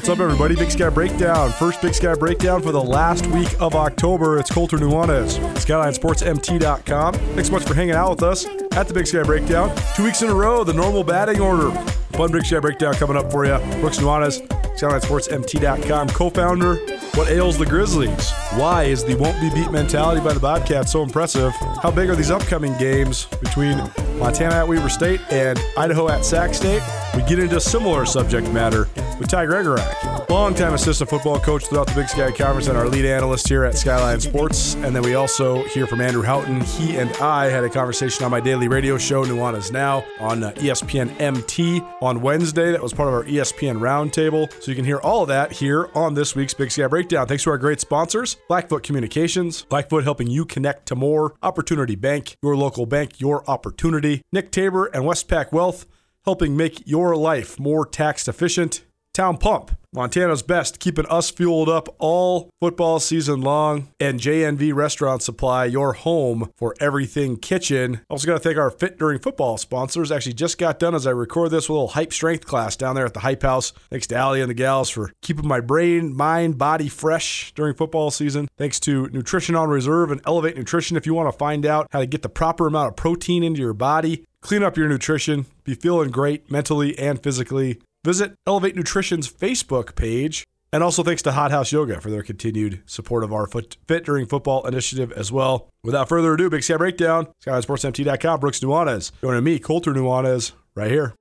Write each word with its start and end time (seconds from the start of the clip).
what's 0.00 0.08
up, 0.08 0.20
everybody? 0.20 0.56
Big 0.56 0.70
Sky 0.70 0.88
Breakdown. 0.88 1.52
First 1.52 1.82
Big 1.82 1.92
Sky 1.92 2.14
Breakdown 2.14 2.62
for 2.62 2.72
the 2.72 2.82
last 2.82 3.26
week 3.26 3.54
of 3.60 3.74
October. 3.74 4.38
It's 4.38 4.50
Colter 4.50 4.78
Nuanez, 4.78 5.38
SkylineSportsMT.com. 5.56 7.12
Thanks 7.12 7.48
so 7.48 7.52
much 7.52 7.64
for 7.64 7.74
hanging 7.74 7.94
out 7.94 8.08
with 8.12 8.22
us 8.22 8.46
at 8.72 8.88
the 8.88 8.94
Big 8.94 9.06
Sky 9.06 9.22
Breakdown. 9.22 9.76
Two 9.94 10.04
weeks 10.04 10.22
in 10.22 10.30
a 10.30 10.34
row, 10.34 10.64
the 10.64 10.72
normal 10.72 11.04
batting 11.04 11.42
order. 11.42 11.70
Fun 12.12 12.32
Big 12.32 12.46
Sky 12.46 12.60
Breakdown 12.60 12.94
coming 12.94 13.14
up 13.14 13.30
for 13.30 13.44
you. 13.44 13.58
Brooks 13.82 13.98
Nuanez, 13.98 14.40
SkylineSportsMT.com, 14.78 16.08
co 16.08 16.30
founder. 16.30 16.76
What 17.14 17.28
ails 17.28 17.58
the 17.58 17.66
Grizzlies? 17.66 18.30
Why 18.54 18.84
is 18.84 19.04
the 19.04 19.16
won't 19.16 19.38
be 19.38 19.50
beat 19.50 19.70
mentality 19.70 20.22
by 20.22 20.32
the 20.32 20.40
Bobcats 20.40 20.92
so 20.92 21.02
impressive? 21.02 21.52
How 21.82 21.90
big 21.90 22.08
are 22.08 22.16
these 22.16 22.30
upcoming 22.30 22.74
games 22.78 23.26
between 23.42 23.76
Montana 24.16 24.54
at 24.54 24.68
Weber 24.68 24.88
State 24.88 25.20
and 25.30 25.60
Idaho 25.76 26.08
at 26.08 26.24
Sac 26.24 26.54
State? 26.54 26.82
We 27.14 27.22
get 27.24 27.38
into 27.38 27.60
similar 27.60 28.06
subject 28.06 28.50
matter 28.50 28.88
with 29.20 29.28
Ty 29.28 29.46
Gregorak, 29.46 30.28
longtime 30.30 30.72
assistant 30.72 31.10
football 31.10 31.38
coach 31.38 31.66
throughout 31.66 31.86
the 31.86 31.94
Big 31.94 32.08
Sky 32.08 32.32
Conference 32.32 32.68
and 32.68 32.78
our 32.78 32.88
lead 32.88 33.04
analyst 33.04 33.46
here 33.46 33.64
at 33.64 33.76
Skyline 33.76 34.18
Sports. 34.18 34.74
And 34.76 34.96
then 34.96 35.02
we 35.02 35.14
also 35.14 35.62
hear 35.64 35.86
from 35.86 36.00
Andrew 36.00 36.22
Houghton. 36.22 36.62
He 36.62 36.96
and 36.96 37.10
I 37.18 37.50
had 37.50 37.62
a 37.62 37.68
conversation 37.68 38.24
on 38.24 38.30
my 38.30 38.40
daily 38.40 38.66
radio 38.66 38.96
show, 38.96 39.22
Nuanez 39.24 39.70
Now, 39.70 40.04
on 40.20 40.42
uh, 40.42 40.52
ESPN 40.52 41.20
MT 41.20 41.82
on 42.00 42.22
Wednesday. 42.22 42.72
That 42.72 42.82
was 42.82 42.94
part 42.94 43.08
of 43.08 43.14
our 43.14 43.24
ESPN 43.24 43.78
Roundtable. 43.78 44.50
So 44.62 44.70
you 44.70 44.74
can 44.74 44.86
hear 44.86 44.98
all 44.98 45.22
of 45.22 45.28
that 45.28 45.52
here 45.52 45.90
on 45.94 46.14
this 46.14 46.34
week's 46.34 46.54
Big 46.54 46.70
Sky 46.70 46.86
Breakdown. 46.86 47.26
Thanks 47.26 47.44
to 47.44 47.50
our 47.50 47.58
great 47.58 47.80
sponsors, 47.80 48.38
Blackfoot 48.48 48.82
Communications, 48.82 49.64
Blackfoot 49.64 50.02
helping 50.02 50.28
you 50.28 50.46
connect 50.46 50.86
to 50.86 50.96
more, 50.96 51.34
Opportunity 51.42 51.94
Bank, 51.94 52.36
your 52.42 52.56
local 52.56 52.86
bank, 52.86 53.20
your 53.20 53.48
opportunity, 53.50 54.22
Nick 54.32 54.50
Tabor 54.50 54.86
and 54.86 55.04
Westpac 55.04 55.52
Wealth 55.52 55.84
helping 56.24 56.56
make 56.56 56.86
your 56.86 57.16
life 57.16 57.58
more 57.58 57.86
tax 57.86 58.28
efficient. 58.28 58.82
Town 59.12 59.36
Pump, 59.38 59.72
Montana's 59.92 60.42
best, 60.42 60.78
keeping 60.78 61.04
us 61.06 61.32
fueled 61.32 61.68
up 61.68 61.88
all 61.98 62.48
football 62.60 63.00
season 63.00 63.40
long. 63.40 63.88
And 63.98 64.20
JNV 64.20 64.72
Restaurant 64.72 65.20
Supply, 65.20 65.64
your 65.64 65.94
home 65.94 66.52
for 66.56 66.76
everything 66.78 67.36
kitchen. 67.36 68.02
Also, 68.08 68.28
got 68.28 68.34
to 68.34 68.38
thank 68.38 68.56
our 68.56 68.70
Fit 68.70 68.98
During 68.98 69.18
Football 69.18 69.58
sponsors. 69.58 70.12
Actually, 70.12 70.34
just 70.34 70.58
got 70.58 70.78
done 70.78 70.94
as 70.94 71.08
I 71.08 71.10
record 71.10 71.50
this 71.50 71.68
with 71.68 71.70
a 71.70 71.72
little 71.72 71.88
hype 71.88 72.12
strength 72.12 72.46
class 72.46 72.76
down 72.76 72.94
there 72.94 73.04
at 73.04 73.14
the 73.14 73.20
Hype 73.20 73.42
House. 73.42 73.72
Thanks 73.90 74.06
to 74.08 74.14
Allie 74.14 74.42
and 74.42 74.48
the 74.48 74.54
gals 74.54 74.90
for 74.90 75.10
keeping 75.22 75.48
my 75.48 75.58
brain, 75.58 76.14
mind, 76.14 76.56
body 76.56 76.88
fresh 76.88 77.52
during 77.56 77.74
football 77.74 78.12
season. 78.12 78.48
Thanks 78.58 78.78
to 78.80 79.08
Nutrition 79.08 79.56
on 79.56 79.70
Reserve 79.70 80.12
and 80.12 80.20
Elevate 80.24 80.56
Nutrition. 80.56 80.96
If 80.96 81.04
you 81.04 81.14
want 81.14 81.32
to 81.32 81.36
find 81.36 81.66
out 81.66 81.88
how 81.90 81.98
to 81.98 82.06
get 82.06 82.22
the 82.22 82.28
proper 82.28 82.68
amount 82.68 82.90
of 82.90 82.96
protein 82.96 83.42
into 83.42 83.60
your 83.60 83.74
body, 83.74 84.24
clean 84.40 84.62
up 84.62 84.76
your 84.76 84.88
nutrition, 84.88 85.46
be 85.64 85.74
feeling 85.74 86.12
great 86.12 86.48
mentally 86.48 86.96
and 86.96 87.20
physically. 87.20 87.80
Visit 88.04 88.34
Elevate 88.46 88.76
Nutrition's 88.76 89.30
Facebook 89.30 89.94
page. 89.94 90.44
And 90.72 90.84
also 90.84 91.02
thanks 91.02 91.22
to 91.22 91.32
Hot 91.32 91.50
House 91.50 91.72
Yoga 91.72 92.00
for 92.00 92.10
their 92.10 92.22
continued 92.22 92.82
support 92.86 93.24
of 93.24 93.32
our 93.32 93.48
foot, 93.48 93.76
Fit 93.88 94.04
During 94.04 94.26
Football 94.26 94.66
initiative 94.68 95.10
as 95.12 95.32
well. 95.32 95.68
Without 95.82 96.08
further 96.08 96.32
ado, 96.34 96.48
Big 96.48 96.62
Sky 96.62 96.76
Breakdown, 96.76 97.26
SkylineSportsMT.com, 97.44 98.38
Brooks 98.38 98.60
Nuanez. 98.60 99.10
Joining 99.20 99.42
me, 99.42 99.58
Colter 99.58 99.92
Nuanez, 99.92 100.52
right 100.76 100.90
here. 100.90 101.14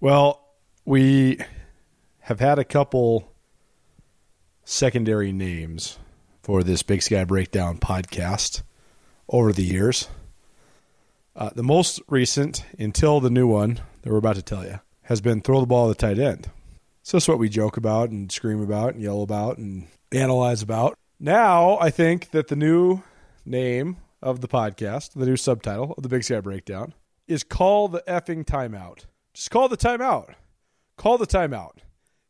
Well, 0.00 0.46
we 0.84 1.38
have 2.20 2.40
had 2.40 2.58
a 2.58 2.64
couple 2.64 3.32
secondary 4.64 5.32
names 5.32 5.98
for 6.42 6.62
this 6.62 6.82
Big 6.82 7.00
Sky 7.00 7.24
Breakdown 7.24 7.78
podcast 7.78 8.62
over 9.30 9.52
the 9.52 9.64
years. 9.64 10.08
Uh, 11.34 11.50
the 11.54 11.62
most 11.62 12.00
recent, 12.08 12.66
until 12.78 13.18
the 13.18 13.30
new 13.30 13.46
one 13.46 13.80
that 14.02 14.10
we're 14.10 14.18
about 14.18 14.36
to 14.36 14.42
tell 14.42 14.64
you, 14.64 14.80
has 15.12 15.20
been 15.20 15.42
throw 15.42 15.60
the 15.60 15.66
ball 15.66 15.88
to 15.88 15.94
the 15.94 15.94
tight 15.94 16.18
end. 16.18 16.50
So 17.02 17.18
that's 17.18 17.28
what 17.28 17.38
we 17.38 17.50
joke 17.50 17.76
about 17.76 18.08
and 18.08 18.32
scream 18.32 18.62
about 18.62 18.94
and 18.94 19.02
yell 19.02 19.22
about 19.22 19.58
and 19.58 19.86
analyze 20.10 20.62
about. 20.62 20.96
Now, 21.20 21.78
I 21.78 21.90
think 21.90 22.30
that 22.30 22.48
the 22.48 22.56
new 22.56 23.02
name 23.44 23.98
of 24.22 24.40
the 24.40 24.48
podcast, 24.48 25.12
the 25.12 25.26
new 25.26 25.36
subtitle 25.36 25.94
of 25.98 26.02
the 26.02 26.08
Big 26.08 26.24
Sky 26.24 26.40
Breakdown, 26.40 26.94
is 27.28 27.44
Call 27.44 27.88
the 27.88 28.02
Effing 28.08 28.46
Timeout. 28.46 29.04
Just 29.34 29.50
call 29.50 29.68
the 29.68 29.76
timeout. 29.76 30.32
Call 30.96 31.18
the 31.18 31.26
timeout. 31.26 31.78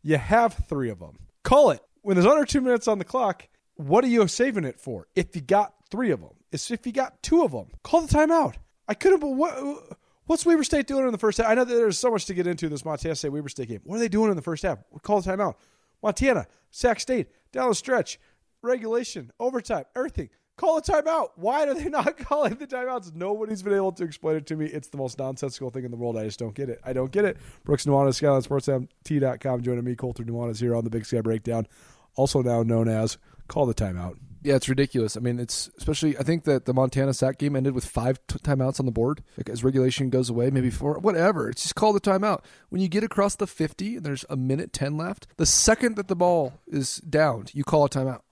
You 0.02 0.16
have 0.16 0.54
three 0.68 0.90
of 0.90 0.98
them. 0.98 1.18
Call 1.44 1.70
it. 1.70 1.80
When 2.00 2.16
there's 2.16 2.26
under 2.26 2.44
two 2.44 2.60
minutes 2.60 2.88
on 2.88 2.98
the 2.98 3.04
clock, 3.04 3.48
what 3.76 4.02
are 4.02 4.08
you 4.08 4.26
saving 4.26 4.64
it 4.64 4.80
for? 4.80 5.06
If 5.14 5.36
you 5.36 5.42
got 5.42 5.74
three 5.88 6.10
of 6.10 6.20
them, 6.20 6.34
it's 6.50 6.68
if 6.72 6.84
you 6.84 6.92
got 6.92 7.22
two 7.22 7.44
of 7.44 7.52
them, 7.52 7.68
call 7.84 8.00
the 8.00 8.12
timeout. 8.12 8.56
I 8.88 8.94
couldn't. 8.94 9.20
But 9.20 9.34
what? 9.34 9.98
What's 10.26 10.46
Weber 10.46 10.62
State 10.64 10.86
doing 10.86 11.04
in 11.04 11.12
the 11.12 11.18
first 11.18 11.38
half? 11.38 11.48
I 11.48 11.54
know 11.54 11.64
that 11.64 11.74
there's 11.74 11.98
so 11.98 12.10
much 12.10 12.26
to 12.26 12.34
get 12.34 12.46
into 12.46 12.68
this 12.68 12.84
Montana 12.84 13.14
State 13.16 13.30
Weber 13.30 13.48
State 13.48 13.68
game. 13.68 13.80
What 13.84 13.96
are 13.96 13.98
they 14.00 14.08
doing 14.08 14.30
in 14.30 14.36
the 14.36 14.42
first 14.42 14.62
half? 14.62 14.78
We 14.90 15.00
Call 15.00 15.20
the 15.20 15.30
timeout. 15.30 15.54
Montana, 16.02 16.46
Sac 16.70 17.00
State, 17.00 17.28
down 17.52 17.68
the 17.68 17.74
stretch, 17.74 18.18
regulation, 18.62 19.30
overtime, 19.40 19.84
everything. 19.96 20.30
Call 20.56 20.80
the 20.80 20.92
timeout. 20.92 21.30
Why 21.36 21.66
are 21.66 21.74
they 21.74 21.88
not 21.88 22.16
calling 22.18 22.54
the 22.54 22.66
timeouts? 22.66 23.14
Nobody's 23.14 23.62
been 23.62 23.74
able 23.74 23.92
to 23.92 24.04
explain 24.04 24.36
it 24.36 24.46
to 24.46 24.56
me. 24.56 24.66
It's 24.66 24.88
the 24.88 24.96
most 24.96 25.18
nonsensical 25.18 25.70
thing 25.70 25.84
in 25.84 25.90
the 25.90 25.96
world. 25.96 26.16
I 26.16 26.24
just 26.24 26.38
don't 26.38 26.54
get 26.54 26.68
it. 26.68 26.80
I 26.84 26.92
don't 26.92 27.10
get 27.10 27.24
it. 27.24 27.36
Brooks 27.64 27.84
Nuanez, 27.84 28.20
SkylineSportsMT.com, 28.20 29.62
joining 29.62 29.84
me, 29.84 29.96
Colter 29.96 30.24
Nuanez 30.24 30.60
here 30.60 30.76
on 30.76 30.84
the 30.84 30.90
Big 30.90 31.04
Sky 31.04 31.20
Breakdown, 31.20 31.66
also 32.14 32.42
now 32.42 32.62
known 32.62 32.88
as 32.88 33.18
Call 33.48 33.66
the 33.66 33.74
Timeout. 33.74 34.16
Yeah, 34.44 34.56
it's 34.56 34.68
ridiculous. 34.68 35.16
I 35.16 35.20
mean, 35.20 35.38
it's 35.38 35.70
especially. 35.78 36.18
I 36.18 36.24
think 36.24 36.44
that 36.44 36.64
the 36.64 36.74
Montana 36.74 37.14
Sac 37.14 37.38
game 37.38 37.54
ended 37.54 37.74
with 37.74 37.84
five 37.84 38.18
t- 38.26 38.38
timeouts 38.38 38.80
on 38.80 38.86
the 38.86 38.92
board. 38.92 39.22
Like 39.36 39.48
as 39.48 39.62
regulation 39.62 40.10
goes 40.10 40.28
away, 40.28 40.50
maybe 40.50 40.70
four, 40.70 40.98
whatever. 40.98 41.48
It's 41.48 41.62
just 41.62 41.76
call 41.76 41.92
the 41.92 42.00
timeout. 42.00 42.42
When 42.68 42.80
you 42.80 42.88
get 42.88 43.04
across 43.04 43.36
the 43.36 43.46
fifty 43.46 43.96
and 43.96 44.04
there's 44.04 44.24
a 44.28 44.36
minute 44.36 44.72
ten 44.72 44.96
left, 44.96 45.28
the 45.36 45.46
second 45.46 45.94
that 45.96 46.08
the 46.08 46.16
ball 46.16 46.54
is 46.66 46.96
downed, 46.96 47.54
you 47.54 47.62
call 47.62 47.84
a 47.84 47.88
timeout, 47.88 48.22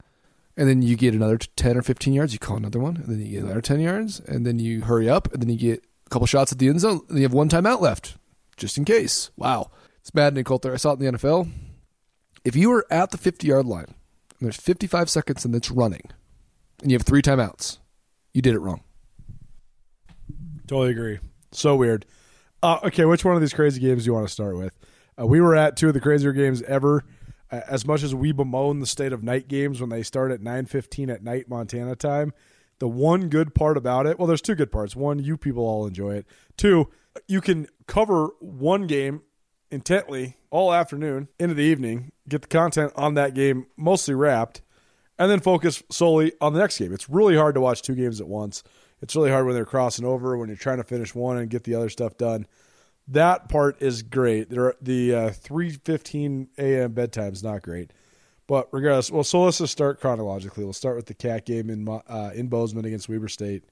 and 0.56 0.68
then 0.68 0.82
you 0.82 0.96
get 0.96 1.14
another 1.14 1.38
ten 1.38 1.76
or 1.76 1.82
fifteen 1.82 2.14
yards. 2.14 2.32
You 2.32 2.40
call 2.40 2.56
another 2.56 2.80
one, 2.80 2.96
and 2.96 3.06
then 3.06 3.20
you 3.20 3.30
get 3.30 3.44
another 3.44 3.60
ten 3.60 3.78
yards, 3.78 4.18
and 4.20 4.44
then 4.44 4.58
you 4.58 4.82
hurry 4.82 5.08
up, 5.08 5.32
and 5.32 5.40
then 5.40 5.48
you 5.48 5.56
get 5.56 5.84
a 6.06 6.10
couple 6.10 6.26
shots 6.26 6.50
at 6.50 6.58
the 6.58 6.68
end 6.68 6.80
zone, 6.80 7.02
and 7.08 7.18
you 7.18 7.22
have 7.22 7.32
one 7.32 7.48
timeout 7.48 7.80
left, 7.80 8.16
just 8.56 8.76
in 8.76 8.84
case. 8.84 9.30
Wow, 9.36 9.70
it's 10.00 10.12
maddening, 10.12 10.44
Colter. 10.44 10.72
I 10.72 10.76
saw 10.76 10.90
it 10.92 11.00
in 11.00 11.12
the 11.12 11.18
NFL. 11.18 11.48
If 12.44 12.56
you 12.56 12.72
are 12.72 12.84
at 12.90 13.12
the 13.12 13.18
fifty 13.18 13.46
yard 13.46 13.66
line 13.66 13.94
and 14.40 14.46
there's 14.46 14.56
55 14.56 15.10
seconds 15.10 15.44
and 15.44 15.54
it's 15.54 15.70
running, 15.70 16.10
and 16.82 16.90
you 16.90 16.96
have 16.96 17.06
three 17.06 17.22
timeouts, 17.22 17.78
you 18.32 18.42
did 18.42 18.54
it 18.54 18.60
wrong. 18.60 18.82
Totally 20.66 20.90
agree. 20.90 21.18
So 21.52 21.76
weird. 21.76 22.06
Uh, 22.62 22.78
okay, 22.84 23.04
which 23.04 23.24
one 23.24 23.34
of 23.34 23.40
these 23.40 23.52
crazy 23.52 23.80
games 23.80 24.04
do 24.04 24.06
you 24.08 24.14
want 24.14 24.26
to 24.26 24.32
start 24.32 24.56
with? 24.56 24.78
Uh, 25.20 25.26
we 25.26 25.40
were 25.40 25.56
at 25.56 25.76
two 25.76 25.88
of 25.88 25.94
the 25.94 26.00
crazier 26.00 26.32
games 26.32 26.62
ever. 26.62 27.04
Uh, 27.50 27.60
as 27.68 27.86
much 27.86 28.02
as 28.02 28.14
we 28.14 28.32
bemoan 28.32 28.80
the 28.80 28.86
state 28.86 29.12
of 29.12 29.22
night 29.22 29.48
games 29.48 29.80
when 29.80 29.90
they 29.90 30.02
start 30.02 30.30
at 30.30 30.40
9.15 30.40 31.12
at 31.12 31.22
night 31.24 31.48
Montana 31.48 31.96
time, 31.96 32.32
the 32.78 32.88
one 32.88 33.28
good 33.28 33.54
part 33.54 33.76
about 33.76 34.06
it, 34.06 34.18
well, 34.18 34.26
there's 34.28 34.40
two 34.40 34.54
good 34.54 34.70
parts. 34.70 34.94
One, 34.94 35.18
you 35.18 35.36
people 35.36 35.64
all 35.64 35.86
enjoy 35.86 36.14
it. 36.14 36.26
Two, 36.56 36.88
you 37.26 37.40
can 37.40 37.66
cover 37.86 38.28
one 38.38 38.86
game 38.86 39.22
intently 39.70 40.36
all 40.50 40.72
afternoon 40.72 41.28
into 41.38 41.54
the 41.54 41.62
evening, 41.62 42.12
get 42.28 42.42
the 42.42 42.48
content 42.48 42.92
on 42.96 43.14
that 43.14 43.34
game 43.34 43.66
mostly 43.76 44.14
wrapped, 44.14 44.62
and 45.18 45.30
then 45.30 45.40
focus 45.40 45.82
solely 45.90 46.32
on 46.40 46.52
the 46.52 46.60
next 46.60 46.78
game. 46.78 46.92
It's 46.92 47.10
really 47.10 47.36
hard 47.36 47.54
to 47.54 47.60
watch 47.60 47.82
two 47.82 47.94
games 47.94 48.20
at 48.20 48.28
once. 48.28 48.62
It's 49.02 49.16
really 49.16 49.30
hard 49.30 49.46
when 49.46 49.54
they're 49.54 49.64
crossing 49.64 50.04
over, 50.04 50.36
when 50.36 50.48
you're 50.48 50.56
trying 50.56 50.78
to 50.78 50.84
finish 50.84 51.14
one 51.14 51.36
and 51.36 51.50
get 51.50 51.64
the 51.64 51.74
other 51.74 51.88
stuff 51.88 52.16
done. 52.16 52.46
That 53.08 53.48
part 53.48 53.80
is 53.82 54.02
great. 54.02 54.50
There, 54.50 54.74
the 54.80 55.14
uh, 55.14 55.30
3:15 55.30 56.48
a.m. 56.58 56.92
bedtime 56.92 57.32
is 57.32 57.42
not 57.42 57.62
great, 57.62 57.92
but 58.46 58.68
regardless, 58.72 59.10
well, 59.10 59.24
so 59.24 59.42
let's 59.42 59.58
just 59.58 59.72
start 59.72 60.00
chronologically. 60.00 60.64
We'll 60.64 60.72
start 60.74 60.96
with 60.96 61.06
the 61.06 61.14
cat 61.14 61.44
game 61.44 61.70
in 61.70 61.88
uh, 61.88 62.30
in 62.34 62.48
Bozeman 62.48 62.84
against 62.84 63.08
Weber 63.08 63.28
State. 63.28 63.64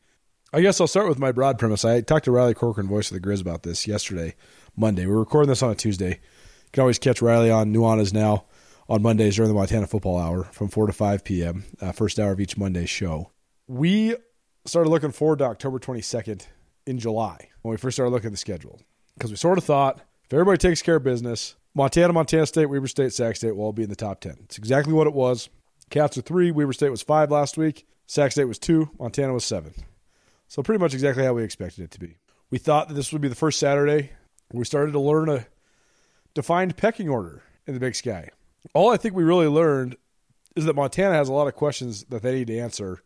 I 0.53 0.63
guess 0.63 0.81
I'll 0.81 0.87
start 0.87 1.09
with 1.09 1.19
my 1.19 1.31
broad 1.31 1.59
premise. 1.59 1.85
I 1.85 2.01
talked 2.01 2.25
to 2.25 2.33
Riley 2.33 2.55
Corcoran, 2.55 2.89
voice 2.89 3.11
of 3.11 3.21
the 3.21 3.27
Grizz, 3.27 3.43
about 3.43 3.65
this 3.65 3.87
yesterday, 3.87 4.35
Monday. 4.79 5.07
We're 5.07 5.19
recording 5.19 5.49
this 5.49 5.63
on 5.63 5.71
a 5.71 5.75
Tuesday. 5.75 6.11
You 6.11 6.71
can 6.73 6.83
always 6.83 7.01
catch 7.01 7.21
Riley 7.21 7.51
on 7.51 7.75
Nuanez 7.75 8.13
now 8.13 8.45
on 8.89 9.03
Mondays 9.03 9.35
during 9.35 9.49
the 9.49 9.55
Montana 9.55 9.89
Football 9.89 10.19
Hour 10.19 10.45
from 10.45 10.69
4 10.69 10.87
to 10.87 10.93
5 10.93 11.25
p.m., 11.25 11.65
uh, 11.81 11.91
first 11.91 12.19
hour 12.21 12.31
of 12.31 12.41
each 12.41 12.57
Monday 12.57 12.87
show. 12.87 13.33
We 13.67 14.15
started 14.67 14.89
looking 14.89 15.11
forward 15.11 15.41
to 15.41 15.47
October 15.47 15.81
22nd 15.81 16.47
in 16.87 16.99
July 16.99 17.49
when 17.63 17.73
we 17.73 17.77
first 17.77 17.97
started 17.97 18.13
looking 18.13 18.29
at 18.29 18.33
the 18.33 18.39
schedule 18.39 18.81
because 19.15 19.31
we 19.31 19.37
sort 19.37 19.59
of 19.59 19.65
thought 19.65 20.01
if 20.25 20.33
everybody 20.33 20.59
takes 20.59 20.81
care 20.81 20.97
of 20.97 21.03
business, 21.03 21.57
Montana, 21.75 22.13
Montana 22.13 22.47
State, 22.47 22.67
Weber 22.67 22.87
State, 22.87 23.13
Sac 23.13 23.35
State 23.35 23.57
will 23.57 23.65
all 23.65 23.73
be 23.73 23.83
in 23.83 23.91
the 23.91 23.97
top 23.97 24.21
10. 24.21 24.37
It's 24.45 24.59
exactly 24.59 24.93
what 24.93 25.07
it 25.09 25.13
was. 25.13 25.49
Cats 25.91 26.17
are 26.17 26.23
three, 26.23 26.53
Weber 26.53 26.73
State 26.73 26.91
was 26.91 27.03
five 27.03 27.31
last 27.33 27.59
week, 27.59 27.87
Sac 28.07 28.31
State 28.31 28.45
was 28.45 28.59
two, 28.59 28.91
Montana 28.99 29.33
was 29.33 29.45
seven. 29.45 29.75
So 30.47 30.63
pretty 30.63 30.79
much 30.81 30.95
exactly 30.95 31.25
how 31.25 31.35
we 31.35 31.43
expected 31.43 31.83
it 31.83 31.91
to 31.91 31.99
be. 31.99 32.19
We 32.51 32.59
thought 32.59 32.89
that 32.89 32.95
this 32.95 33.13
would 33.13 33.21
be 33.21 33.29
the 33.29 33.35
first 33.35 33.59
Saturday 33.59 34.13
we 34.53 34.65
started 34.65 34.93
to 34.93 35.01
learn 35.01 35.29
a 35.29 35.47
defined 36.35 36.77
pecking 36.77 37.09
order 37.09 37.43
in 37.67 37.75
the 37.75 37.81
Big 37.81 37.95
Sky. 37.95 38.31
All 38.75 38.91
I 38.91 38.97
think 38.97 39.15
we 39.15 39.25
really 39.25 39.47
learned 39.47 39.97
is 40.57 40.65
that 40.65 40.75
Montana 40.75 41.15
has 41.15 41.29
a 41.29 41.33
lot 41.33 41.47
of 41.47 41.55
questions 41.55 42.05
that 42.05 42.23
they 42.23 42.35
need 42.35 42.47
to 42.49 42.59
answer. 42.59 43.03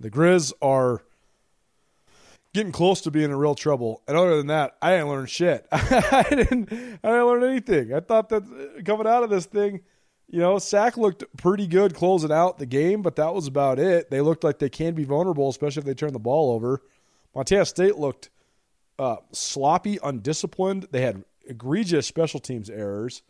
The 0.00 0.10
Grizz 0.10 0.52
are 0.60 1.02
getting 2.52 2.72
close 2.72 3.00
to 3.02 3.10
being 3.10 3.30
in 3.30 3.36
real 3.36 3.54
trouble. 3.54 4.02
And 4.08 4.16
other 4.16 4.36
than 4.36 4.46
that, 4.46 4.76
I 4.80 4.92
didn't 4.92 5.08
learn 5.08 5.26
shit. 5.26 5.66
I 5.72 6.26
didn't. 6.30 6.72
I 6.72 7.08
didn't 7.08 7.26
learn 7.26 7.44
anything. 7.44 7.92
I 7.92 8.00
thought 8.00 8.28
that 8.30 8.42
uh, 8.44 8.82
coming 8.82 9.06
out 9.06 9.22
of 9.22 9.30
this 9.30 9.46
thing, 9.46 9.80
you 10.28 10.38
know, 10.38 10.58
Sac 10.58 10.96
looked 10.96 11.24
pretty 11.36 11.66
good 11.66 11.94
closing 11.94 12.32
out 12.32 12.58
the 12.58 12.66
game, 12.66 13.02
but 13.02 13.16
that 13.16 13.34
was 13.34 13.46
about 13.46 13.78
it. 13.78 14.10
They 14.10 14.20
looked 14.20 14.44
like 14.44 14.58
they 14.58 14.70
can 14.70 14.94
be 14.94 15.04
vulnerable, 15.04 15.48
especially 15.48 15.80
if 15.80 15.86
they 15.86 15.94
turn 15.94 16.12
the 16.12 16.18
ball 16.18 16.52
over. 16.52 16.82
Montana 17.34 17.66
State 17.66 17.96
looked 17.96 18.30
uh, 18.98 19.16
sloppy, 19.32 19.98
undisciplined. 20.02 20.88
They 20.90 21.02
had 21.02 21.24
egregious 21.46 22.06
special 22.06 22.40
teams 22.40 22.70
errors. 22.70 23.22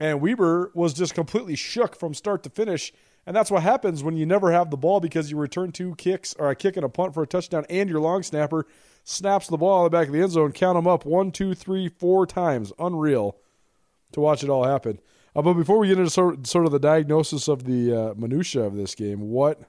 And 0.00 0.20
Weber 0.20 0.72
was 0.74 0.94
just 0.94 1.14
completely 1.14 1.54
shook 1.54 1.96
from 1.96 2.14
start 2.14 2.42
to 2.42 2.50
finish. 2.50 2.92
And 3.24 3.36
that's 3.36 3.50
what 3.50 3.62
happens 3.62 4.02
when 4.02 4.16
you 4.16 4.26
never 4.26 4.50
have 4.50 4.70
the 4.70 4.76
ball 4.76 4.98
because 4.98 5.30
you 5.30 5.36
return 5.36 5.70
two 5.70 5.94
kicks 5.94 6.34
or 6.38 6.50
a 6.50 6.56
kick 6.56 6.76
and 6.76 6.84
a 6.84 6.88
punt 6.88 7.14
for 7.14 7.22
a 7.22 7.26
touchdown, 7.26 7.64
and 7.70 7.88
your 7.88 8.00
long 8.00 8.24
snapper 8.24 8.66
snaps 9.04 9.46
the 9.46 9.56
ball 9.56 9.80
in 9.80 9.84
the 9.84 9.96
back 9.96 10.08
of 10.08 10.12
the 10.12 10.20
end 10.20 10.32
zone. 10.32 10.52
Count 10.52 10.76
them 10.76 10.88
up 10.88 11.04
one, 11.04 11.30
two, 11.30 11.54
three, 11.54 11.88
four 11.88 12.26
times. 12.26 12.72
Unreal 12.78 13.36
to 14.12 14.20
watch 14.20 14.42
it 14.42 14.50
all 14.50 14.64
happen. 14.64 14.98
Uh, 15.34 15.42
but 15.42 15.54
before 15.54 15.78
we 15.78 15.88
get 15.88 15.98
into 15.98 16.10
sort, 16.10 16.46
sort 16.46 16.66
of 16.66 16.72
the 16.72 16.78
diagnosis 16.78 17.48
of 17.48 17.64
the 17.64 17.92
uh, 17.94 18.14
minutia 18.16 18.62
of 18.62 18.74
this 18.74 18.94
game, 18.94 19.20
what 19.20 19.60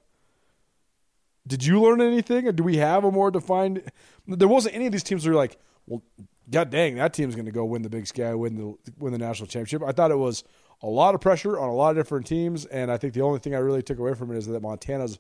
did 1.48 1.66
you 1.66 1.82
learn 1.82 2.02
anything, 2.02 2.48
or 2.48 2.52
do 2.52 2.64
we 2.64 2.78
have 2.78 3.04
a 3.04 3.12
more 3.12 3.32
defined? 3.32 3.84
There 4.28 4.48
wasn't 4.48 4.76
any 4.76 4.86
of 4.86 4.92
these 4.92 5.04
teams 5.04 5.26
where 5.26 5.34
you're 5.34 5.42
like, 5.42 5.58
well, 5.88 6.02
god 6.50 6.70
dang, 6.70 6.96
that 6.96 7.14
team's 7.14 7.36
going 7.36 7.46
to 7.46 7.52
go 7.52 7.66
win 7.66 7.82
the 7.82 7.90
Big 7.90 8.08
Sky, 8.08 8.34
win 8.34 8.56
the 8.56 8.92
win 8.98 9.12
the 9.12 9.20
national 9.20 9.48
championship. 9.48 9.84
I 9.84 9.92
thought 9.92 10.12
it 10.12 10.18
was 10.18 10.44
a 10.82 10.88
lot 10.88 11.16
of 11.16 11.22
pressure 11.22 11.60
on 11.60 11.70
a 11.70 11.74
lot 11.74 11.92
of 11.92 11.98
different 11.98 12.26
teams, 12.26 12.66
and 12.66 12.92
I 12.92 12.98
think 12.98 13.14
the 13.14 13.22
only 13.22 13.40
thing 13.40 13.56
I 13.56 13.60
really 13.60 13.82
took 13.82 14.00
away 14.00 14.14
from 14.14 14.32
it 14.32 14.38
is 14.38 14.48
that 14.48 14.62
Montana's 14.62 15.20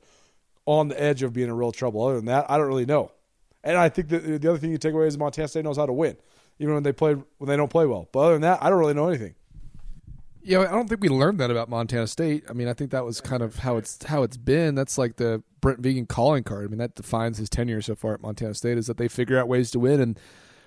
on 0.65 0.87
the 0.87 1.01
edge 1.01 1.23
of 1.23 1.33
being 1.33 1.49
in 1.49 1.55
real 1.55 1.71
trouble. 1.71 2.03
Other 2.03 2.15
than 2.15 2.25
that, 2.25 2.45
I 2.49 2.57
don't 2.57 2.67
really 2.67 2.85
know. 2.85 3.11
And 3.63 3.77
I 3.77 3.89
think 3.89 4.09
that 4.09 4.41
the 4.41 4.49
other 4.49 4.57
thing 4.57 4.71
you 4.71 4.77
take 4.77 4.93
away 4.93 5.07
is 5.07 5.17
Montana 5.17 5.47
State 5.47 5.63
knows 5.63 5.77
how 5.77 5.85
to 5.85 5.93
win, 5.93 6.17
even 6.59 6.73
when 6.73 6.83
they 6.83 6.93
play 6.93 7.13
when 7.13 7.47
they 7.47 7.57
don't 7.57 7.69
play 7.69 7.85
well. 7.85 8.07
But 8.11 8.19
other 8.19 8.33
than 8.33 8.41
that, 8.43 8.61
I 8.61 8.69
don't 8.69 8.79
really 8.79 8.93
know 8.93 9.07
anything. 9.07 9.35
Yeah, 10.45 10.59
I 10.59 10.71
don't 10.71 10.89
think 10.89 11.01
we 11.01 11.07
learned 11.07 11.39
that 11.39 11.49
about 11.49 11.69
Montana 11.69 12.05
State. 12.05 12.43
I 12.49 12.53
mean, 12.53 12.67
I 12.67 12.73
think 12.73 12.91
that 12.91 13.05
was 13.05 13.21
kind 13.21 13.41
of 13.41 13.59
how 13.59 13.77
it's 13.77 14.03
how 14.03 14.23
it's 14.23 14.35
been. 14.35 14.75
That's 14.75 14.97
like 14.97 15.15
the 15.15 15.41
Brent 15.61 15.81
Vigen 15.81 16.05
calling 16.05 16.43
card. 16.43 16.65
I 16.65 16.67
mean, 16.67 16.79
that 16.79 16.95
defines 16.95 17.37
his 17.37 17.49
tenure 17.49 17.81
so 17.81 17.95
far 17.95 18.13
at 18.13 18.21
Montana 18.21 18.53
State 18.53 18.77
is 18.77 18.87
that 18.87 18.97
they 18.97 19.07
figure 19.07 19.39
out 19.39 19.47
ways 19.47 19.71
to 19.71 19.79
win 19.79 20.01
and 20.01 20.19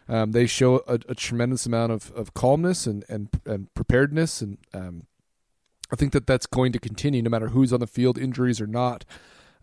um, 0.08 0.32
they 0.32 0.46
show 0.46 0.76
a, 0.87 0.94
a, 1.08 1.14
tremendous 1.14 1.67
amount 1.67 1.93
of, 1.93 2.12
of 2.12 2.32
calmness 2.32 2.87
and, 2.87 3.05
and, 3.08 3.28
and 3.44 3.73
preparedness. 3.75 4.40
And 4.40 4.58
um, 4.73 5.06
I 5.93 5.96
think 5.96 6.12
that 6.12 6.26
that's 6.26 6.46
going 6.46 6.73
to 6.73 6.78
continue 6.78 7.23
no 7.23 7.31
matter 7.31 7.49
who's 7.49 7.73
on 7.73 7.81
the 7.81 7.87
field, 7.87 8.17
injuries 8.17 8.61
or 8.61 8.67
not. 8.67 9.05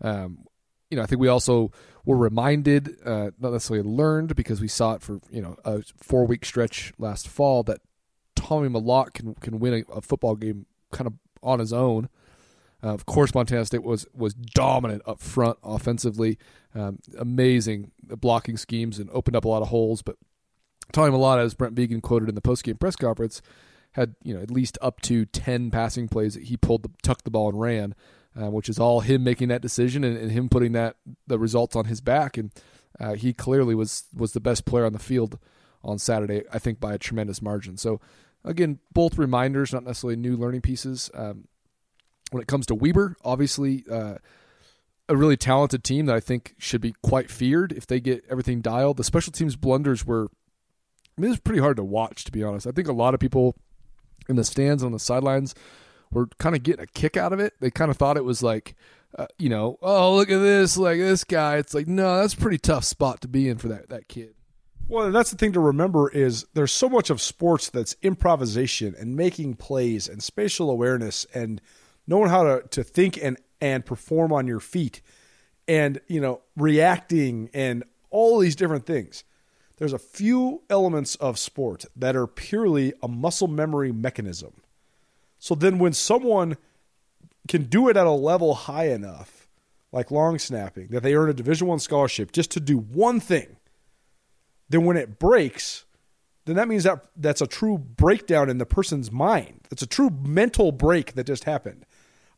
Um, 0.02 0.44
you 0.90 0.96
know, 0.96 1.02
I 1.02 1.06
think 1.06 1.20
we 1.20 1.28
also 1.28 1.72
were 2.04 2.16
reminded, 2.16 2.98
uh, 3.04 3.30
not 3.38 3.52
necessarily 3.52 3.88
learned, 3.88 4.36
because 4.36 4.60
we 4.60 4.68
saw 4.68 4.94
it 4.94 5.02
for 5.02 5.18
you 5.30 5.40
know 5.40 5.56
a 5.64 5.82
four 5.96 6.26
week 6.26 6.44
stretch 6.44 6.92
last 6.98 7.26
fall 7.26 7.62
that 7.64 7.80
Tommy 8.44 8.68
Mellott 8.68 9.14
can 9.14 9.34
can 9.36 9.58
win 9.58 9.74
a, 9.74 9.92
a 9.92 10.00
football 10.00 10.36
game 10.36 10.66
kind 10.92 11.06
of 11.06 11.14
on 11.42 11.58
his 11.58 11.72
own. 11.72 12.08
Uh, 12.82 12.92
of 12.92 13.06
course, 13.06 13.34
Montana 13.34 13.64
State 13.64 13.82
was 13.82 14.06
was 14.14 14.34
dominant 14.34 15.02
up 15.06 15.20
front 15.20 15.58
offensively, 15.64 16.38
um, 16.74 16.98
amazing 17.18 17.92
blocking 18.02 18.56
schemes 18.56 18.98
and 18.98 19.08
opened 19.10 19.36
up 19.36 19.44
a 19.44 19.48
lot 19.48 19.62
of 19.62 19.68
holes. 19.68 20.02
But 20.02 20.16
Tommy 20.92 21.10
Mellott, 21.10 21.42
as 21.42 21.54
Brent 21.54 21.74
Vigen 21.74 22.02
quoted 22.02 22.28
in 22.28 22.34
the 22.34 22.42
postgame 22.42 22.78
press 22.78 22.96
conference, 22.96 23.40
had 23.92 24.14
you 24.22 24.34
know 24.34 24.42
at 24.42 24.50
least 24.50 24.76
up 24.82 25.00
to 25.02 25.24
ten 25.24 25.70
passing 25.70 26.08
plays 26.08 26.34
that 26.34 26.44
he 26.44 26.58
pulled, 26.58 26.82
the, 26.82 26.90
tucked 27.02 27.24
the 27.24 27.30
ball 27.30 27.48
and 27.48 27.58
ran, 27.58 27.94
uh, 28.38 28.50
which 28.50 28.68
is 28.68 28.78
all 28.78 29.00
him 29.00 29.24
making 29.24 29.48
that 29.48 29.62
decision 29.62 30.04
and, 30.04 30.18
and, 30.18 30.30
him 30.32 30.50
putting 30.50 30.72
that 30.72 30.96
the 31.26 31.38
results 31.38 31.74
on 31.74 31.86
his 31.86 32.02
back. 32.02 32.36
And 32.36 32.50
uh, 33.00 33.14
he 33.14 33.32
clearly 33.32 33.74
was 33.74 34.04
was 34.14 34.32
the 34.32 34.40
best 34.40 34.66
player 34.66 34.84
on 34.84 34.92
the 34.92 34.98
field 34.98 35.38
on 35.82 35.98
Saturday, 35.98 36.42
I 36.52 36.58
think 36.58 36.80
by 36.80 36.92
a 36.92 36.98
tremendous 36.98 37.40
margin. 37.40 37.78
So 37.78 38.00
again, 38.44 38.78
both 38.92 39.18
reminders, 39.18 39.72
not 39.72 39.84
necessarily 39.84 40.16
new 40.16 40.36
learning 40.36 40.60
pieces. 40.60 41.10
Um, 41.14 41.48
when 42.30 42.42
it 42.42 42.48
comes 42.48 42.66
to 42.66 42.74
Weber, 42.74 43.16
obviously. 43.24 43.84
Uh, 43.90 44.16
a 45.06 45.14
really 45.14 45.36
talented 45.36 45.84
team 45.84 46.06
that 46.06 46.16
I 46.16 46.20
think 46.20 46.54
should 46.56 46.80
be 46.80 46.94
quite 47.02 47.30
feared 47.30 47.72
if 47.72 47.86
they 47.86 48.00
get 48.00 48.24
everything 48.30 48.62
dialed. 48.62 48.96
The 48.96 49.04
special 49.04 49.32
teams 49.32 49.54
blunders 49.54 50.06
were 50.06 50.30
I 51.16 51.20
mean, 51.20 51.28
it 51.28 51.32
was 51.32 51.40
pretty 51.40 51.60
hard 51.60 51.76
to 51.76 51.84
watch, 51.84 52.24
to 52.24 52.32
be 52.32 52.42
honest. 52.42 52.66
I 52.66 52.72
think 52.72 52.88
a 52.88 52.92
lot 52.92 53.14
of 53.14 53.20
people 53.20 53.54
in 54.28 54.36
the 54.36 54.44
stands 54.44 54.82
on 54.82 54.92
the 54.92 54.98
sidelines 54.98 55.54
were 56.10 56.26
kind 56.38 56.56
of 56.56 56.62
getting 56.62 56.82
a 56.82 56.86
kick 56.86 57.16
out 57.16 57.32
of 57.32 57.40
it. 57.40 57.54
They 57.60 57.70
kind 57.70 57.90
of 57.90 57.96
thought 57.96 58.16
it 58.16 58.24
was 58.24 58.42
like, 58.42 58.74
uh, 59.16 59.26
you 59.38 59.48
know, 59.48 59.78
oh 59.80 60.16
look 60.16 60.30
at 60.30 60.38
this, 60.38 60.76
like 60.76 60.98
this 60.98 61.22
guy. 61.22 61.58
It's 61.58 61.74
like, 61.74 61.86
no, 61.86 62.20
that's 62.20 62.34
a 62.34 62.38
pretty 62.38 62.58
tough 62.58 62.84
spot 62.84 63.20
to 63.20 63.28
be 63.28 63.48
in 63.48 63.58
for 63.58 63.68
that 63.68 63.90
that 63.90 64.08
kid. 64.08 64.34
Well, 64.88 65.06
and 65.06 65.14
that's 65.14 65.30
the 65.30 65.36
thing 65.36 65.52
to 65.52 65.60
remember 65.60 66.10
is 66.10 66.46
there's 66.54 66.72
so 66.72 66.88
much 66.88 67.10
of 67.10 67.20
sports 67.20 67.70
that's 67.70 67.96
improvisation 68.02 68.94
and 68.98 69.16
making 69.16 69.54
plays 69.54 70.08
and 70.08 70.22
spatial 70.22 70.70
awareness 70.70 71.26
and 71.34 71.60
knowing 72.06 72.28
how 72.28 72.44
to, 72.44 72.68
to 72.68 72.84
think 72.84 73.18
and, 73.22 73.38
and 73.60 73.84
perform 73.84 74.32
on 74.32 74.46
your 74.46 74.60
feet 74.60 75.00
and, 75.66 76.00
you 76.06 76.20
know, 76.20 76.42
reacting 76.56 77.48
and 77.54 77.82
all 78.10 78.38
these 78.38 78.54
different 78.54 78.86
things 78.86 79.24
there's 79.76 79.92
a 79.92 79.98
few 79.98 80.62
elements 80.70 81.16
of 81.16 81.38
sport 81.38 81.84
that 81.96 82.14
are 82.14 82.26
purely 82.26 82.92
a 83.02 83.08
muscle 83.08 83.48
memory 83.48 83.92
mechanism. 83.92 84.52
So 85.38 85.54
then 85.54 85.78
when 85.78 85.92
someone 85.92 86.56
can 87.48 87.64
do 87.64 87.88
it 87.88 87.96
at 87.96 88.06
a 88.06 88.12
level 88.12 88.54
high 88.54 88.88
enough, 88.88 89.48
like 89.92 90.10
long 90.10 90.38
snapping, 90.38 90.88
that 90.88 91.02
they 91.02 91.14
earn 91.14 91.28
a 91.28 91.34
Division 91.34 91.66
One 91.66 91.78
scholarship 91.78 92.32
just 92.32 92.50
to 92.52 92.60
do 92.60 92.78
one 92.78 93.20
thing, 93.20 93.56
then 94.68 94.84
when 94.84 94.96
it 94.96 95.18
breaks, 95.18 95.84
then 96.44 96.56
that 96.56 96.68
means 96.68 96.84
that 96.84 97.06
that's 97.16 97.40
a 97.40 97.46
true 97.46 97.78
breakdown 97.78 98.50
in 98.50 98.58
the 98.58 98.66
person's 98.66 99.10
mind. 99.10 99.60
It's 99.70 99.82
a 99.82 99.86
true 99.86 100.10
mental 100.10 100.72
break 100.72 101.14
that 101.14 101.26
just 101.26 101.44
happened. 101.44 101.86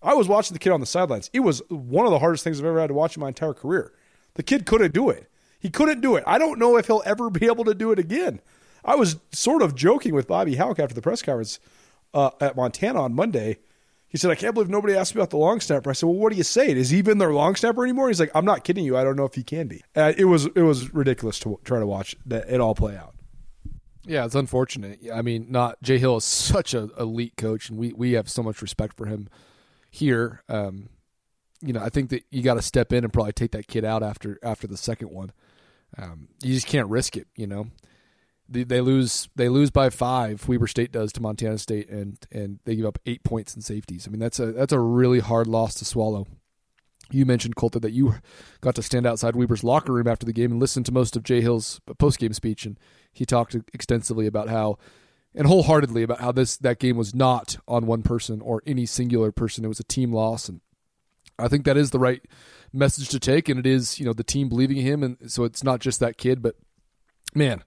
I 0.02 0.14
was 0.14 0.28
watching 0.28 0.55
the 0.55 0.58
kid 0.58 0.70
on 0.70 0.81
the 0.81 0.87
sidelines. 0.87 1.31
It 1.32 1.40
was 1.40 1.62
one 1.69 2.06
of 2.06 2.12
the 2.12 2.19
hardest 2.19 2.44
things 2.44 2.61
I've 2.61 2.67
ever 2.67 2.81
had 2.81 2.88
to 2.88 2.94
watch 2.94 3.17
in 3.17 3.20
my 3.20 3.28
entire 3.28 3.55
career. 3.55 3.93
The 4.34 4.43
kid 4.43 4.67
couldn't 4.67 4.94
do 4.94 5.11
it. 5.11 5.28
He 5.58 5.70
couldn't 5.70 6.00
do 6.00 6.17
it. 6.17 6.25
I 6.26 6.38
don't 6.38 6.58
know 6.58 6.76
if 6.76 6.87
he'll 6.87 7.02
ever 7.05 7.31
be 7.31 7.46
able 7.46 7.64
to 7.64 7.75
do 7.75 7.90
it 7.93 7.99
again. 7.99 8.40
I 8.84 8.94
was 8.94 9.17
sort 9.32 9.62
of 9.62 9.75
joking 9.75 10.14
with 10.14 10.28
Bobby 10.28 10.55
Hauck 10.55 10.78
after 10.78 10.94
the 10.94 11.02
press 11.02 11.23
conference 11.23 11.58
uh, 12.14 12.31
at 12.40 12.55
Montana 12.55 13.02
on 13.02 13.14
Monday. 13.14 13.58
He 14.08 14.18
said, 14.18 14.30
I 14.30 14.34
can't 14.36 14.54
believe 14.54 14.70
nobody 14.70 14.94
asked 14.94 15.14
me 15.14 15.20
about 15.20 15.30
the 15.30 15.36
long 15.36 15.60
snapper. 15.60 15.90
I 15.90 15.92
said, 15.92 16.06
Well, 16.06 16.16
what 16.16 16.30
do 16.30 16.36
you 16.36 16.44
say? 16.44 16.70
Is 16.70 16.90
he 16.90 16.98
even 16.98 17.18
their 17.18 17.32
long 17.32 17.56
snapper 17.56 17.84
anymore? 17.84 18.08
He's 18.08 18.20
like, 18.20 18.30
I'm 18.34 18.44
not 18.44 18.64
kidding 18.64 18.84
you. 18.84 18.96
I 18.96 19.04
don't 19.04 19.16
know 19.16 19.24
if 19.24 19.34
he 19.34 19.42
can 19.42 19.66
be. 19.66 19.82
Uh, 19.94 20.12
it 20.16 20.26
was 20.26 20.46
it 20.46 20.62
was 20.62 20.94
ridiculous 20.94 21.38
to 21.40 21.58
try 21.64 21.78
to 21.80 21.86
watch 21.86 22.14
that 22.26 22.48
it 22.48 22.60
all 22.60 22.75
play 22.75 22.96
out. 22.96 23.14
Yeah, 24.04 24.25
it's 24.25 24.36
unfortunate. 24.36 25.00
I 25.12 25.22
mean, 25.22 25.46
not 25.50 25.82
Jay 25.82 25.98
Hill 25.98 26.16
is 26.18 26.25
such 26.25 26.75
an 26.75 26.90
elite 26.98 27.36
coach, 27.36 27.68
and 27.68 27.78
we 27.78 27.92
we 27.92 28.12
have 28.12 28.28
so 28.30 28.42
much 28.42 28.62
respect 28.62 28.96
for 28.96 29.06
him 29.06 29.28
here. 29.90 30.42
Um, 30.48 30.88
you 31.60 31.72
know, 31.72 31.80
I 31.82 31.88
think 31.88 32.10
that 32.10 32.25
you 32.30 32.42
got 32.42 32.54
to 32.54 32.62
step 32.62 32.92
in 32.92 33.02
and 33.02 33.12
probably 33.12 33.32
take 33.32 33.50
that 33.52 33.66
kid 33.66 33.84
out 33.84 34.02
after 34.02 34.38
after 34.42 34.66
the 34.66 34.76
second 34.76 35.10
one. 35.10 35.32
Um, 35.98 36.28
you 36.42 36.54
just 36.54 36.66
can't 36.66 36.88
risk 36.88 37.16
it, 37.16 37.26
you 37.36 37.46
know. 37.46 37.68
They, 38.48 38.80
lose 38.80 39.28
they 39.34 39.48
lose 39.48 39.70
by 39.70 39.90
five. 39.90 40.46
Weber 40.48 40.68
State 40.68 40.92
does 40.92 41.12
to 41.12 41.20
Montana 41.20 41.58
State, 41.58 41.88
and 41.88 42.16
and 42.30 42.60
they 42.64 42.76
give 42.76 42.86
up 42.86 42.98
eight 43.04 43.24
points 43.24 43.56
in 43.56 43.62
safeties. 43.62 44.06
I 44.06 44.10
mean, 44.10 44.20
that's 44.20 44.38
a 44.38 44.52
that's 44.52 44.72
a 44.72 44.78
really 44.78 45.20
hard 45.20 45.46
loss 45.46 45.74
to 45.76 45.84
swallow. 45.84 46.26
You 47.10 47.24
mentioned 47.24 47.56
Colter 47.56 47.78
that 47.80 47.92
you 47.92 48.16
got 48.60 48.74
to 48.76 48.82
stand 48.82 49.06
outside 49.06 49.36
Weber's 49.36 49.62
locker 49.62 49.92
room 49.92 50.08
after 50.08 50.26
the 50.26 50.32
game 50.32 50.52
and 50.52 50.60
listen 50.60 50.82
to 50.84 50.92
most 50.92 51.16
of 51.16 51.22
Jay 51.22 51.40
Hill's 51.40 51.80
post 51.98 52.18
game 52.18 52.32
speech, 52.32 52.66
and 52.66 52.78
he 53.12 53.24
talked 53.24 53.56
extensively 53.72 54.26
about 54.26 54.48
how 54.48 54.78
and 55.34 55.46
wholeheartedly 55.46 56.02
about 56.02 56.20
how 56.20 56.32
this 56.32 56.56
that 56.56 56.78
game 56.78 56.96
was 56.96 57.14
not 57.14 57.58
on 57.68 57.86
one 57.86 58.02
person 58.02 58.40
or 58.40 58.62
any 58.66 58.86
singular 58.86 59.30
person. 59.30 59.64
It 59.64 59.68
was 59.68 59.80
a 59.80 59.84
team 59.84 60.12
loss, 60.12 60.48
and 60.48 60.60
I 61.38 61.48
think 61.48 61.64
that 61.64 61.76
is 61.76 61.90
the 61.90 61.98
right 61.98 62.22
message 62.72 63.08
to 63.10 63.20
take, 63.20 63.48
and 63.48 63.58
it 63.58 63.66
is 63.66 64.00
you 64.00 64.06
know 64.06 64.12
the 64.12 64.24
team 64.24 64.48
believing 64.48 64.78
in 64.78 64.86
him, 64.86 65.02
and 65.02 65.30
so 65.30 65.44
it's 65.44 65.62
not 65.62 65.80
just 65.80 66.00
that 66.00 66.18
kid, 66.18 66.42
but 66.42 66.56
man, 67.34 67.62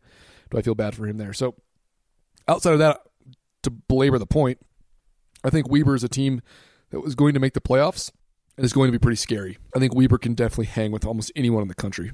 do 0.52 0.58
I 0.58 0.62
feel 0.62 0.76
bad 0.76 0.96
for 0.96 1.08
him 1.08 1.18
there. 1.18 1.34
So 1.34 1.56
outside 2.48 2.74
of 2.74 2.80
that, 2.80 3.02
to 3.64 3.70
belabor 3.70 4.18
the 4.18 4.26
point, 4.26 4.60
I 5.44 5.50
think 5.50 5.70
Weber 5.70 5.96
is 5.96 6.04
a 6.04 6.10
team 6.10 6.42
that 6.92 7.02
was 7.02 7.16
going 7.16 7.34
to 7.34 7.40
make 7.40 7.54
the 7.54 7.62
playoffs 7.62 8.12
and 8.58 8.66
is 8.66 8.74
going 8.74 8.88
to 8.88 8.92
be 8.92 9.02
pretty 9.02 9.16
scary. 9.16 9.58
I 9.76 9.80
think 9.80 9.96
Weber 9.96 10.18
can 10.18 10.34
definitely 10.34 10.66
hang 10.66 10.92
with 10.92 11.06
almost 11.06 11.32
anyone 11.36 11.62
in 11.62 11.68
the 11.68 11.76
country. 11.76 12.12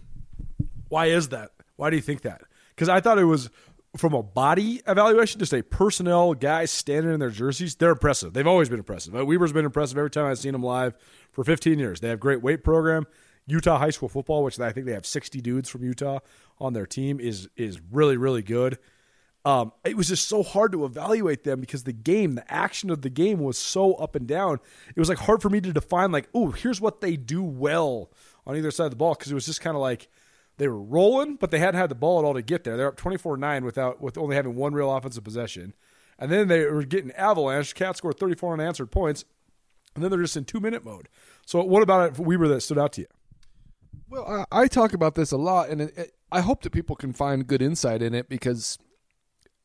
Why 0.89 1.07
is 1.07 1.29
that? 1.29 1.51
Why 1.75 1.89
do 1.89 1.95
you 1.95 2.01
think 2.01 2.21
that? 2.21 2.41
Because 2.69 2.89
I 2.89 2.99
thought 2.99 3.17
it 3.17 3.25
was 3.25 3.49
from 3.97 4.13
a 4.13 4.21
body 4.21 4.81
evaluation, 4.87 5.39
just 5.39 5.53
a 5.53 5.63
personnel 5.63 6.33
guys 6.33 6.71
standing 6.71 7.13
in 7.13 7.19
their 7.19 7.29
jerseys, 7.29 7.75
they're 7.75 7.91
impressive. 7.91 8.33
They've 8.33 8.45
always 8.45 8.69
been 8.69 8.79
impressive. 8.79 9.15
Uh, 9.15 9.25
Weber's 9.25 9.53
been 9.53 9.65
impressive 9.65 9.97
every 9.97 10.09
time 10.09 10.25
I've 10.25 10.37
seen 10.37 10.51
them 10.51 10.63
live 10.63 10.95
for 11.31 11.43
15 11.43 11.79
years. 11.79 11.99
They 12.01 12.09
have 12.09 12.19
great 12.19 12.41
weight 12.41 12.63
program. 12.63 13.05
Utah 13.47 13.77
high 13.77 13.91
school 13.91 14.09
football, 14.09 14.43
which 14.43 14.59
I 14.59 14.71
think 14.71 14.85
they 14.85 14.93
have 14.93 15.05
60 15.05 15.39
dudes 15.41 15.69
from 15.69 15.83
Utah 15.83 16.19
on 16.59 16.73
their 16.73 16.85
team, 16.85 17.19
is 17.19 17.47
is 17.55 17.79
really 17.91 18.17
really 18.17 18.43
good. 18.43 18.77
Um, 19.45 19.73
it 19.83 19.95
was 19.95 20.07
just 20.07 20.27
so 20.27 20.41
hard 20.41 20.71
to 20.71 20.85
evaluate 20.85 21.43
them 21.43 21.61
because 21.61 21.83
the 21.83 21.93
game, 21.93 22.33
the 22.33 22.51
action 22.51 22.89
of 22.89 23.03
the 23.03 23.11
game 23.11 23.39
was 23.39 23.59
so 23.59 23.93
up 23.93 24.15
and 24.15 24.27
down. 24.27 24.59
It 24.95 24.99
was 24.99 25.07
like 25.07 25.19
hard 25.19 25.43
for 25.43 25.51
me 25.51 25.61
to 25.61 25.71
define 25.71 26.11
like, 26.11 26.27
oh, 26.33 26.49
here's 26.49 26.81
what 26.81 26.99
they 26.99 27.15
do 27.15 27.43
well 27.43 28.09
on 28.47 28.57
either 28.57 28.71
side 28.71 28.85
of 28.85 28.89
the 28.89 28.97
ball 28.97 29.13
because 29.13 29.31
it 29.31 29.35
was 29.35 29.45
just 29.45 29.61
kind 29.61 29.75
of 29.75 29.81
like 29.81 30.09
they 30.57 30.67
were 30.67 30.81
rolling, 30.81 31.35
but 31.35 31.51
they 31.51 31.59
hadn't 31.59 31.79
had 31.79 31.89
the 31.91 31.95
ball 31.95 32.17
at 32.17 32.25
all 32.25 32.33
to 32.33 32.41
get 32.41 32.63
there. 32.63 32.75
They're 32.75 32.87
up 32.87 32.97
24-9 32.97 33.63
without 33.63 34.01
with 34.01 34.17
only 34.17 34.35
having 34.35 34.55
one 34.55 34.73
real 34.73 34.91
offensive 34.91 35.23
possession. 35.23 35.75
And 36.17 36.31
then 36.31 36.47
they 36.47 36.65
were 36.65 36.83
getting 36.83 37.11
avalanche. 37.11 37.75
Cat 37.75 37.97
scored 37.97 38.17
34 38.17 38.53
unanswered 38.53 38.89
points. 38.89 39.25
And 39.93 40.03
then 40.03 40.09
they're 40.09 40.21
just 40.21 40.37
in 40.37 40.45
two 40.45 40.59
minute 40.59 40.83
mode. 40.83 41.07
So, 41.45 41.63
what 41.63 41.83
about 41.83 42.11
it 42.11 42.19
Weber 42.19 42.47
that 42.47 42.61
stood 42.61 42.79
out 42.79 42.93
to 42.93 43.01
you? 43.01 43.07
Well, 44.09 44.45
I, 44.51 44.63
I 44.63 44.67
talk 44.67 44.93
about 44.93 45.15
this 45.15 45.31
a 45.31 45.37
lot, 45.37 45.69
and 45.69 45.81
it, 45.81 45.97
it, 45.97 46.11
I 46.31 46.41
hope 46.41 46.63
that 46.63 46.71
people 46.71 46.95
can 46.95 47.13
find 47.13 47.47
good 47.47 47.61
insight 47.61 48.01
in 48.01 48.13
it 48.13 48.29
because 48.29 48.77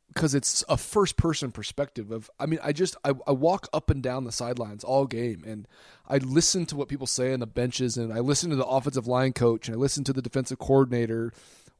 because 0.08 0.34
it's 0.34 0.64
a 0.68 0.76
first 0.76 1.16
person 1.16 1.52
perspective 1.52 2.10
of 2.10 2.28
i 2.40 2.44
mean 2.44 2.58
i 2.64 2.72
just 2.72 2.96
I, 3.04 3.12
I, 3.28 3.30
walk 3.30 3.68
up 3.72 3.90
and 3.90 4.02
down 4.02 4.24
the 4.24 4.32
sidelines 4.32 4.82
all 4.82 5.06
game 5.06 5.44
and 5.46 5.68
i 6.08 6.16
listen 6.16 6.66
to 6.66 6.74
what 6.74 6.88
people 6.88 7.06
say 7.06 7.32
on 7.32 7.38
the 7.38 7.46
benches 7.46 7.96
and 7.96 8.12
i 8.12 8.18
listen 8.18 8.50
to 8.50 8.56
the 8.56 8.66
offensive 8.66 9.06
line 9.06 9.32
coach 9.32 9.68
and 9.68 9.76
i 9.76 9.78
listen 9.78 10.02
to 10.02 10.12
the 10.12 10.20
defensive 10.20 10.58
coordinator 10.58 11.32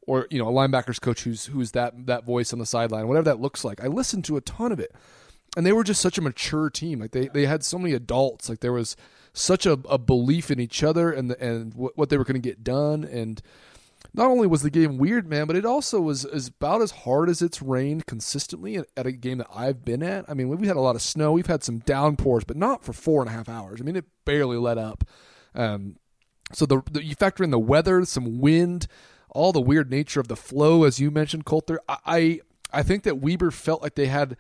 or 0.07 0.27
you 0.31 0.39
know 0.39 0.49
a 0.49 0.53
linebackers 0.53 1.01
coach 1.01 1.23
who's 1.23 1.47
who's 1.47 1.73
that 1.73 2.07
that 2.07 2.25
voice 2.25 2.53
on 2.53 2.59
the 2.59 2.67
sideline 2.67 3.09
whatever 3.09 3.25
that 3.25 3.41
looks 3.41 3.65
like. 3.65 3.83
I 3.83 3.87
listen 3.87 4.23
to 4.23 4.37
a 4.37 4.41
ton 4.41 4.73
of 4.73 4.81
it. 4.81 4.93
And 5.57 5.67
they 5.67 5.73
were 5.73 5.83
just 5.83 6.01
such 6.01 6.17
a 6.17 6.23
mature 6.23 6.71
team. 6.71 7.01
Like 7.01 7.11
they, 7.11 7.27
they 7.27 7.47
had 7.47 7.65
so 7.65 7.77
many 7.77 7.93
adults. 7.93 8.49
Like 8.49 8.61
there 8.61 8.73
was 8.73 8.97
such 9.41 9.67
a, 9.67 9.73
a 9.89 9.99
belief 9.99 10.51
in 10.51 10.61
each 10.61 10.83
other 10.83 11.11
and 11.11 11.31
the, 11.31 11.43
and 11.43 11.75
what, 11.75 11.97
what 11.97 12.11
they 12.11 12.19
were 12.19 12.25
going 12.25 12.41
to 12.41 12.49
get 12.49 12.63
done 12.63 13.05
and 13.05 13.43
not 14.13 14.31
only 14.31 14.47
was 14.47 14.63
the 14.63 14.71
game 14.71 14.99
weird, 14.99 15.29
man, 15.29 15.47
but 15.47 15.57
it 15.57 15.65
also 15.65 16.01
was, 16.01 16.27
was 16.27 16.49
about 16.49 16.83
as 16.83 16.91
hard 16.91 17.29
as 17.29 17.43
it's 17.43 17.63
rained 17.63 18.07
consistently 18.07 18.77
at, 18.77 18.87
at, 18.97 19.07
a 19.07 19.13
game 19.13 19.39
that 19.39 19.47
I've 19.55 19.85
been 19.85 20.03
at. 20.03 20.25
I 20.29 20.35
mean, 20.35 20.49
we've 20.49 20.67
had 20.67 20.77
a 20.77 20.81
lot 20.81 20.97
of 20.97 21.03
snow, 21.03 21.33
we've 21.33 21.47
had 21.47 21.63
some 21.63 21.79
downpours, 21.81 22.45
but 22.45 22.57
not 22.57 22.83
for 22.83 22.93
four 22.93 23.21
and 23.21 23.31
a 23.31 23.33
half 23.33 23.49
hours. 23.49 23.81
I 23.81 23.85
mean, 23.85 23.97
it 23.97 24.07
barely 24.25 24.57
let 24.57 24.79
up. 24.79 25.05
Um, 25.55 25.97
so 26.53 26.67
the, 26.67 26.83
the, 26.91 27.05
you 27.05 27.15
factor 27.15 27.45
in 27.45 27.51
the 27.51 27.59
weather, 27.59 28.05
some 28.05 28.41
wind, 28.41 28.89
all 29.31 29.53
the 29.53 29.61
weird 29.61 29.91
nature 29.91 30.19
of 30.19 30.29
the 30.29 30.37
flow, 30.37 30.85
as 30.85 30.99
you 30.99 31.11
mentioned, 31.11 31.45
Colter. 31.45 31.81
I 31.89 31.99
I, 32.07 32.41
I 32.73 32.83
think 32.83 33.05
that 33.05 33.19
Weber 33.19 33.51
felt 33.51 33.83
like 33.83 33.95
they 33.95 34.07
had 34.07 34.37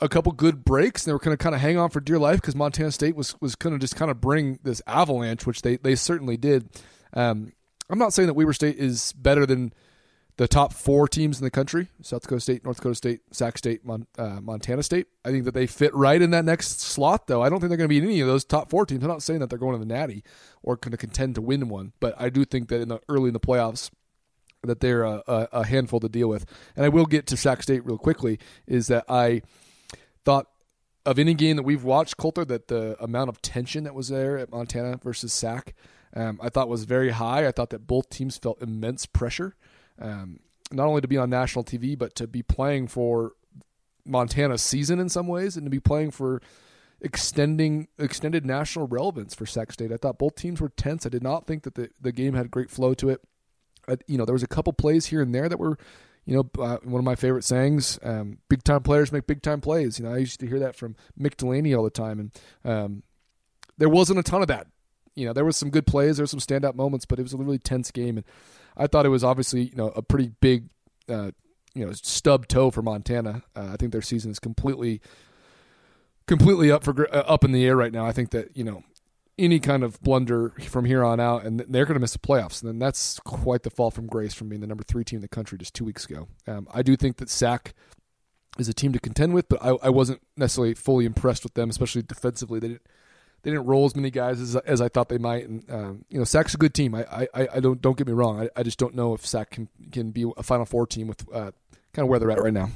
a 0.00 0.08
couple 0.08 0.32
good 0.32 0.64
breaks 0.64 1.04
and 1.04 1.10
they 1.10 1.12
were 1.12 1.20
going 1.20 1.36
to 1.36 1.42
kind 1.42 1.54
of 1.54 1.60
hang 1.60 1.78
on 1.78 1.90
for 1.90 2.00
dear 2.00 2.18
life 2.18 2.40
because 2.40 2.56
Montana 2.56 2.90
State 2.90 3.16
was 3.16 3.40
was 3.40 3.54
going 3.54 3.72
to 3.72 3.78
just 3.78 3.96
kind 3.96 4.10
of 4.10 4.20
bring 4.20 4.58
this 4.62 4.82
avalanche, 4.86 5.46
which 5.46 5.62
they 5.62 5.76
they 5.76 5.94
certainly 5.94 6.36
did. 6.36 6.68
Um, 7.12 7.52
I'm 7.88 7.98
not 7.98 8.12
saying 8.12 8.26
that 8.26 8.34
Weber 8.34 8.52
State 8.52 8.76
is 8.76 9.12
better 9.12 9.46
than 9.46 9.72
the 10.36 10.48
top 10.48 10.72
four 10.72 11.06
teams 11.06 11.38
in 11.38 11.44
the 11.44 11.50
country 11.50 11.88
South 12.02 12.22
Dakota 12.22 12.40
State, 12.40 12.64
North 12.64 12.78
Dakota 12.78 12.94
State, 12.96 13.20
Sac 13.30 13.56
State, 13.56 13.84
Mon- 13.84 14.06
uh, 14.18 14.40
Montana 14.40 14.82
State. 14.82 15.06
I 15.24 15.30
think 15.30 15.44
that 15.44 15.54
they 15.54 15.66
fit 15.66 15.94
right 15.94 16.20
in 16.20 16.30
that 16.30 16.44
next 16.44 16.80
slot, 16.80 17.26
though. 17.26 17.42
I 17.42 17.48
don't 17.48 17.60
think 17.60 17.68
they're 17.68 17.78
going 17.78 17.88
to 17.88 17.94
be 17.94 17.98
in 17.98 18.04
any 18.04 18.20
of 18.20 18.26
those 18.26 18.44
top 18.44 18.70
four 18.70 18.84
teams. 18.84 19.02
I'm 19.04 19.08
not 19.08 19.22
saying 19.22 19.40
that 19.40 19.50
they're 19.50 19.58
going 19.58 19.78
to 19.78 19.78
the 19.78 19.92
Natty 19.92 20.24
or 20.62 20.76
going 20.76 20.90
to 20.90 20.96
contend 20.96 21.36
to 21.36 21.42
win 21.42 21.68
one, 21.68 21.92
but 22.00 22.14
I 22.18 22.30
do 22.30 22.44
think 22.44 22.68
that 22.68 22.80
in 22.80 22.88
the 22.88 23.00
early 23.08 23.28
in 23.28 23.32
the 23.32 23.40
playoffs, 23.40 23.90
that 24.62 24.80
they're 24.80 25.04
a, 25.04 25.22
a, 25.26 25.48
a 25.52 25.66
handful 25.66 26.00
to 26.00 26.08
deal 26.08 26.28
with. 26.28 26.46
And 26.74 26.84
I 26.84 26.88
will 26.88 27.06
get 27.06 27.26
to 27.28 27.36
Sac 27.36 27.62
State 27.62 27.84
real 27.84 27.98
quickly. 27.98 28.38
Is 28.66 28.88
that 28.88 29.04
I 29.08 29.42
thought 30.24 30.46
of 31.06 31.18
any 31.18 31.34
game 31.34 31.56
that 31.56 31.62
we've 31.62 31.84
watched, 31.84 32.16
Colter, 32.16 32.44
that 32.46 32.68
the 32.68 32.96
amount 33.02 33.28
of 33.28 33.42
tension 33.42 33.84
that 33.84 33.94
was 33.94 34.08
there 34.08 34.38
at 34.38 34.50
Montana 34.50 34.98
versus 35.02 35.32
Sac– 35.32 35.74
um, 36.14 36.38
I 36.40 36.48
thought 36.48 36.68
was 36.68 36.84
very 36.84 37.10
high. 37.10 37.46
I 37.46 37.52
thought 37.52 37.70
that 37.70 37.86
both 37.86 38.08
teams 38.08 38.38
felt 38.38 38.62
immense 38.62 39.04
pressure, 39.04 39.56
um, 40.00 40.40
not 40.70 40.86
only 40.86 41.00
to 41.00 41.08
be 41.08 41.18
on 41.18 41.28
national 41.28 41.64
TV, 41.64 41.98
but 41.98 42.14
to 42.16 42.26
be 42.26 42.42
playing 42.42 42.88
for 42.88 43.32
Montana's 44.06 44.62
season 44.62 45.00
in 45.00 45.08
some 45.08 45.26
ways 45.26 45.56
and 45.56 45.66
to 45.66 45.70
be 45.70 45.80
playing 45.80 46.12
for 46.12 46.40
extending 47.00 47.88
extended 47.98 48.46
national 48.46 48.86
relevance 48.86 49.34
for 49.34 49.44
Sac 49.44 49.72
State. 49.72 49.92
I 49.92 49.96
thought 49.96 50.18
both 50.18 50.36
teams 50.36 50.60
were 50.60 50.68
tense. 50.70 51.04
I 51.04 51.08
did 51.08 51.22
not 51.22 51.46
think 51.46 51.64
that 51.64 51.74
the, 51.74 51.90
the 52.00 52.12
game 52.12 52.34
had 52.34 52.50
great 52.50 52.70
flow 52.70 52.94
to 52.94 53.10
it. 53.10 53.20
I, 53.88 53.96
you 54.06 54.16
know, 54.16 54.24
there 54.24 54.34
was 54.34 54.42
a 54.42 54.48
couple 54.48 54.72
plays 54.72 55.06
here 55.06 55.20
and 55.20 55.34
there 55.34 55.48
that 55.48 55.58
were, 55.58 55.78
you 56.26 56.36
know, 56.36 56.62
uh, 56.62 56.78
one 56.84 56.98
of 56.98 57.04
my 57.04 57.14
favorite 57.14 57.44
sayings: 57.44 57.98
um, 58.02 58.38
"Big 58.48 58.64
time 58.64 58.82
players 58.82 59.12
make 59.12 59.26
big 59.26 59.42
time 59.42 59.60
plays." 59.60 59.98
You 59.98 60.06
know, 60.06 60.14
I 60.14 60.18
used 60.18 60.40
to 60.40 60.46
hear 60.46 60.58
that 60.60 60.76
from 60.76 60.96
Mick 61.20 61.36
Delaney 61.36 61.74
all 61.74 61.84
the 61.84 61.90
time, 61.90 62.18
and 62.20 62.30
um, 62.64 63.02
there 63.78 63.88
wasn't 63.88 64.18
a 64.18 64.22
ton 64.22 64.42
of 64.42 64.48
that 64.48 64.66
you 65.14 65.26
know, 65.26 65.32
there 65.32 65.44
was 65.44 65.56
some 65.56 65.70
good 65.70 65.86
plays, 65.86 66.16
there 66.16 66.24
were 66.24 66.28
some 66.28 66.40
standout 66.40 66.74
moments, 66.74 67.04
but 67.04 67.18
it 67.18 67.22
was 67.22 67.34
a 67.34 67.36
really 67.36 67.58
tense 67.58 67.90
game, 67.90 68.16
and 68.16 68.26
I 68.76 68.86
thought 68.86 69.06
it 69.06 69.10
was 69.10 69.24
obviously 69.24 69.62
you 69.62 69.76
know 69.76 69.88
a 69.88 70.02
pretty 70.02 70.32
big, 70.40 70.70
uh, 71.08 71.30
you 71.74 71.86
know, 71.86 71.92
stub 71.92 72.48
toe 72.48 72.70
for 72.70 72.82
Montana. 72.82 73.42
Uh, 73.54 73.70
I 73.72 73.76
think 73.76 73.92
their 73.92 74.02
season 74.02 74.30
is 74.30 74.38
completely, 74.38 75.00
completely 76.26 76.70
up 76.70 76.84
for 76.84 77.08
uh, 77.14 77.20
up 77.20 77.44
in 77.44 77.52
the 77.52 77.64
air 77.64 77.76
right 77.76 77.92
now. 77.92 78.06
I 78.06 78.12
think 78.12 78.30
that 78.30 78.56
you 78.56 78.64
know 78.64 78.82
any 79.38 79.58
kind 79.58 79.82
of 79.82 80.00
blunder 80.00 80.50
from 80.68 80.84
here 80.84 81.04
on 81.04 81.18
out, 81.18 81.44
and 81.44 81.60
they're 81.60 81.84
going 81.84 81.94
to 81.94 82.00
miss 82.00 82.12
the 82.12 82.18
playoffs. 82.18 82.62
And 82.62 82.70
then 82.70 82.78
that's 82.78 83.18
quite 83.20 83.62
the 83.62 83.70
fall 83.70 83.90
from 83.90 84.06
grace 84.06 84.34
from 84.34 84.48
being 84.48 84.60
the 84.60 84.66
number 84.66 84.84
three 84.84 85.04
team 85.04 85.18
in 85.18 85.22
the 85.22 85.28
country 85.28 85.58
just 85.58 85.74
two 85.74 85.84
weeks 85.84 86.04
ago. 86.04 86.28
Um, 86.46 86.68
I 86.72 86.82
do 86.82 86.96
think 86.96 87.16
that 87.16 87.28
Sac 87.28 87.74
is 88.58 88.68
a 88.68 88.74
team 88.74 88.92
to 88.92 89.00
contend 89.00 89.34
with, 89.34 89.48
but 89.48 89.62
I, 89.62 89.70
I, 89.82 89.88
wasn't 89.88 90.20
necessarily 90.36 90.74
fully 90.74 91.06
impressed 91.06 91.42
with 91.42 91.54
them, 91.54 91.70
especially 91.70 92.02
defensively. 92.02 92.60
They 92.60 92.68
didn't 92.68 92.86
they 93.42 93.50
didn't 93.50 93.66
roll 93.66 93.84
as 93.84 93.96
many 93.96 94.10
guys 94.10 94.40
as, 94.40 94.56
as 94.56 94.80
I 94.80 94.88
thought 94.88 95.08
they 95.08 95.18
might. 95.18 95.48
And 95.48 95.70
um, 95.70 96.04
you 96.08 96.18
know, 96.18 96.24
Sac's 96.24 96.54
a 96.54 96.56
good 96.56 96.72
team. 96.72 96.94
I, 96.94 97.28
I, 97.34 97.48
I 97.54 97.60
don't 97.60 97.80
don't 97.82 97.96
get 97.96 98.06
me 98.06 98.12
wrong. 98.12 98.40
I, 98.40 98.48
I 98.56 98.62
just 98.62 98.78
don't 98.78 98.94
know 98.94 99.14
if 99.14 99.26
Sac 99.26 99.50
can 99.50 99.68
can 99.90 100.12
be 100.12 100.30
a 100.36 100.42
Final 100.42 100.66
Four 100.66 100.86
team 100.86 101.08
with 101.08 101.26
uh, 101.32 101.50
kind 101.92 102.04
of 102.04 102.08
where 102.08 102.18
they're 102.18 102.30
at 102.30 102.40
right 102.40 102.52
now. 102.52 102.70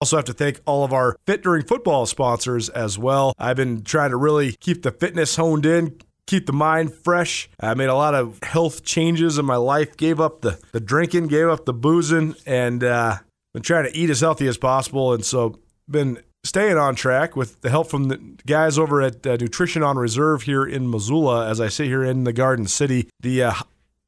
Also, 0.00 0.16
have 0.16 0.24
to 0.24 0.32
thank 0.32 0.60
all 0.64 0.82
of 0.82 0.94
our 0.94 1.16
Fit 1.26 1.42
During 1.42 1.62
Football 1.62 2.06
sponsors 2.06 2.70
as 2.70 2.98
well. 2.98 3.34
I've 3.38 3.56
been 3.56 3.82
trying 3.82 4.10
to 4.10 4.16
really 4.16 4.52
keep 4.52 4.82
the 4.82 4.92
fitness 4.92 5.36
honed 5.36 5.66
in, 5.66 6.00
keep 6.26 6.46
the 6.46 6.54
mind 6.54 6.94
fresh. 6.94 7.50
I 7.60 7.74
made 7.74 7.90
a 7.90 7.94
lot 7.94 8.14
of 8.14 8.38
health 8.42 8.82
changes 8.82 9.36
in 9.36 9.44
my 9.44 9.56
life, 9.56 9.98
gave 9.98 10.18
up 10.18 10.40
the, 10.40 10.58
the 10.72 10.80
drinking, 10.80 11.26
gave 11.26 11.48
up 11.48 11.66
the 11.66 11.74
boozing, 11.74 12.34
and 12.46 12.82
uh, 12.82 13.18
been 13.52 13.62
trying 13.62 13.84
to 13.84 13.94
eat 13.94 14.08
as 14.08 14.20
healthy 14.20 14.46
as 14.46 14.56
possible. 14.56 15.12
And 15.12 15.22
so, 15.22 15.58
been 15.86 16.22
staying 16.44 16.78
on 16.78 16.94
track 16.94 17.36
with 17.36 17.60
the 17.60 17.68
help 17.68 17.90
from 17.90 18.08
the 18.08 18.16
guys 18.46 18.78
over 18.78 19.02
at 19.02 19.26
uh, 19.26 19.36
Nutrition 19.36 19.82
on 19.82 19.98
Reserve 19.98 20.42
here 20.42 20.64
in 20.64 20.90
Missoula 20.90 21.46
as 21.46 21.60
I 21.60 21.68
sit 21.68 21.88
here 21.88 22.02
in 22.02 22.24
the 22.24 22.32
Garden 22.32 22.66
City. 22.66 23.10
The 23.20 23.42
uh, 23.42 23.54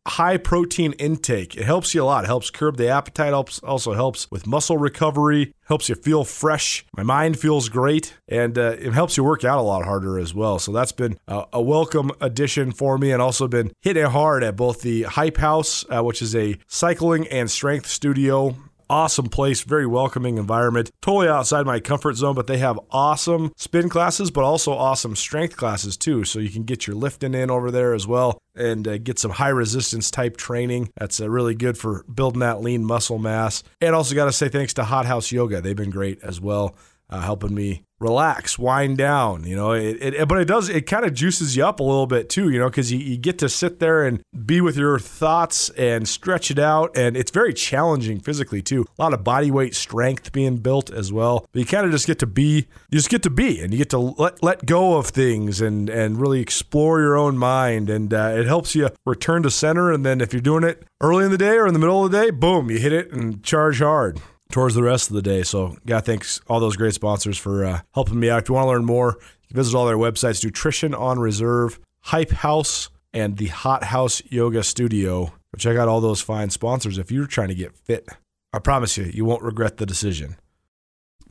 high 0.07 0.37
protein 0.37 0.93
intake. 0.95 1.57
It 1.57 1.65
helps 1.65 1.95
you 1.95 2.03
a 2.03 2.05
lot. 2.05 2.25
It 2.25 2.27
helps 2.27 2.51
curb 2.51 2.77
the 2.77 2.89
appetite 2.89 3.29
helps 3.29 3.61
also 3.61 3.93
helps 3.95 4.31
with 4.31 4.47
muscle 4.47 4.77
recovery 4.77 5.55
helps 5.67 5.89
you 5.89 5.95
feel 5.95 6.25
fresh. 6.25 6.85
My 6.97 7.03
mind 7.03 7.39
feels 7.39 7.69
great 7.69 8.15
and 8.29 8.59
uh, 8.59 8.77
it 8.79 8.93
helps 8.93 9.17
you 9.17 9.25
work 9.25 9.45
out 9.45 9.59
a 9.59 9.63
lot 9.63 9.85
harder 9.85 10.19
as 10.19 10.35
well. 10.35 10.59
So 10.59 10.73
that's 10.73 10.93
been 10.93 11.19
a, 11.29 11.45
a 11.55 11.63
welcome 11.63 12.11
addition 12.21 12.73
for 12.73 12.99
me 12.99 13.11
and 13.13 13.23
also 13.23 13.49
been 13.49 13.73
hitting 13.81 14.05
hard 14.05 14.43
at 14.43 14.57
both 14.57 14.83
the 14.83 15.05
hype 15.05 15.39
house 15.39 15.85
uh, 15.89 16.03
which 16.03 16.21
is 16.21 16.35
a 16.35 16.59
cycling 16.67 17.27
and 17.29 17.51
strength 17.51 17.87
studio 17.87 18.57
awesome 18.89 19.29
place, 19.29 19.62
very 19.62 19.87
welcoming 19.87 20.39
environment. 20.39 20.91
Totally 21.01 21.29
outside 21.29 21.67
my 21.67 21.81
comfort 21.81 22.15
zone, 22.15 22.35
but 22.35 22.47
they 22.47 22.59
have 22.59 22.79
awesome 22.91 23.53
spin 23.57 23.89
classes, 23.89 24.31
but 24.31 24.45
also 24.45 24.73
awesome 24.73 25.17
strength 25.17 25.57
classes 25.57 25.97
too. 25.97 26.25
So 26.25 26.39
you 26.39 26.51
can 26.51 26.65
get 26.65 26.87
your 26.87 26.97
lifting 26.97 27.35
in 27.35 27.51
over 27.51 27.71
there 27.71 27.95
as 27.95 28.07
well 28.07 28.39
and 28.55 28.87
uh, 28.87 28.99
get 28.99 29.19
some 29.19 29.33
high 29.33 29.49
resistance 29.49 30.11
type 30.11 30.37
training. 30.37 30.91
That's 30.97 31.21
uh, 31.21 31.31
really 31.31 31.55
good 31.55 31.79
for 31.79 32.05
building 32.05 32.41
that 32.41 32.61
lean 32.61 32.85
muscle 32.85 33.19
mass. 33.19 33.62
And 33.81 33.95
also 33.95 34.15
got 34.15 34.27
to 34.27 34.33
say 34.33 34.49
thanks 34.49 34.75
to 34.75 34.85
Hot 34.85 35.07
House 35.07 35.33
Yoga. 35.33 35.61
They've 35.61 35.77
been 35.77 35.91
great 35.91 36.23
as 36.23 36.41
well, 36.41 36.77
uh, 37.09 37.21
helping 37.21 37.55
me 37.55 37.85
relax, 38.03 38.59
wind 38.59 38.99
down, 38.99 39.45
you 39.45 39.57
know. 39.57 39.73
It, 39.73 40.03
it 40.03 40.29
but 40.29 40.39
it 40.39 40.47
does 40.47 40.69
it 40.69 40.83
kind 40.83 41.05
of 41.05 41.15
juices 41.15 41.57
you 41.57 41.65
up 41.65 41.81
a 41.81 41.83
little 41.83 42.07
bit 42.07 42.29
too, 42.29 42.51
you 42.51 42.59
know, 42.59 42.69
because 42.69 42.93
you, 42.93 42.99
you 42.99 43.17
get 43.17 43.39
to 43.39 43.49
sit 43.49 43.79
there 43.79 44.05
and 44.05 44.23
be 44.45 44.61
with 44.61 44.77
your 44.77 44.99
thoughts 44.99 45.71
and 45.71 46.07
stretch 46.09 46.51
it 46.51 46.59
out, 46.59 46.97
and 46.97 47.17
it's 47.17 47.31
very 47.31 47.55
challenging 47.55 48.21
physically 48.21 48.61
too. 48.63 48.85
A 48.99 49.03
lot 49.03 49.15
of 49.15 49.25
body 49.25 49.51
weight 49.51 49.75
strength 49.75 50.33
being 50.33 50.57
built 50.59 50.91
as 50.91 51.13
well. 51.13 51.47
But 51.53 51.61
you 51.61 51.67
kind 51.67 51.87
of 51.87 51.93
just 51.93 52.07
get 52.07 52.19
to 52.19 52.27
be, 52.27 52.67
you 52.91 52.99
just 52.99 53.11
get 53.11 53.23
to 53.23 53.31
be, 53.31 53.61
and 53.61 53.73
you 53.73 53.79
get 53.79 53.91
to 53.91 53.99
let 53.99 54.43
let 54.43 54.67
go 54.67 54.97
of 54.97 55.07
things 55.07 55.61
and 55.61 55.89
and 55.89 56.21
really 56.21 56.41
explore 56.41 57.01
your 57.01 57.17
own 57.17 57.39
mind, 57.39 57.89
and 57.89 58.13
uh, 58.13 58.35
it 58.37 58.47
helps 58.47 58.75
you 58.75 58.91
return 59.07 59.43
to 59.45 59.51
center. 59.51 59.93
And 59.93 60.05
then 60.05 60.21
if 60.21 60.33
you're 60.33 60.43
doing 60.43 60.65
it 60.65 60.85
early 61.01 61.25
in 61.25 61.31
the 61.31 61.39
day 61.39 61.57
or 61.57 61.67
in 61.67 61.73
the 61.73 61.81
middle 61.81 62.05
of 62.05 62.11
the 62.11 62.21
day, 62.21 62.31
boom, 62.31 62.71
you 62.71 62.79
hit 62.79 62.93
it 62.93 63.13
and 63.13 63.43
charge 63.43 63.79
hard 63.79 64.21
towards 64.53 64.75
the 64.75 64.83
rest 64.83 65.11
of 65.11 65.17
the 65.17 65.23
day. 65.23 65.43
So, 65.43 65.77
yeah, 65.85 66.01
thanks 66.01 66.41
all 66.49 66.61
those 66.61 66.77
great 66.77 66.95
sponsors 66.95 67.39
for 67.39 67.65
uh, 67.65 67.81
helping 67.95 68.21
me 68.21 68.31
out. 68.31 68.43
If 68.43 68.49
you 68.49 68.55
want 68.55 68.67
to 68.67 68.71
learn 68.71 68.85
more, 68.85 69.19
visit 69.51 69.77
all 69.77 69.87
their 69.87 69.97
websites 69.97 70.45
Nutrition 70.45 70.95
on 70.95 71.19
Reserve, 71.19 71.81
Hype 72.03 72.31
House, 72.31 72.91
and 73.13 73.37
the 73.37 73.49
Hot 73.49 73.85
House 73.85 74.23
Yoga 74.31 74.63
Studio. 74.63 75.33
Check 75.59 75.77
out 75.77 75.89
all 75.89 76.01
those 76.01 76.21
fine 76.21 76.51
sponsors 76.51 76.99
if 76.99 77.11
you're 77.11 77.27
trying 77.27 77.49
to 77.49 77.55
get 77.55 77.77
fit. 77.77 78.09
I 78.53 78.59
promise 78.59 78.97
you, 78.97 79.05
you 79.05 79.25
won't 79.25 79.43
regret 79.43 79.79
the 79.79 79.87
decision. 79.87 80.37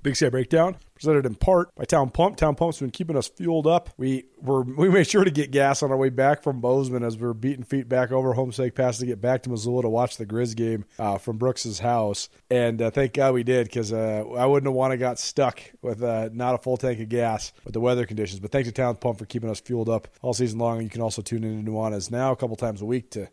Big 0.03 0.15
Sky 0.15 0.29
Breakdown, 0.29 0.77
presented 0.95 1.25
in 1.27 1.35
part 1.35 1.73
by 1.75 1.83
Town 1.83 2.09
Pump. 2.09 2.35
Town 2.35 2.55
Pump's 2.55 2.79
been 2.79 2.89
keeping 2.89 3.15
us 3.15 3.27
fueled 3.27 3.67
up. 3.67 3.91
We 3.97 4.25
were 4.41 4.61
we 4.77 4.89
made 4.89 5.07
sure 5.07 5.23
to 5.23 5.31
get 5.31 5.51
gas 5.51 5.83
on 5.83 5.91
our 5.91 5.97
way 5.97 6.09
back 6.09 6.41
from 6.41 6.59
Bozeman 6.59 7.03
as 7.03 7.17
we 7.17 7.27
are 7.27 7.33
beating 7.33 7.63
feet 7.63 7.87
back 7.87 8.11
over 8.11 8.33
Homestake 8.33 8.73
Pass 8.73 8.97
to 8.97 9.05
get 9.05 9.21
back 9.21 9.43
to 9.43 9.49
Missoula 9.49 9.83
to 9.83 9.89
watch 9.89 10.17
the 10.17 10.25
Grizz 10.25 10.55
game 10.55 10.85
uh, 10.97 11.17
from 11.17 11.37
Brooks's 11.37 11.79
house. 11.79 12.29
And 12.49 12.81
uh, 12.81 12.89
thank 12.89 13.13
God 13.13 13.33
we 13.33 13.43
did 13.43 13.67
because 13.67 13.93
uh, 13.93 14.23
I 14.35 14.45
wouldn't 14.45 14.67
have 14.67 14.75
wanted 14.75 14.95
to 14.95 14.99
got 15.01 15.19
stuck 15.19 15.61
with 15.81 16.01
uh, 16.01 16.29
not 16.33 16.55
a 16.55 16.57
full 16.57 16.77
tank 16.77 16.99
of 16.99 17.09
gas 17.09 17.53
with 17.63 17.73
the 17.73 17.79
weather 17.79 18.05
conditions. 18.05 18.39
But 18.39 18.51
thanks 18.51 18.67
to 18.67 18.73
Town 18.73 18.95
Pump 18.95 19.19
for 19.19 19.25
keeping 19.25 19.49
us 19.49 19.59
fueled 19.59 19.89
up 19.89 20.07
all 20.21 20.33
season 20.33 20.59
long. 20.59 20.81
You 20.81 20.89
can 20.89 21.01
also 21.01 21.21
tune 21.21 21.43
in 21.43 21.63
to 21.63 21.71
Nuanez 21.71 22.09
now 22.09 22.31
a 22.31 22.35
couple 22.35 22.55
times 22.55 22.81
a 22.81 22.85
week 22.85 23.11
to 23.11 23.29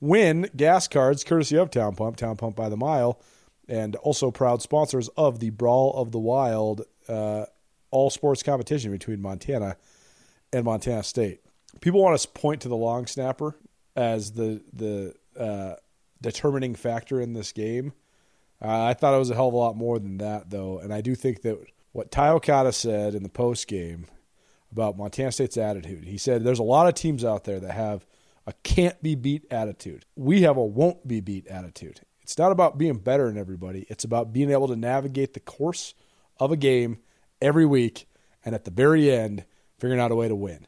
win 0.00 0.50
gas 0.54 0.88
cards 0.88 1.24
courtesy 1.24 1.56
of 1.56 1.70
Town 1.70 1.94
Pump, 1.94 2.16
Town 2.16 2.36
Pump 2.36 2.56
by 2.56 2.68
the 2.68 2.76
mile, 2.76 3.20
and 3.68 3.96
also 3.96 4.30
proud 4.30 4.62
sponsors 4.62 5.08
of 5.16 5.38
the 5.40 5.50
Brawl 5.50 5.94
of 5.94 6.12
the 6.12 6.18
Wild 6.18 6.82
uh, 7.08 7.46
all 7.90 8.10
sports 8.10 8.42
competition 8.42 8.90
between 8.90 9.20
Montana 9.20 9.76
and 10.52 10.64
Montana 10.64 11.02
State. 11.02 11.40
People 11.80 12.02
want 12.02 12.18
to 12.18 12.28
point 12.28 12.62
to 12.62 12.68
the 12.68 12.76
long 12.76 13.06
snapper 13.06 13.56
as 13.96 14.32
the 14.32 14.62
the 14.72 15.14
uh, 15.38 15.74
determining 16.20 16.74
factor 16.74 17.20
in 17.20 17.32
this 17.32 17.52
game. 17.52 17.92
Uh, 18.60 18.84
I 18.84 18.94
thought 18.94 19.14
it 19.14 19.18
was 19.18 19.30
a 19.30 19.34
hell 19.34 19.48
of 19.48 19.54
a 19.54 19.56
lot 19.56 19.76
more 19.76 19.98
than 19.98 20.18
that, 20.18 20.50
though, 20.50 20.78
and 20.78 20.92
I 20.92 21.00
do 21.00 21.14
think 21.14 21.42
that 21.42 21.58
what 21.92 22.10
Ty 22.10 22.28
Okada 22.30 22.72
said 22.72 23.14
in 23.14 23.22
the 23.22 23.28
post 23.28 23.66
game 23.66 24.06
about 24.70 24.96
Montana 24.96 25.30
State's 25.30 25.58
attitude. 25.58 26.04
He 26.04 26.16
said 26.16 26.42
there's 26.42 26.58
a 26.58 26.64
lot 26.64 26.88
of 26.88 26.94
teams 26.94 27.24
out 27.24 27.44
there 27.44 27.60
that 27.60 27.72
have 27.72 28.06
a 28.46 28.52
can't 28.64 29.00
be 29.02 29.14
beat 29.14 29.44
attitude. 29.50 30.06
We 30.16 30.42
have 30.42 30.56
a 30.56 30.64
won't 30.64 31.06
be 31.06 31.20
beat 31.20 31.46
attitude. 31.46 32.00
It's 32.22 32.38
not 32.38 32.52
about 32.52 32.78
being 32.78 32.98
better 32.98 33.26
than 33.26 33.38
everybody. 33.38 33.86
It's 33.88 34.04
about 34.04 34.32
being 34.32 34.50
able 34.50 34.68
to 34.68 34.76
navigate 34.76 35.34
the 35.34 35.40
course 35.40 35.94
of 36.38 36.52
a 36.52 36.56
game 36.56 36.98
every 37.40 37.66
week 37.66 38.08
and 38.44 38.54
at 38.54 38.64
the 38.64 38.70
very 38.70 39.10
end 39.10 39.44
figuring 39.78 40.00
out 40.00 40.12
a 40.12 40.16
way 40.16 40.28
to 40.28 40.34
win. 40.34 40.66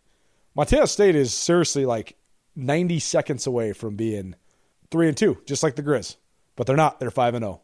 Montana 0.54 0.87
State 0.87 1.14
is 1.14 1.32
seriously 1.32 1.87
like 1.87 2.16
90 2.56 2.99
seconds 2.99 3.46
away 3.46 3.73
from 3.73 3.96
being 3.96 4.34
3 4.90 5.08
and 5.08 5.16
2, 5.16 5.42
just 5.46 5.62
like 5.62 5.76
the 5.76 5.82
Grizz. 5.82 6.16
But 6.56 6.66
they're 6.66 6.76
not. 6.76 7.00
They're 7.00 7.11
5 7.11 7.34
and 7.34 7.44
0 7.44 7.61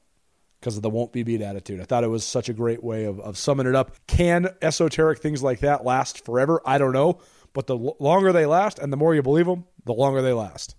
because 0.60 0.76
of 0.76 0.82
the 0.82 0.90
won't 0.90 1.12
be 1.12 1.22
beat 1.22 1.40
attitude. 1.40 1.80
I 1.80 1.84
thought 1.84 2.04
it 2.04 2.08
was 2.08 2.24
such 2.24 2.48
a 2.48 2.52
great 2.52 2.82
way 2.82 3.04
of, 3.04 3.18
of 3.20 3.38
summing 3.38 3.66
it 3.66 3.74
up. 3.74 3.94
Can 4.06 4.48
esoteric 4.60 5.20
things 5.20 5.42
like 5.42 5.60
that 5.60 5.84
last 5.84 6.24
forever? 6.24 6.60
I 6.66 6.78
don't 6.78 6.92
know. 6.92 7.20
But 7.52 7.66
the 7.66 7.76
longer 7.76 8.32
they 8.32 8.46
last 8.46 8.78
and 8.78 8.92
the 8.92 8.96
more 8.96 9.14
you 9.14 9.22
believe 9.22 9.46
them, 9.46 9.64
the 9.84 9.92
longer 9.92 10.22
they 10.22 10.32
last. 10.32 10.76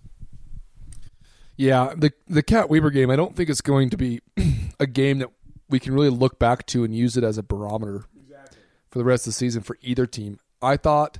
Yeah, 1.62 1.94
the 1.96 2.12
the 2.26 2.42
Cat 2.42 2.68
Weber 2.68 2.90
game, 2.90 3.08
I 3.08 3.14
don't 3.14 3.36
think 3.36 3.48
it's 3.48 3.60
going 3.60 3.90
to 3.90 3.96
be 3.96 4.20
a 4.80 4.86
game 4.86 5.20
that 5.20 5.30
we 5.68 5.78
can 5.78 5.94
really 5.94 6.08
look 6.08 6.40
back 6.40 6.66
to 6.66 6.82
and 6.82 6.92
use 6.92 7.16
it 7.16 7.22
as 7.22 7.38
a 7.38 7.42
barometer 7.42 8.04
exactly. 8.20 8.58
for 8.90 8.98
the 8.98 9.04
rest 9.04 9.28
of 9.28 9.32
the 9.32 9.34
season 9.34 9.62
for 9.62 9.78
either 9.80 10.04
team. 10.04 10.40
I 10.60 10.76
thought 10.76 11.18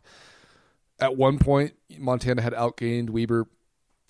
at 0.98 1.16
one 1.16 1.38
point 1.38 1.74
Montana 1.96 2.42
had 2.42 2.54
outgained 2.54 3.10
Weber 3.10 3.46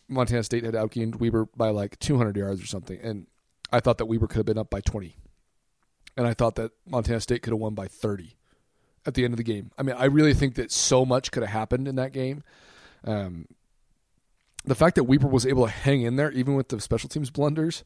Montana 0.09 0.43
State 0.43 0.65
had 0.65 0.73
outgained 0.73 1.17
Weber 1.17 1.49
by 1.55 1.69
like 1.69 1.99
200 1.99 2.35
yards 2.35 2.63
or 2.63 2.67
something 2.67 2.99
and 3.03 3.27
I 3.71 3.81
thought 3.81 3.99
that 3.99 4.07
Weber 4.07 4.27
could 4.27 4.39
have 4.39 4.47
been 4.47 4.59
up 4.59 4.71
by 4.71 4.81
20. 4.81 5.17
And 6.17 6.27
I 6.27 6.33
thought 6.33 6.55
that 6.55 6.73
Montana 6.87 7.21
State 7.21 7.43
could 7.43 7.53
have 7.53 7.61
won 7.61 7.75
by 7.75 7.89
30 7.89 8.37
at 9.05 9.13
the 9.15 9.25
end 9.25 9.35
of 9.35 9.39
the 9.39 9.45
game. 9.45 9.71
I 9.77 9.83
mean, 9.83 9.97
I 9.99 10.07
really 10.07 10.35
think 10.35 10.55
that 10.55 10.73
so 10.73 11.05
much 11.05 11.31
could 11.31 11.43
have 11.43 11.53
happened 11.53 11.89
in 11.89 11.97
that 11.97 12.13
game. 12.13 12.43
Um, 13.05 13.47
the 14.65 14.75
fact 14.75 14.97
that 14.97 15.05
Weber 15.05 15.29
was 15.29 15.47
able 15.47 15.67
to 15.67 15.73
hang 15.73 16.03
in 16.03 16.17
there, 16.17 16.31
even 16.33 16.55
with 16.55 16.69
the 16.69 16.81
special 16.81 17.09
teams 17.09 17.31
blunders, 17.31 17.85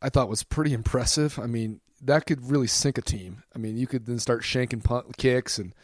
I 0.00 0.08
thought 0.08 0.28
was 0.28 0.42
pretty 0.42 0.72
impressive. 0.72 1.38
I 1.38 1.46
mean, 1.46 1.80
that 2.02 2.26
could 2.26 2.50
really 2.50 2.66
sink 2.66 2.98
a 2.98 3.02
team. 3.02 3.42
I 3.54 3.58
mean, 3.58 3.76
you 3.76 3.86
could 3.86 4.06
then 4.06 4.18
start 4.18 4.42
shanking 4.42 4.82
punt 4.82 5.16
kicks 5.16 5.58
and, 5.58 5.74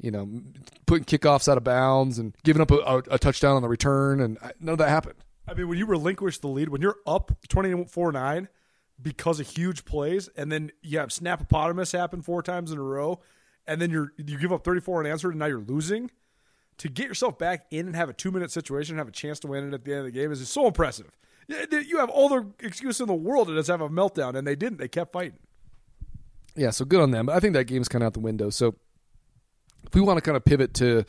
you 0.00 0.10
know, 0.10 0.28
putting 0.86 1.04
kickoffs 1.04 1.48
out 1.48 1.58
of 1.58 1.64
bounds 1.64 2.18
and 2.18 2.34
giving 2.44 2.62
up 2.62 2.70
a, 2.70 2.76
a, 2.76 2.98
a 3.12 3.18
touchdown 3.18 3.56
on 3.56 3.62
the 3.62 3.68
return, 3.68 4.20
and 4.20 4.38
none 4.60 4.72
of 4.74 4.78
that 4.78 4.88
happened. 4.88 5.16
I 5.46 5.54
mean, 5.54 5.68
when 5.68 5.78
you 5.78 5.86
relinquish 5.86 6.38
the 6.38 6.48
lead, 6.48 6.68
when 6.68 6.80
you're 6.80 6.98
up 7.06 7.32
24 7.48 8.12
9, 8.12 8.48
because 9.00 9.40
of 9.40 9.48
huge 9.48 9.84
plays, 9.84 10.28
and 10.36 10.50
then 10.50 10.70
you 10.82 10.98
have 10.98 11.10
snapopotamus 11.10 11.92
happen 11.92 12.22
four 12.22 12.42
times 12.42 12.70
in 12.70 12.78
a 12.78 12.82
row, 12.82 13.20
and 13.66 13.80
then 13.80 13.90
you're 13.90 14.12
you 14.16 14.38
give 14.38 14.52
up 14.52 14.64
34 14.64 15.00
unanswered, 15.00 15.32
and 15.32 15.40
now 15.40 15.46
you're 15.46 15.58
losing. 15.58 16.10
To 16.78 16.88
get 16.88 17.06
yourself 17.06 17.38
back 17.38 17.66
in 17.70 17.86
and 17.86 17.94
have 17.94 18.08
a 18.08 18.12
two 18.12 18.32
minute 18.32 18.50
situation 18.50 18.94
and 18.94 18.98
have 18.98 19.08
a 19.08 19.12
chance 19.12 19.38
to 19.40 19.46
win 19.46 19.68
it 19.68 19.74
at 19.74 19.84
the 19.84 19.92
end 19.92 20.00
of 20.00 20.06
the 20.06 20.10
game 20.10 20.32
is 20.32 20.46
so 20.48 20.66
impressive. 20.66 21.10
You 21.48 21.98
have 21.98 22.10
all 22.10 22.28
the 22.28 22.46
excuse 22.60 23.00
in 23.00 23.06
the 23.06 23.14
world 23.14 23.48
to 23.48 23.54
just 23.54 23.68
have 23.68 23.80
a 23.80 23.88
meltdown, 23.88 24.34
and 24.34 24.46
they 24.46 24.56
didn't. 24.56 24.78
They 24.78 24.88
kept 24.88 25.12
fighting. 25.12 25.38
Yeah, 26.56 26.70
so 26.70 26.84
good 26.84 27.00
on 27.00 27.10
them. 27.10 27.26
But 27.26 27.36
I 27.36 27.40
think 27.40 27.54
that 27.54 27.64
game's 27.64 27.88
kind 27.88 28.02
of 28.02 28.06
out 28.08 28.12
the 28.14 28.20
window. 28.20 28.50
So 28.50 28.74
if 29.86 29.94
we 29.94 30.00
want 30.00 30.16
to 30.16 30.20
kind 30.22 30.36
of 30.36 30.44
pivot 30.44 30.74
to, 30.74 31.04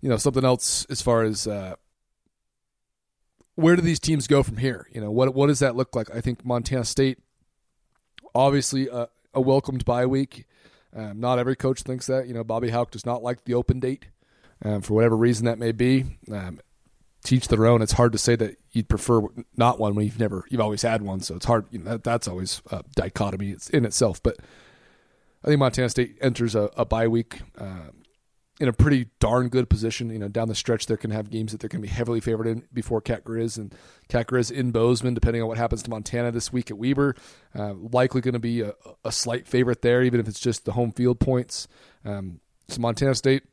you 0.00 0.08
know, 0.08 0.16
something 0.16 0.44
else 0.44 0.84
as 0.90 1.00
far 1.00 1.22
as 1.22 1.46
uh, 1.46 1.76
where 3.54 3.76
do 3.76 3.82
these 3.82 4.00
teams 4.00 4.26
go 4.26 4.42
from 4.42 4.56
here? 4.56 4.88
You 4.92 5.00
know, 5.00 5.10
what 5.10 5.34
what 5.34 5.46
does 5.46 5.60
that 5.60 5.76
look 5.76 5.94
like? 5.94 6.14
I 6.14 6.20
think 6.20 6.44
Montana 6.44 6.84
State, 6.84 7.18
obviously 8.34 8.88
a, 8.88 9.08
a 9.32 9.40
welcomed 9.40 9.84
bye 9.84 10.06
week. 10.06 10.44
Um, 10.94 11.20
not 11.20 11.38
every 11.38 11.54
coach 11.54 11.82
thinks 11.82 12.06
that. 12.06 12.26
You 12.26 12.34
know, 12.34 12.42
Bobby 12.42 12.70
Hauck 12.70 12.90
does 12.90 13.06
not 13.06 13.22
like 13.22 13.44
the 13.44 13.54
open 13.54 13.78
date 13.78 14.06
um, 14.64 14.82
for 14.82 14.94
whatever 14.94 15.16
reason 15.16 15.46
that 15.46 15.58
may 15.58 15.72
be. 15.72 16.04
Um, 16.30 16.60
teach 17.24 17.48
their 17.48 17.66
own. 17.66 17.82
It's 17.82 17.92
hard 17.92 18.12
to 18.12 18.18
say 18.18 18.36
that 18.36 18.56
you'd 18.72 18.88
prefer 18.88 19.20
not 19.56 19.78
one 19.78 19.94
when 19.94 20.06
you've 20.06 20.20
never, 20.20 20.44
you've 20.50 20.60
always 20.60 20.82
had 20.82 21.02
one. 21.02 21.20
So 21.20 21.36
it's 21.36 21.46
hard. 21.46 21.66
You 21.70 21.80
know, 21.80 21.92
that, 21.92 22.04
that's 22.04 22.28
always 22.28 22.62
a 22.70 22.82
dichotomy 22.94 23.50
it's 23.50 23.68
in 23.70 23.84
itself. 23.84 24.22
But 24.22 24.36
I 25.44 25.48
think 25.48 25.58
Montana 25.58 25.88
State 25.88 26.16
enters 26.20 26.54
a, 26.54 26.70
a 26.76 26.84
bye 26.84 27.08
week 27.08 27.40
um, 27.58 28.02
in 28.60 28.68
a 28.68 28.72
pretty 28.72 29.08
darn 29.20 29.48
good 29.48 29.68
position. 29.68 30.10
You 30.10 30.18
know, 30.18 30.28
down 30.28 30.48
the 30.48 30.54
stretch, 30.54 30.86
they're 30.86 30.96
going 30.96 31.10
to 31.10 31.16
have 31.16 31.30
games 31.30 31.52
that 31.52 31.60
they're 31.60 31.68
going 31.68 31.82
to 31.82 31.88
be 31.88 31.94
heavily 31.94 32.20
favored 32.20 32.46
in 32.46 32.64
before 32.72 33.00
Cat 33.00 33.24
Grizz 33.24 33.56
and 33.56 33.74
Cat 34.08 34.28
Grizz 34.28 34.50
in 34.50 34.70
Bozeman, 34.70 35.14
depending 35.14 35.42
on 35.42 35.48
what 35.48 35.58
happens 35.58 35.82
to 35.82 35.90
Montana 35.90 36.32
this 36.32 36.52
week 36.52 36.70
at 36.70 36.78
Weber. 36.78 37.14
Uh, 37.54 37.74
likely 37.74 38.20
going 38.20 38.34
to 38.34 38.40
be 38.40 38.62
a, 38.62 38.72
a, 39.04 39.12
slight 39.12 39.46
favorite 39.46 39.82
there, 39.82 40.02
even 40.02 40.18
if 40.20 40.28
it's 40.28 40.40
just 40.40 40.64
the 40.64 40.72
home 40.72 40.92
field 40.92 41.20
points. 41.20 41.68
Um, 42.04 42.40
so 42.68 42.80
Montana 42.80 43.14
State 43.14 43.44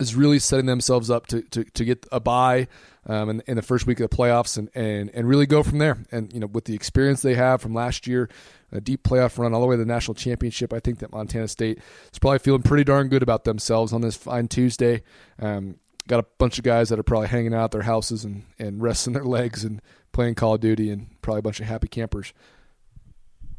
is 0.00 0.16
really 0.16 0.38
setting 0.38 0.66
themselves 0.66 1.10
up 1.10 1.26
to, 1.26 1.42
to, 1.42 1.64
to 1.64 1.84
get 1.84 2.06
a 2.10 2.18
buy 2.18 2.66
um, 3.06 3.28
in, 3.28 3.42
in, 3.46 3.56
the 3.56 3.62
first 3.62 3.86
week 3.86 4.00
of 4.00 4.08
the 4.08 4.16
playoffs 4.16 4.56
and, 4.56 4.70
and, 4.74 5.10
and 5.10 5.28
really 5.28 5.46
go 5.46 5.62
from 5.62 5.78
there. 5.78 5.98
And, 6.10 6.32
you 6.32 6.40
know, 6.40 6.46
with 6.46 6.64
the 6.64 6.74
experience 6.74 7.22
they 7.22 7.34
have 7.34 7.60
from 7.60 7.74
last 7.74 8.06
year, 8.06 8.28
a 8.72 8.80
deep 8.80 9.02
playoff 9.02 9.38
run 9.38 9.52
all 9.52 9.60
the 9.60 9.66
way 9.66 9.74
to 9.74 9.80
the 9.82 9.86
national 9.86 10.14
championship, 10.14 10.72
I 10.72 10.80
think 10.80 11.00
that 11.00 11.12
Montana 11.12 11.48
State 11.48 11.80
is 12.12 12.18
probably 12.18 12.38
feeling 12.38 12.62
pretty 12.62 12.84
darn 12.84 13.08
good 13.08 13.22
about 13.22 13.44
themselves 13.44 13.92
on 13.92 14.00
this 14.00 14.16
fine 14.16 14.48
Tuesday. 14.48 15.02
Um, 15.38 15.76
got 16.08 16.20
a 16.20 16.26
bunch 16.38 16.58
of 16.58 16.64
guys 16.64 16.88
that 16.88 16.98
are 16.98 17.04
probably 17.04 17.28
hanging 17.28 17.54
out 17.54 17.64
at 17.64 17.70
their 17.72 17.82
houses 17.82 18.24
and, 18.24 18.44
and 18.58 18.82
resting 18.82 19.12
their 19.12 19.24
legs 19.24 19.64
and 19.64 19.82
playing 20.12 20.34
Call 20.34 20.54
of 20.54 20.60
Duty 20.60 20.90
and 20.90 21.08
probably 21.20 21.40
a 21.40 21.42
bunch 21.42 21.60
of 21.60 21.66
happy 21.66 21.88
campers. 21.88 22.32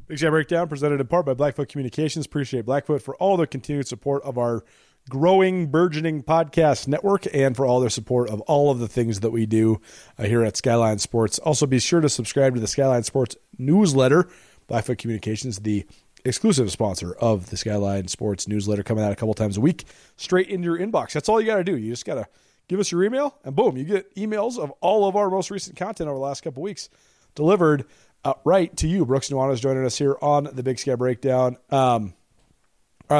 Big 0.08 0.18
Sky 0.18 0.30
Breakdown 0.30 0.68
presented 0.68 1.00
in 1.00 1.08
part 1.08 1.26
by 1.26 1.34
Blackfoot 1.34 1.70
Communications. 1.70 2.26
Appreciate 2.26 2.66
Blackfoot 2.66 3.02
for 3.02 3.16
all 3.16 3.38
the 3.38 3.48
continued 3.48 3.88
support 3.88 4.24
of 4.24 4.40
our– 4.40 4.64
growing, 5.10 5.68
burgeoning 5.68 6.24
podcast 6.24 6.88
network 6.88 7.26
and 7.34 7.56
for 7.56 7.66
all 7.66 7.80
their 7.80 7.90
support 7.90 8.30
of 8.30 8.42
all 8.42 8.72
of 8.72 8.80
the 8.80 8.88
things 8.88 9.22
that 9.22 9.32
we 9.32 9.46
do 9.46 9.82
uh, 10.18 10.24
here 10.24 10.44
at 10.44 10.58
Skyline 10.58 11.00
Sports. 11.00 11.40
Also, 11.40 11.66
be 11.66 11.80
sure 11.80 12.02
to 12.02 12.10
subscribe 12.10 12.54
to 12.56 12.62
the 12.62 12.68
Skyline 12.68 13.04
Sports 13.04 13.36
newsletter. 13.58 14.30
Blackfoot 14.68 15.00
Communications, 15.00 15.60
the 15.60 15.86
exclusive 16.24 16.72
sponsor 16.72 17.14
of 17.14 17.50
the 17.50 17.58
Skyline 17.58 18.08
Sports 18.08 18.48
newsletter, 18.48 18.84
coming 18.84 19.04
out 19.04 19.12
a 19.12 19.16
couple 19.16 19.34
times 19.34 19.58
a 19.58 19.62
week 19.62 19.86
straight 20.16 20.48
into 20.48 20.66
your 20.66 20.78
inbox. 20.78 21.12
That's 21.14 21.28
all 21.28 21.42
you 21.42 21.48
got 21.48 21.58
to 21.58 21.64
do. 21.64 21.78
You 21.78 21.92
just 21.92 22.06
got 22.06 22.16
to 22.16 22.28
give 22.68 22.80
us 22.80 22.92
your 22.92 23.04
email, 23.04 23.38
and 23.44 23.56
boom, 23.56 23.76
you 23.76 23.84
get 23.84 24.16
emails 24.16 24.58
of 24.58 24.72
all 24.80 25.08
of 25.08 25.16
our 25.16 25.30
most 25.30 25.52
recent 25.52 25.76
content 25.76 26.08
over 26.08 26.18
the 26.18 26.24
last 26.24 26.42
couple 26.42 26.64
weeks 26.64 26.90
delivered 27.36 27.86
uh, 28.24 28.34
right 28.44 28.76
to 28.78 28.88
you. 28.88 29.06
Brooks 29.06 29.30
Nuanez 29.30 29.62
joining 29.62 29.86
us 29.86 29.98
here 29.98 30.18
on 30.22 30.50
the 30.52 30.64
Big 30.64 30.80
Sky 30.80 30.96
Breakdown. 30.96 31.58
Um, 31.70 32.14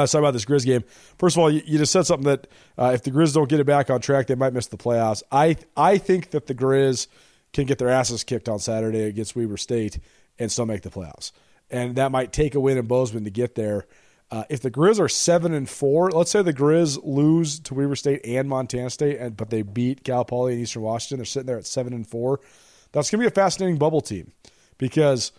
let's 0.00 0.12
talk 0.12 0.20
about 0.20 0.32
this 0.32 0.44
Grizz 0.44 0.64
game. 0.64 0.84
First 1.18 1.36
of 1.36 1.40
all, 1.40 1.50
you, 1.50 1.62
you 1.64 1.78
just 1.78 1.92
said 1.92 2.06
something 2.06 2.26
that 2.26 2.46
uh, 2.78 2.92
if 2.94 3.02
the 3.02 3.10
Grizz 3.10 3.34
don't 3.34 3.48
get 3.48 3.60
it 3.60 3.66
back 3.66 3.90
on 3.90 4.00
track, 4.00 4.26
they 4.26 4.34
might 4.34 4.52
miss 4.52 4.66
the 4.66 4.76
playoffs. 4.76 5.22
I 5.30 5.56
I 5.76 5.98
think 5.98 6.30
that 6.30 6.46
the 6.46 6.54
Grizz 6.54 7.08
can 7.52 7.66
get 7.66 7.78
their 7.78 7.90
asses 7.90 8.24
kicked 8.24 8.48
on 8.48 8.58
Saturday 8.58 9.04
against 9.04 9.36
Weber 9.36 9.56
State 9.56 9.98
and 10.38 10.50
still 10.50 10.66
make 10.66 10.82
the 10.82 10.90
playoffs, 10.90 11.32
and 11.70 11.96
that 11.96 12.10
might 12.10 12.32
take 12.32 12.54
a 12.54 12.60
win 12.60 12.78
in 12.78 12.86
Bozeman 12.86 13.24
to 13.24 13.30
get 13.30 13.54
there. 13.54 13.86
Uh, 14.30 14.44
if 14.48 14.62
the 14.62 14.70
Grizz 14.70 14.98
are 14.98 15.10
seven 15.10 15.52
and 15.52 15.68
four, 15.68 16.10
let's 16.10 16.30
say 16.30 16.40
the 16.40 16.54
Grizz 16.54 16.98
lose 17.04 17.60
to 17.60 17.74
Weber 17.74 17.96
State 17.96 18.22
and 18.24 18.48
Montana 18.48 18.88
State, 18.88 19.18
and 19.18 19.36
but 19.36 19.50
they 19.50 19.60
beat 19.60 20.04
Cal 20.04 20.24
Poly 20.24 20.54
and 20.54 20.62
Eastern 20.62 20.82
Washington, 20.82 21.18
they're 21.18 21.26
sitting 21.26 21.46
there 21.46 21.58
at 21.58 21.66
seven 21.66 21.92
and 21.92 22.06
four. 22.06 22.40
That's 22.92 23.10
going 23.10 23.20
to 23.20 23.24
be 23.24 23.28
a 23.28 23.34
fascinating 23.34 23.76
bubble 23.76 24.00
team 24.00 24.32
because 24.78 25.32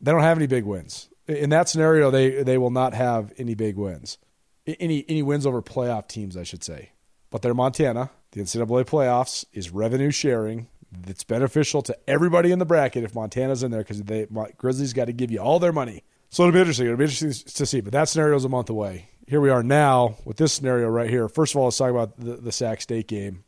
they 0.00 0.12
don't 0.12 0.22
have 0.22 0.36
any 0.36 0.46
big 0.46 0.64
wins 0.64 1.08
in 1.26 1.50
that 1.50 1.68
scenario, 1.68 2.10
they 2.10 2.42
they 2.42 2.58
will 2.58 2.70
not 2.70 2.94
have 2.94 3.32
any 3.38 3.54
big 3.54 3.76
wins, 3.76 4.18
any 4.66 5.04
any 5.08 5.22
wins 5.22 5.46
over 5.46 5.62
playoff 5.62 6.08
teams, 6.08 6.36
I 6.36 6.42
should 6.42 6.62
say. 6.64 6.90
But 7.30 7.42
they're 7.42 7.54
Montana. 7.54 8.10
The 8.32 8.42
NCAA 8.42 8.84
playoffs 8.84 9.44
is 9.52 9.70
revenue 9.70 10.10
sharing. 10.10 10.68
It's 11.06 11.24
beneficial 11.24 11.82
to 11.82 11.96
everybody 12.08 12.52
in 12.52 12.58
the 12.58 12.64
bracket 12.64 13.04
if 13.04 13.14
Montana's 13.14 13.62
in 13.62 13.70
there 13.70 13.80
because 13.80 14.02
they 14.02 14.26
Grizzlies 14.56 14.92
got 14.92 15.06
to 15.06 15.12
give 15.12 15.30
you 15.30 15.38
all 15.38 15.58
their 15.58 15.72
money. 15.72 16.04
So 16.30 16.42
it'll 16.42 16.52
be 16.52 16.60
interesting. 16.60 16.86
It'll 16.86 16.98
be 16.98 17.04
interesting 17.04 17.32
to 17.32 17.66
see. 17.66 17.80
But 17.80 17.92
that 17.92 18.08
scenario 18.08 18.36
is 18.36 18.44
a 18.44 18.48
month 18.48 18.70
away. 18.70 19.10
Here 19.26 19.40
we 19.40 19.50
are 19.50 19.62
now 19.62 20.16
with 20.24 20.36
this 20.36 20.52
scenario 20.52 20.88
right 20.88 21.08
here. 21.08 21.28
First 21.28 21.54
of 21.54 21.58
all, 21.58 21.64
let's 21.64 21.78
talk 21.78 21.90
about 21.90 22.18
the, 22.18 22.36
the 22.36 22.52
Sac 22.52 22.80
State 22.80 23.08
game. 23.08 23.44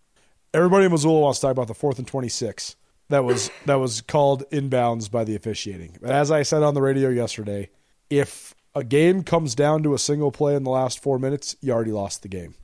Everybody 0.54 0.86
in 0.86 0.92
Missoula 0.92 1.20
wants 1.20 1.38
to 1.40 1.46
talk 1.46 1.52
about 1.52 1.68
the 1.68 1.74
fourth 1.74 1.98
and 1.98 2.06
twenty 2.06 2.28
six 2.28 2.76
that 3.08 3.24
was 3.24 3.50
that 3.66 3.76
was 3.76 4.00
called 4.00 4.48
inbounds 4.50 5.10
by 5.10 5.24
the 5.24 5.36
officiating. 5.36 5.96
But 6.00 6.10
as 6.10 6.30
I 6.30 6.42
said 6.42 6.62
on 6.62 6.74
the 6.74 6.82
radio 6.82 7.08
yesterday, 7.08 7.70
if 8.10 8.54
a 8.74 8.84
game 8.84 9.22
comes 9.22 9.54
down 9.54 9.82
to 9.84 9.94
a 9.94 9.98
single 9.98 10.32
play 10.32 10.54
in 10.54 10.64
the 10.64 10.70
last 10.70 11.02
four 11.02 11.18
minutes, 11.18 11.56
you 11.60 11.72
already 11.72 11.92
lost 11.92 12.22
the 12.22 12.28
game. 12.28 12.54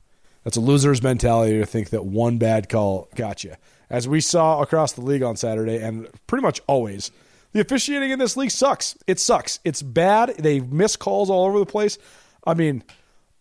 That's 0.43 0.57
a 0.57 0.61
loser's 0.61 1.01
mentality 1.01 1.57
to 1.59 1.65
think 1.65 1.89
that 1.89 2.05
one 2.05 2.37
bad 2.37 2.69
call 2.69 3.07
got 3.15 3.43
you. 3.43 3.55
as 3.89 4.07
we 4.07 4.21
saw 4.21 4.61
across 4.61 4.93
the 4.93 5.01
league 5.01 5.23
on 5.23 5.35
Saturday, 5.37 5.77
and 5.77 6.07
pretty 6.27 6.41
much 6.41 6.61
always. 6.67 7.11
The 7.53 7.61
officiating 7.61 8.09
in 8.09 8.17
this 8.17 8.35
league 8.35 8.49
sucks. 8.51 8.97
It 9.05 9.19
sucks. 9.19 9.59
It's 9.63 9.83
bad. 9.83 10.35
They 10.39 10.59
miss 10.59 10.95
calls 10.95 11.29
all 11.29 11.45
over 11.45 11.59
the 11.59 11.67
place. 11.67 11.99
I 12.45 12.55
mean, 12.55 12.83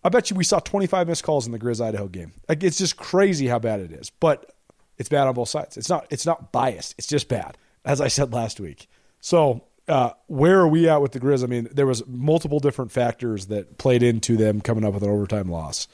I 0.05 0.11
bet 0.11 0.31
you 0.31 0.37
we 0.37 0.45
saw 0.45 0.59
25 0.59 1.09
missed 1.09 1.25
calls 1.25 1.47
in 1.47 1.53
the 1.53 1.59
Grizz 1.59 1.83
Idaho 1.83 2.09
game. 2.09 2.33
Like 2.49 2.62
it's 2.62 2.79
just 2.79 2.97
crazy 2.99 3.47
how 3.47 3.59
bad 3.59 3.81
it 3.81 3.93
is. 3.93 4.11
But 4.11 4.53
it's 4.98 5.09
bad 5.09 5.26
on 5.26 5.35
both 5.35 5.48
sides. 5.48 5.76
It's 5.76 5.88
not 5.88 6.07
it's 6.11 6.26
not 6.26 6.52
biased. 6.52 6.94
It's 6.98 7.07
just 7.07 7.28
bad, 7.28 7.57
as 7.85 8.00
I 8.00 8.09
said 8.09 8.33
last 8.33 8.61
week. 8.61 8.88
So 9.20 9.64
uh, 9.88 10.11
where 10.26 10.61
are 10.61 10.68
we 10.68 10.88
at 10.88 11.02
with 11.02 11.12
the 11.12 11.20
Grizz? 11.20 11.42
I 11.42 11.46
mean, 11.46 11.68
there 11.72 11.87
was 11.87 12.07
multiple 12.07 12.61
different 12.61 12.92
factors 12.92 13.46
that 13.46 13.78
played 13.78 14.02
into 14.02 14.37
them 14.37 14.61
coming 14.61 14.85
up 14.85 14.94
with 14.94 15.02
an 15.02 15.11
overtime 15.11 15.48
loss. 15.48 15.88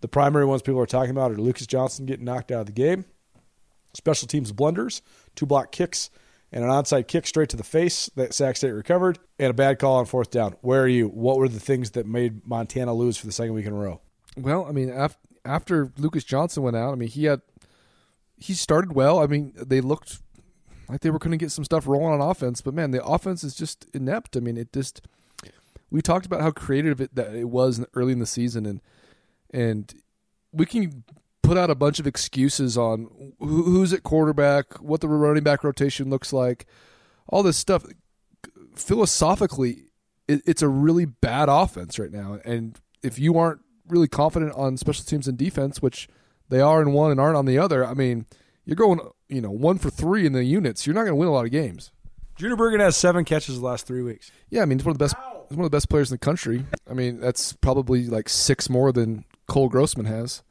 The 0.00 0.08
primary 0.08 0.44
ones 0.44 0.62
people 0.62 0.80
are 0.80 0.86
talking 0.86 1.10
about 1.10 1.30
are 1.30 1.36
Lucas 1.36 1.66
Johnson 1.66 2.06
getting 2.06 2.24
knocked 2.24 2.50
out 2.50 2.60
of 2.60 2.66
the 2.66 2.72
game, 2.72 3.04
special 3.94 4.28
teams 4.28 4.52
blunders, 4.52 5.02
two 5.34 5.46
block 5.46 5.72
kicks, 5.72 6.10
and 6.52 6.62
an 6.62 6.70
onside 6.70 7.08
kick 7.08 7.26
straight 7.26 7.48
to 7.50 7.56
the 7.56 7.64
face 7.64 8.10
that 8.14 8.34
Sac 8.34 8.56
State 8.56 8.70
recovered, 8.70 9.18
and 9.38 9.50
a 9.50 9.54
bad 9.54 9.78
call 9.78 9.96
on 9.96 10.06
fourth 10.06 10.30
down. 10.30 10.56
Where 10.60 10.82
are 10.82 10.88
you? 10.88 11.08
What 11.08 11.38
were 11.38 11.48
the 11.48 11.60
things 11.60 11.92
that 11.92 12.06
made 12.06 12.46
Montana 12.46 12.94
lose 12.94 13.16
for 13.16 13.26
the 13.26 13.32
second 13.32 13.54
week 13.54 13.66
in 13.66 13.72
a 13.72 13.76
row? 13.76 14.00
Well, 14.36 14.66
I 14.66 14.72
mean, 14.72 14.90
after, 14.90 15.18
after 15.44 15.92
Lucas 15.98 16.24
Johnson 16.24 16.62
went 16.62 16.76
out, 16.76 16.92
I 16.92 16.96
mean, 16.96 17.08
he 17.08 17.24
had 17.24 17.40
he 18.44 18.52
started 18.52 18.92
well. 18.92 19.20
I 19.20 19.26
mean, 19.26 19.54
they 19.56 19.80
looked 19.80 20.18
like 20.86 21.00
they 21.00 21.10
were 21.10 21.18
going 21.18 21.30
to 21.30 21.42
get 21.42 21.50
some 21.50 21.64
stuff 21.64 21.86
rolling 21.86 22.20
on 22.20 22.20
offense, 22.20 22.60
but 22.60 22.74
man, 22.74 22.90
the 22.90 23.02
offense 23.02 23.42
is 23.42 23.54
just 23.54 23.86
inept. 23.94 24.36
I 24.36 24.40
mean, 24.40 24.58
it 24.58 24.70
just 24.70 25.00
we 25.90 26.02
talked 26.02 26.26
about 26.26 26.42
how 26.42 26.50
creative 26.50 27.00
it, 27.00 27.14
that 27.14 27.34
it 27.34 27.48
was 27.48 27.82
early 27.94 28.12
in 28.12 28.18
the 28.18 28.26
season, 28.26 28.66
and 28.66 28.82
and 29.50 29.94
we 30.52 30.66
can 30.66 31.04
put 31.42 31.56
out 31.56 31.70
a 31.70 31.74
bunch 31.74 31.98
of 31.98 32.06
excuses 32.06 32.76
on 32.76 33.32
who's 33.38 33.94
at 33.94 34.02
quarterback, 34.02 34.74
what 34.82 35.00
the 35.00 35.08
running 35.08 35.42
back 35.42 35.64
rotation 35.64 36.10
looks 36.10 36.30
like, 36.30 36.66
all 37.28 37.42
this 37.42 37.56
stuff. 37.56 37.86
Philosophically, 38.74 39.84
it's 40.28 40.60
a 40.60 40.68
really 40.68 41.06
bad 41.06 41.48
offense 41.48 41.98
right 41.98 42.12
now, 42.12 42.40
and 42.44 42.78
if 43.02 43.18
you 43.18 43.38
aren't 43.38 43.62
really 43.88 44.08
confident 44.08 44.52
on 44.54 44.76
special 44.76 45.04
teams 45.04 45.28
and 45.28 45.38
defense, 45.38 45.80
which 45.80 46.08
they 46.54 46.60
are 46.60 46.80
in 46.80 46.92
one 46.92 47.10
and 47.10 47.20
aren't 47.20 47.36
on 47.36 47.46
the 47.46 47.58
other, 47.58 47.84
I 47.84 47.94
mean, 47.94 48.26
you're 48.64 48.76
going, 48.76 49.00
you 49.28 49.40
know, 49.40 49.50
one 49.50 49.78
for 49.78 49.90
three 49.90 50.24
in 50.24 50.32
the 50.32 50.44
units. 50.44 50.86
You're 50.86 50.94
not 50.94 51.02
going 51.02 51.12
to 51.12 51.16
win 51.16 51.28
a 51.28 51.32
lot 51.32 51.44
of 51.44 51.50
games. 51.50 51.90
Junior 52.36 52.56
Bergen 52.56 52.80
has 52.80 52.96
seven 52.96 53.24
catches 53.24 53.58
the 53.58 53.64
last 53.64 53.86
three 53.86 54.02
weeks. 54.02 54.30
Yeah, 54.50 54.62
I 54.62 54.64
mean, 54.64 54.78
he's 54.78 54.86
one 54.86 54.92
of 54.92 54.98
the 54.98 55.04
best. 55.04 55.16
He's 55.48 55.56
one 55.56 55.64
of 55.64 55.70
the 55.70 55.76
best 55.76 55.88
players 55.88 56.10
in 56.10 56.14
the 56.14 56.18
country. 56.18 56.64
I 56.88 56.94
mean, 56.94 57.20
that's 57.20 57.52
probably 57.52 58.06
like 58.06 58.28
six 58.28 58.70
more 58.70 58.92
than 58.92 59.24
Cole 59.46 59.68
Grossman 59.68 60.06
has 60.06 60.42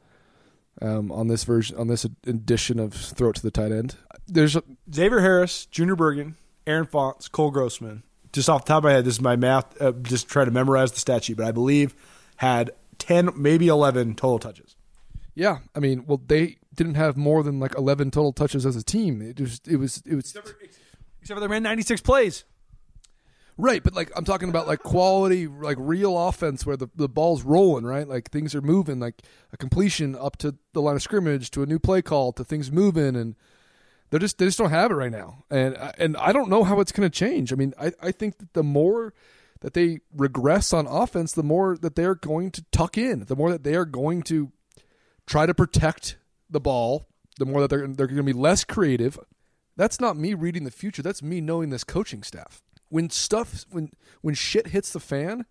um, 0.80 1.10
on 1.10 1.28
this 1.28 1.44
version 1.44 1.76
on 1.76 1.88
this 1.88 2.04
edition 2.04 2.78
of 2.78 2.94
Throw 2.94 3.30
It 3.30 3.36
to 3.36 3.42
the 3.42 3.50
Tight 3.50 3.72
End. 3.72 3.96
There's 4.26 4.56
a, 4.56 4.62
Xavier 4.92 5.20
Harris, 5.20 5.66
Junior 5.66 5.96
Bergen, 5.96 6.36
Aaron 6.66 6.86
Fontes, 6.86 7.28
Cole 7.28 7.50
Grossman. 7.50 8.02
Just 8.32 8.48
off 8.48 8.64
the 8.64 8.68
top 8.68 8.78
of 8.78 8.84
my 8.84 8.92
head, 8.92 9.04
this 9.04 9.14
is 9.14 9.20
my 9.20 9.36
math. 9.36 9.80
Uh, 9.80 9.92
just 9.92 10.28
trying 10.28 10.46
to 10.46 10.52
memorize 10.52 10.92
the 10.92 11.00
stat 11.00 11.24
sheet, 11.24 11.36
but 11.36 11.46
I 11.46 11.52
believe 11.52 11.94
had 12.36 12.70
ten, 12.98 13.30
maybe 13.36 13.68
eleven 13.68 14.14
total 14.14 14.38
touches. 14.38 14.76
Yeah, 15.34 15.58
I 15.74 15.80
mean, 15.80 16.04
well, 16.06 16.22
they 16.24 16.58
didn't 16.74 16.94
have 16.94 17.16
more 17.16 17.42
than 17.42 17.58
like 17.58 17.76
eleven 17.76 18.10
total 18.10 18.32
touches 18.32 18.64
as 18.64 18.76
a 18.76 18.82
team. 18.82 19.20
It 19.20 19.40
was, 19.40 19.60
it 19.66 19.76
was, 19.76 20.02
it 20.06 20.14
was. 20.14 20.26
Except 20.26 20.48
for, 20.48 20.56
except 21.20 21.36
for 21.36 21.40
they 21.40 21.48
ran 21.48 21.62
ninety 21.62 21.82
six 21.82 22.00
plays. 22.00 22.44
Right, 23.56 23.84
but 23.84 23.94
like 23.94 24.10
I'm 24.16 24.24
talking 24.24 24.48
about 24.48 24.66
like 24.66 24.82
quality, 24.82 25.46
like 25.46 25.76
real 25.78 26.18
offense 26.28 26.66
where 26.66 26.76
the, 26.76 26.88
the 26.96 27.08
ball's 27.08 27.44
rolling, 27.44 27.84
right? 27.84 28.06
Like 28.06 28.30
things 28.30 28.52
are 28.54 28.60
moving, 28.60 28.98
like 28.98 29.22
a 29.52 29.56
completion 29.56 30.16
up 30.16 30.36
to 30.38 30.56
the 30.72 30.82
line 30.82 30.96
of 30.96 31.02
scrimmage, 31.02 31.52
to 31.52 31.62
a 31.62 31.66
new 31.66 31.78
play 31.78 32.02
call, 32.02 32.32
to 32.32 32.42
things 32.42 32.72
moving, 32.72 33.14
and 33.14 33.36
they're 34.10 34.18
just 34.18 34.38
they 34.38 34.46
just 34.46 34.58
don't 34.58 34.70
have 34.70 34.90
it 34.90 34.94
right 34.94 35.12
now. 35.12 35.44
And 35.50 35.76
and 35.98 36.16
I 36.16 36.32
don't 36.32 36.50
know 36.50 36.64
how 36.64 36.80
it's 36.80 36.90
going 36.90 37.08
to 37.08 37.16
change. 37.16 37.52
I 37.52 37.56
mean, 37.56 37.74
I 37.80 37.92
I 38.02 38.10
think 38.10 38.38
that 38.38 38.54
the 38.54 38.64
more 38.64 39.14
that 39.60 39.74
they 39.74 40.00
regress 40.12 40.72
on 40.72 40.88
offense, 40.88 41.32
the 41.32 41.44
more 41.44 41.76
that 41.76 41.94
they're 41.94 42.16
going 42.16 42.50
to 42.50 42.64
tuck 42.72 42.98
in, 42.98 43.24
the 43.26 43.36
more 43.36 43.52
that 43.52 43.62
they 43.62 43.76
are 43.76 43.84
going 43.84 44.22
to 44.24 44.50
try 45.26 45.46
to 45.46 45.54
protect 45.54 46.16
the 46.50 46.60
ball, 46.60 47.06
the 47.38 47.46
more 47.46 47.60
that 47.60 47.70
they're 47.70 47.86
they're 47.86 48.06
going 48.06 48.16
to 48.16 48.22
be 48.22 48.32
less 48.32 48.64
creative. 48.64 49.18
That's 49.76 50.00
not 50.00 50.16
me 50.16 50.34
reading 50.34 50.64
the 50.64 50.70
future. 50.70 51.02
That's 51.02 51.22
me 51.22 51.40
knowing 51.40 51.70
this 51.70 51.84
coaching 51.84 52.22
staff 52.22 52.62
when 52.94 53.10
stuff 53.10 53.66
when 53.70 53.90
when 54.22 54.36
shit 54.36 54.68
hits 54.68 54.92
the 54.92 55.00
fan, 55.00 55.46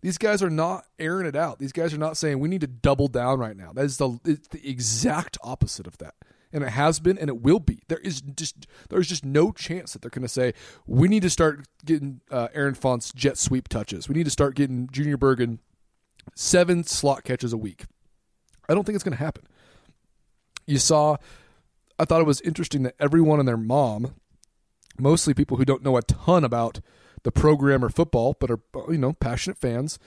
these 0.00 0.16
guys 0.16 0.42
are 0.42 0.48
not 0.48 0.86
airing 0.98 1.26
it 1.26 1.36
out. 1.36 1.58
These 1.58 1.72
guys 1.72 1.92
are 1.92 1.98
not 1.98 2.16
saying 2.16 2.38
we 2.38 2.48
need 2.48 2.62
to 2.62 2.66
double 2.66 3.06
down 3.08 3.38
right 3.38 3.54
now. 3.54 3.72
That 3.74 3.84
is 3.84 3.98
the 3.98 4.18
it's 4.24 4.48
the 4.48 4.66
exact 4.66 5.36
opposite 5.42 5.86
of 5.86 5.98
that. 5.98 6.14
And 6.52 6.64
it 6.64 6.70
has 6.70 6.98
been 7.00 7.18
and 7.18 7.28
it 7.28 7.42
will 7.42 7.60
be. 7.60 7.82
There 7.88 7.98
is 7.98 8.22
just 8.22 8.66
there's 8.88 9.08
just 9.08 9.26
no 9.26 9.52
chance 9.52 9.92
that 9.92 10.00
they're 10.00 10.10
going 10.10 10.22
to 10.22 10.28
say 10.28 10.54
we 10.86 11.06
need 11.06 11.22
to 11.22 11.28
start 11.28 11.66
getting 11.84 12.22
uh, 12.30 12.48
Aaron 12.54 12.74
Fontes's 12.74 13.12
jet 13.12 13.36
sweep 13.36 13.68
touches. 13.68 14.08
We 14.08 14.14
need 14.14 14.24
to 14.24 14.30
start 14.30 14.54
getting 14.54 14.88
Junior 14.90 15.18
Bergen 15.18 15.60
seven 16.34 16.82
slot 16.82 17.24
catches 17.24 17.52
a 17.52 17.58
week. 17.58 17.84
I 18.68 18.74
don't 18.74 18.84
think 18.84 18.94
it's 18.94 19.04
going 19.04 19.16
to 19.16 19.24
happen. 19.24 19.44
You 20.66 20.78
saw 20.78 21.16
I 21.98 22.04
thought 22.04 22.20
it 22.20 22.26
was 22.26 22.40
interesting 22.42 22.82
that 22.82 22.94
everyone 23.00 23.38
and 23.38 23.48
their 23.48 23.56
mom 23.56 24.14
mostly 24.98 25.34
people 25.34 25.56
who 25.56 25.64
don't 25.64 25.82
know 25.82 25.96
a 25.96 26.02
ton 26.02 26.44
about 26.44 26.80
the 27.22 27.32
program 27.32 27.84
or 27.84 27.88
football, 27.88 28.36
but 28.38 28.50
are 28.50 28.60
you 28.88 28.98
know 28.98 29.12
passionate 29.12 29.58
fans, 29.58 29.98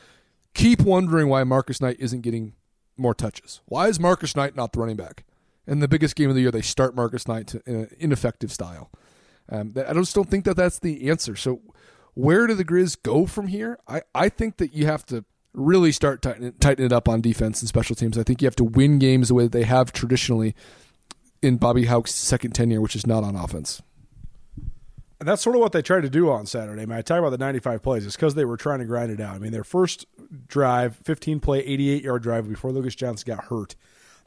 keep 0.54 0.82
wondering 0.82 1.28
why 1.28 1.44
Marcus 1.44 1.82
Knight 1.82 1.98
isn't 2.00 2.22
getting 2.22 2.54
more 2.98 3.14
touches. 3.14 3.62
Why 3.66 3.88
is 3.88 4.00
Marcus 4.00 4.36
Knight 4.36 4.56
not 4.56 4.74
the 4.74 4.80
running 4.80 4.96
back? 4.96 5.26
In 5.68 5.80
the 5.80 5.88
biggest 5.88 6.16
game 6.16 6.30
of 6.30 6.36
the 6.36 6.42
year, 6.42 6.52
they 6.52 6.62
start 6.62 6.96
Marcus 6.96 7.28
Knight 7.28 7.54
in 7.66 7.76
an 7.76 7.96
ineffective 8.00 8.52
style. 8.52 8.90
Um, 9.50 9.74
I 9.76 9.94
just 9.94 10.16
don't 10.16 10.30
think 10.30 10.46
that 10.46 10.56
that's 10.56 10.80
the 10.80 11.10
answer. 11.10 11.36
So, 11.36 11.62
where 12.14 12.48
do 12.48 12.54
the 12.54 12.66
Grizz 12.66 13.02
go 13.02 13.26
from 13.26 13.48
here? 13.48 13.78
I, 13.88 14.02
I 14.16 14.30
think 14.30 14.58
that 14.58 14.74
you 14.74 14.86
have 14.86 15.06
to 15.08 15.26
really 15.54 15.92
start 15.92 16.22
tighten, 16.22 16.54
tighten 16.60 16.86
it 16.86 16.94
up 16.94 17.10
on 17.10 17.22
defense 17.22 17.62
and 17.62 17.68
special 17.68 17.96
teams. 17.96 18.18
I 18.18 18.24
think 18.24 18.42
you 18.42 18.46
have 18.46 18.56
to 18.58 18.64
win 18.64 19.00
games 19.00 19.30
the 19.30 19.34
way 19.34 19.44
that 19.44 19.52
they 19.52 19.64
have 19.64 19.92
traditionally 19.92 20.56
in 21.42 21.58
Bobby 21.58 21.86
Hauck's 21.86 22.14
second 22.14 22.52
tenure, 22.52 22.82
which 22.82 22.96
is 22.96 23.08
not 23.08 23.24
on 23.24 23.36
offense. 23.36 23.82
And 25.20 25.28
that's 25.28 25.42
sort 25.42 25.56
of 25.56 25.62
what 25.62 25.74
they 25.74 25.82
tried 25.82 26.02
to 26.02 26.10
do 26.10 26.30
on 26.30 26.46
Saturday. 26.46 26.82
I 26.82 26.86
mean, 26.86 26.98
I 26.98 27.02
talk 27.02 27.20
about 27.20 27.32
the 27.32 27.38
95 27.38 27.84
plays. 27.84 28.06
It's 28.06 28.16
because 28.16 28.36
they 28.36 28.46
were 28.46 28.56
trying 28.56 28.80
to 28.80 28.86
grind 28.86 29.12
it 29.12 29.20
out. 29.20 29.36
I 29.36 29.40
mean, 29.40 29.52
their 29.52 29.66
first 29.66 30.06
drive, 30.48 30.96
15 31.04 31.42
play, 31.42 31.60
88 31.60 32.04
yard 32.04 32.24
drive 32.24 32.48
before 32.48 32.72
Lucas 32.72 32.96
Johnson 32.96 33.26
got 33.28 33.46
hurt. 33.46 33.76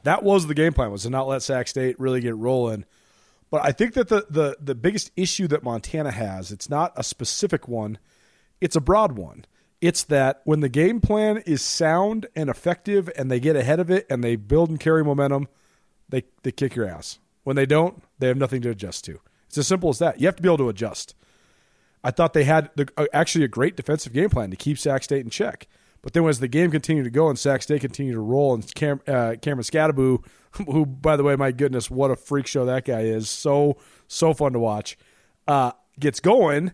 That 0.03 0.21
was 0.21 0.45
the 0.45 0.53
game 0.53 0.73
plan 0.73 0.91
was 0.91 1.03
to 1.03 1.09
not 1.09 1.27
let 1.27 1.41
Sac 1.41 1.67
State 1.67 1.99
really 1.99 2.21
get 2.21 2.35
rolling. 2.35 2.85
But 3.49 3.65
I 3.65 3.71
think 3.71 3.93
that 3.95 4.09
the, 4.09 4.25
the, 4.29 4.57
the 4.59 4.75
biggest 4.75 5.11
issue 5.15 5.47
that 5.47 5.63
Montana 5.63 6.11
has, 6.11 6.51
it's 6.51 6.69
not 6.69 6.93
a 6.95 7.03
specific 7.03 7.67
one, 7.67 7.97
it's 8.61 8.75
a 8.75 8.81
broad 8.81 9.13
one. 9.13 9.45
It's 9.83 10.05
that 10.05 10.39
when 10.45 10.61
the 10.61 10.69
game 10.69 11.01
plan 11.01 11.39
is 11.39 11.61
sound 11.61 12.27
and 12.37 12.49
effective 12.49 13.09
and 13.17 13.29
they 13.29 13.41
get 13.41 13.57
ahead 13.57 13.81
of 13.81 13.91
it 13.91 14.07
and 14.09 14.23
they 14.23 14.37
build 14.37 14.69
and 14.69 14.79
carry 14.79 15.03
momentum, 15.03 15.49
they, 16.07 16.23
they 16.43 16.53
kick 16.53 16.73
your 16.77 16.87
ass. 16.87 17.19
When 17.43 17.57
they 17.57 17.65
don't, 17.65 18.01
they 18.17 18.29
have 18.29 18.37
nothing 18.37 18.61
to 18.61 18.69
adjust 18.69 19.03
to. 19.03 19.19
It's 19.47 19.57
as 19.57 19.67
simple 19.67 19.89
as 19.89 19.99
that. 19.99 20.21
You 20.21 20.27
have 20.27 20.37
to 20.37 20.41
be 20.41 20.47
able 20.47 20.59
to 20.59 20.69
adjust. 20.69 21.15
I 22.01 22.11
thought 22.11 22.31
they 22.31 22.45
had 22.45 22.69
the, 22.77 22.87
uh, 22.95 23.07
actually 23.11 23.43
a 23.43 23.49
great 23.49 23.75
defensive 23.75 24.13
game 24.13 24.29
plan 24.29 24.51
to 24.51 24.55
keep 24.55 24.79
Sac 24.79 25.03
State 25.03 25.25
in 25.25 25.29
check. 25.29 25.67
But 26.01 26.13
then 26.13 26.25
as 26.29 26.39
the 26.39 26.47
game 26.47 26.71
continued 26.71 27.03
to 27.03 27.09
go 27.09 27.27
and 27.27 27.37
Sac 27.37 27.61
State 27.61 27.81
continued 27.81 28.13
to 28.13 28.21
roll, 28.21 28.53
and 28.53 28.73
Cam, 28.75 29.01
uh, 29.05 29.35
Cameron 29.41 29.65
Skattebo, 29.65 30.23
who, 30.65 30.85
by 30.85 31.17
the 31.17 31.23
way, 31.23 31.35
my 31.35 31.51
goodness, 31.51 31.91
what 31.91 32.09
a 32.09 32.15
freak 32.15 32.47
show 32.47 32.63
that 32.63 32.85
guy 32.85 33.01
is. 33.01 33.29
So, 33.29 33.75
so 34.07 34.33
fun 34.33 34.53
to 34.53 34.59
watch, 34.59 34.97
uh, 35.45 35.73
gets 35.99 36.21
going. 36.21 36.71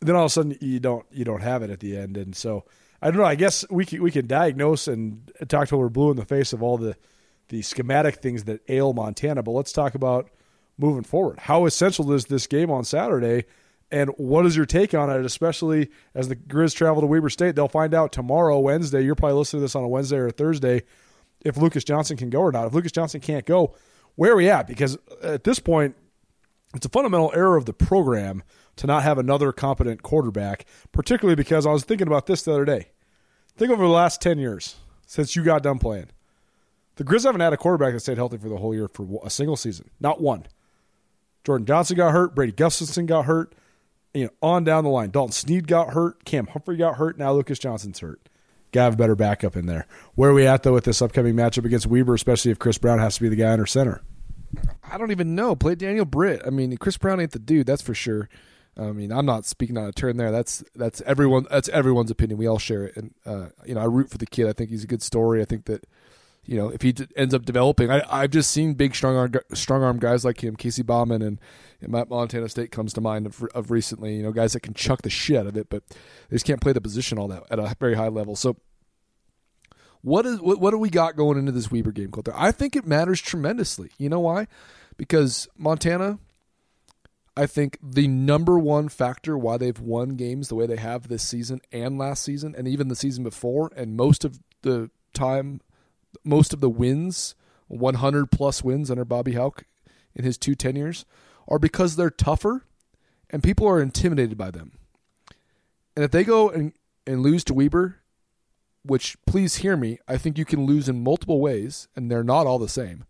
Then 0.00 0.14
all 0.14 0.24
of 0.24 0.26
a 0.26 0.30
sudden 0.30 0.56
you 0.60 0.80
don't 0.80 1.06
you 1.10 1.24
don't 1.24 1.42
have 1.42 1.62
it 1.62 1.70
at 1.70 1.80
the 1.80 1.96
end. 1.96 2.16
And 2.16 2.34
so 2.34 2.64
I 3.00 3.10
don't 3.10 3.18
know. 3.18 3.24
I 3.24 3.34
guess 3.34 3.64
we 3.70 3.84
can, 3.84 4.02
we 4.02 4.10
can 4.10 4.26
diagnose 4.26 4.88
and 4.88 5.30
talk 5.48 5.68
till 5.68 5.78
we're 5.78 5.88
blue 5.88 6.10
in 6.10 6.16
the 6.16 6.24
face 6.24 6.52
of 6.52 6.62
all 6.62 6.78
the, 6.78 6.96
the 7.48 7.62
schematic 7.62 8.16
things 8.16 8.44
that 8.44 8.62
ail 8.68 8.92
Montana. 8.92 9.42
But 9.42 9.52
let's 9.52 9.72
talk 9.72 9.94
about 9.94 10.30
moving 10.78 11.02
forward. 11.02 11.38
How 11.40 11.66
essential 11.66 12.12
is 12.12 12.26
this 12.26 12.46
game 12.46 12.70
on 12.70 12.84
Saturday? 12.84 13.44
And 13.90 14.10
what 14.16 14.46
is 14.46 14.56
your 14.56 14.66
take 14.66 14.94
on 14.94 15.10
it, 15.10 15.24
especially 15.24 15.90
as 16.14 16.28
the 16.28 16.36
Grizz 16.36 16.74
travel 16.74 17.00
to 17.02 17.06
Weber 17.06 17.30
State? 17.30 17.54
They'll 17.54 17.68
find 17.68 17.94
out 17.94 18.12
tomorrow, 18.12 18.58
Wednesday. 18.58 19.02
You're 19.02 19.14
probably 19.14 19.38
listening 19.38 19.60
to 19.60 19.64
this 19.64 19.76
on 19.76 19.84
a 19.84 19.88
Wednesday 19.88 20.16
or 20.16 20.26
a 20.26 20.32
Thursday 20.32 20.82
if 21.44 21.56
Lucas 21.56 21.84
Johnson 21.84 22.16
can 22.16 22.30
go 22.30 22.40
or 22.40 22.50
not. 22.50 22.66
If 22.66 22.74
Lucas 22.74 22.92
Johnson 22.92 23.20
can't 23.20 23.46
go, 23.46 23.76
where 24.16 24.32
are 24.32 24.36
we 24.36 24.48
at? 24.48 24.66
Because 24.66 24.98
at 25.22 25.44
this 25.44 25.60
point, 25.60 25.94
it's 26.74 26.86
a 26.86 26.88
fundamental 26.88 27.30
error 27.34 27.56
of 27.56 27.66
the 27.66 27.72
program 27.72 28.42
to 28.76 28.86
not 28.86 29.02
have 29.02 29.18
another 29.18 29.52
competent 29.52 30.02
quarterback, 30.02 30.66
particularly 30.92 31.36
because 31.36 31.66
I 31.66 31.72
was 31.72 31.84
thinking 31.84 32.06
about 32.06 32.26
this 32.26 32.42
the 32.42 32.52
other 32.52 32.64
day. 32.64 32.88
Think 33.56 33.70
over 33.70 33.82
the 33.82 33.90
last 33.90 34.20
10 34.20 34.38
years 34.38 34.76
since 35.06 35.34
you 35.34 35.42
got 35.42 35.62
done 35.62 35.78
playing. 35.78 36.08
The 36.96 37.04
Grizz 37.04 37.24
haven't 37.24 37.40
had 37.40 37.52
a 37.52 37.58
quarterback 37.58 37.92
that 37.92 38.00
stayed 38.00 38.16
healthy 38.16 38.38
for 38.38 38.48
the 38.48 38.56
whole 38.56 38.74
year 38.74 38.88
for 38.88 39.20
a 39.24 39.30
single 39.30 39.56
season. 39.56 39.90
Not 40.00 40.20
one. 40.20 40.46
Jordan 41.44 41.66
Johnson 41.66 41.96
got 41.96 42.12
hurt. 42.12 42.34
Brady 42.34 42.52
Gustafson 42.52 43.06
got 43.06 43.26
hurt. 43.26 43.54
You 44.14 44.24
know, 44.24 44.30
on 44.42 44.64
down 44.64 44.84
the 44.84 44.90
line. 44.90 45.10
Dalton 45.10 45.32
Sneed 45.32 45.68
got 45.68 45.92
hurt. 45.92 46.24
Cam 46.24 46.46
Humphrey 46.46 46.76
got 46.76 46.96
hurt. 46.96 47.18
Now 47.18 47.32
Lucas 47.32 47.58
Johnson's 47.58 48.00
hurt. 48.00 48.28
Got 48.72 48.80
to 48.80 48.84
have 48.84 48.94
a 48.94 48.96
better 48.96 49.14
backup 49.14 49.56
in 49.56 49.66
there. 49.66 49.86
Where 50.14 50.30
are 50.30 50.34
we 50.34 50.46
at, 50.46 50.62
though, 50.62 50.72
with 50.72 50.84
this 50.84 51.00
upcoming 51.02 51.34
matchup 51.34 51.64
against 51.64 51.86
Weber, 51.86 52.14
especially 52.14 52.50
if 52.50 52.58
Chris 52.58 52.78
Brown 52.78 52.98
has 52.98 53.16
to 53.16 53.22
be 53.22 53.28
the 53.28 53.36
guy 53.36 53.52
under 53.52 53.66
center? 53.66 54.02
I 54.82 54.98
don't 54.98 55.10
even 55.10 55.34
know. 55.34 55.54
Play 55.54 55.74
Daniel 55.74 56.04
Britt. 56.04 56.42
I 56.46 56.50
mean, 56.50 56.76
Chris 56.78 56.96
Brown 56.96 57.20
ain't 57.20 57.32
the 57.32 57.38
dude. 57.38 57.66
That's 57.66 57.82
for 57.82 57.94
sure. 57.94 58.28
I 58.78 58.92
mean, 58.92 59.10
I'm 59.10 59.24
not 59.24 59.46
speaking 59.46 59.78
out 59.78 59.88
of 59.88 59.94
turn 59.94 60.16
there. 60.18 60.30
That's 60.30 60.62
that's 60.74 61.00
everyone. 61.02 61.46
That's 61.50 61.68
everyone's 61.70 62.10
opinion. 62.10 62.38
We 62.38 62.46
all 62.46 62.58
share 62.58 62.84
it, 62.84 62.96
and 62.96 63.14
uh, 63.24 63.46
you 63.64 63.74
know, 63.74 63.80
I 63.80 63.84
root 63.84 64.10
for 64.10 64.18
the 64.18 64.26
kid. 64.26 64.48
I 64.48 64.52
think 64.52 64.70
he's 64.70 64.84
a 64.84 64.88
good 64.88 65.02
story. 65.02 65.40
I 65.40 65.46
think 65.46 65.64
that 65.64 65.86
you 66.46 66.56
know, 66.56 66.68
if 66.68 66.82
he 66.82 66.92
d- 66.92 67.08
ends 67.16 67.34
up 67.34 67.44
developing, 67.44 67.90
I, 67.90 68.02
I've 68.08 68.30
just 68.30 68.50
seen 68.50 68.74
big 68.74 68.94
strong 68.94 69.16
arm, 69.16 69.32
strong 69.52 69.82
arm 69.82 69.98
guys 69.98 70.24
like 70.24 70.42
him, 70.42 70.56
Casey 70.56 70.82
Bauman 70.82 71.20
and, 71.20 71.40
and 71.80 71.92
Montana 71.92 72.48
State 72.48 72.70
comes 72.70 72.92
to 72.94 73.00
mind 73.00 73.26
of, 73.26 73.42
of 73.54 73.70
recently. 73.70 74.16
You 74.16 74.22
know, 74.22 74.32
guys 74.32 74.52
that 74.52 74.60
can 74.60 74.72
chuck 74.72 75.02
the 75.02 75.10
shit 75.10 75.36
out 75.36 75.46
of 75.46 75.56
it, 75.56 75.68
but 75.68 75.82
they 75.88 76.36
just 76.36 76.46
can't 76.46 76.60
play 76.60 76.72
the 76.72 76.80
position 76.80 77.18
all 77.18 77.28
that 77.28 77.42
at 77.50 77.58
a 77.58 77.74
very 77.80 77.94
high 77.94 78.08
level. 78.08 78.36
So, 78.36 78.56
what 80.02 80.24
is 80.24 80.40
what, 80.40 80.60
what 80.60 80.70
do 80.70 80.78
we 80.78 80.88
got 80.88 81.16
going 81.16 81.36
into 81.36 81.52
this 81.52 81.70
Weber 81.70 81.92
game, 81.92 82.10
Colter? 82.10 82.32
I 82.34 82.52
think 82.52 82.76
it 82.76 82.86
matters 82.86 83.20
tremendously. 83.20 83.90
You 83.98 84.08
know 84.08 84.20
why? 84.20 84.46
Because 84.96 85.48
Montana, 85.58 86.20
I 87.36 87.46
think 87.46 87.78
the 87.82 88.08
number 88.08 88.58
one 88.58 88.88
factor 88.88 89.36
why 89.36 89.58
they've 89.58 89.78
won 89.78 90.16
games 90.16 90.48
the 90.48 90.54
way 90.54 90.66
they 90.66 90.76
have 90.76 91.08
this 91.08 91.22
season 91.22 91.60
and 91.70 91.98
last 91.98 92.22
season 92.22 92.54
and 92.56 92.66
even 92.66 92.88
the 92.88 92.96
season 92.96 93.24
before 93.24 93.70
and 93.76 93.96
most 93.96 94.24
of 94.24 94.40
the 94.62 94.90
time 95.12 95.60
most 96.24 96.52
of 96.52 96.60
the 96.60 96.70
wins, 96.70 97.34
100 97.68 98.30
plus 98.30 98.62
wins 98.64 98.90
under 98.90 99.04
Bobby 99.04 99.32
Hauck 99.32 99.64
in 100.14 100.24
his 100.24 100.38
two 100.38 100.54
tenures, 100.54 101.04
are 101.48 101.58
because 101.58 101.96
they're 101.96 102.10
tougher 102.10 102.64
and 103.30 103.42
people 103.42 103.66
are 103.66 103.80
intimidated 103.80 104.38
by 104.38 104.50
them. 104.50 104.72
And 105.94 106.04
if 106.04 106.10
they 106.10 106.24
go 106.24 106.48
and, 106.48 106.72
and 107.06 107.22
lose 107.22 107.44
to 107.44 107.54
Weber, 107.54 108.00
which 108.82 109.16
please 109.26 109.56
hear 109.56 109.76
me, 109.76 109.98
I 110.06 110.16
think 110.16 110.38
you 110.38 110.44
can 110.44 110.66
lose 110.66 110.88
in 110.88 111.02
multiple 111.02 111.40
ways, 111.40 111.88
and 111.96 112.10
they're 112.10 112.22
not 112.22 112.46
all 112.46 112.58
the 112.58 112.68
same. 112.68 113.04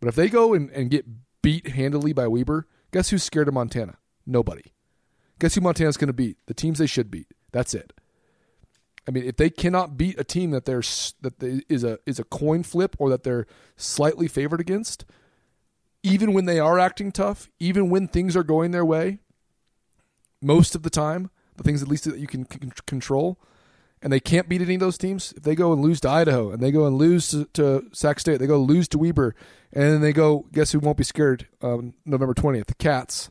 But 0.00 0.08
if 0.08 0.14
they 0.14 0.28
go 0.28 0.52
and, 0.52 0.70
and 0.70 0.90
get 0.90 1.06
beat 1.40 1.68
handily 1.68 2.12
by 2.12 2.26
Weber, 2.26 2.66
guess 2.92 3.10
who's 3.10 3.22
scared 3.22 3.48
of 3.48 3.54
Montana? 3.54 3.98
Nobody. 4.26 4.72
Guess 5.38 5.54
who 5.54 5.60
Montana's 5.60 5.96
going 5.96 6.08
to 6.08 6.12
beat? 6.12 6.36
The 6.46 6.54
teams 6.54 6.78
they 6.78 6.86
should 6.86 7.10
beat. 7.10 7.28
That's 7.52 7.74
it. 7.74 7.92
I 9.06 9.10
mean, 9.10 9.24
if 9.24 9.36
they 9.36 9.48
cannot 9.48 9.96
beat 9.96 10.20
a 10.20 10.24
team 10.24 10.50
that 10.50 10.66
they're 10.66 10.82
that 11.22 11.38
they, 11.38 11.62
is 11.68 11.82
a 11.82 11.98
is 12.04 12.18
a 12.18 12.24
coin 12.24 12.62
flip 12.62 12.94
or 12.98 13.08
that 13.08 13.22
they're 13.22 13.46
slightly 13.76 14.28
favored 14.28 14.60
against, 14.60 15.06
even 16.02 16.34
when 16.34 16.44
they 16.44 16.58
are 16.58 16.78
acting 16.78 17.10
tough, 17.10 17.48
even 17.58 17.88
when 17.88 18.06
things 18.06 18.36
are 18.36 18.42
going 18.42 18.70
their 18.70 18.84
way, 18.84 19.20
most 20.42 20.74
of 20.74 20.82
the 20.82 20.90
time, 20.90 21.30
the 21.56 21.62
things 21.62 21.80
at 21.82 21.88
least 21.88 22.04
that 22.04 22.18
you 22.18 22.26
can 22.26 22.48
c- 22.50 22.70
control, 22.86 23.40
and 24.02 24.12
they 24.12 24.20
can't 24.20 24.48
beat 24.48 24.60
any 24.60 24.74
of 24.74 24.80
those 24.80 24.98
teams. 24.98 25.32
If 25.36 25.42
they 25.42 25.54
go 25.54 25.72
and 25.72 25.80
lose 25.80 26.00
to 26.00 26.10
Idaho, 26.10 26.50
and 26.50 26.62
they 26.62 26.70
go 26.70 26.86
and 26.86 26.98
lose 26.98 27.28
to, 27.30 27.46
to 27.54 27.86
Sac 27.92 28.20
State, 28.20 28.38
they 28.40 28.46
go 28.46 28.58
lose 28.58 28.88
to 28.88 28.98
Weber, 28.98 29.34
and 29.72 29.84
then 29.84 30.00
they 30.00 30.12
go, 30.12 30.46
guess 30.52 30.72
who 30.72 30.80
won't 30.80 30.96
be 30.96 31.04
scared? 31.04 31.46
Um, 31.62 31.94
November 32.04 32.34
twentieth, 32.34 32.66
the 32.68 32.74
Cats. 32.74 33.30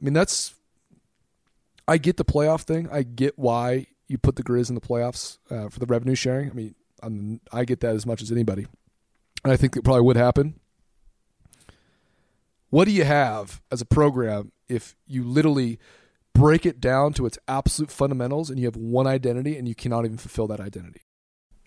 I 0.00 0.04
mean, 0.04 0.14
that's. 0.14 0.54
I 1.86 1.96
get 1.96 2.18
the 2.18 2.24
playoff 2.24 2.62
thing. 2.62 2.88
I 2.92 3.02
get 3.02 3.38
why 3.38 3.86
you 4.08 4.18
put 4.18 4.36
the 4.36 4.42
Grizz 4.42 4.68
in 4.68 4.74
the 4.74 4.80
playoffs 4.80 5.38
uh, 5.50 5.68
for 5.68 5.80
the 5.80 5.86
revenue 5.86 6.14
sharing. 6.14 6.50
I 6.50 6.52
mean, 6.54 6.74
I'm, 7.02 7.40
i 7.52 7.64
get 7.64 7.80
that 7.80 7.94
as 7.94 8.06
much 8.06 8.22
as 8.22 8.30
anybody, 8.30 8.66
and 9.44 9.52
I 9.52 9.56
think 9.56 9.76
it 9.76 9.84
probably 9.84 10.02
would 10.02 10.16
happen. 10.16 10.60
What 12.70 12.84
do 12.84 12.90
you 12.90 13.04
have 13.04 13.62
as 13.72 13.80
a 13.80 13.86
program 13.86 14.52
if 14.68 14.94
you 15.06 15.24
literally 15.24 15.78
break 16.34 16.66
it 16.66 16.80
down 16.80 17.14
to 17.14 17.24
its 17.24 17.38
absolute 17.48 17.90
fundamentals 17.90 18.50
and 18.50 18.58
you 18.58 18.66
have 18.66 18.76
one 18.76 19.06
identity 19.06 19.56
and 19.56 19.66
you 19.66 19.74
cannot 19.74 20.04
even 20.04 20.18
fulfill 20.18 20.46
that 20.48 20.60
identity? 20.60 21.00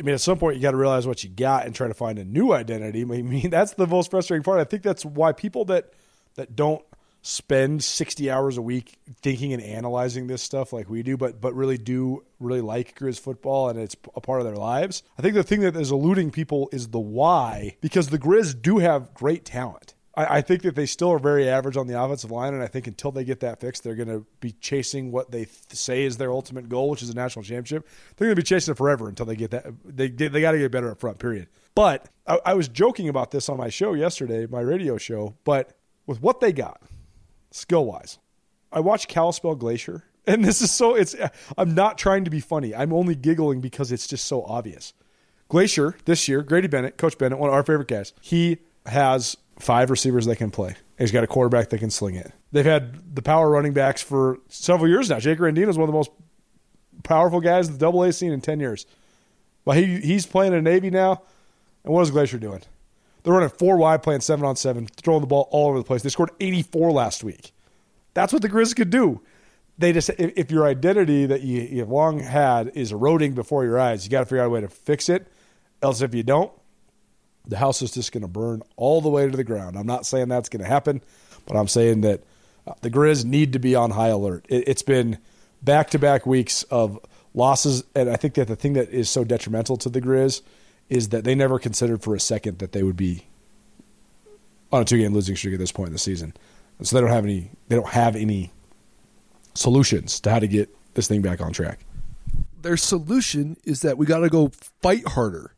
I 0.02 0.04
mean, 0.04 0.16
at 0.16 0.22
some 0.22 0.40
point, 0.40 0.56
you 0.56 0.64
got 0.64 0.72
to 0.72 0.78
realize 0.78 1.06
what 1.06 1.24
you 1.24 1.30
got 1.30 1.68
and 1.68 1.76
try 1.76 1.88
to 1.88 1.94
find 1.94 2.18
a 2.18 2.26
new 2.26 2.54
identity. 2.54 3.02
I 3.04 3.22
mean, 3.22 3.52
that's 3.52 3.74
the 3.74 3.86
most 3.86 4.10
frustrating 4.10 4.44
part. 4.44 4.60
I 4.60 4.64
think 4.64 4.82
that's 4.82 5.06
why 5.06 5.32
people 5.32 5.66
that 5.66 5.94
that 6.36 6.56
don't 6.56 6.84
spend 7.24 7.84
60 7.84 8.32
hours 8.32 8.58
a 8.58 8.64
week 8.64 8.98
thinking 9.22 9.54
and 9.54 9.62
analyzing 9.62 10.26
this 10.26 10.42
stuff 10.42 10.74
like 10.74 10.90
we 10.90 11.04
do, 11.04 11.18
but 11.18 11.40
but 11.40 11.54
really 11.54 11.78
do 11.78 12.24
really 12.40 12.62
like 12.62 12.98
Grizz 12.98 13.20
football 13.20 13.70
and 13.70 13.78
it's 13.78 13.96
a 14.16 14.22
part 14.22 14.42
of 14.42 14.48
their 14.48 14.56
lives. 14.56 15.04
I 15.20 15.22
think 15.22 15.36
the 15.36 15.44
thing 15.44 15.62
that 15.62 15.76
is 15.76 15.92
eluding 15.92 16.32
people 16.32 16.68
is 16.72 16.88
the 16.88 17.00
why, 17.00 17.78
because 17.80 18.08
the 18.08 18.18
Grizz 18.18 18.60
do 18.60 18.80
have 18.80 19.14
great 19.14 19.46
talent. 19.46 19.94
I, 20.16 20.38
I 20.38 20.42
think 20.42 20.64
that 20.64 20.76
they 20.76 20.86
still 20.86 21.12
are 21.12 21.20
very 21.20 21.48
average 21.48 21.78
on 21.78 21.88
the 21.88 22.02
offensive 22.02 22.32
line, 22.32 22.54
and 22.54 22.62
I 22.62 22.68
think 22.68 22.88
until 22.88 23.12
they 23.12 23.24
get 23.24 23.40
that 23.42 23.60
fixed, 23.60 23.84
they're 23.84 23.96
going 23.96 24.10
to 24.10 24.26
be 24.40 24.52
chasing 24.54 25.12
what 25.12 25.32
they 25.32 25.46
th- 25.46 25.58
say 25.72 26.04
is 26.04 26.18
their 26.18 26.32
ultimate 26.32 26.70
goal, 26.70 26.90
which 26.90 27.02
is 27.02 27.10
a 27.10 27.16
national 27.16 27.44
championship. 27.44 27.88
They're 28.16 28.28
going 28.28 28.36
to 28.36 28.42
be 28.42 28.46
chasing 28.46 28.74
it 28.74 28.78
forever 28.78 29.08
until 29.08 29.26
they 29.26 29.36
get 29.36 29.52
that. 29.52 29.66
They 29.86 30.10
they 30.10 30.42
got 30.42 30.52
to 30.52 30.58
get 30.58 30.72
better 30.72 30.92
up 30.92 31.00
front. 31.00 31.20
Period. 31.20 31.48
But 31.76 32.10
I, 32.28 32.40
I 32.48 32.54
was 32.54 32.68
joking 32.68 33.10
about 33.10 33.32
this 33.32 33.48
on 33.50 33.58
my 33.58 33.70
show 33.70 33.94
yesterday, 33.94 34.46
my 34.46 34.62
radio 34.62 34.98
show. 34.98 35.36
But 35.44 35.78
with 36.06 36.22
what 36.22 36.40
they 36.40 36.52
got, 36.52 36.82
skill 37.52 37.86
wise. 37.86 38.20
I 38.72 38.80
watched 38.80 39.08
Kalispell 39.08 39.56
Glacier, 39.56 40.04
and 40.28 40.44
this 40.44 40.62
is 40.62 40.72
so 40.72 40.96
it's 40.96 41.16
I'm 41.58 41.74
not 41.74 41.98
trying 41.98 42.26
to 42.26 42.32
be 42.32 42.42
funny. 42.42 42.76
I'm 42.76 42.94
only 42.94 43.16
giggling 43.16 43.62
because 43.62 43.92
it's 43.92 44.08
just 44.08 44.26
so 44.26 44.44
obvious. 44.44 44.94
Glacier 45.48 45.96
this 46.06 46.28
year, 46.30 46.42
Grady 46.44 46.68
Bennett, 46.68 46.98
Coach 46.98 47.18
Bennett, 47.18 47.38
one 47.38 47.50
of 47.50 47.54
our 47.54 47.64
favorite 47.64 47.90
guys. 47.90 48.14
He 48.22 48.60
has 48.86 49.36
five 49.62 49.90
receivers 49.90 50.26
that 50.26 50.38
can 50.38 50.52
play. 50.52 50.76
He's 50.98 51.12
got 51.12 51.24
a 51.24 51.28
quarterback 51.28 51.70
that 51.70 51.80
can 51.80 51.90
sling 51.90 52.16
it. 52.16 52.32
They've 52.52 52.66
had 52.66 53.16
the 53.16 53.22
power 53.22 53.50
running 53.50 53.74
backs 53.74 54.02
for 54.02 54.40
several 54.50 54.90
years 54.90 55.10
now. 55.10 55.20
Jake 55.20 55.40
Rendino 55.40 55.70
is 55.70 55.78
one 55.78 55.84
of 55.84 55.94
the 55.94 55.98
most 55.98 56.12
powerful 57.04 57.40
guys 57.40 57.68
in 57.68 57.74
the 57.74 57.80
double 57.80 58.04
A 58.04 58.12
scene 58.12 58.32
in 58.32 58.42
ten 58.42 58.60
years. 58.60 58.86
But 59.66 59.78
he 59.78 60.00
he's 60.00 60.26
playing 60.26 60.54
in 60.54 60.64
the 60.64 60.70
Navy 60.70 60.90
now. 60.90 61.22
And 61.84 61.94
what 61.94 62.02
is 62.02 62.12
Glacier 62.12 62.38
doing? 62.38 62.62
They're 63.24 63.34
running 63.34 63.50
four 63.50 63.78
wide, 63.78 64.04
playing 64.04 64.22
seven 64.22 64.46
on 64.46 64.56
seven, 64.56 64.88
throwing 64.88 65.22
the 65.22 65.28
ball 65.28 65.48
all 65.52 65.70
over 65.70 65.78
the 65.78 65.84
place. 65.84 66.02
They 66.02 66.10
scored 66.10 66.32
84 66.40 66.92
last 66.92 67.24
week. 67.24 67.52
That's 68.14 68.34
what 68.34 68.42
the 68.42 68.50
Grizzlies 68.50 68.74
could 68.74 68.90
do. 68.90 69.22
They 69.78 69.94
just 69.94 70.10
if 70.18 70.52
your 70.52 70.66
identity 70.68 71.26
that 71.28 71.42
you, 71.42 71.62
you've 71.62 71.90
long 71.90 72.20
had 72.20 72.72
is 72.76 72.92
eroding 72.92 73.34
before 73.34 73.64
your 73.64 73.80
eyes, 73.80 74.04
you 74.06 74.12
got 74.12 74.20
to 74.20 74.26
figure 74.26 74.42
out 74.42 74.48
a 74.48 74.50
way 74.50 74.62
to 74.62 74.68
fix 74.68 75.10
it. 75.10 75.28
Else, 75.82 76.02
if 76.02 76.14
you 76.14 76.22
don't, 76.22 76.52
the 77.48 77.58
house 77.58 77.82
is 77.82 77.92
just 77.92 78.12
going 78.12 78.22
to 78.22 78.28
burn 78.28 78.62
all 78.76 79.02
the 79.02 79.10
way 79.10 79.30
to 79.30 79.36
the 79.36 79.44
ground. 79.44 79.78
I'm 79.78 79.88
not 79.88 80.06
saying 80.06 80.30
that's 80.30 80.50
going 80.50 80.64
to 80.64 80.70
happen, 80.70 81.02
but 81.46 81.58
I'm 81.58 81.68
saying 81.68 82.02
that 82.02 82.24
uh, 82.68 82.74
the 82.82 82.92
Grizz 82.92 83.26
need 83.26 83.54
to 83.54 83.60
be 83.60 83.76
on 83.76 83.92
high 83.92 84.10
alert. 84.10 84.46
It, 84.50 84.68
it's 84.68 84.84
been 84.84 85.18
back 85.62 85.90
to 85.92 86.00
back 86.00 86.26
weeks 86.26 86.64
of 86.64 87.00
losses, 87.34 87.84
and 87.96 88.10
I 88.10 88.16
think 88.16 88.36
that 88.36 88.48
the 88.48 88.56
thing 88.56 88.74
that 88.74 88.90
is 88.90 89.10
so 89.10 89.24
detrimental 89.24 89.78
to 89.78 89.90
the 89.90 90.02
Grizz 90.02 90.42
is 90.90 91.10
that 91.10 91.24
they 91.24 91.36
never 91.36 91.58
considered 91.58 92.04
for 92.04 92.16
a 92.16 92.20
second 92.20 92.60
that 92.60 92.74
they 92.74 92.84
would 92.84 92.98
be 92.98 93.26
on 94.72 94.82
a 94.82 94.86
two 94.86 94.98
game 94.98 95.14
losing 95.14 95.36
streak 95.36 95.54
at 95.54 95.60
this 95.60 95.72
point 95.72 95.88
in 95.88 95.94
the 95.94 96.00
season. 96.00 96.34
And 96.78 96.88
so 96.88 96.96
they 96.96 97.02
don't 97.02 97.12
have 97.12 97.24
any 97.24 97.52
they 97.68 97.76
don't 97.76 97.90
have 97.90 98.16
any 98.16 98.52
solutions 99.54 100.20
to 100.22 100.32
how 100.32 100.40
to 100.40 100.48
get 100.48 100.70
this 100.94 101.08
thing 101.08 101.22
back 101.22 101.42
on 101.42 101.54
track. 101.54 101.80
Their 102.62 102.78
solution 102.78 103.58
is 103.64 103.82
that 103.82 103.98
we 103.98 104.06
got 104.06 104.20
to 104.20 104.30
go 104.30 104.52
fight 104.82 105.08
harder. 105.08 105.54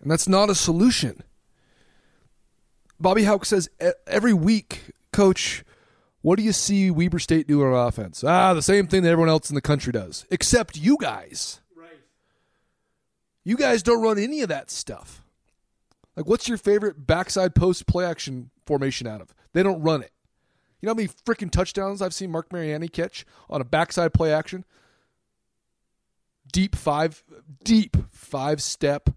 And 0.00 0.10
that's 0.10 0.28
not 0.28 0.50
a 0.50 0.54
solution. 0.54 1.22
Bobby 3.00 3.24
Hauck 3.24 3.44
says 3.44 3.68
every 4.06 4.32
week, 4.32 4.92
coach, 5.12 5.64
what 6.22 6.36
do 6.36 6.42
you 6.42 6.52
see 6.52 6.90
Weber 6.90 7.18
State 7.18 7.46
do 7.46 7.62
on 7.64 7.86
offense? 7.86 8.24
Ah, 8.24 8.54
the 8.54 8.62
same 8.62 8.86
thing 8.86 9.02
that 9.02 9.10
everyone 9.10 9.28
else 9.28 9.50
in 9.50 9.54
the 9.54 9.60
country 9.60 9.92
does, 9.92 10.26
except 10.30 10.76
you 10.76 10.96
guys. 11.00 11.60
Right. 11.76 12.00
You 13.44 13.56
guys 13.56 13.82
don't 13.82 14.02
run 14.02 14.18
any 14.18 14.42
of 14.42 14.48
that 14.48 14.70
stuff. 14.70 15.22
Like, 16.16 16.26
what's 16.26 16.48
your 16.48 16.58
favorite 16.58 17.06
backside 17.06 17.54
post 17.54 17.86
play 17.86 18.04
action 18.04 18.50
formation 18.66 19.06
out 19.06 19.20
of? 19.20 19.32
They 19.52 19.62
don't 19.62 19.80
run 19.80 20.02
it. 20.02 20.10
You 20.80 20.86
know 20.86 20.90
how 20.90 20.96
many 20.96 21.08
freaking 21.08 21.50
touchdowns 21.50 22.02
I've 22.02 22.14
seen 22.14 22.30
Marc 22.30 22.52
Mariani 22.52 22.88
catch 22.88 23.24
on 23.48 23.60
a 23.60 23.64
backside 23.64 24.12
play 24.12 24.32
action? 24.32 24.64
Deep 26.52 26.74
five, 26.74 27.22
deep 27.62 27.96
five 28.10 28.60
step 28.62 29.10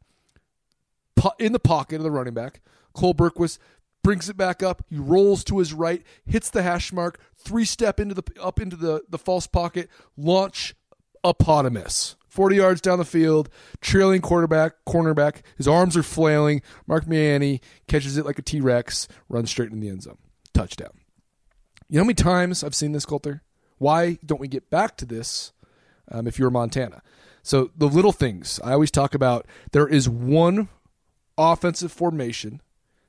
in 1.40 1.52
the 1.52 1.60
pocket 1.60 1.96
of 1.98 2.04
the 2.04 2.12
running 2.12 2.34
back. 2.34 2.62
Cole 2.94 3.14
Bergquist 3.14 3.58
brings 4.04 4.30
it 4.30 4.38
back 4.38 4.64
up. 4.64 4.84
He 4.90 4.98
rolls 4.98 5.44
to 5.46 5.60
his 5.60 5.74
right, 5.74 6.04
hits 6.26 6.50
the 6.50 6.64
hash 6.64 6.92
mark, 6.92 7.20
three 7.36 7.66
step 7.66 8.00
into 8.00 8.16
the 8.16 8.24
up 8.42 8.60
into 8.60 8.76
the, 8.76 9.02
the 9.10 9.18
false 9.18 9.48
pocket, 9.48 9.90
launch 10.18 10.76
eponymous. 11.24 12.16
40 12.28 12.56
yards 12.56 12.80
down 12.80 12.98
the 12.98 13.04
field, 13.04 13.50
trailing 13.82 14.22
quarterback, 14.22 14.74
cornerback. 14.88 15.42
His 15.58 15.68
arms 15.68 15.98
are 15.98 16.04
flailing. 16.04 16.62
Marc 16.88 17.06
Mariani 17.06 17.60
catches 17.88 18.18
it 18.18 18.26
like 18.26 18.40
a 18.40 18.42
T 18.42 18.62
Rex, 18.62 19.10
runs 19.28 19.50
straight 19.50 19.72
in 19.72 19.82
the 19.82 19.90
end 19.90 20.04
zone. 20.04 20.18
Touchdown. 20.54 20.92
You 21.90 21.98
know 21.98 22.04
how 22.04 22.08
many 22.08 22.14
times 22.14 22.64
I've 22.64 22.74
seen 22.74 22.94
this, 22.94 23.06
Colter? 23.06 23.44
Why 23.80 24.18
don't 24.26 24.40
we 24.40 24.48
get 24.48 24.70
back 24.70 24.96
to 24.98 25.06
this 25.06 25.52
um, 26.10 26.26
if 26.26 26.40
you're 26.40 26.50
Montana? 26.50 27.02
So, 27.44 27.72
the 27.76 27.88
little 27.88 28.14
things 28.14 28.62
I 28.64 28.72
always 28.74 28.92
talk 28.92 29.14
about 29.14 29.46
there 29.74 29.88
is 29.88 30.08
one 30.08 30.70
offensive 31.42 31.92
formation 31.92 32.62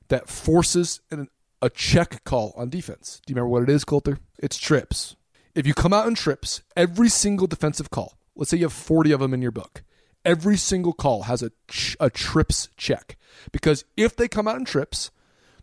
that 0.09 0.29
forces 0.29 1.01
an, 1.11 1.27
a 1.61 1.69
check 1.69 2.23
call 2.23 2.53
on 2.57 2.69
defense. 2.69 3.21
Do 3.25 3.31
you 3.31 3.35
remember 3.35 3.49
what 3.49 3.63
it 3.63 3.69
is, 3.69 3.85
Colter? 3.85 4.19
It's 4.39 4.57
trips. 4.57 5.15
If 5.55 5.67
you 5.67 5.73
come 5.73 5.93
out 5.93 6.07
in 6.07 6.15
trips, 6.15 6.61
every 6.75 7.09
single 7.09 7.47
defensive 7.47 7.89
call, 7.89 8.17
let's 8.35 8.51
say 8.51 8.57
you 8.57 8.65
have 8.65 8.73
40 8.73 9.11
of 9.11 9.19
them 9.19 9.33
in 9.33 9.41
your 9.41 9.51
book. 9.51 9.83
Every 10.25 10.57
single 10.57 10.93
call 10.93 11.23
has 11.23 11.43
a, 11.43 11.51
a 11.99 12.09
trips 12.09 12.69
check 12.77 13.17
because 13.51 13.85
if 13.97 14.15
they 14.15 14.27
come 14.27 14.47
out 14.47 14.57
in 14.57 14.65
trips, 14.65 15.11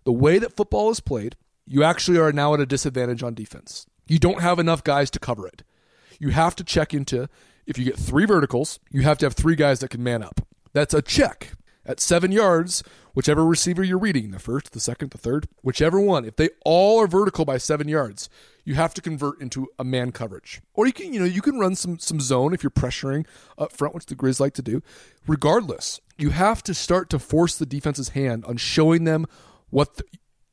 the 0.04 0.12
way 0.12 0.38
that 0.38 0.56
football 0.56 0.90
is 0.90 1.00
played, 1.00 1.36
you 1.66 1.82
actually 1.82 2.18
are 2.18 2.32
now 2.32 2.54
at 2.54 2.60
a 2.60 2.66
disadvantage 2.66 3.22
on 3.22 3.34
defense. 3.34 3.86
You 4.06 4.18
don't 4.18 4.42
have 4.42 4.58
enough 4.58 4.84
guys 4.84 5.10
to 5.12 5.18
cover 5.18 5.46
it. 5.46 5.62
You 6.18 6.30
have 6.30 6.56
to 6.56 6.64
check 6.64 6.92
into 6.92 7.28
if 7.66 7.78
you 7.78 7.84
get 7.84 7.96
three 7.96 8.26
verticals, 8.26 8.80
you 8.90 9.02
have 9.02 9.18
to 9.18 9.26
have 9.26 9.34
three 9.34 9.54
guys 9.54 9.80
that 9.80 9.90
can 9.90 10.02
man 10.02 10.22
up. 10.22 10.46
That's 10.72 10.94
a 10.94 11.02
check. 11.02 11.52
At 11.86 11.98
seven 11.98 12.30
yards, 12.30 12.82
whichever 13.14 13.44
receiver 13.44 13.82
you're 13.82 13.98
reading, 13.98 14.30
the 14.30 14.38
first, 14.38 14.72
the 14.72 14.80
second, 14.80 15.10
the 15.10 15.18
third, 15.18 15.48
whichever 15.62 15.98
one, 15.98 16.24
if 16.24 16.36
they 16.36 16.50
all 16.64 17.00
are 17.00 17.06
vertical 17.06 17.44
by 17.44 17.56
seven 17.56 17.88
yards, 17.88 18.28
you 18.64 18.74
have 18.74 18.92
to 18.94 19.00
convert 19.00 19.40
into 19.40 19.66
a 19.78 19.84
man 19.84 20.12
coverage. 20.12 20.60
Or 20.74 20.86
you 20.86 20.92
can, 20.92 21.14
you 21.14 21.20
know, 21.20 21.26
you 21.26 21.40
can 21.40 21.58
run 21.58 21.74
some 21.74 21.98
some 21.98 22.20
zone 22.20 22.52
if 22.52 22.62
you're 22.62 22.70
pressuring 22.70 23.26
up 23.56 23.72
front, 23.72 23.94
which 23.94 24.06
the 24.06 24.14
Grizz 24.14 24.40
like 24.40 24.54
to 24.54 24.62
do. 24.62 24.82
Regardless, 25.26 26.00
you 26.18 26.30
have 26.30 26.62
to 26.64 26.74
start 26.74 27.08
to 27.10 27.18
force 27.18 27.56
the 27.56 27.66
defense's 27.66 28.10
hand 28.10 28.44
on 28.44 28.58
showing 28.58 29.04
them 29.04 29.26
what 29.70 29.96
the, 29.96 30.04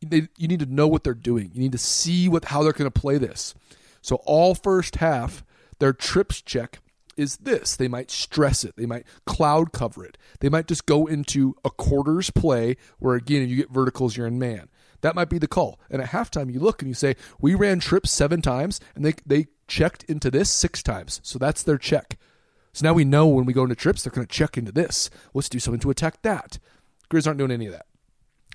they, 0.01 0.27
you 0.37 0.47
need 0.47 0.59
to 0.61 0.65
know 0.65 0.87
what 0.87 1.03
they're 1.03 1.13
doing. 1.13 1.51
You 1.53 1.59
need 1.59 1.73
to 1.73 1.77
see 1.77 2.29
what 2.29 2.45
how 2.45 2.63
they're 2.63 2.71
going 2.71 2.89
to 2.89 2.99
play 3.01 3.17
this. 3.17 3.53
So 4.01 4.17
all 4.25 4.55
first 4.55 4.97
half, 4.97 5.43
their 5.79 5.93
trips 5.93 6.41
check 6.41 6.79
is 7.17 7.37
this. 7.37 7.75
They 7.75 7.87
might 7.87 8.11
stress 8.11 8.63
it. 8.63 8.75
They 8.77 8.85
might 8.85 9.05
cloud 9.25 9.73
cover 9.73 10.05
it. 10.05 10.17
They 10.39 10.49
might 10.49 10.67
just 10.67 10.85
go 10.85 11.07
into 11.07 11.55
a 11.65 11.69
quarters 11.69 12.29
play 12.29 12.77
where, 12.99 13.15
again, 13.15 13.49
you 13.49 13.55
get 13.55 13.71
verticals, 13.71 14.15
you're 14.15 14.27
in 14.27 14.39
man. 14.39 14.69
That 15.01 15.15
might 15.15 15.29
be 15.29 15.37
the 15.37 15.47
call. 15.47 15.79
And 15.89 16.01
at 16.01 16.09
halftime, 16.09 16.51
you 16.53 16.59
look 16.59 16.81
and 16.81 16.89
you 16.89 16.95
say, 16.95 17.15
we 17.39 17.55
ran 17.55 17.79
trips 17.79 18.11
seven 18.11 18.41
times 18.41 18.79
and 18.95 19.03
they, 19.03 19.15
they 19.25 19.47
checked 19.67 20.03
into 20.03 20.31
this 20.31 20.49
six 20.49 20.81
times. 20.81 21.19
So 21.23 21.37
that's 21.37 21.63
their 21.63 21.77
check. 21.77 22.17
So 22.73 22.85
now 22.85 22.93
we 22.93 23.05
know 23.05 23.27
when 23.27 23.45
we 23.45 23.53
go 23.53 23.63
into 23.63 23.75
trips, 23.75 24.03
they're 24.03 24.13
going 24.13 24.27
to 24.27 24.33
check 24.33 24.57
into 24.57 24.71
this. 24.71 25.09
Let's 25.33 25.49
do 25.49 25.59
something 25.59 25.79
to 25.81 25.89
attack 25.89 26.21
that. 26.21 26.59
Grizz 27.09 27.25
aren't 27.25 27.39
doing 27.39 27.51
any 27.51 27.65
of 27.65 27.73
that. 27.73 27.86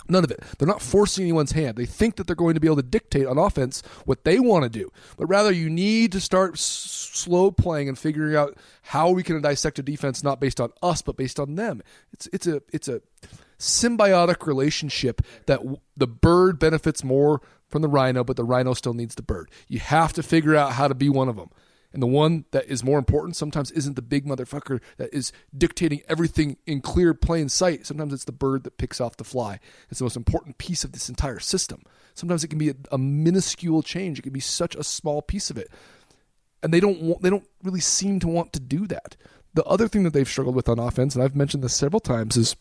None 0.09 0.25
of 0.25 0.31
it. 0.31 0.43
They're 0.59 0.69
not 0.69 0.83
forcing 0.83 1.25
anyone's 1.25 1.53
hand. 1.53 1.77
They 1.77 1.87
think 1.87 2.17
that 2.17 2.27
they're 2.27 2.37
going 2.37 2.55
to 2.55 2.61
be 2.61 2.67
able 2.67 2.77
to 2.77 2.83
dictate 2.83 3.27
on 3.27 3.39
offense 3.39 3.83
what 4.05 4.25
they 4.25 4.41
want 4.41 4.65
to 4.65 4.69
do. 4.69 4.91
But 5.17 5.27
rather, 5.27 5.53
you 5.53 5.71
need 5.71 6.13
to 6.13 6.21
start 6.21 6.55
s- 6.55 6.61
slow 7.13 7.51
playing 7.51 7.89
and 7.89 7.99
figuring 7.99 8.35
out 8.37 8.57
how 8.83 9.11
we 9.11 9.23
can 9.23 9.41
dissect 9.41 9.79
a 9.79 9.83
defense 9.83 10.23
not 10.25 10.41
based 10.41 10.61
on 10.61 10.73
us, 10.83 11.03
but 11.03 11.17
based 11.17 11.39
on 11.39 11.55
them. 11.55 11.83
It's 12.13 12.29
it's 12.33 12.47
a 12.47 12.63
it's 12.73 12.89
a 12.89 13.01
symbiotic 13.59 14.47
relationship 14.47 15.23
that 15.47 15.59
w- 15.59 15.79
the 15.97 16.07
bird 16.07 16.59
benefits 16.59 17.05
more 17.05 17.41
from 17.69 17.83
the 17.83 17.89
rhino, 17.89 18.25
but 18.25 18.37
the 18.37 18.45
rhino 18.45 18.75
still 18.75 18.95
needs 18.95 19.15
the 19.15 19.23
bird. 19.23 19.51
You 19.69 19.79
have 19.79 20.13
to 20.15 20.23
figure 20.23 20.57
out 20.57 20.73
how 20.73 20.89
to 20.89 20.95
be 20.95 21.09
one 21.09 21.29
of 21.29 21.37
them. 21.37 21.51
And 21.93 22.03
the 22.03 22.07
one 22.07 22.47
that 22.53 22.67
is 22.67 22.83
more 22.83 22.99
important 22.99 23.37
sometimes 23.37 23.71
isn't 23.73 23.97
the 23.97 24.03
big 24.03 24.27
motherfucker 24.27 24.81
that 24.97 25.13
is 25.13 25.33
dictating 25.57 26.03
everything 26.09 26.57
in 26.67 26.81
clear, 26.81 27.13
plain 27.13 27.49
sight. 27.49 27.87
Sometimes 27.87 28.13
it's 28.13 28.25
the 28.25 28.33
bird 28.33 28.65
that 28.65 28.79
picks 28.79 29.01
off 29.01 29.17
the 29.17 29.25
fly. 29.25 29.61
It's 29.91 29.99
the 29.99 30.05
most 30.05 30.17
important 30.17 30.59
piece 30.59 30.85
of 30.85 30.93
this 30.93 31.09
entire 31.09 31.39
system. 31.39 31.83
Sometimes 32.15 32.45
it 32.45 32.49
can 32.49 32.59
be 32.59 32.71
a, 32.71 32.75
a 32.91 32.99
minuscule 32.99 33.83
change. 33.83 34.19
It 34.19 34.23
can 34.23 34.33
be 34.33 34.41
such 34.41 34.75
a 34.75 34.85
small 34.85 35.23
piece 35.23 35.51
of 35.51 35.59
it, 35.59 35.71
and 36.63 36.73
they 36.73 36.81
don't 36.81 37.01
want, 37.01 37.23
they 37.23 37.31
don't 37.31 37.49
really 37.63 37.81
seem 37.81 38.21
to 38.21 38.29
want 38.29 38.53
to 38.53 38.61
do 38.61 38.87
that. 38.87 39.17
The 39.55 39.65
other 39.65 39.89
thing 39.89 40.03
that 40.05 40.13
they've 40.13 40.29
struggled 40.29 40.55
with 40.55 40.69
on 40.69 40.79
offense, 40.79 41.15
and 41.15 41.23
I've 41.23 41.37
mentioned 41.37 41.63
this 41.63 41.75
several 41.75 42.01
times, 42.01 42.37
is 42.37 42.57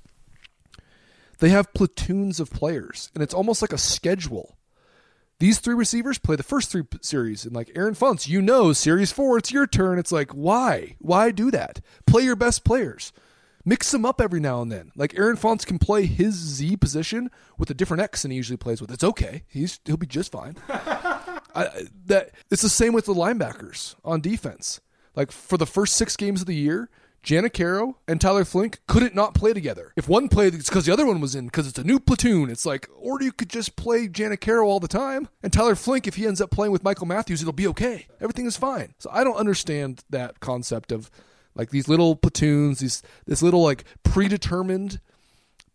they 1.39 1.49
have 1.49 1.73
platoons 1.73 2.39
of 2.39 2.51
players, 2.51 3.09
and 3.13 3.23
it's 3.23 3.33
almost 3.33 3.61
like 3.61 3.73
a 3.73 3.77
schedule 3.77 4.57
these 5.41 5.57
three 5.57 5.73
receivers 5.73 6.19
play 6.19 6.35
the 6.35 6.43
first 6.43 6.71
three 6.71 6.83
series 7.01 7.45
and 7.45 7.55
like 7.55 7.71
Aaron 7.75 7.95
Fontes 7.95 8.27
you 8.27 8.43
know 8.43 8.73
series 8.73 9.11
four 9.11 9.39
it's 9.39 9.51
your 9.51 9.65
turn. 9.65 9.97
It's 9.97 10.11
like 10.11 10.29
why? 10.31 10.97
Why 10.99 11.31
do 11.31 11.49
that? 11.49 11.81
Play 12.05 12.21
your 12.21 12.35
best 12.35 12.63
players. 12.63 13.11
Mix 13.65 13.89
them 13.89 14.05
up 14.05 14.21
every 14.21 14.39
now 14.39 14.61
and 14.61 14.71
then. 14.71 14.91
Like 14.95 15.17
Aaron 15.17 15.37
Fontes 15.37 15.65
can 15.65 15.79
play 15.79 16.05
his 16.05 16.35
z 16.35 16.77
position 16.77 17.31
with 17.57 17.71
a 17.71 17.73
different 17.73 18.03
x 18.03 18.21
than 18.21 18.29
he 18.29 18.37
usually 18.37 18.55
plays 18.55 18.81
with. 18.81 18.91
It's 18.91 19.03
okay. 19.03 19.41
He's 19.47 19.79
he'll 19.83 19.97
be 19.97 20.05
just 20.05 20.31
fine. 20.31 20.57
I, 20.69 21.87
that 22.05 22.35
it's 22.51 22.61
the 22.61 22.69
same 22.69 22.93
with 22.93 23.05
the 23.05 23.15
linebackers 23.15 23.95
on 24.05 24.21
defense. 24.21 24.79
Like 25.15 25.31
for 25.31 25.57
the 25.57 25.65
first 25.65 25.95
six 25.95 26.15
games 26.15 26.41
of 26.41 26.47
the 26.47 26.55
year 26.55 26.87
Janacaro 27.23 27.95
and 28.07 28.19
Tyler 28.19 28.45
Flink 28.45 28.79
couldn't 28.87 29.13
not 29.13 29.35
play 29.35 29.53
together. 29.53 29.93
If 29.95 30.09
one 30.09 30.27
played, 30.27 30.53
it's 30.55 30.69
because 30.69 30.85
the 30.85 30.93
other 30.93 31.05
one 31.05 31.21
was 31.21 31.35
in, 31.35 31.45
because 31.45 31.67
it's 31.67 31.77
a 31.77 31.83
new 31.83 31.99
platoon. 31.99 32.49
It's 32.49 32.65
like, 32.65 32.89
or 32.95 33.21
you 33.21 33.31
could 33.31 33.49
just 33.49 33.75
play 33.75 34.07
Jana 34.07 34.37
Janacaro 34.37 34.65
all 34.65 34.79
the 34.79 34.87
time. 34.87 35.27
And 35.43 35.53
Tyler 35.53 35.75
Flink, 35.75 36.07
if 36.07 36.15
he 36.15 36.25
ends 36.25 36.41
up 36.41 36.51
playing 36.51 36.71
with 36.71 36.83
Michael 36.83 37.07
Matthews, 37.07 37.41
it'll 37.41 37.53
be 37.53 37.67
okay. 37.67 38.07
Everything 38.19 38.45
is 38.45 38.57
fine. 38.57 38.93
So 38.97 39.09
I 39.11 39.23
don't 39.23 39.37
understand 39.37 40.03
that 40.09 40.39
concept 40.39 40.91
of 40.91 41.11
like 41.55 41.69
these 41.69 41.87
little 41.87 42.15
platoons, 42.15 42.79
these 42.79 43.03
this 43.25 43.41
little 43.41 43.63
like 43.63 43.83
predetermined 44.03 44.99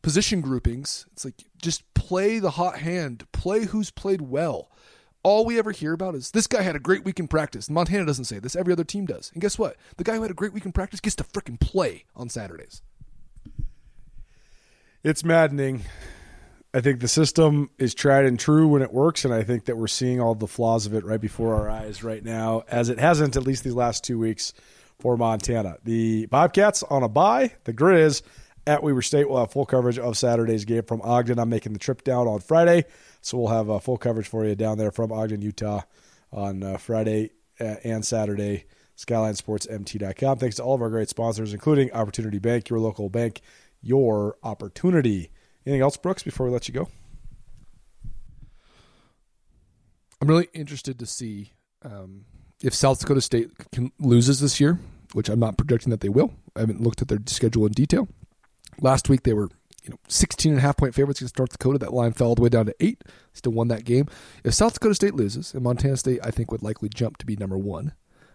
position 0.02 0.40
groupings. 0.40 1.06
It's 1.12 1.24
like 1.24 1.34
just 1.60 1.82
play 1.94 2.38
the 2.38 2.52
hot 2.52 2.78
hand, 2.78 3.24
play 3.32 3.66
who's 3.66 3.90
played 3.90 4.22
well 4.22 4.70
all 5.26 5.44
we 5.44 5.58
ever 5.58 5.72
hear 5.72 5.92
about 5.92 6.14
is 6.14 6.30
this 6.30 6.46
guy 6.46 6.62
had 6.62 6.76
a 6.76 6.78
great 6.78 7.04
week 7.04 7.18
in 7.18 7.26
practice. 7.26 7.68
Montana 7.68 8.06
doesn't 8.06 8.26
say 8.26 8.38
this. 8.38 8.54
Every 8.54 8.72
other 8.72 8.84
team 8.84 9.06
does. 9.06 9.32
And 9.32 9.42
guess 9.42 9.58
what? 9.58 9.76
The 9.96 10.04
guy 10.04 10.14
who 10.14 10.22
had 10.22 10.30
a 10.30 10.34
great 10.34 10.52
week 10.52 10.64
in 10.64 10.70
practice 10.70 11.00
gets 11.00 11.16
to 11.16 11.24
fricking 11.24 11.58
play 11.58 12.04
on 12.14 12.28
Saturdays. 12.28 12.80
It's 15.02 15.24
maddening. 15.24 15.82
I 16.72 16.80
think 16.80 17.00
the 17.00 17.08
system 17.08 17.70
is 17.76 17.92
tried 17.92 18.24
and 18.24 18.38
true 18.38 18.68
when 18.68 18.82
it 18.82 18.92
works, 18.92 19.24
and 19.24 19.34
I 19.34 19.42
think 19.42 19.64
that 19.64 19.76
we're 19.76 19.88
seeing 19.88 20.20
all 20.20 20.36
the 20.36 20.46
flaws 20.46 20.86
of 20.86 20.94
it 20.94 21.04
right 21.04 21.20
before 21.20 21.56
our 21.56 21.68
eyes 21.68 22.04
right 22.04 22.24
now, 22.24 22.62
as 22.68 22.88
it 22.88 23.00
hasn't 23.00 23.34
at 23.34 23.42
least 23.42 23.64
these 23.64 23.74
last 23.74 24.04
two 24.04 24.20
weeks 24.20 24.52
for 25.00 25.16
Montana. 25.16 25.78
The 25.82 26.26
Bobcats 26.26 26.84
on 26.84 27.02
a 27.02 27.08
bye, 27.08 27.50
the 27.64 27.72
Grizz 27.72 28.22
at 28.66 28.82
Weber 28.82 29.02
State 29.02 29.28
We'll 29.28 29.40
have 29.40 29.52
full 29.52 29.66
coverage 29.66 29.98
of 29.98 30.16
Saturday's 30.16 30.64
game 30.64 30.82
from 30.82 31.00
Ogden. 31.02 31.38
I'm 31.38 31.48
making 31.48 31.72
the 31.72 31.78
trip 31.78 32.04
down 32.04 32.26
on 32.26 32.40
Friday, 32.40 32.84
so 33.20 33.38
we'll 33.38 33.48
have 33.48 33.70
uh, 33.70 33.78
full 33.78 33.98
coverage 33.98 34.28
for 34.28 34.44
you 34.44 34.54
down 34.54 34.78
there 34.78 34.90
from 34.90 35.12
Ogden, 35.12 35.42
Utah 35.42 35.82
on 36.32 36.62
uh, 36.62 36.76
Friday 36.76 37.30
uh, 37.60 37.76
and 37.84 38.04
Saturday. 38.04 38.64
SkylineSportsMT.com. 38.96 40.38
Thanks 40.38 40.56
to 40.56 40.62
all 40.62 40.74
of 40.74 40.80
our 40.80 40.88
great 40.88 41.08
sponsors, 41.08 41.52
including 41.52 41.92
Opportunity 41.92 42.38
Bank, 42.38 42.70
your 42.70 42.80
local 42.80 43.10
bank, 43.10 43.42
your 43.82 44.36
opportunity. 44.42 45.30
Anything 45.66 45.82
else, 45.82 45.96
Brooks, 45.96 46.22
before 46.22 46.46
we 46.46 46.52
let 46.52 46.66
you 46.66 46.74
go? 46.74 46.88
I'm 50.20 50.28
really 50.28 50.48
interested 50.54 50.98
to 50.98 51.06
see 51.06 51.52
um, 51.82 52.24
if 52.62 52.74
South 52.74 52.98
Dakota 53.00 53.20
State 53.20 53.50
can, 53.70 53.92
loses 53.98 54.40
this 54.40 54.60
year, 54.60 54.78
which 55.12 55.28
I'm 55.28 55.40
not 55.40 55.58
projecting 55.58 55.90
that 55.90 56.00
they 56.00 56.08
will. 56.08 56.32
I 56.56 56.60
haven't 56.60 56.80
looked 56.80 57.02
at 57.02 57.08
their 57.08 57.18
schedule 57.26 57.66
in 57.66 57.72
detail. 57.72 58.08
Last 58.80 59.08
week 59.08 59.22
they 59.22 59.32
were 59.32 59.48
you 59.82 59.90
know 59.90 59.98
16 60.08 60.52
and 60.52 60.58
a 60.58 60.62
half 60.62 60.76
point 60.76 60.94
favorites 60.94 61.20
against 61.20 61.38
North 61.38 61.52
Dakota. 61.52 61.78
That 61.78 61.92
line 61.92 62.12
fell 62.12 62.28
all 62.28 62.34
the 62.34 62.42
way 62.42 62.48
down 62.48 62.66
to 62.66 62.74
eight. 62.80 63.02
Still 63.32 63.52
won 63.52 63.68
that 63.68 63.84
game. 63.84 64.06
If 64.44 64.54
South 64.54 64.74
Dakota 64.74 64.94
State 64.94 65.14
loses, 65.14 65.54
and 65.54 65.62
Montana 65.62 65.96
State 65.96 66.20
I 66.22 66.30
think 66.30 66.50
would 66.50 66.62
likely 66.62 66.88
jump 66.88 67.16
to 67.18 67.26
be 67.26 67.36
number 67.36 67.58
one. 67.58 67.92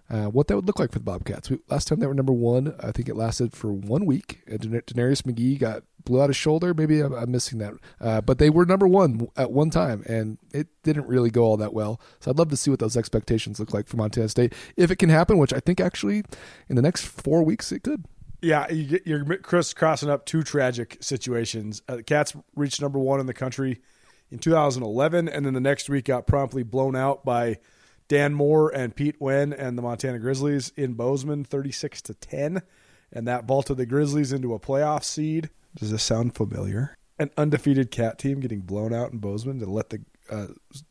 Uh, 0.10 0.26
what 0.26 0.48
that 0.48 0.58
would 0.58 0.68
look 0.68 0.78
like 0.78 0.92
for 0.92 1.00
the 1.00 1.06
Bobcats. 1.06 1.50
We, 1.50 1.60
last 1.70 1.88
time 1.88 2.02
they 2.02 2.08
were 2.08 2.14
number 2.14 2.34
one, 2.34 2.76
I 2.82 2.92
think 2.92 3.08
it 3.08 3.16
lasted 3.16 3.54
for 3.54 3.72
one 3.72 4.06
week. 4.06 4.42
And 4.46 4.60
McGhee 4.60 5.58
got 5.58 5.84
blew 6.04 6.22
out 6.22 6.30
his 6.30 6.36
shoulder. 6.36 6.74
Maybe 6.74 7.00
I'm, 7.00 7.14
I'm 7.14 7.32
missing 7.32 7.60
that, 7.60 7.74
uh, 8.02 8.20
but 8.20 8.38
they 8.38 8.50
were 8.50 8.66
number 8.66 8.88
one 8.88 9.30
at 9.38 9.52
one 9.52 9.70
time, 9.70 10.04
and 10.08 10.38
it 10.54 10.68
didn't 10.84 11.08
really 11.08 11.30
go 11.30 11.44
all 11.44 11.56
that 11.58 11.74
well. 11.74 12.02
So 12.20 12.30
I'd 12.30 12.38
love 12.38 12.50
to 12.50 12.58
see 12.58 12.70
what 12.70 12.80
those 12.80 12.98
expectations 12.98 13.60
look 13.60 13.74
like 13.74 13.88
for 13.88 13.96
Montana 13.98 14.28
State 14.28 14.54
if 14.76 14.92
it 14.92 14.98
can 14.98 15.10
happen, 15.10 15.38
which 15.38 15.54
I 15.54 15.62
think 15.62 15.80
actually 15.80 16.24
in 16.68 16.76
the 16.76 16.82
next 16.82 17.06
four 17.06 17.44
weeks 17.44 17.72
it 17.72 17.84
could. 17.84 18.04
Yeah, 18.42 18.72
you 18.72 18.86
get, 18.86 19.06
you're 19.06 19.24
Chris 19.38 19.74
crossing 19.74 20.10
up 20.10 20.26
two 20.26 20.42
tragic 20.44 20.98
situations. 21.00 21.82
Uh, 21.88 21.98
the 21.98 22.04
Cats 22.04 22.36
reached 22.56 22.82
number 22.82 22.98
one 22.98 23.20
in 23.20 23.28
the 23.28 23.34
country 23.34 23.82
in 24.32 24.40
2011, 24.40 25.30
and 25.30 25.46
then 25.46 25.54
the 25.54 25.60
next 25.60 25.90
week 25.90 26.06
got 26.06 26.26
promptly 26.26 26.64
blown 26.64 26.96
out 26.96 27.24
by 27.24 27.58
Dan 28.08 28.34
Moore 28.34 28.70
and 28.70 28.96
Pete 28.96 29.20
Nguyen 29.20 29.56
and 29.58 29.78
the 29.78 29.82
Montana 29.82 30.20
Grizzlies 30.20 30.74
in 30.76 30.94
Bozeman, 30.94 31.44
36 31.44 32.02
to 32.04 32.14
10, 32.14 32.62
and 33.14 33.28
that 33.28 33.46
vaulted 33.46 33.78
the 33.78 33.86
Grizzlies 33.86 34.34
into 34.34 34.54
a 34.54 34.60
playoff 34.60 35.04
seed. 35.04 35.50
Does 35.76 35.92
this 35.92 36.04
sound 36.04 36.36
familiar? 36.36 36.98
An 37.20 37.30
undefeated 37.38 37.92
Cat 37.92 38.18
team 38.18 38.40
getting 38.40 38.62
blown 38.62 38.94
out 38.94 39.12
in 39.12 39.20
Bozeman 39.20 39.60
to 39.60 39.66
let 39.66 39.92
the 39.92 40.02
uh, 40.30 40.48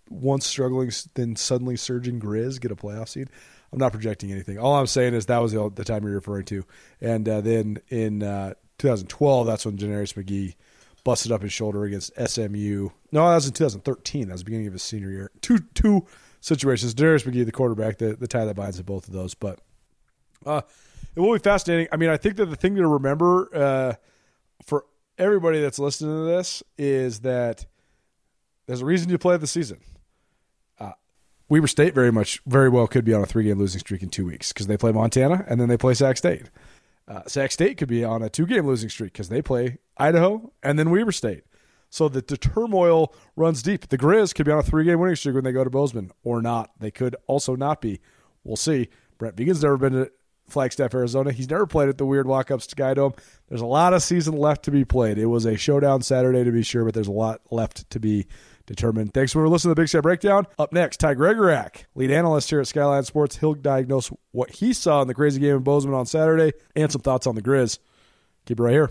once 0.09 0.47
struggling, 0.47 0.91
then 1.15 1.35
suddenly 1.35 1.77
surging 1.77 2.21
Grizz 2.21 2.61
get 2.61 2.71
a 2.71 2.77
playoff 2.77 3.09
seed. 3.09 3.29
I'm 3.73 3.79
not 3.79 3.93
projecting 3.93 4.33
anything. 4.33 4.59
All 4.59 4.75
I'm 4.75 4.87
saying 4.87 5.15
is 5.15 5.27
that 5.27 5.39
was 5.39 5.53
the, 5.53 5.71
the 5.71 5.85
time 5.85 6.03
you're 6.05 6.15
referring 6.15 6.45
to. 6.47 6.65
And 7.01 7.29
uh, 7.29 7.41
then 7.41 7.79
in 7.89 8.23
uh, 8.23 8.55
2012, 8.79 9.47
that's 9.47 9.65
when 9.65 9.77
DeNarius 9.77 10.15
McGhee 10.15 10.55
busted 11.05 11.33
up 11.33 11.43
his 11.43 11.53
shoulder 11.53 11.85
against 11.85 12.13
SMU. 12.17 12.91
No, 13.13 13.29
that 13.29 13.35
was 13.37 13.47
in 13.47 13.53
2013. 13.53 14.27
That 14.27 14.33
was 14.33 14.41
the 14.41 14.45
beginning 14.45 14.67
of 14.67 14.73
his 14.73 14.83
senior 14.83 15.11
year. 15.11 15.31
Two 15.41 15.59
two 15.75 16.07
situations. 16.41 16.95
Darius 16.95 17.23
McGhee, 17.23 17.45
the 17.45 17.53
quarterback, 17.53 17.99
the, 17.99 18.17
the 18.17 18.27
tie 18.27 18.45
that 18.45 18.57
binds 18.57 18.79
at 18.79 18.87
both 18.87 19.07
of 19.07 19.15
those. 19.15 19.35
But 19.35 19.61
uh, 20.45 20.63
it 21.15 21.21
will 21.21 21.33
be 21.33 21.39
fascinating. 21.39 21.89
I 21.93 21.97
mean, 21.97 22.11
I 22.11 22.17
think 22.17 22.37
that 22.37 22.47
the 22.47 22.57
thing 22.57 22.77
to 22.77 22.87
remember 22.87 23.49
uh, 23.55 23.95
for 24.65 24.85
everybody 25.19 25.61
that's 25.61 25.79
listening 25.79 26.17
to 26.17 26.25
this 26.25 26.63
is 26.79 27.21
that 27.21 27.67
there's 28.67 28.81
a 28.81 28.87
reason 28.87 29.11
you 29.11 29.19
play 29.19 29.37
the 29.37 29.47
season. 29.47 29.81
Weber 31.51 31.67
State 31.67 31.95
very 31.95 32.11
much, 32.13 32.41
very 32.47 32.71
well 32.71 32.87
could 32.87 33.05
be 33.05 33.13
on 33.13 33.23
a 33.23 33.27
three 33.27 33.45
game 33.45 33.59
losing 33.59 33.81
streak 33.81 34.03
in 34.03 34.09
two 34.09 34.25
weeks 34.25 34.53
because 34.53 34.67
they 34.69 34.79
play 34.79 34.93
Montana 34.93 35.45
and 35.49 35.61
then 35.61 35.69
they 35.69 35.77
play 35.77 35.93
Sac 35.93 36.17
State. 36.17 36.45
Uh, 37.07 37.23
Sac 37.27 37.51
State 37.53 37.77
could 37.77 37.89
be 37.89 38.05
on 38.05 38.23
a 38.23 38.31
two 38.31 38.47
game 38.47 38.67
losing 38.67 38.89
streak 38.89 39.13
because 39.13 39.29
they 39.29 39.43
play 39.43 39.79
Idaho 39.99 40.53
and 40.63 40.79
then 40.79 40.91
Weber 40.91 41.13
State. 41.13 41.43
so 41.91 42.09
that 42.09 42.29
the 42.29 42.37
turmoil 42.39 43.13
runs 43.37 43.63
deep. 43.63 43.89
The 43.89 43.99
Grizz 43.99 44.35
could 44.35 44.47
be 44.47 44.53
on 44.53 44.61
a 44.61 44.63
three 44.63 44.85
game 44.85 45.01
winning 45.01 45.17
streak 45.17 45.35
when 45.35 45.45
they 45.45 45.53
go 45.53 45.65
to 45.65 45.71
Bozeman, 45.71 46.13
or 46.23 46.41
not. 46.41 46.71
They 46.79 46.91
could 46.91 47.17
also 47.27 47.57
not 47.57 47.81
be. 47.81 48.01
We'll 48.45 48.57
see. 48.57 48.89
Brent 49.19 49.37
Vigen's 49.37 49.63
never 49.63 49.77
been 49.77 49.93
to 49.93 50.11
Flagstaff, 50.49 50.95
Arizona. 50.95 51.33
He's 51.33 51.51
never 51.51 51.67
played 51.67 51.89
at 51.89 51.99
the 51.99 52.07
weird 52.07 52.27
walk 52.27 52.51
up 52.51 52.63
Sky 52.63 52.95
Dome. 52.95 53.13
There's 53.49 53.61
a 53.61 53.67
lot 53.67 53.93
of 53.93 54.03
season 54.03 54.37
left 54.37 54.65
to 54.65 54.71
be 54.71 54.85
played. 54.85 55.19
It 55.19 55.27
was 55.27 55.45
a 55.45 55.57
showdown 55.57 56.03
Saturday 56.03 56.43
to 56.45 56.51
be 56.53 56.63
sure, 56.63 56.85
but 56.85 56.95
there's 56.95 57.09
a 57.09 57.13
lot 57.13 57.41
left 57.51 57.91
to 57.91 58.01
be 58.01 58.27
determined. 58.71 59.13
Thanks 59.13 59.33
for 59.33 59.47
listening 59.49 59.71
to 59.71 59.75
the 59.75 59.83
Big 59.83 59.89
Sky 59.89 60.01
Breakdown. 60.01 60.47
Up 60.59 60.73
next, 60.73 60.99
Ty 60.99 61.17
Gregorak, 61.17 61.85
lead 61.95 62.11
analyst 62.11 62.49
here 62.49 62.61
at 62.61 62.69
Skyline 62.69 63.03
Sports. 63.03 63.37
He'll 63.37 63.55
diagnose 63.55 64.11
what 64.33 64.51
he 64.51 64.73
saw 64.73 65.03
in 65.03 65.09
the 65.09 65.15
crazy 65.15 65.41
game 65.41 65.57
in 65.57 65.63
Bozeman 65.63 65.95
on 65.95 66.07
Saturday 66.07 66.53
and 66.77 66.91
some 66.91 67.03
thoughts 67.03 67.27
on 67.27 67.35
the 67.35 67.43
Grizz. 67.43 67.79
Keep 68.47 68.61
it 68.61 68.63
right 68.63 68.73
here. 68.73 68.91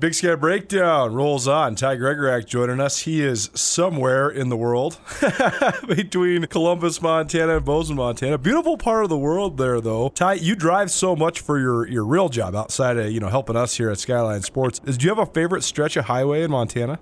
Big 0.00 0.12
Sky 0.12 0.34
Breakdown 0.34 1.14
rolls 1.14 1.46
on. 1.46 1.76
Ty 1.76 1.98
Gregorak 1.98 2.46
joining 2.46 2.80
us. 2.80 2.98
He 2.98 3.22
is 3.22 3.48
somewhere 3.54 4.28
in 4.28 4.48
the 4.48 4.56
world 4.56 4.98
between 5.86 6.48
Columbus, 6.48 7.00
Montana 7.00 7.58
and 7.58 7.64
Bozeman, 7.64 7.98
Montana. 7.98 8.36
Beautiful 8.36 8.76
part 8.76 9.04
of 9.04 9.08
the 9.08 9.16
world 9.16 9.56
there, 9.56 9.80
though. 9.80 10.08
Ty, 10.08 10.32
you 10.32 10.56
drive 10.56 10.90
so 10.90 11.14
much 11.14 11.38
for 11.38 11.60
your, 11.60 11.86
your 11.86 12.04
real 12.04 12.28
job 12.28 12.56
outside 12.56 12.96
of, 12.96 13.12
you 13.12 13.20
know, 13.20 13.28
helping 13.28 13.54
us 13.54 13.76
here 13.76 13.88
at 13.88 14.00
Skyline 14.00 14.42
Sports. 14.42 14.80
Is, 14.84 14.98
do 14.98 15.04
you 15.04 15.14
have 15.14 15.20
a 15.20 15.32
favorite 15.32 15.62
stretch 15.62 15.96
of 15.96 16.06
highway 16.06 16.42
in 16.42 16.50
Montana? 16.50 16.98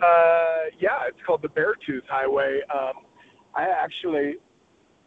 Uh, 0.00 0.06
yeah, 0.78 1.00
it's 1.08 1.18
called 1.26 1.42
the 1.42 1.48
Beartooth 1.48 2.06
Highway. 2.08 2.60
Um, 2.72 3.02
I 3.56 3.64
actually, 3.64 4.36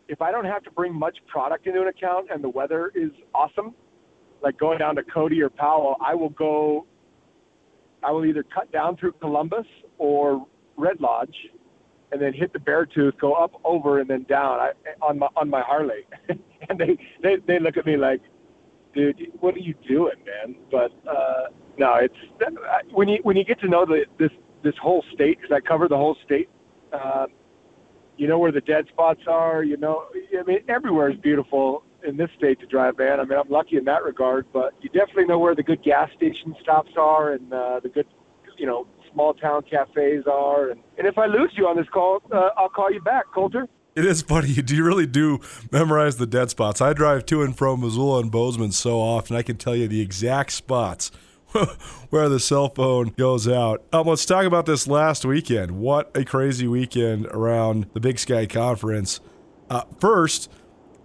if 0.10 0.22
I 0.22 0.30
don't 0.30 0.44
have 0.44 0.64
to 0.64 0.72
bring 0.72 0.94
much 0.94 1.20
product 1.26 1.68
into 1.68 1.82
an 1.82 1.88
account 1.88 2.28
and 2.34 2.44
the 2.44 2.50
weather 2.50 2.92
is 2.94 3.12
awesome, 3.34 3.74
like 4.44 4.60
going 4.60 4.78
down 4.78 4.96
to 4.98 5.04
Cody 5.04 5.42
or 5.42 5.50
Powell, 5.50 5.96
I 6.06 6.14
will 6.14 6.30
go. 6.30 6.86
I 8.04 8.12
will 8.12 8.26
either 8.26 8.44
cut 8.44 8.72
down 8.72 8.98
through 8.98 9.14
Columbus 9.14 9.66
or 9.98 10.46
Red 10.76 11.00
Lodge, 11.00 11.36
and 12.12 12.22
then 12.22 12.34
hit 12.34 12.52
the 12.52 12.60
Beartooth, 12.60 13.18
go 13.20 13.34
up, 13.34 13.54
over, 13.64 14.02
and 14.02 14.10
then 14.10 14.24
down 14.24 14.60
I, 14.60 14.72
on 15.02 15.18
my 15.20 15.28
on 15.38 15.50
my 15.50 15.62
Harley. 15.62 16.06
and 16.28 16.78
they, 16.78 16.98
they 17.24 17.38
they 17.48 17.60
look 17.60 17.78
at 17.78 17.86
me 17.86 17.96
like, 17.96 18.22
dude, 18.94 19.32
what 19.40 19.56
are 19.56 19.60
you 19.60 19.74
doing, 19.88 20.18
man? 20.26 20.56
But 20.70 20.92
uh, 21.10 21.46
no, 21.78 21.96
it's 21.96 22.14
when 22.92 23.08
you 23.08 23.20
when 23.24 23.38
you 23.38 23.46
get 23.46 23.60
to 23.62 23.70
know 23.70 23.86
the, 23.86 24.06
this 24.20 24.32
this 24.64 24.76
whole 24.82 25.04
state 25.14 25.40
because 25.40 25.56
I 25.56 25.66
cover 25.66 25.88
the 25.88 25.98
whole 25.98 26.18
state. 26.26 26.50
Uh, 26.92 27.28
you 28.18 28.28
know 28.28 28.38
where 28.38 28.52
the 28.52 28.62
dead 28.62 28.86
spots 28.90 29.22
are. 29.28 29.64
You 29.64 29.78
know, 29.78 30.06
I 30.38 30.44
mean, 30.44 30.60
everywhere 30.68 31.10
is 31.10 31.18
beautiful 31.18 31.84
in 32.04 32.18
this 32.18 32.30
state 32.38 32.60
to 32.60 32.66
drive, 32.66 32.98
man. 32.98 33.20
I 33.20 33.26
mean, 33.26 33.38
I'm 33.38 33.50
lucky 33.50 33.78
in 33.78 33.86
that 33.86 34.04
regard, 34.04 34.46
but 34.54 34.74
you 34.82 34.90
definitely 34.90 35.26
know 35.26 35.40
where 35.40 35.56
the 35.56 35.64
good 35.64 35.84
gas 35.84 36.10
station 36.16 36.56
stops 36.62 36.92
are 36.98 37.34
and 37.34 37.52
uh, 37.54 37.80
the 37.82 37.90
good, 37.90 38.08
you 38.58 38.66
know, 38.66 38.88
small 39.12 39.34
town 39.34 39.64
cafes 39.64 40.26
are. 40.32 40.72
And, 40.72 40.82
and 40.98 41.08
if 41.08 41.18
I 41.18 41.26
lose 41.26 41.52
you 41.56 41.68
on 41.68 41.78
this 41.78 41.88
call, 41.90 42.22
uh, 42.32 42.50
I'll 42.58 42.70
call 42.70 42.92
you 42.92 43.02
back, 43.02 43.26
Colter. 43.34 43.68
It 43.96 44.06
is 44.06 44.22
funny. 44.24 44.54
Do 44.54 44.76
you 44.76 44.84
really 44.84 45.06
do 45.06 45.40
memorize 45.72 46.18
the 46.18 46.26
dead 46.26 46.50
spots. 46.50 46.82
I 46.82 46.94
drive 46.94 47.26
to 47.28 47.44
and 47.44 47.56
from 47.56 47.82
Missoula 47.82 48.22
and 48.22 48.32
Bozeman 48.32 48.72
so 48.72 49.00
often. 49.00 49.36
I 49.36 49.44
can 49.44 49.58
tell 49.58 49.76
you 49.76 49.88
the 49.88 50.02
exact 50.02 50.52
spots 50.52 51.12
where 52.10 52.28
the 52.28 52.40
cell 52.40 52.70
phone 52.70 53.10
goes 53.10 53.48
out. 53.48 53.84
Um, 53.94 54.08
let's 54.08 54.26
talk 54.26 54.46
about 54.46 54.66
this 54.66 54.88
last 54.88 55.26
weekend. 55.26 55.72
What 55.72 56.10
a 56.16 56.26
crazy 56.26 56.68
weekend 56.68 57.28
around 57.28 57.88
the 57.94 58.00
Big 58.00 58.18
Sky 58.18 58.48
Conference. 58.48 59.20
Uh, 59.70 59.84
first, 60.00 60.50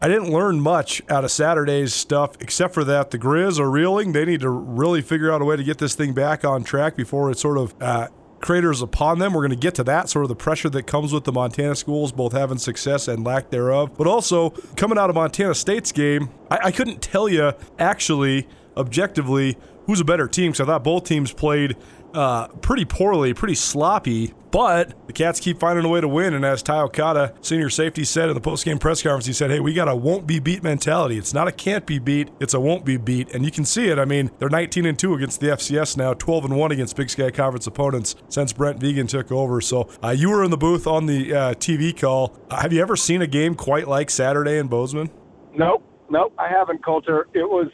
I 0.01 0.07
didn't 0.07 0.31
learn 0.31 0.61
much 0.61 1.03
out 1.09 1.25
of 1.25 1.31
Saturday's 1.33 1.93
stuff 1.93 2.37
except 2.39 2.73
for 2.73 2.85
that 2.85 3.11
the 3.11 3.19
Grizz 3.19 3.59
are 3.59 3.69
reeling. 3.69 4.13
They 4.13 4.25
need 4.25 4.41
to 4.41 4.51
really 4.51 5.03
figure 5.03 5.33
out 5.33 5.43
a 5.43 5.45
way 5.45 5.57
to 5.57 5.65
get 5.65 5.79
this 5.79 5.97
thing 5.97 6.13
back 6.13 6.45
on 6.45 6.63
track 6.63 6.95
before 6.95 7.33
it 7.33 7.39
sort 7.39 7.59
of 7.59 7.75
uh, 7.81 8.07
craters 8.41 8.81
upon 8.81 9.19
them. 9.19 9.33
We're 9.33 9.43
going 9.43 9.51
to 9.51 9.57
get 9.57 9.75
to 9.75 9.85
that, 9.85 10.09
sort 10.09 10.25
of 10.25 10.29
the 10.29 10.37
pressure 10.37 10.71
that 10.71 10.87
comes 10.87 11.13
with 11.13 11.25
the 11.25 11.33
Montana 11.33 11.75
schools, 11.75 12.13
both 12.13 12.33
having 12.33 12.59
success 12.59 13.09
and 13.09 13.25
lack 13.25 13.51
thereof. 13.51 13.99
But 13.99 14.07
also, 14.07 14.51
coming 14.77 14.99
out 14.99 15.11
of 15.11 15.17
Montana 15.17 15.55
State's 15.55 15.91
game, 15.91 16.31
I, 16.49 16.59
I 16.67 16.71
couldn't 16.71 17.03
tell 17.03 17.29
you 17.29 17.53
actually, 17.81 18.47
objectively, 18.77 19.59
who's 19.87 20.01
a 20.01 20.05
better 20.05 20.29
team 20.29 20.53
because 20.53 20.61
I 20.61 20.67
thought 20.67 20.85
both 20.85 21.05
teams 21.05 21.33
played 21.33 21.77
uh, 22.15 22.49
pretty 22.49 22.85
poorly, 22.85 23.35
pretty 23.35 23.55
sloppy. 23.55 24.35
But 24.51 25.07
the 25.07 25.13
Cats 25.13 25.41
keep 25.41 25.61
finding 25.61 25.85
a 25.85 25.89
way 25.89 26.01
to 26.01 26.09
win. 26.09 26.33
And 26.33 26.45
as 26.45 26.63
Ty 26.63 26.81
Okada, 26.81 27.35
senior 27.43 27.69
safety, 27.69 28.05
said 28.05 28.29
in 28.29 28.35
the 28.35 28.41
postgame 28.41 28.81
press 28.81 29.03
conference, 29.03 29.27
he 29.27 29.33
said, 29.33 29.51
Hey, 29.51 29.61
we 29.61 29.75
got 29.75 29.89
a 29.89 29.95
won't 29.95 30.27
be 30.27 30.39
beat 30.39 30.63
mentality. 30.63 31.19
It's 31.19 31.35
not 31.35 31.49
a 31.49 31.53
can't 31.53 31.85
be 31.85 31.99
beat, 31.99 32.31
it's 32.41 32.55
a 32.55 32.61
won't 32.61 32.85
be 32.85 32.97
beat. 32.97 33.35
And 33.35 33.45
you 33.45 33.51
can 33.51 33.65
see 33.65 33.89
it. 33.89 33.99
I 33.99 34.05
mean, 34.05 34.31
they're 34.39 34.49
19 34.49 34.87
and 34.87 34.99
2 34.99 35.15
against 35.15 35.41
the 35.41 35.49
FCS 35.49 35.97
now, 35.97 36.15
12 36.15 36.47
and 36.47 36.57
1 36.57 36.73
against 36.73 36.97
Big 36.97 37.11
Sky 37.11 37.31
Conference 37.31 37.67
opponents 37.67 38.17
since 38.29 38.53
Brent 38.53 38.81
Vigen 38.81 39.07
took 39.07 39.31
over. 39.31 39.61
So 39.61 39.91
uh, 40.03 40.11
you 40.11 40.31
were 40.31 40.45
in 40.45 40.51
the 40.51 40.57
booth 40.57 40.87
on 40.87 41.07
the 41.07 41.35
uh, 41.35 41.55
TV 41.55 41.99
call. 41.99 42.35
Uh, 42.51 42.63
have 42.63 42.73
you 42.73 42.81
ever 42.81 42.97
seen 42.97 43.21
a 43.21 43.27
game 43.27 43.55
quite 43.55 43.87
like 43.87 44.09
Saturday 44.09 44.57
in 44.59 44.69
Bozeman? 44.69 45.11
Nope, 45.55 45.85
nope, 46.09 46.33
I 46.39 46.49
haven't, 46.49 46.83
Colter. 46.83 47.29
It 47.35 47.49
was. 47.49 47.69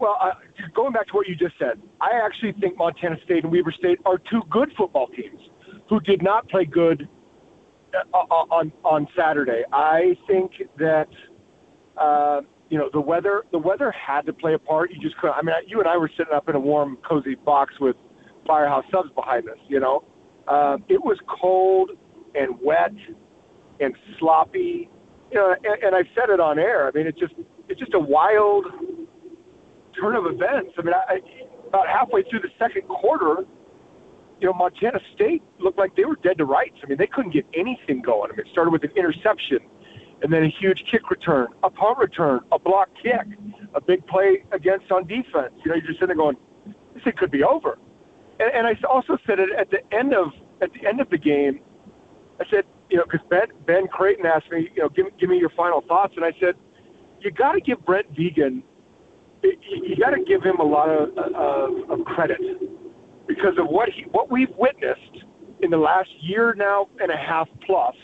Uh 0.00 0.04
well, 0.04 0.16
uh, 0.20 0.30
going 0.74 0.92
back 0.92 1.06
to 1.08 1.12
what 1.12 1.26
you 1.28 1.34
just 1.34 1.54
said, 1.58 1.80
I 2.00 2.10
actually 2.24 2.52
think 2.60 2.76
Montana 2.78 3.16
State 3.24 3.44
and 3.44 3.52
Weber 3.52 3.74
State 3.76 3.98
are 4.04 4.18
two 4.30 4.42
good 4.50 4.70
football 4.76 5.08
teams 5.08 5.40
who 5.88 6.00
did 6.00 6.22
not 6.22 6.48
play 6.48 6.64
good 6.64 7.08
uh, 7.94 8.16
on 8.16 8.72
on 8.84 9.06
Saturday. 9.16 9.62
I 9.72 10.16
think 10.26 10.52
that 10.78 11.08
uh, 12.00 12.42
you 12.68 12.78
know 12.78 12.90
the 12.92 13.00
weather 13.00 13.44
the 13.52 13.58
weather 13.58 13.92
had 13.92 14.22
to 14.26 14.32
play 14.32 14.54
a 14.54 14.58
part. 14.58 14.90
You 14.92 15.00
just 15.00 15.16
couldn't. 15.16 15.36
I 15.36 15.42
mean, 15.42 15.54
you 15.66 15.80
and 15.80 15.88
I 15.88 15.96
were 15.96 16.10
sitting 16.16 16.34
up 16.34 16.48
in 16.48 16.54
a 16.54 16.60
warm, 16.60 16.98
cozy 17.08 17.34
box 17.34 17.74
with 17.80 17.96
Firehouse 18.46 18.84
Subs 18.92 19.10
behind 19.14 19.48
us. 19.48 19.58
You 19.68 19.80
know, 19.80 20.04
uh, 20.46 20.76
it 20.88 21.02
was 21.02 21.18
cold 21.40 21.90
and 22.34 22.56
wet 22.62 22.92
and 23.80 23.94
sloppy. 24.18 24.90
You 25.30 25.38
know, 25.38 25.54
and, 25.62 25.82
and 25.82 25.94
I 25.94 26.02
said 26.14 26.30
it 26.30 26.40
on 26.40 26.58
air. 26.58 26.88
I 26.88 26.90
mean, 26.92 27.06
it's 27.06 27.18
just 27.18 27.34
it's 27.68 27.80
just 27.80 27.94
a 27.94 27.98
wild 28.00 28.66
turn 30.00 30.16
of 30.16 30.26
events. 30.26 30.72
I 30.78 30.82
mean, 30.82 30.94
I, 30.94 31.20
about 31.68 31.88
halfway 31.88 32.22
through 32.24 32.40
the 32.40 32.50
second 32.58 32.88
quarter, 32.88 33.44
you 34.40 34.46
know, 34.46 34.52
Montana 34.52 35.00
State 35.14 35.42
looked 35.58 35.78
like 35.78 35.96
they 35.96 36.04
were 36.04 36.16
dead 36.16 36.38
to 36.38 36.44
rights. 36.44 36.76
I 36.82 36.86
mean, 36.86 36.98
they 36.98 37.06
couldn't 37.06 37.32
get 37.32 37.46
anything 37.54 38.02
going. 38.02 38.30
I 38.30 38.36
mean, 38.36 38.46
it 38.46 38.52
started 38.52 38.70
with 38.70 38.84
an 38.84 38.92
interception, 38.96 39.58
and 40.22 40.32
then 40.32 40.44
a 40.44 40.48
huge 40.48 40.84
kick 40.90 41.10
return, 41.10 41.48
a 41.62 41.70
punt 41.70 41.98
return, 41.98 42.40
a 42.52 42.58
block 42.58 42.88
kick, 43.02 43.26
a 43.74 43.80
big 43.80 44.06
play 44.06 44.44
against 44.52 44.90
on 44.92 45.06
defense. 45.06 45.52
You 45.64 45.70
know, 45.70 45.74
you're 45.74 45.86
just 45.86 46.00
sitting 46.00 46.08
there 46.08 46.16
going, 46.16 46.36
this 46.94 47.04
thing 47.04 47.14
could 47.16 47.30
be 47.30 47.42
over. 47.42 47.78
And, 48.40 48.50
and 48.54 48.66
I 48.66 48.76
also 48.88 49.18
said 49.26 49.38
it 49.40 49.50
at 49.58 49.70
the 49.70 49.80
end 49.94 50.14
of 50.14 50.28
at 50.60 50.72
the 50.72 50.86
end 50.88 51.00
of 51.00 51.10
the 51.10 51.18
game. 51.18 51.60
I 52.40 52.44
said, 52.50 52.64
you 52.90 52.96
know, 52.96 53.04
because 53.04 53.26
Ben 53.28 53.48
Ben 53.66 53.88
Creighton 53.88 54.26
asked 54.26 54.50
me, 54.50 54.70
you 54.74 54.82
know, 54.82 54.88
give 54.88 55.06
give 55.18 55.28
me 55.28 55.38
your 55.38 55.50
final 55.50 55.80
thoughts, 55.82 56.14
and 56.16 56.24
I 56.24 56.32
said, 56.40 56.54
you 57.20 57.30
got 57.30 57.52
to 57.52 57.60
give 57.60 57.84
Brent 57.84 58.12
Vigen 58.14 58.62
you 59.42 59.96
got 59.96 60.10
to 60.10 60.22
give 60.24 60.42
him 60.42 60.58
a 60.58 60.64
lot 60.64 60.88
of, 60.88 61.16
of, 61.18 61.90
of 61.90 62.04
credit 62.04 62.40
because 63.26 63.58
of 63.58 63.66
what 63.68 63.88
he 63.88 64.02
what 64.10 64.30
we've 64.30 64.54
witnessed 64.56 65.24
in 65.62 65.70
the 65.70 65.76
last 65.76 66.10
year 66.20 66.54
now 66.54 66.88
and 67.00 67.10
a 67.10 67.16
half 67.16 67.48
plus. 67.64 67.94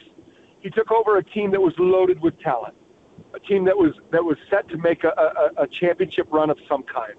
He 0.61 0.71
took 0.71 0.91
over 0.91 1.19
a 1.19 1.25
team 1.25 1.51
that 1.51 1.61
was 1.61 1.75
loaded 1.79 2.21
with 2.21 2.39
talent, 2.41 2.75
a 3.35 3.41
team 3.41 3.65
that 3.65 3.77
was 3.77 3.93
that 4.11 4.25
was 4.25 4.37
set 4.51 4.69
to 4.69 4.79
make 4.79 5.05
a, 5.05 5.09
a, 5.57 5.63
a 5.63 5.67
championship 5.67 6.29
run 6.31 6.51
of 6.51 6.59
some 6.69 6.83
kind. 6.83 7.15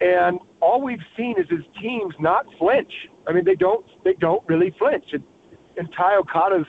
And 0.00 0.40
all 0.60 0.80
we've 0.80 1.04
seen 1.16 1.38
is 1.38 1.48
his 1.48 1.64
teams 1.80 2.14
not 2.18 2.46
flinch. 2.58 3.08
I 3.26 3.32
mean, 3.32 3.44
they 3.44 3.54
don't 3.54 3.84
they 4.04 4.14
don't 4.14 4.42
really 4.48 4.70
flinch. 4.78 5.12
And, 5.12 5.22
and 5.76 5.92
Ty 5.92 6.16
Okada's 6.16 6.66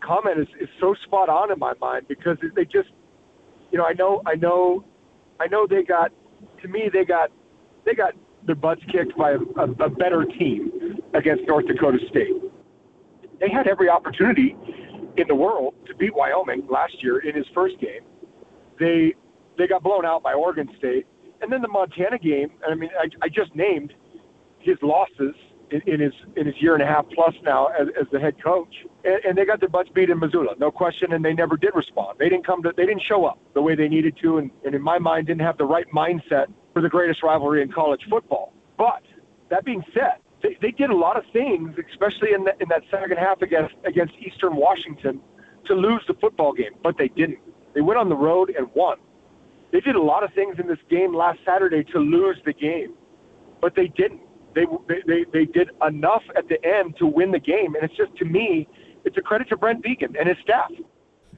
comment 0.00 0.38
is, 0.38 0.48
is 0.60 0.68
so 0.80 0.94
spot 0.94 1.28
on 1.28 1.50
in 1.50 1.58
my 1.58 1.74
mind 1.80 2.06
because 2.08 2.38
they 2.54 2.64
just, 2.64 2.90
you 3.72 3.78
know, 3.78 3.84
I 3.84 3.92
know 3.92 4.22
I 4.26 4.36
know 4.36 4.84
I 5.40 5.46
know 5.46 5.66
they 5.66 5.82
got 5.82 6.12
to 6.62 6.68
me 6.68 6.90
they 6.92 7.04
got 7.04 7.30
they 7.84 7.94
got 7.94 8.14
their 8.44 8.54
butts 8.54 8.82
kicked 8.90 9.16
by 9.16 9.32
a, 9.32 9.38
a, 9.56 9.70
a 9.84 9.88
better 9.88 10.24
team 10.24 11.00
against 11.14 11.44
North 11.46 11.66
Dakota 11.66 11.98
State. 12.08 12.32
They 13.40 13.50
had 13.50 13.66
every 13.66 13.88
opportunity 13.88 14.56
in 15.16 15.26
the 15.28 15.34
world 15.34 15.74
to 15.86 15.94
beat 15.94 16.14
Wyoming 16.14 16.66
last 16.68 17.02
year 17.02 17.18
in 17.18 17.34
his 17.34 17.46
first 17.54 17.78
game. 17.80 18.02
They 18.78 19.14
they 19.56 19.66
got 19.66 19.82
blown 19.82 20.04
out 20.04 20.22
by 20.22 20.34
Oregon 20.34 20.68
State, 20.78 21.06
and 21.40 21.52
then 21.52 21.62
the 21.62 21.68
Montana 21.68 22.18
game. 22.18 22.50
I 22.68 22.74
mean, 22.74 22.90
I, 22.98 23.08
I 23.22 23.28
just 23.28 23.54
named 23.54 23.94
his 24.60 24.76
losses 24.82 25.34
in, 25.70 25.80
in 25.86 26.00
his 26.00 26.12
in 26.36 26.46
his 26.46 26.54
year 26.60 26.74
and 26.74 26.82
a 26.82 26.86
half 26.86 27.06
plus 27.14 27.34
now 27.42 27.66
as, 27.68 27.88
as 28.00 28.06
the 28.12 28.18
head 28.18 28.42
coach, 28.42 28.74
and, 29.04 29.24
and 29.24 29.38
they 29.38 29.44
got 29.44 29.60
their 29.60 29.68
butts 29.68 29.90
beat 29.94 30.10
in 30.10 30.18
Missoula, 30.18 30.54
no 30.58 30.70
question, 30.70 31.12
and 31.12 31.24
they 31.24 31.32
never 31.32 31.56
did 31.56 31.70
respond. 31.74 32.18
They 32.18 32.28
didn't 32.28 32.46
come 32.46 32.62
to, 32.62 32.72
they 32.76 32.86
didn't 32.86 33.02
show 33.02 33.24
up 33.24 33.38
the 33.54 33.62
way 33.62 33.74
they 33.74 33.88
needed 33.88 34.16
to, 34.22 34.38
and, 34.38 34.50
and 34.64 34.74
in 34.74 34.82
my 34.82 34.98
mind, 34.98 35.26
didn't 35.26 35.42
have 35.42 35.58
the 35.58 35.64
right 35.64 35.86
mindset 35.94 36.46
for 36.72 36.82
the 36.82 36.88
greatest 36.88 37.22
rivalry 37.22 37.62
in 37.62 37.70
college 37.70 38.02
football. 38.08 38.52
But 38.76 39.02
that 39.50 39.64
being 39.64 39.84
said, 39.92 40.18
they, 40.42 40.56
they 40.60 40.70
did 40.70 40.90
a 40.90 40.96
lot 40.96 41.16
of 41.16 41.24
things, 41.32 41.74
especially 41.90 42.32
in, 42.32 42.44
the, 42.44 42.52
in 42.60 42.68
that 42.68 42.82
second 42.90 43.18
half 43.18 43.42
against 43.42 43.74
against 43.84 44.14
Eastern 44.20 44.56
Washington, 44.56 45.20
to 45.66 45.74
lose 45.74 46.02
the 46.06 46.14
football 46.14 46.52
game. 46.52 46.72
But 46.82 46.96
they 46.96 47.08
didn't. 47.08 47.40
They 47.74 47.80
went 47.80 47.98
on 47.98 48.08
the 48.08 48.16
road 48.16 48.52
and 48.56 48.68
won. 48.74 48.98
They 49.72 49.80
did 49.80 49.96
a 49.96 50.02
lot 50.02 50.24
of 50.24 50.32
things 50.32 50.56
in 50.58 50.66
this 50.66 50.78
game 50.88 51.14
last 51.14 51.40
Saturday 51.44 51.84
to 51.92 51.98
lose 51.98 52.38
the 52.44 52.52
game, 52.52 52.94
but 53.60 53.74
they 53.74 53.88
didn't. 53.88 54.22
They 54.54 54.66
they 55.06 55.24
they, 55.32 55.44
did 55.44 55.70
enough 55.86 56.22
at 56.36 56.48
the 56.48 56.64
end 56.64 56.96
to 56.98 57.06
win 57.06 57.30
the 57.30 57.38
game, 57.38 57.74
and 57.74 57.84
it's 57.84 57.96
just 57.96 58.14
to 58.16 58.24
me, 58.24 58.68
it's 59.04 59.16
a 59.16 59.20
credit 59.20 59.48
to 59.50 59.56
Brent 59.56 59.84
Vigen 59.84 60.16
and 60.18 60.28
his 60.28 60.38
staff. 60.42 60.70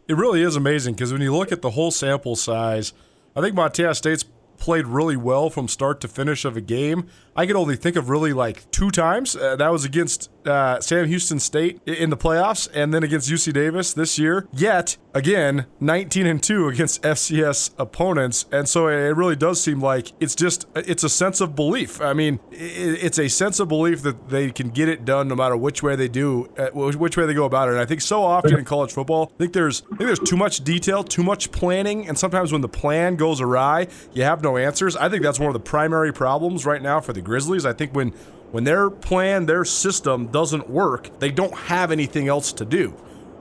It 0.08 0.16
really 0.16 0.42
is 0.42 0.56
amazing 0.56 0.94
because 0.94 1.12
when 1.12 1.22
you 1.22 1.34
look 1.34 1.52
at 1.52 1.62
the 1.62 1.70
whole 1.70 1.90
sample 1.90 2.36
size, 2.36 2.92
I 3.36 3.40
think 3.40 3.54
Montana 3.54 3.94
State's 3.94 4.24
played 4.56 4.86
really 4.86 5.16
well 5.16 5.50
from 5.50 5.68
start 5.68 6.00
to 6.02 6.08
finish 6.08 6.44
of 6.44 6.56
a 6.56 6.60
game. 6.60 7.08
I 7.36 7.46
could 7.46 7.56
only 7.56 7.76
think 7.76 7.96
of 7.96 8.10
really 8.10 8.32
like 8.32 8.70
two 8.70 8.90
times. 8.90 9.36
Uh, 9.36 9.56
that 9.56 9.70
was 9.70 9.84
against 9.84 10.30
uh, 10.46 10.80
Sam 10.80 11.06
Houston 11.06 11.38
State 11.38 11.80
in 11.86 12.10
the 12.10 12.16
playoffs, 12.16 12.68
and 12.74 12.92
then 12.92 13.02
against 13.02 13.30
UC 13.30 13.52
Davis 13.52 13.92
this 13.92 14.18
year. 14.18 14.48
Yet 14.52 14.96
again, 15.14 15.66
19 15.80 16.26
and 16.26 16.42
two 16.42 16.68
against 16.68 17.02
FCS 17.02 17.70
opponents, 17.78 18.46
and 18.50 18.68
so 18.68 18.88
it 18.88 19.16
really 19.16 19.36
does 19.36 19.60
seem 19.60 19.80
like 19.80 20.12
it's 20.20 20.34
just 20.34 20.66
it's 20.74 21.04
a 21.04 21.08
sense 21.08 21.40
of 21.40 21.54
belief. 21.54 22.00
I 22.00 22.12
mean, 22.12 22.40
it's 22.50 23.18
a 23.18 23.28
sense 23.28 23.60
of 23.60 23.68
belief 23.68 24.02
that 24.02 24.28
they 24.28 24.50
can 24.50 24.70
get 24.70 24.88
it 24.88 25.04
done 25.04 25.28
no 25.28 25.34
matter 25.34 25.56
which 25.56 25.82
way 25.82 25.96
they 25.96 26.08
do, 26.08 26.48
uh, 26.58 26.70
which 26.70 27.16
way 27.16 27.26
they 27.26 27.34
go 27.34 27.44
about 27.44 27.68
it. 27.68 27.72
And 27.72 27.80
I 27.80 27.84
think 27.84 28.00
so 28.00 28.24
often 28.24 28.58
in 28.58 28.64
college 28.64 28.92
football, 28.92 29.32
I 29.34 29.38
think 29.38 29.52
there's 29.52 29.82
I 29.92 29.96
think 29.96 30.00
there's 30.00 30.18
too 30.18 30.36
much 30.36 30.64
detail, 30.64 31.04
too 31.04 31.22
much 31.22 31.52
planning, 31.52 32.08
and 32.08 32.18
sometimes 32.18 32.52
when 32.52 32.60
the 32.60 32.68
plan 32.68 33.16
goes 33.16 33.40
awry, 33.40 33.88
you 34.12 34.22
have 34.22 34.42
no 34.42 34.56
answers. 34.56 34.96
I 34.96 35.08
think 35.08 35.22
that's 35.22 35.38
one 35.38 35.48
of 35.48 35.54
the 35.54 35.60
primary 35.60 36.12
problems 36.12 36.66
right 36.66 36.82
now 36.82 37.00
for 37.00 37.12
the 37.12 37.19
Grizzlies. 37.20 37.66
I 37.66 37.72
think 37.72 37.94
when 37.94 38.10
when 38.50 38.64
their 38.64 38.90
plan, 38.90 39.46
their 39.46 39.64
system 39.64 40.26
doesn't 40.26 40.68
work, 40.68 41.20
they 41.20 41.30
don't 41.30 41.54
have 41.54 41.92
anything 41.92 42.26
else 42.26 42.52
to 42.54 42.64
do. 42.64 42.94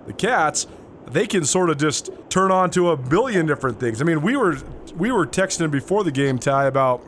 The 0.05 0.13
Cats, 0.13 0.67
they 1.07 1.25
can 1.25 1.45
sort 1.45 1.71
of 1.71 1.77
just 1.77 2.11
turn 2.30 2.51
on 2.51 2.69
to 2.71 2.91
a 2.91 2.97
billion 2.97 3.47
different 3.47 3.80
things. 3.80 4.01
I 4.01 4.05
mean, 4.05 4.21
we 4.21 4.38
were 4.38 4.57
we 4.95 5.11
were 5.11 5.25
texting 5.25 5.71
before 5.71 6.03
the 6.03 6.11
game, 6.11 6.38
Ty, 6.38 6.65
about 6.65 7.03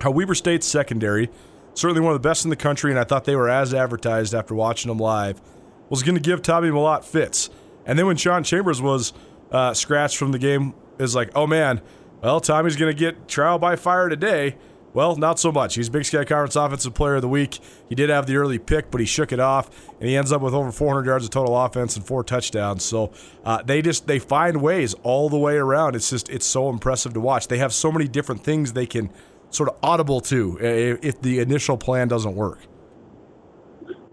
how 0.00 0.10
Weber 0.10 0.34
State's 0.34 0.66
secondary, 0.66 1.30
certainly 1.74 2.00
one 2.00 2.12
of 2.14 2.22
the 2.22 2.28
best 2.28 2.44
in 2.44 2.50
the 2.50 2.56
country, 2.56 2.90
and 2.90 2.98
I 2.98 3.04
thought 3.04 3.24
they 3.24 3.36
were 3.36 3.48
as 3.48 3.74
advertised 3.74 4.34
after 4.34 4.54
watching 4.54 4.88
them 4.88 4.98
live, 4.98 5.40
was 5.88 6.02
going 6.02 6.14
to 6.14 6.20
give 6.20 6.42
Tommy 6.42 6.68
Mellott 6.68 7.04
fits. 7.04 7.50
And 7.86 7.98
then 7.98 8.06
when 8.06 8.16
Sean 8.16 8.44
Chambers 8.44 8.80
was 8.80 9.12
uh, 9.50 9.74
scratched 9.74 10.16
from 10.16 10.32
the 10.32 10.38
game, 10.38 10.74
is 10.98 11.14
like, 11.14 11.30
oh 11.34 11.46
man, 11.46 11.80
well, 12.22 12.40
Tommy's 12.40 12.76
going 12.76 12.94
to 12.94 12.98
get 12.98 13.26
trial 13.28 13.58
by 13.58 13.76
fire 13.76 14.08
today. 14.08 14.56
Well, 14.94 15.16
not 15.16 15.38
so 15.38 15.50
much. 15.50 15.74
He's 15.74 15.88
Big 15.88 16.04
Sky 16.04 16.24
Conference 16.24 16.54
Offensive 16.54 16.92
Player 16.92 17.14
of 17.14 17.22
the 17.22 17.28
Week. 17.28 17.58
He 17.88 17.94
did 17.94 18.10
have 18.10 18.26
the 18.26 18.36
early 18.36 18.58
pick, 18.58 18.90
but 18.90 19.00
he 19.00 19.06
shook 19.06 19.32
it 19.32 19.40
off, 19.40 19.70
and 19.98 20.08
he 20.08 20.16
ends 20.16 20.32
up 20.32 20.42
with 20.42 20.52
over 20.52 20.70
400 20.70 21.06
yards 21.06 21.24
of 21.24 21.30
total 21.30 21.56
offense 21.56 21.96
and 21.96 22.06
four 22.06 22.22
touchdowns. 22.22 22.84
So 22.84 23.10
uh, 23.44 23.62
they 23.62 23.80
just 23.80 24.06
they 24.06 24.18
find 24.18 24.60
ways 24.60 24.94
all 25.02 25.30
the 25.30 25.38
way 25.38 25.56
around. 25.56 25.96
It's 25.96 26.10
just 26.10 26.28
it's 26.28 26.44
so 26.44 26.68
impressive 26.68 27.14
to 27.14 27.20
watch. 27.20 27.48
They 27.48 27.58
have 27.58 27.72
so 27.72 27.90
many 27.90 28.06
different 28.06 28.44
things 28.44 28.74
they 28.74 28.86
can 28.86 29.08
sort 29.48 29.70
of 29.70 29.76
audible 29.82 30.20
to 30.20 30.58
if 30.60 31.20
the 31.22 31.40
initial 31.40 31.78
plan 31.78 32.08
doesn't 32.08 32.34
work. 32.34 32.60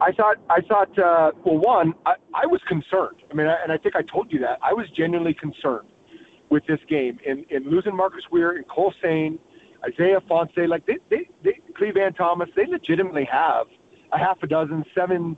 I 0.02 0.14
thought 0.14 0.38
I 0.50 0.62
thought 0.62 0.98
uh, 0.98 1.32
well, 1.44 1.58
one, 1.58 1.94
I, 2.06 2.14
I 2.34 2.46
was 2.46 2.62
concerned. 2.70 3.18
I 3.30 3.34
mean, 3.34 3.48
I, 3.48 3.58
and 3.64 3.72
I 3.74 3.78
think 3.78 3.98
I 3.98 4.02
told 4.02 4.32
you 4.32 4.40
that 4.40 4.60
I 4.62 4.72
was 4.72 4.88
genuinely 4.96 5.34
concerned 5.34 5.90
with 6.50 6.66
this 6.68 6.80
game 6.88 7.20
in 7.26 7.46
in 7.50 7.70
losing 7.70 7.96
Marcus 7.98 8.24
Weir 8.32 8.52
and 8.56 8.66
Cole 8.70 8.94
Sane 9.02 9.40
Isaiah 9.86 10.20
Ifanse, 10.20 10.68
like 10.68 10.86
they, 10.86 10.98
they, 11.10 11.30
they, 11.44 12.12
Thomas, 12.18 12.50
they 12.56 12.66
legitimately 12.66 13.28
have 13.32 13.68
a 14.12 14.18
half 14.18 14.38
a 14.44 14.48
dozen, 14.48 14.84
seven, 14.94 15.38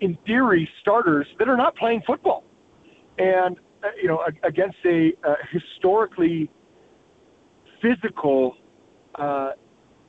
in 0.00 0.16
theory, 0.26 0.68
starters 0.80 1.26
that 1.38 1.48
are 1.48 1.56
not 1.56 1.76
playing 1.76 2.02
football. 2.06 2.44
And, 3.18 3.58
uh, 3.84 3.88
you 4.00 4.08
know, 4.08 4.24
against 4.42 4.78
a 4.84 5.12
uh, 5.24 5.34
historically 5.50 6.50
physical, 7.80 8.56
uh, 9.14 9.52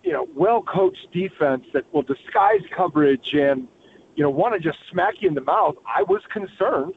you 0.04 0.14
know, 0.14 0.28
well 0.36 0.62
coached 0.64 1.08
defense 1.14 1.66
that 1.74 1.92
will 1.94 2.02
disguise 2.02 2.62
coverage 2.76 3.34
and, 3.34 3.68
you 4.16 4.24
know, 4.24 4.30
want 4.30 4.54
to 4.54 4.60
just 4.60 4.80
smack 4.90 5.16
you 5.20 5.28
in 5.28 5.36
the 5.36 5.42
mouth, 5.42 5.76
I 5.86 6.04
was 6.04 6.22
concerned 6.32 6.94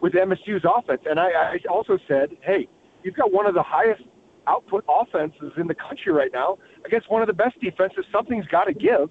with 0.00 0.12
MSU's 0.14 0.64
offense. 0.64 1.02
And 1.08 1.18
I, 1.18 1.30
I 1.30 1.58
also 1.70 1.98
said, 2.08 2.36
hey, 2.42 2.68
you've 3.02 3.14
got 3.14 3.32
one 3.32 3.46
of 3.46 3.54
the 3.54 3.62
highest 3.62 4.02
output 4.48 4.84
offenses 4.88 5.52
in 5.56 5.66
the 5.66 5.74
country 5.74 6.12
right 6.12 6.30
now 6.32 6.58
against 6.84 7.10
one 7.10 7.22
of 7.22 7.28
the 7.28 7.34
best 7.34 7.60
defenses. 7.60 8.04
Something's 8.10 8.46
got 8.46 8.64
to 8.64 8.74
give. 8.74 9.10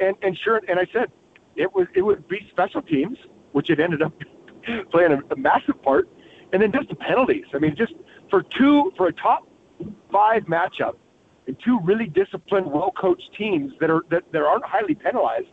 And 0.00 0.16
and 0.22 0.36
sure, 0.38 0.60
and 0.68 0.78
I 0.78 0.86
said 0.92 1.10
it 1.56 1.74
was 1.74 1.86
it 1.94 2.02
would 2.02 2.26
be 2.28 2.46
special 2.50 2.82
teams, 2.82 3.18
which 3.52 3.70
it 3.70 3.80
ended 3.80 4.02
up 4.02 4.12
playing 4.90 5.12
a, 5.12 5.20
a 5.32 5.36
massive 5.36 5.82
part, 5.82 6.08
and 6.52 6.62
then 6.62 6.72
just 6.72 6.88
the 6.88 6.94
penalties. 6.94 7.46
I 7.54 7.58
mean, 7.58 7.74
just 7.76 7.94
for 8.30 8.42
two 8.42 8.92
for 8.96 9.08
a 9.08 9.12
top 9.12 9.48
five 10.12 10.44
matchup 10.44 10.96
and 11.46 11.56
two 11.64 11.80
really 11.82 12.06
disciplined, 12.06 12.66
well 12.70 12.92
coached 12.92 13.30
teams 13.36 13.72
that 13.80 13.90
are 13.90 14.02
that, 14.10 14.24
that 14.32 14.42
aren't 14.42 14.64
highly 14.64 14.94
penalized, 14.94 15.48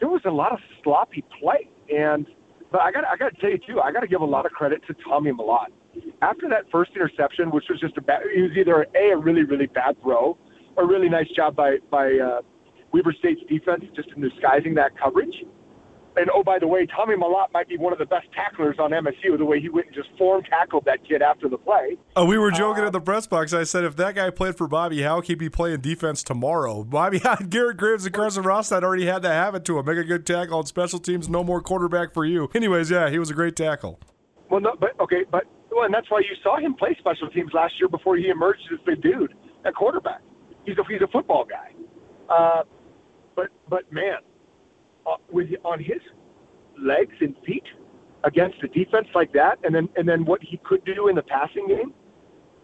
there 0.00 0.08
was 0.08 0.22
a 0.24 0.30
lot 0.30 0.52
of 0.52 0.60
sloppy 0.82 1.24
play. 1.40 1.68
And 1.92 2.26
but 2.70 2.80
I 2.80 2.92
got 2.92 3.04
I 3.04 3.16
got 3.16 3.34
to 3.34 3.40
tell 3.40 3.50
you 3.50 3.58
too, 3.58 3.80
I 3.80 3.90
got 3.90 4.00
to 4.00 4.08
give 4.08 4.20
a 4.20 4.24
lot 4.24 4.46
of 4.46 4.52
credit 4.52 4.82
to 4.86 4.94
Tommy 4.94 5.32
Mellott 5.32 5.72
after 6.20 6.48
that 6.48 6.70
first 6.70 6.92
interception, 6.94 7.50
which 7.50 7.64
was 7.68 7.80
just 7.80 7.96
a 7.96 8.00
bad, 8.00 8.22
it 8.34 8.42
was 8.42 8.56
either 8.56 8.86
a 8.94 9.12
a 9.12 9.16
really 9.16 9.44
really 9.44 9.66
bad 9.66 10.00
throw, 10.02 10.38
or 10.76 10.84
a 10.84 10.86
really 10.86 11.08
nice 11.08 11.28
job 11.34 11.56
by 11.56 11.78
by 11.90 12.12
uh, 12.14 12.40
Weber 12.92 13.14
State's 13.18 13.42
defense 13.48 13.84
just 13.94 14.08
in 14.14 14.22
disguising 14.22 14.74
that 14.74 14.96
coverage. 14.98 15.34
And 16.14 16.28
oh, 16.34 16.42
by 16.42 16.58
the 16.58 16.66
way, 16.66 16.86
Tommy 16.86 17.14
Mellott 17.14 17.46
might 17.54 17.68
be 17.68 17.78
one 17.78 17.92
of 17.92 17.98
the 17.98 18.04
best 18.04 18.26
tacklers 18.34 18.76
on 18.78 18.90
MSU. 18.90 19.38
The 19.38 19.44
way 19.44 19.60
he 19.60 19.70
went 19.70 19.86
and 19.86 19.94
just 19.94 20.10
form 20.18 20.42
tackled 20.42 20.84
that 20.84 21.06
kid 21.08 21.22
after 21.22 21.48
the 21.48 21.56
play. 21.56 21.96
Oh, 22.16 22.26
we 22.26 22.36
were 22.36 22.50
joking 22.50 22.84
uh, 22.84 22.88
at 22.88 22.92
the 22.92 23.00
press 23.00 23.26
box. 23.26 23.54
I 23.54 23.64
said 23.64 23.84
if 23.84 23.96
that 23.96 24.14
guy 24.14 24.28
played 24.28 24.58
for 24.58 24.68
Bobby 24.68 25.02
Hauck, 25.02 25.24
he'd 25.26 25.38
be 25.38 25.48
playing 25.48 25.80
defense 25.80 26.22
tomorrow. 26.22 26.84
Bobby 26.92 27.20
Garrett 27.48 27.78
Graves, 27.78 28.04
and 28.04 28.14
Carson 28.14 28.42
Ross 28.42 28.68
had 28.68 28.84
already 28.84 29.06
had 29.06 29.22
that 29.22 29.32
habit 29.32 29.64
to 29.66 29.78
him. 29.78 29.86
Make 29.86 29.98
a 29.98 30.04
good 30.04 30.26
tackle 30.26 30.58
on 30.58 30.66
special 30.66 30.98
teams. 30.98 31.30
No 31.30 31.42
more 31.42 31.62
quarterback 31.62 32.12
for 32.12 32.26
you. 32.26 32.50
Anyways, 32.54 32.90
yeah, 32.90 33.08
he 33.08 33.18
was 33.18 33.30
a 33.30 33.34
great 33.34 33.56
tackle. 33.56 33.98
Well, 34.50 34.60
no, 34.60 34.76
but 34.78 34.98
okay, 35.00 35.24
but 35.30 35.46
well, 35.72 35.84
and 35.84 35.94
that's 35.94 36.10
why 36.10 36.20
you 36.20 36.36
saw 36.42 36.58
him 36.58 36.74
play 36.74 36.96
special 36.98 37.28
teams 37.28 37.52
last 37.52 37.74
year 37.80 37.88
before 37.88 38.16
he 38.16 38.28
emerged 38.28 38.62
as 38.72 38.78
the 38.86 38.96
dude 38.96 39.34
at 39.64 39.74
quarterback. 39.74 40.20
He's 40.64 40.76
a 40.78 40.84
he's 40.88 41.02
a 41.02 41.08
football 41.08 41.44
guy. 41.44 41.72
Uh, 42.28 42.62
but 43.34 43.48
but 43.68 43.90
man, 43.92 44.18
uh, 45.06 45.16
with 45.30 45.48
on 45.64 45.80
his 45.80 46.00
legs 46.78 47.14
and 47.20 47.34
feet 47.46 47.64
against 48.24 48.62
a 48.62 48.68
defense 48.68 49.08
like 49.14 49.32
that, 49.32 49.58
and 49.64 49.74
then 49.74 49.88
and 49.96 50.08
then 50.08 50.24
what 50.24 50.42
he 50.42 50.58
could 50.64 50.84
do 50.84 51.08
in 51.08 51.16
the 51.16 51.22
passing 51.22 51.66
game, 51.66 51.92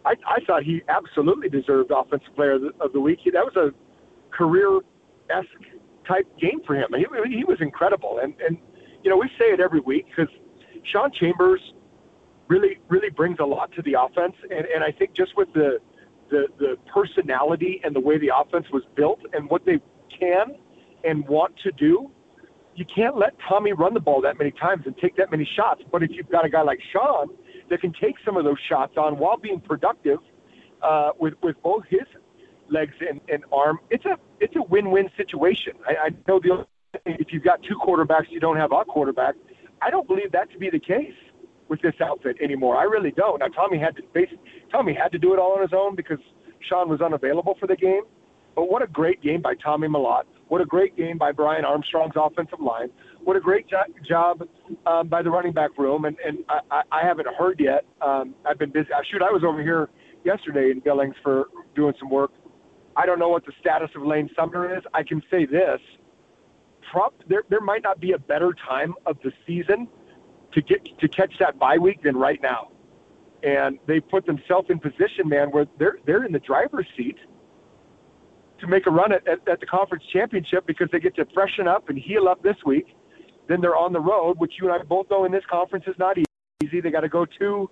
I, 0.05 0.15
I 0.27 0.39
thought 0.47 0.63
he 0.63 0.83
absolutely 0.89 1.49
deserved 1.49 1.91
offensive 1.91 2.35
player 2.37 2.53
of 2.53 2.63
the, 2.63 2.71
of 2.81 2.93
the 2.93 3.01
week. 3.01 3.21
That 3.25 3.45
was 3.45 3.57
a 3.57 3.73
career 4.35 4.81
esque 5.31 5.49
type 6.07 6.27
game 6.39 6.61
for 6.67 6.75
him. 6.77 6.89
He, 6.95 7.37
he 7.37 7.45
was 7.45 7.59
incredible, 7.61 8.21
and 8.23 8.35
and 8.47 8.59
you 9.03 9.11
know 9.11 9.17
we 9.17 9.29
say 9.39 9.47
it 9.47 9.61
every 9.61 9.81
week 9.81 10.07
because 10.07 10.33
Sean 10.93 11.11
Chambers 11.13 11.61
really 12.49 12.79
really 12.89 13.11
brings 13.11 13.39
a 13.41 13.45
lot 13.45 13.73
to 13.73 13.83
the 13.83 13.95
offense. 14.01 14.35
And, 14.51 14.67
and 14.67 14.83
I 14.83 14.93
think 14.93 15.15
just 15.15 15.37
with 15.37 15.53
the, 15.53 15.79
the 16.31 16.47
the 16.59 16.77
personality 16.93 17.81
and 17.85 17.95
the 17.95 18.01
way 18.01 18.19
the 18.19 18.33
offense 18.37 18.67
was 18.73 18.83
built 18.95 19.21
and 19.33 19.49
what 19.49 19.65
they 19.65 19.81
can 20.19 20.57
and 21.05 21.27
want 21.29 21.55
to 21.63 21.71
do, 21.73 22.11
you 22.75 22.85
can't 22.85 23.17
let 23.17 23.35
Tommy 23.49 23.73
run 23.73 23.95
the 23.95 24.01
ball 24.01 24.21
that 24.23 24.39
many 24.39 24.51
times 24.51 24.85
and 24.87 24.97
take 24.99 25.17
that 25.17 25.31
many 25.31 25.49
shots. 25.57 25.83
But 25.91 26.03
if 26.03 26.11
you've 26.11 26.31
got 26.31 26.45
a 26.45 26.49
guy 26.49 26.63
like 26.63 26.81
Sean 26.93 27.29
that 27.71 27.81
can 27.81 27.93
take 27.93 28.17
some 28.25 28.37
of 28.37 28.45
those 28.45 28.59
shots 28.69 28.97
on 28.97 29.19
while 29.19 29.37
being 29.37 29.61
productive 29.61 30.19
uh, 30.83 31.11
with 31.19 31.35
with 31.43 31.61
both 31.63 31.85
his 31.89 32.07
legs 32.71 32.95
and, 33.01 33.21
and 33.29 33.45
arm. 33.53 33.79
It's 33.91 34.05
a 34.05 34.17
it's 34.41 34.57
a 34.57 34.63
win-win 34.63 35.11
situation. 35.17 35.75
I, 35.87 36.07
I 36.07 36.09
know 36.27 36.41
the 36.41 36.67
if 37.05 37.33
you've 37.33 37.45
got 37.45 37.63
two 37.63 37.77
quarterbacks, 37.77 38.31
you 38.31 38.41
don't 38.41 38.57
have 38.57 38.73
a 38.73 38.85
quarterback. 38.85 39.35
I 39.81 39.91
don't 39.91 40.07
believe 40.07 40.33
that 40.33 40.51
to 40.53 40.59
be 40.59 40.71
the 40.71 40.81
case 40.81 41.15
with 41.69 41.81
this 41.83 41.95
outfit 42.03 42.37
anymore. 42.43 42.77
I 42.77 42.85
really 42.85 43.11
don't. 43.11 43.41
Now 43.41 43.49
Tommy 43.49 43.79
had 43.79 43.97
to 43.97 44.03
face 44.13 44.31
Tommy 44.71 44.95
had 44.95 45.13
to 45.13 45.19
do 45.19 45.33
it 45.35 45.39
all 45.39 45.53
on 45.53 45.63
his 45.63 45.73
own 45.75 45.95
because 45.97 46.19
Sean 46.69 46.89
was 46.89 47.01
unavailable 47.01 47.57
for 47.61 47.67
the 47.67 47.77
game. 47.77 48.03
But 48.55 48.71
what 48.71 48.83
a 48.83 48.87
great 48.89 49.23
game 49.23 49.41
by 49.41 49.55
Tommy 49.55 49.87
Mellott. 49.87 50.25
What 50.49 50.61
a 50.61 50.65
great 50.65 50.97
game 50.97 51.19
by 51.19 51.31
Brian 51.31 51.65
Armstrong's 51.65 52.15
offensive 52.17 52.61
line. 52.61 52.89
What 53.23 53.37
a 53.37 53.41
great 53.41 53.69
jo- 53.69 53.85
job 54.09 54.43
um, 54.87 55.09
by 55.09 55.23
the 55.23 55.31
running 55.31 55.53
back 55.53 55.77
room. 55.79 56.07
And, 56.07 56.17
and 56.27 56.39
I, 56.49 56.83
I 56.91 57.07
haven't 57.07 57.29
heard 57.39 57.61
yet. 57.61 57.85
Um, 58.01 58.35
I've 58.45 58.59
been 58.59 58.73
busy. 58.73 58.89
Shoot, 59.13 59.23
I 59.23 59.31
was 59.31 59.45
over 59.47 59.63
here 59.63 59.91
yesterday 60.25 60.71
in 60.71 60.81
Billings 60.81 61.15
for 61.23 61.47
doing 61.77 61.95
some 62.01 62.11
work. 62.11 62.33
I 62.97 63.07
don't 63.07 63.21
know 63.21 63.29
what 63.29 63.47
the 63.47 63.53
status 63.61 63.91
of 63.95 64.03
Lane 64.03 64.29
Sumner 64.35 64.77
is. 64.77 64.83
I 64.93 65.03
can 65.05 65.23
say 65.31 65.47
this. 65.47 65.81
There, 67.29 67.45
there 67.51 67.61
might 67.61 67.83
not 67.83 68.01
be 68.01 68.13
a 68.13 68.19
better 68.19 68.55
time 68.67 68.95
of 69.07 69.19
the 69.23 69.31
season 69.47 69.87
to 70.53 70.63
get 70.63 70.99
to 70.99 71.09
catch 71.09 71.33
that 71.41 71.59
bye 71.59 71.79
week 71.79 72.03
than 72.03 72.17
right 72.17 72.41
now. 72.43 72.69
And 73.43 73.79
they 73.87 74.01
put 74.01 74.27
themselves 74.27 74.69
in 74.71 74.79
position, 74.81 75.29
man, 75.29 75.51
where 75.51 75.67
they're 75.79 75.99
they're 76.07 76.25
in 76.25 76.33
the 76.33 76.41
driver's 76.41 76.87
seat 76.97 77.17
to 78.61 78.67
make 78.67 78.87
a 78.87 78.91
run 78.91 79.13
at, 79.13 79.27
at, 79.29 79.47
at 79.49 79.61
the 79.61 79.67
conference 79.67 80.05
championship 80.13 80.67
because 80.67 80.89
they 80.91 80.99
get 80.99 81.15
to 81.17 81.27
freshen 81.33 81.69
up 81.69 81.89
and 81.89 81.99
heal 81.99 82.29
up 82.29 82.43
this 82.43 82.57
week. 82.67 82.87
Then 83.49 83.61
they're 83.61 83.77
on 83.77 83.93
the 83.93 84.01
road, 84.01 84.39
which 84.39 84.55
you 84.61 84.71
and 84.71 84.81
I 84.81 84.85
both 84.85 85.09
know 85.11 85.25
in 85.25 85.33
this 85.33 85.45
conference 85.51 85.85
is 85.87 85.95
not 85.99 86.19
easy. 86.63 86.81
They 86.81 86.91
got 86.91 87.01
to 87.01 87.09
go 87.09 87.25
to, 87.25 87.35
you 87.39 87.71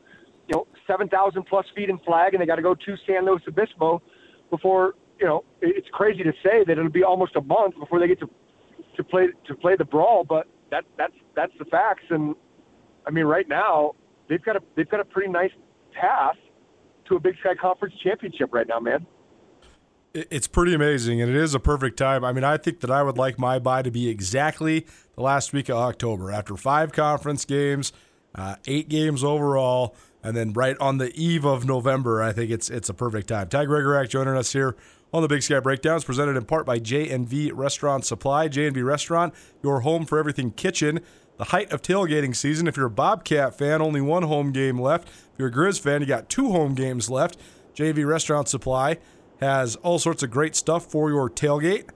know, 0.53 0.67
7,000 0.87 1.43
plus 1.43 1.67
feet 1.75 1.91
in 1.91 1.99
flag, 1.99 2.35
and 2.35 2.41
they 2.41 2.47
got 2.47 2.57
to 2.57 2.63
go 2.63 2.75
to 2.75 2.97
San 3.07 3.27
Luis 3.27 3.43
Obispo 3.47 4.01
before, 4.51 4.95
you 5.21 5.27
know, 5.27 5.45
it's 5.61 5.89
crazy 5.93 6.23
to 6.23 6.33
say 6.43 6.65
that 6.65 6.79
it'll 6.79 6.89
be 6.89 7.03
almost 7.03 7.35
a 7.37 7.43
month 7.43 7.75
before 7.79 7.99
they 7.99 8.07
get 8.07 8.21
to 8.21 8.31
to 8.97 9.05
play 9.05 9.29
to 9.47 9.55
play 9.55 9.77
the 9.77 9.85
brawl, 9.85 10.25
but 10.25 10.47
that 10.71 10.85
that's 10.97 11.13
that's 11.35 11.53
the 11.59 11.65
facts. 11.67 12.05
And 12.11 12.35
I 13.07 13.11
mean, 13.11 13.25
right 13.25 13.49
now 13.49 13.95
they've 14.29 14.43
got 14.43 14.57
a 14.57 14.61
they've 14.75 14.89
got 14.89 15.01
a 15.01 15.05
pretty 15.05 15.31
nice 15.31 15.51
path 15.93 16.37
to 17.09 17.17
a 17.17 17.21
Big 17.21 17.37
Sky 17.41 17.55
Conference 17.61 17.95
championship 18.03 18.53
right 18.53 18.67
now, 18.67 18.81
man. 18.81 19.07
It's 20.15 20.49
pretty 20.49 20.73
amazing, 20.73 21.21
and 21.21 21.31
it 21.31 21.37
is 21.37 21.55
a 21.55 21.61
perfect 21.61 21.99
time. 21.99 22.25
I 22.25 22.33
mean, 22.33 22.43
I 22.43 22.57
think 22.57 22.81
that 22.81 22.91
I 22.91 23.03
would 23.03 23.19
like 23.19 23.39
my 23.39 23.59
bye 23.59 23.83
to 23.83 23.91
be 23.91 24.09
exactly 24.09 24.87
the 25.15 25.21
last 25.21 25.53
week 25.53 25.69
of 25.69 25.77
October 25.77 26.33
after 26.33 26.57
five 26.57 26.93
conference 26.93 27.45
games, 27.45 27.93
uh, 28.35 28.57
eight 28.67 28.89
games 28.89 29.23
overall, 29.23 29.95
and 30.23 30.35
then 30.35 30.55
right 30.55 30.77
on 30.79 30.97
the 30.97 31.15
eve 31.15 31.45
of 31.45 31.67
November. 31.67 32.23
I 32.23 32.33
think 32.33 32.51
it's 32.51 32.71
it's 32.71 32.89
a 32.89 32.95
perfect 32.95 33.29
time. 33.29 33.49
Ty 33.49 33.67
Gregorak 33.67 34.09
joining 34.09 34.37
us 34.37 34.53
here 34.55 34.75
on 35.13 35.23
the 35.23 35.29
Big 35.29 35.43
Sky 35.43 35.61
Breakdowns, 35.61 36.05
presented 36.05 36.37
in 36.37 36.45
part 36.45 36.65
by 36.65 36.79
J&V 36.79 37.53
Restaurant 37.53 38.05
Supply. 38.05 38.49
J&V 38.49 38.81
Restaurant, 38.83 39.35
your 39.63 39.81
home 39.81 40.07
for 40.07 40.19
everything 40.19 40.51
kitchen. 40.51 41.01
The 41.39 41.45
height 41.45 41.73
of 41.73 41.83
tailgating 41.83 42.35
season. 42.35 42.67
If 42.67 42.77
you're 42.77 42.87
a 42.87 42.91
Bobcat 42.91 43.57
fan, 43.57 43.83
only 43.83 44.01
one 44.01 44.23
home 44.23 44.53
game 44.53 44.81
left. 44.81 45.09
If 45.09 45.39
you're 45.39 45.49
a 45.49 45.53
Grizz 45.53 45.81
fan, 45.81 46.01
you 46.01 46.07
got 46.07 46.29
two 46.29 46.51
home 46.51 46.75
games 46.75 47.11
left. 47.11 47.39
J&V 47.75 48.05
Restaurant 48.05 48.49
Supply 48.49 48.99
has 49.41 49.77
all 49.77 49.99
sorts 49.99 50.23
of 50.23 50.31
great 50.31 50.57
stuff 50.57 50.91
for 50.91 51.11
your 51.11 51.29
tailgate. 51.29 51.91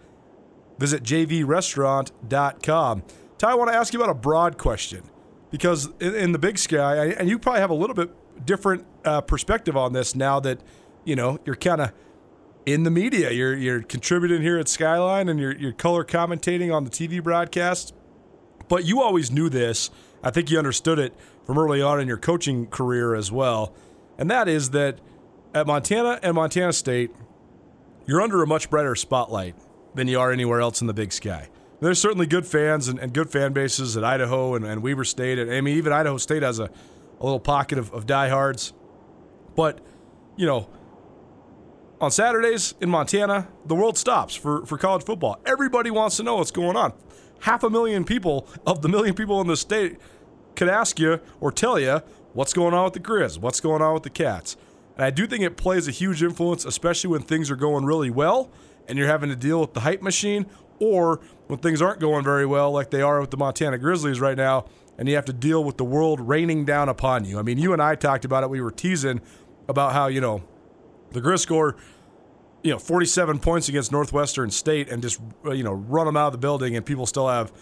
Visit 0.78 1.03
jvrestaurant.com. 1.03 3.03
Ty, 3.38 3.51
I 3.51 3.55
want 3.55 3.70
to 3.70 3.76
ask 3.76 3.95
you 3.95 4.01
about 4.01 4.11
a 4.11 4.18
broad 4.18 4.59
question 4.59 5.03
because 5.51 5.88
in, 6.01 6.32
the 6.32 6.38
Big 6.38 6.59
Sky, 6.59 7.07
and 7.07 7.28
you 7.28 7.38
probably 7.38 7.61
have 7.61 7.70
a 7.70 7.74
little 7.74 7.95
bit 7.95 8.11
different 8.47 8.86
uh, 9.05 9.20
perspective 9.22 9.76
on 9.76 9.93
this 9.93 10.14
now 10.14 10.41
that 10.41 10.61
you 11.05 11.16
know 11.16 11.38
you're 11.45 11.57
kind 11.57 11.80
of 11.80 11.93
in 12.66 12.84
the 12.84 12.91
media. 12.91 13.30
You're 13.30 13.55
you're 13.55 13.82
contributing 13.82 14.43
here 14.43 14.59
at 14.59 14.68
Skyline 14.68 15.28
and 15.28 15.41
you're 15.41 15.57
you're 15.57 15.72
color 15.72 16.05
commentating 16.05 16.74
on 16.74 16.84
the 16.84 16.91
TV 16.91 17.22
broadcast. 17.22 17.95
But 18.71 18.87
you 18.87 19.03
always 19.03 19.31
knew 19.31 19.51
this. 19.51 19.91
I 20.23 20.31
think 20.31 20.51
you 20.51 20.57
understood 20.57 20.99
it 20.99 21.12
from 21.45 21.59
early 21.59 21.83
on 21.83 22.01
in 22.01 22.07
your 22.09 22.16
coaching 22.16 22.68
career 22.68 23.14
as 23.14 23.31
well. 23.31 23.75
And 24.16 24.31
that 24.31 24.49
is 24.49 24.71
that 24.71 25.01
at 25.53 25.66
Montana 25.66 26.21
and 26.23 26.37
Montana 26.37 26.73
State, 26.73 27.11
you're 28.07 28.23
under 28.23 28.43
a 28.43 28.47
much 28.47 28.71
brighter 28.71 28.95
spotlight 28.95 29.57
than 29.95 30.07
you 30.07 30.21
are 30.21 30.31
anywhere 30.31 30.61
else 30.61 30.81
in 30.81 30.87
the 30.87 30.95
big 30.95 31.12
sky. 31.12 31.49
There's 31.81 32.01
certainly 32.01 32.27
good 32.27 32.47
fans 32.47 32.87
and, 32.87 32.99
and 33.01 33.12
good 33.12 33.29
fan 33.29 33.53
bases 33.53 33.97
at 33.97 34.05
Idaho 34.05 34.55
and, 34.55 34.64
and, 34.64 34.83
Weber 34.83 35.05
State. 35.05 35.39
And 35.39 35.53
I 35.53 35.61
mean, 35.61 35.77
even 35.77 35.93
Idaho 35.93 36.18
State 36.18 36.43
has 36.43 36.61
a, 36.61 36.64
a 36.64 37.25
little 37.25 37.41
pocket 37.41 37.77
of, 37.77 37.93
of 37.93 38.07
diehards. 38.07 38.73
But, 39.57 39.81
you 40.37 40.47
know, 40.47 40.68
on 42.01 42.12
Saturdays 42.12 42.75
in 42.81 42.89
Montana, 42.89 43.49
the 43.66 43.75
world 43.75 43.99
stops 43.99 44.37
for, 44.37 44.64
for 44.64 44.79
college 44.79 45.05
football. 45.05 45.41
Everybody 45.45 45.91
wants 45.91 46.18
to 46.18 46.23
know 46.23 46.37
what's 46.37 46.53
going 46.53 46.77
on. 46.77 46.93
Half 47.41 47.62
a 47.62 47.70
million 47.70 48.05
people 48.05 48.47
of 48.66 48.82
the 48.82 48.88
million 48.88 49.14
people 49.14 49.41
in 49.41 49.47
the 49.47 49.57
state 49.57 49.99
could 50.57 50.68
ask 50.68 50.99
you 50.99 51.20
or 51.41 51.51
tell 51.51 51.78
you 51.78 52.03
what's 52.32 52.53
going 52.53 52.74
on 52.74 52.84
with 52.84 52.95
the 52.95 53.01
Grizz, 53.01 53.38
what's 53.38 53.61
going 53.61 53.82
on 53.82 53.95
with 53.95 54.03
the 54.03 54.11
Cats. 54.11 54.57
And 54.97 55.05
I 55.05 55.11
do 55.11 55.26
think 55.26 55.43
it 55.43 55.57
plays 55.57 55.88
a 55.88 55.91
huge 55.91 56.22
influence, 56.22 56.64
especially 56.64 57.11
when 57.11 57.22
things 57.22 57.51
are 57.51 57.57
going 57.57 57.84
really 57.84 58.11
well 58.11 58.51
and 58.88 58.99
you're 58.99 59.09
having 59.09 59.30
to 59.30 59.36
deal 59.36 59.61
with 59.61 59.72
the 59.72 59.80
hype 59.80 60.03
machine, 60.03 60.47
or 60.80 61.20
when 61.47 61.59
things 61.61 61.80
aren't 61.80 62.01
going 62.01 62.24
very 62.24 62.45
well, 62.45 62.72
like 62.72 62.91
they 62.91 63.03
are 63.03 63.20
with 63.20 63.30
the 63.30 63.36
Montana 63.36 63.78
Grizzlies 63.78 64.20
right 64.20 64.36
now, 64.36 64.64
and 64.99 65.09
you 65.09 65.14
have 65.14 65.26
to 65.26 65.32
deal 65.32 65.62
with 65.62 65.76
the 65.76 65.84
world 65.84 66.20
raining 66.20 66.64
down 66.64 66.88
upon 66.88 67.24
you. 67.24 67.38
I 67.38 67.43
mean, 67.43 67.57
you 67.57 67.72
and 67.72 67.80
I 67.80 67.95
talked 67.95 68.24
about 68.24 68.43
it. 68.43 68.51
We 68.51 68.61
were 68.61 68.70
teasing 68.70 69.20
about 69.68 69.93
how, 69.93 70.09
you 70.09 70.20
know, 70.20 70.43
the 71.12 71.20
Grizz 71.20 71.41
score, 71.41 71.76
you 72.63 72.73
know, 72.73 72.79
47 72.79 73.39
points 73.39 73.69
against 73.69 73.93
Northwestern 73.93 74.51
State 74.51 74.89
and 74.91 75.03
just, 75.03 75.21
uh, 75.45 75.53
you 75.53 75.65
know, 75.65 75.73
run 75.73 76.07
them 76.07 76.17
out 76.17 76.27
of 76.27 76.33
the 76.33 76.39
building 76.39 76.77
and 76.77 76.85
people 76.85 77.07
still 77.07 77.29
have, 77.29 77.53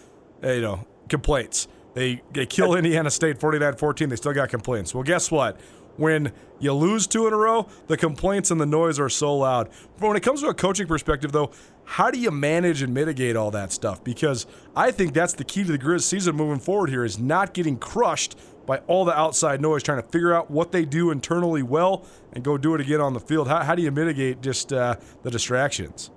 uh, 0.42 0.50
you 0.50 0.60
know, 0.60 0.86
complaints. 1.08 1.68
They, 1.94 2.22
they 2.32 2.46
kill 2.46 2.74
Indiana 2.74 3.10
State 3.10 3.38
49 3.38 3.76
14. 3.76 4.08
They 4.08 4.16
still 4.16 4.32
got 4.32 4.48
complaints. 4.48 4.94
Well, 4.94 5.04
guess 5.04 5.30
what? 5.30 5.60
When 5.96 6.32
you 6.60 6.72
lose 6.72 7.08
two 7.08 7.26
in 7.26 7.32
a 7.32 7.36
row, 7.36 7.66
the 7.88 7.96
complaints 7.96 8.52
and 8.52 8.60
the 8.60 8.66
noise 8.66 9.00
are 9.00 9.08
so 9.08 9.36
loud. 9.36 9.68
But 9.98 10.08
when 10.08 10.16
it 10.16 10.22
comes 10.22 10.42
to 10.42 10.48
a 10.48 10.54
coaching 10.54 10.86
perspective, 10.86 11.32
though, 11.32 11.50
how 11.84 12.10
do 12.10 12.20
you 12.20 12.30
manage 12.30 12.82
and 12.82 12.94
mitigate 12.94 13.34
all 13.34 13.50
that 13.50 13.72
stuff? 13.72 14.04
Because 14.04 14.46
I 14.76 14.92
think 14.92 15.12
that's 15.12 15.32
the 15.32 15.42
key 15.42 15.64
to 15.64 15.72
the 15.72 15.78
Grizz 15.78 16.02
season 16.02 16.36
moving 16.36 16.60
forward 16.60 16.90
here 16.90 17.04
is 17.04 17.18
not 17.18 17.52
getting 17.52 17.78
crushed 17.78 18.36
by 18.68 18.78
all 18.86 19.06
the 19.06 19.18
outside 19.18 19.62
noise, 19.62 19.82
trying 19.82 20.00
to 20.00 20.06
figure 20.06 20.34
out 20.34 20.50
what 20.50 20.72
they 20.72 20.84
do 20.84 21.10
internally 21.10 21.62
well 21.62 22.04
and 22.34 22.44
go 22.44 22.58
do 22.58 22.74
it 22.74 22.82
again 22.82 23.00
on 23.00 23.14
the 23.14 23.20
field. 23.20 23.48
How, 23.48 23.64
how 23.64 23.74
do 23.74 23.80
you 23.80 23.90
mitigate 23.90 24.42
just 24.42 24.74
uh, 24.74 24.96
the 25.22 25.30
distractions? 25.30 26.10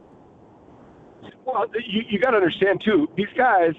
Well, 1.46 1.66
you, 1.88 2.02
you 2.10 2.20
got 2.20 2.32
to 2.32 2.38
understand 2.38 2.82
too. 2.84 3.10
These 3.16 3.32
guys, 3.38 3.74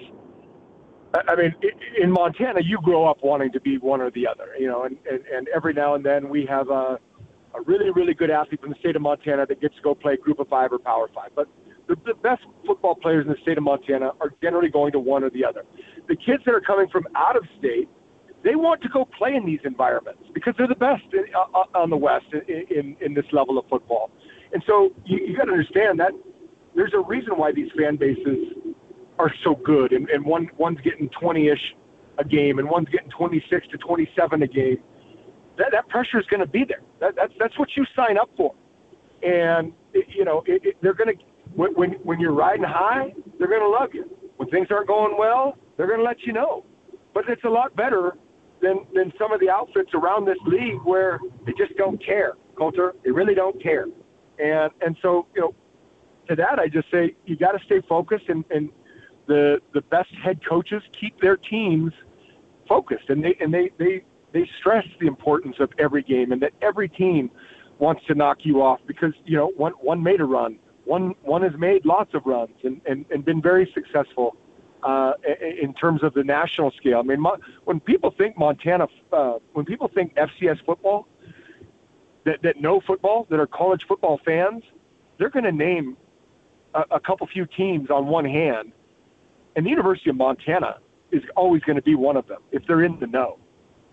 I 1.29 1.37
mean, 1.37 1.55
in 2.01 2.11
Montana, 2.11 2.61
you 2.65 2.79
grow 2.83 3.07
up 3.07 3.19
wanting 3.23 3.53
to 3.53 3.61
be 3.61 3.77
one 3.77 4.01
or 4.01 4.11
the 4.11 4.27
other, 4.27 4.49
you 4.59 4.69
know, 4.69 4.85
and, 4.85 4.97
and, 5.09 5.21
and 5.27 5.49
every 5.55 5.75
now 5.75 5.95
and 5.95 6.05
then 6.05 6.31
we 6.31 6.47
have 6.47 6.71
a, 6.71 6.99
a 7.55 7.61
really, 7.67 7.91
really 7.91 8.15
good 8.15 8.31
athlete 8.31 8.63
from 8.63 8.71
the 8.71 8.79
state 8.79 8.97
of 8.97 9.03
Montana 9.03 9.45
that 9.45 9.61
gets 9.61 9.77
to 9.77 9.83
go 9.83 9.95
play 9.95 10.17
Group 10.17 10.41
of 10.41 10.49
Five 10.49 10.73
or 10.73 10.79
Power 10.79 11.11
Five. 11.15 11.33
But 11.37 11.47
the, 11.89 11.97
the 12.07 12.15
best 12.15 12.43
football 12.67 12.95
players 12.95 13.27
in 13.27 13.33
the 13.33 13.39
state 13.43 13.59
of 13.59 13.65
Montana 13.65 14.13
are 14.23 14.33
generally 14.43 14.71
going 14.71 14.93
to 14.93 14.99
one 14.99 15.25
or 15.25 15.29
the 15.29 15.45
other. 15.45 15.65
The 16.09 16.17
kids 16.17 16.43
that 16.47 16.55
are 16.55 16.63
coming 16.63 16.89
from 16.89 17.07
out 17.15 17.37
of 17.37 17.45
state 17.59 17.91
they 18.45 18.57
want 18.57 18.83
to 18.83 18.89
go 18.89 19.05
play 19.05 19.35
in 19.35 19.47
these 19.47 19.61
environments 19.65 20.23
because 20.35 20.55
they're 20.59 20.69
the 20.69 20.75
best 20.75 21.05
in, 21.13 21.25
uh, 21.35 21.59
uh 21.59 21.79
on 21.79 21.91
the 21.91 21.97
West 21.97 22.27
in, 22.33 22.65
in, 22.71 22.97
in 23.01 23.15
this 23.15 23.27
level 23.33 23.59
of 23.59 23.65
football. 23.69 24.11
And 24.53 24.63
so 24.67 24.93
you, 25.05 25.19
you 25.27 25.37
got 25.37 25.45
to 25.45 25.53
understand 25.53 26.01
that 26.01 26.13
there's 26.75 26.95
a 26.95 27.01
reason 27.01 27.37
why 27.37 27.53
these 27.53 27.71
fan 27.77 27.97
bases 27.97 28.57
are 29.19 29.33
so 29.45 29.55
good, 29.55 29.93
and, 29.93 30.09
and 30.09 30.25
one 30.25 30.49
one's 30.57 30.81
getting 30.81 31.09
20ish 31.11 31.75
a 32.19 32.25
game, 32.25 32.59
and 32.59 32.69
one's 32.69 32.89
getting 32.89 33.11
26 33.11 33.69
to 33.69 33.79
27 33.79 34.43
a 34.43 34.47
game. 34.47 34.79
That 35.59 35.69
that 35.73 35.89
pressure 35.89 36.19
is 36.19 36.27
going 36.27 36.41
to 36.41 36.47
be 36.47 36.65
there. 36.65 36.81
That, 37.01 37.15
that's 37.15 37.33
that's 37.39 37.59
what 37.59 37.69
you 37.77 37.85
sign 37.95 38.19
up 38.19 38.31
for, 38.37 38.55
and 39.23 39.73
it, 39.93 40.07
you 40.09 40.25
know 40.25 40.43
it, 40.47 40.65
it, 40.65 40.77
they're 40.81 40.95
going 40.95 41.17
to 41.17 41.25
when, 41.55 41.75
when 41.75 41.91
when 42.05 42.21
you're 42.21 42.33
riding 42.33 42.65
high, 42.65 43.15
they're 43.39 43.49
going 43.49 43.61
to 43.61 43.69
love 43.69 43.91
you. 43.93 44.11
When 44.37 44.49
things 44.49 44.69
aren't 44.71 44.89
going 44.89 45.17
well, 45.19 45.57
they're 45.77 45.87
going 45.87 46.01
to 46.01 46.05
let 46.05 46.23
you 46.23 46.33
know. 46.33 46.65
But 47.15 47.29
it's 47.29 47.45
a 47.45 47.51
lot 47.51 47.77
better 47.77 48.17
than 48.63 48.87
than 48.95 49.13
some 49.19 49.33
of 49.33 49.41
the 49.41 49.51
outfits 49.51 49.91
around 49.93 50.25
this 50.25 50.39
league 50.47 50.81
where 50.85 51.21
they 51.45 51.53
just 51.53 51.77
don't 51.77 52.03
care, 52.03 52.35
Colter. 52.57 52.95
They 53.05 53.11
really 53.11 53.35
don't 53.35 53.61
care, 53.63 53.87
and 54.39 54.71
and 54.81 54.97
so 55.03 55.27
you 55.35 55.43
know, 55.43 55.55
to 56.29 56.37
that 56.37 56.59
I 56.59 56.69
just 56.69 56.91
say 56.91 57.15
you 57.27 57.37
got 57.37 57.53
to 57.53 57.65
stay 57.65 57.83
focused, 57.89 58.29
and 58.29 58.45
and 58.51 58.71
the 59.27 59.61
the 59.75 59.83
best 59.83 60.11
head 60.23 60.41
coaches 60.49 60.83
keep 60.99 61.21
their 61.21 61.37
teams 61.37 61.93
focused, 62.69 63.11
and 63.11 63.23
they 63.23 63.37
and 63.41 63.53
they 63.53 63.71
they 63.79 64.03
they 64.33 64.49
stress 64.61 64.87
the 65.01 65.07
importance 65.07 65.57
of 65.59 65.71
every 65.79 66.03
game, 66.03 66.33
and 66.33 66.41
that 66.41 66.53
every 66.63 66.89
team 66.89 67.31
wants 67.79 68.05
to 68.07 68.15
knock 68.15 68.39
you 68.43 68.63
off 68.63 68.81
because 68.87 69.13
you 69.25 69.37
know 69.37 69.49
one 69.57 69.73
one 69.81 70.03
made 70.03 70.21
a 70.21 70.25
run, 70.25 70.59
one 70.85 71.15
one 71.23 71.43
has 71.43 71.53
made 71.59 71.85
lots 71.85 72.15
of 72.15 72.23
runs 72.25 72.57
and 72.63 72.81
and, 72.87 73.05
and 73.11 73.25
been 73.25 73.43
very 73.43 73.71
successful 73.75 74.37
uh, 74.83 75.13
in 75.41 75.73
terms 75.75 76.03
of 76.03 76.15
the 76.15 76.25
national 76.25 76.71
scale. 76.73 76.99
I 76.99 77.03
mean, 77.03 77.25
when 77.65 77.81
people 77.81 78.11
think 78.11 78.37
Montana, 78.37 78.89
uh, 79.13 79.39
when 79.53 79.65
people 79.65 79.89
think 79.89 80.15
FCS 80.15 80.65
football, 80.65 81.07
that, 82.25 82.43
that 82.43 82.61
know 82.61 82.81
football, 82.81 83.27
that 83.31 83.41
are 83.41 83.47
college 83.47 83.85
football 83.87 84.21
fans, 84.25 84.63
they're 85.19 85.31
going 85.31 85.45
to 85.45 85.53
name 85.53 85.97
a, 86.75 86.85
a 86.93 87.01
couple 87.01 87.27
few 87.27 87.47
teams 87.47 87.91
on 87.91 88.07
one 88.07 88.25
hand, 88.25 88.73
and 89.57 89.67
the 89.67 89.71
University 89.71 90.11
of 90.11 90.17
Montana 90.17 90.79
is 91.11 91.23
always 91.37 91.63
going 91.63 91.77
to 91.77 91.83
be 91.83 91.95
one 91.95 92.17
of 92.17 92.27
them 92.27 92.41
if 92.51 92.67
they're 92.67 92.83
in 92.83 92.99
the 92.99 93.07
know. 93.07 93.39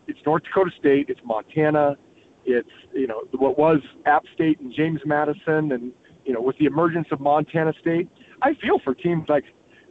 It's 0.07 0.19
North 0.25 0.43
Dakota 0.43 0.71
State, 0.77 1.09
it's 1.09 1.19
Montana, 1.23 1.97
it's 2.45 2.69
you 2.93 3.07
know 3.07 3.23
what 3.31 3.57
was 3.57 3.81
App 4.05 4.23
State 4.33 4.59
and 4.59 4.73
James 4.73 5.01
Madison, 5.05 5.71
and 5.71 5.91
you 6.25 6.33
know 6.33 6.41
with 6.41 6.57
the 6.57 6.65
emergence 6.65 7.07
of 7.11 7.19
Montana 7.19 7.73
State, 7.79 8.07
I 8.41 8.53
feel 8.55 8.79
for 8.79 8.93
teams 8.93 9.27
like 9.29 9.45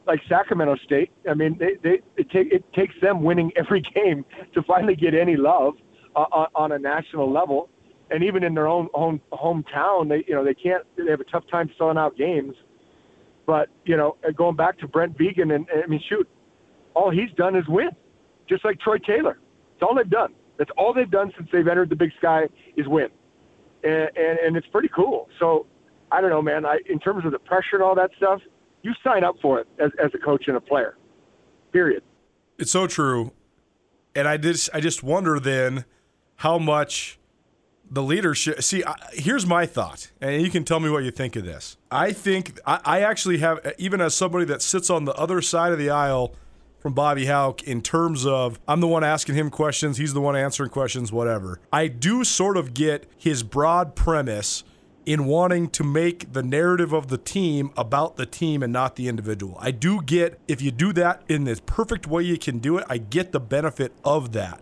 like 0.09 0.21
Sacramento 0.29 0.77
State. 0.85 1.11
I 1.29 1.35
mean, 1.35 1.57
they, 1.59 1.77
they 1.83 2.01
it, 2.17 2.31
take, 2.31 2.53
it 2.53 2.65
takes 2.73 2.95
them 3.01 3.23
winning 3.23 3.53
every 3.57 3.83
game 3.95 4.25
to 4.55 4.63
finally 4.63 4.97
get 4.97 5.15
any 5.15 5.37
love 5.37 5.75
uh, 6.17 6.47
on, 6.55 6.73
a 6.73 6.79
national 6.79 7.31
level, 7.31 7.69
and 8.11 8.25
even 8.25 8.43
in 8.43 8.55
their 8.55 8.67
own 8.67 8.89
home 8.95 9.21
hometown, 9.33 10.09
they 10.09 10.25
you 10.27 10.35
know 10.35 10.43
they 10.43 10.55
can't 10.55 10.83
they 10.97 11.11
have 11.11 11.21
a 11.21 11.25
tough 11.25 11.45
time 11.51 11.71
selling 11.79 11.99
out 11.99 12.17
games. 12.17 12.55
But 13.47 13.69
you 13.85 13.97
know, 13.97 14.17
going 14.35 14.57
back 14.57 14.79
to 14.79 14.89
Brent 14.89 15.17
Vigen, 15.17 15.55
and 15.55 15.67
I 15.71 15.87
mean, 15.87 16.03
shoot, 16.09 16.29
all 16.95 17.11
he's 17.11 17.31
done 17.37 17.55
is 17.55 17.65
win, 17.69 17.91
just 18.49 18.65
like 18.65 18.81
Troy 18.81 18.99
Taylor. 18.99 19.39
It's 19.75 19.83
all 19.83 19.95
they've 19.95 20.09
done. 20.09 20.35
That's 20.57 20.71
all 20.77 20.93
they've 20.93 21.11
done 21.11 21.33
since 21.37 21.49
they've 21.53 21.69
entered 21.69 21.91
the 21.91 21.97
Big 21.97 22.11
Sky 22.19 22.49
is 22.77 22.89
win, 22.89 23.09
and 23.85 24.11
and, 24.17 24.39
and 24.39 24.57
it's 24.57 24.67
pretty 24.69 24.89
cool. 24.89 25.29
So 25.39 25.67
I 26.11 26.21
don't 26.23 26.31
know, 26.31 26.43
man. 26.43 26.65
I 26.65 26.79
in 26.89 26.99
terms 26.99 27.27
of 27.27 27.33
the 27.33 27.39
pressure 27.39 27.75
and 27.75 27.83
all 27.83 27.95
that 27.95 28.11
stuff, 28.17 28.41
you 28.83 28.93
sign 29.05 29.25
up 29.25 29.37
for 29.41 29.61
it 29.61 29.67
as 29.79 29.91
as 30.03 30.11
a 30.15 30.19
coach 30.19 30.45
and 30.49 30.57
a 30.57 30.61
player. 30.61 30.97
Period. 31.73 32.03
It's 32.59 32.71
so 32.71 32.87
true, 32.87 33.33
and 34.15 34.27
I 34.27 34.37
just 34.37 34.71
I 34.73 34.81
just 34.81 35.03
wonder 35.03 35.39
then 35.39 35.85
how 36.37 36.59
much 36.59 37.19
the 37.91 38.03
leadership. 38.03 38.63
See, 38.63 38.85
I, 38.85 38.95
here's 39.13 39.47
my 39.47 39.67
thought, 39.67 40.11
and 40.21 40.43
you 40.43 40.51
can 40.51 40.65
tell 40.65 40.81
me 40.81 40.91
what 40.91 41.05
you 41.05 41.11
think 41.11 41.37
of 41.37 41.45
this. 41.45 41.77
I 41.91 42.13
think 42.13 42.59
I, 42.67 42.81
I 42.85 43.01
actually 43.01 43.39
have, 43.39 43.75
even 43.79 44.01
as 44.01 44.15
somebody 44.15 44.45
that 44.47 44.63
sits 44.63 44.91
on 44.91 45.05
the 45.05 45.15
other 45.15 45.41
side 45.41 45.73
of 45.73 45.79
the 45.79 45.91
aisle 45.91 46.35
from 46.79 46.95
Bobby 46.95 47.27
Hauck 47.27 47.63
in 47.63 47.83
terms 47.83 48.25
of 48.25 48.61
I'm 48.69 48.81
the 48.81 48.87
one 48.87 49.05
asking 49.05 49.35
him 49.35 49.51
questions, 49.51 49.99
he's 49.99 50.15
the 50.15 50.21
one 50.21 50.37
answering 50.37 50.71
questions, 50.71 51.13
whatever. 51.13 51.61
I 51.73 51.89
do 51.89 52.25
sort 52.25 52.57
of 52.57 52.75
get 52.75 53.07
his 53.17 53.43
broad 53.43 53.95
premise 53.95 54.65
in 55.09 55.25
wanting 55.25 55.71
to 55.71 55.83
make 55.83 56.35
the 56.35 56.43
narrative 56.43 56.93
of 56.93 57.09
the 57.09 57.17
team 57.17 57.71
about 57.79 58.17
the 58.17 58.27
team 58.27 58.63
and 58.63 58.71
not 58.71 58.97
the 58.97 59.09
individual. 59.09 59.57
I 59.59 59.71
do 59.71 60.03
get 60.03 60.39
if 60.47 60.61
you 60.61 60.71
do 60.71 60.93
that 60.93 61.23
in 61.29 61.45
the 61.45 61.59
perfect 61.65 62.07
way 62.07 62.25
you 62.25 62.37
can 62.37 62.59
do 62.59 62.77
it, 62.77 62.85
I 62.91 62.99
get 62.99 63.33
the 63.33 63.41
benefit 63.41 63.95
of 64.05 64.33
that. 64.33 64.61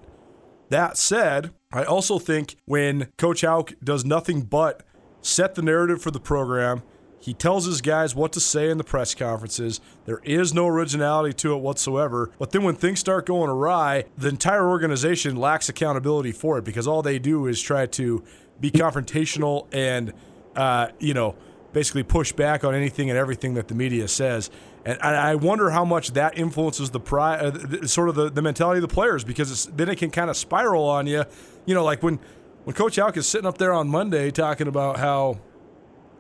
That 0.68 0.96
said, 0.98 1.52
I 1.72 1.82
also 1.82 2.20
think 2.20 2.54
when 2.64 3.08
Coach 3.18 3.40
Hauck 3.40 3.72
does 3.82 4.04
nothing 4.04 4.42
but 4.42 4.84
set 5.20 5.56
the 5.56 5.62
narrative 5.62 6.00
for 6.00 6.12
the 6.12 6.20
program, 6.20 6.84
he 7.18 7.34
tells 7.34 7.66
his 7.66 7.80
guys 7.80 8.14
what 8.14 8.32
to 8.34 8.40
say 8.40 8.70
in 8.70 8.78
the 8.78 8.84
press 8.84 9.16
conferences. 9.16 9.80
There 10.04 10.20
is 10.22 10.54
no 10.54 10.68
originality 10.68 11.34
to 11.38 11.54
it 11.54 11.60
whatsoever. 11.60 12.30
But 12.38 12.52
then 12.52 12.62
when 12.62 12.76
things 12.76 13.00
start 13.00 13.26
going 13.26 13.50
awry, 13.50 14.04
the 14.16 14.28
entire 14.28 14.68
organization 14.68 15.34
lacks 15.34 15.68
accountability 15.68 16.30
for 16.30 16.56
it 16.58 16.64
because 16.64 16.86
all 16.86 17.02
they 17.02 17.18
do 17.18 17.48
is 17.48 17.60
try 17.60 17.86
to 17.86 18.22
be 18.60 18.70
confrontational 18.70 19.66
and, 19.72 20.12
uh, 20.56 20.88
you 20.98 21.14
know, 21.14 21.36
basically 21.72 22.02
push 22.02 22.32
back 22.32 22.64
on 22.64 22.74
anything 22.74 23.10
and 23.10 23.18
everything 23.18 23.54
that 23.54 23.68
the 23.68 23.74
media 23.74 24.08
says. 24.08 24.50
And 24.84 24.98
I 25.02 25.34
wonder 25.34 25.70
how 25.70 25.84
much 25.84 26.12
that 26.12 26.38
influences 26.38 26.90
the 26.90 27.00
pri- 27.00 27.38
uh, 27.38 27.86
sort 27.86 28.08
of 28.08 28.14
the, 28.14 28.30
the 28.30 28.40
mentality 28.40 28.78
of 28.78 28.88
the 28.88 28.94
players 28.94 29.24
because 29.24 29.66
then 29.66 29.88
it 29.88 29.96
can 29.98 30.10
kind 30.10 30.30
of 30.30 30.36
spiral 30.36 30.84
on 30.84 31.06
you. 31.06 31.24
You 31.66 31.74
know, 31.74 31.84
like 31.84 32.02
when 32.02 32.20
when 32.64 32.74
Coach 32.74 32.96
Hauck 32.96 33.16
is 33.16 33.26
sitting 33.26 33.46
up 33.46 33.58
there 33.58 33.72
on 33.72 33.88
Monday 33.88 34.30
talking 34.30 34.68
about 34.68 34.98
how 34.98 35.38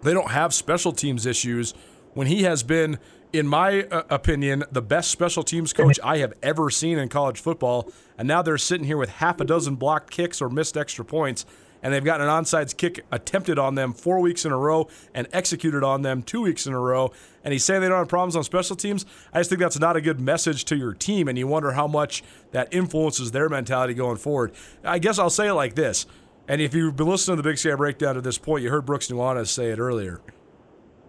they 0.02 0.12
don't 0.12 0.30
have 0.30 0.52
special 0.52 0.92
teams 0.92 1.26
issues 1.26 1.74
when 2.14 2.26
he 2.26 2.44
has 2.44 2.62
been, 2.62 2.98
in 3.32 3.46
my 3.46 3.82
uh, 3.82 4.04
opinion, 4.10 4.64
the 4.70 4.80
best 4.82 5.10
special 5.10 5.42
teams 5.42 5.72
coach 5.72 5.98
I 6.02 6.18
have 6.18 6.32
ever 6.42 6.70
seen 6.70 6.98
in 6.98 7.08
college 7.08 7.40
football. 7.40 7.90
And 8.16 8.26
now 8.28 8.42
they're 8.42 8.58
sitting 8.58 8.86
here 8.86 8.96
with 8.96 9.10
half 9.10 9.40
a 9.40 9.44
dozen 9.44 9.74
blocked 9.74 10.10
kicks 10.10 10.40
or 10.40 10.48
missed 10.48 10.76
extra 10.76 11.04
points. 11.04 11.44
And 11.82 11.92
they've 11.92 12.04
gotten 12.04 12.26
an 12.26 12.32
onside 12.32 12.76
kick 12.76 13.04
attempted 13.12 13.58
on 13.58 13.74
them 13.74 13.92
four 13.92 14.20
weeks 14.20 14.44
in 14.44 14.52
a 14.52 14.56
row 14.56 14.88
and 15.14 15.28
executed 15.32 15.84
on 15.84 16.02
them 16.02 16.22
two 16.22 16.42
weeks 16.42 16.66
in 16.66 16.72
a 16.72 16.80
row. 16.80 17.12
And 17.44 17.52
he's 17.52 17.64
saying 17.64 17.80
they 17.80 17.88
don't 17.88 17.98
have 17.98 18.08
problems 18.08 18.34
on 18.34 18.44
special 18.44 18.76
teams. 18.76 19.06
I 19.32 19.40
just 19.40 19.50
think 19.50 19.60
that's 19.60 19.78
not 19.78 19.96
a 19.96 20.00
good 20.00 20.20
message 20.20 20.64
to 20.66 20.76
your 20.76 20.94
team. 20.94 21.28
And 21.28 21.38
you 21.38 21.46
wonder 21.46 21.72
how 21.72 21.86
much 21.86 22.24
that 22.52 22.72
influences 22.72 23.30
their 23.30 23.48
mentality 23.48 23.94
going 23.94 24.16
forward. 24.16 24.52
I 24.82 24.98
guess 24.98 25.18
I'll 25.18 25.30
say 25.30 25.48
it 25.48 25.54
like 25.54 25.74
this 25.74 26.06
and 26.48 26.60
if 26.60 26.74
you've 26.74 26.96
been 26.96 27.08
listening 27.08 27.36
to 27.36 27.42
the 27.42 27.48
Big 27.48 27.58
Sky 27.58 27.74
Breakdown 27.74 28.14
to 28.14 28.20
this 28.20 28.38
point, 28.38 28.62
you 28.62 28.70
heard 28.70 28.86
Brooks 28.86 29.08
Nuanez 29.08 29.48
say 29.48 29.70
it 29.70 29.78
earlier. 29.78 30.20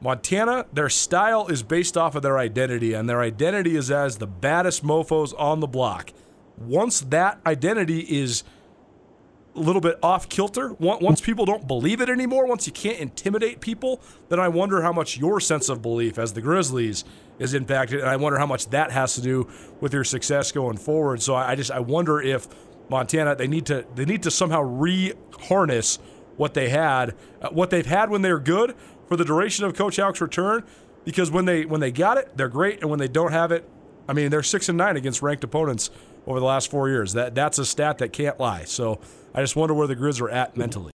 Montana, 0.01 0.65
their 0.74 0.89
style 0.89 1.47
is 1.47 1.63
based 1.63 1.97
off 1.97 2.15
of 2.15 2.24
their 2.24 2.39
identity, 2.39 2.93
and 2.93 3.07
their 3.07 3.22
identity 3.22 3.76
is 3.76 3.91
as 3.91 4.18
the 4.18 4.28
baddest 4.28 4.84
mofos 4.84 5.34
on 5.39 5.59
the 5.59 5.68
block. 5.68 6.11
Once 6.57 7.01
that 7.01 7.39
identity 7.45 7.99
is 7.99 8.43
a 9.57 9.59
little 9.59 9.81
bit 9.81 9.97
off 10.01 10.29
kilter, 10.29 10.73
once 10.79 11.19
people 11.19 11.45
don't 11.45 11.67
believe 11.67 11.99
it 11.99 12.09
anymore, 12.09 12.47
once 12.47 12.67
you 12.67 12.73
can't 12.73 12.99
intimidate 12.99 13.59
people, 13.59 13.99
then 14.29 14.39
I 14.39 14.47
wonder 14.47 14.81
how 14.81 14.93
much 14.93 15.17
your 15.17 15.39
sense 15.39 15.67
of 15.67 15.81
belief 15.81 16.17
as 16.17 16.33
the 16.33 16.41
Grizzlies 16.41 17.03
is 17.39 17.53
impacted, 17.53 17.99
and 17.99 18.09
I 18.09 18.15
wonder 18.15 18.39
how 18.39 18.45
much 18.45 18.69
that 18.69 18.91
has 18.91 19.15
to 19.15 19.21
do 19.21 19.47
with 19.81 19.93
your 19.93 20.03
success 20.03 20.51
going 20.51 20.77
forward. 20.77 21.21
So 21.21 21.35
I 21.35 21.55
just 21.55 21.71
I 21.71 21.79
wonder 21.79 22.21
if 22.21 22.47
Montana. 22.89 23.35
They 23.35 23.47
need 23.47 23.65
to 23.67 23.85
they 23.95 24.05
need 24.05 24.23
to 24.23 24.31
somehow 24.31 24.61
re-harness 24.61 25.99
what 26.37 26.53
they 26.53 26.69
had, 26.69 27.15
uh, 27.41 27.49
what 27.49 27.69
they've 27.69 27.85
had 27.85 28.09
when 28.09 28.21
they're 28.21 28.39
good 28.39 28.75
for 29.07 29.17
the 29.17 29.25
duration 29.25 29.65
of 29.65 29.73
Coach 29.73 29.97
Hauck's 29.97 30.21
return. 30.21 30.63
Because 31.03 31.31
when 31.31 31.45
they 31.45 31.65
when 31.65 31.79
they 31.79 31.91
got 31.91 32.17
it, 32.17 32.35
they're 32.35 32.49
great, 32.49 32.81
and 32.81 32.89
when 32.89 32.99
they 32.99 33.07
don't 33.07 33.31
have 33.31 33.51
it, 33.51 33.67
I 34.07 34.13
mean 34.13 34.29
they're 34.29 34.43
six 34.43 34.69
and 34.69 34.77
nine 34.77 34.97
against 34.97 35.21
ranked 35.21 35.43
opponents 35.43 35.89
over 36.28 36.39
the 36.39 36.45
last 36.45 36.69
four 36.69 36.89
years. 36.89 37.13
That 37.13 37.34
that's 37.34 37.57
a 37.57 37.65
stat 37.65 37.97
that 37.99 38.13
can't 38.13 38.39
lie. 38.39 38.65
So 38.65 38.99
I 39.34 39.41
just 39.41 39.55
wonder 39.55 39.73
where 39.73 39.88
the 39.88 39.95
Grizz 39.95 40.21
are 40.21 40.30
at 40.30 40.55
mentally. 40.55 40.91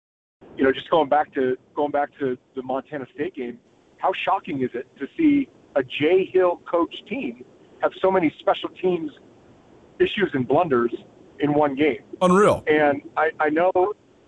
You 0.57 0.64
know, 0.64 0.72
just 0.72 0.91
going 0.91 1.09
back 1.09 1.33
to 1.35 1.57
going 1.74 1.93
back 1.93 2.11
to 2.18 2.37
the 2.57 2.62
Montana 2.62 3.07
State 3.14 3.35
game, 3.35 3.59
how 3.99 4.12
shocking 4.12 4.62
is 4.62 4.70
it 4.74 4.89
to 4.99 5.07
see 5.16 5.49
a 5.76 5.85
Jay 5.85 6.24
Hill 6.24 6.61
coach 6.68 7.05
team 7.09 7.45
have 7.83 7.93
so 8.01 8.11
many 8.11 8.35
special 8.41 8.70
teams 8.70 9.12
issues 10.01 10.31
and 10.33 10.47
blunders 10.47 10.93
in 11.41 11.55
one 11.55 11.74
game. 11.74 12.03
Unreal. 12.20 12.64
And 12.66 13.03
I, 13.16 13.31
I 13.39 13.51
know 13.51 13.70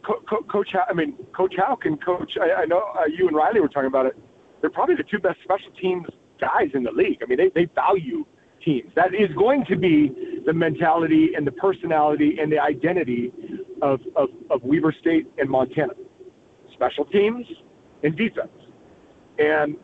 Co- 0.03 0.23
Co- 0.29 0.43
Coach, 0.43 0.75
I 0.89 0.93
mean 0.93 1.15
Coach 1.33 1.55
Hauck 1.57 1.85
and 1.85 2.03
Coach. 2.03 2.39
I, 2.41 2.63
I 2.63 2.65
know 2.65 2.79
uh, 2.99 3.07
you 3.07 3.27
and 3.27 3.37
Riley 3.37 3.61
were 3.61 3.69
talking 3.69 3.89
about 3.89 4.07
it. 4.07 4.17
They're 4.61 4.71
probably 4.71 4.95
the 4.95 5.03
two 5.03 5.19
best 5.19 5.41
special 5.43 5.71
teams 5.73 6.07
guys 6.41 6.71
in 6.75 6.83
the 6.83 6.93
league. 6.93 7.23
I 7.23 7.27
mean, 7.27 7.39
they 7.39 7.49
they 7.49 7.65
value 7.67 8.25
teams. 8.65 8.91
That 8.95 9.15
is 9.15 9.31
going 9.37 9.65
to 9.67 9.77
be 9.77 10.43
the 10.45 10.53
mentality 10.53 11.31
and 11.37 11.47
the 11.47 11.53
personality 11.53 12.39
and 12.41 12.51
the 12.51 12.59
identity 12.59 13.33
of 13.83 14.01
of, 14.17 14.29
of 14.51 14.63
Weber 14.63 14.95
State 14.99 15.27
and 15.39 15.49
Montana. 15.49 15.93
Special 16.73 17.05
teams 17.05 17.47
and 18.03 18.17
defense. 18.17 18.49
And 19.39 19.77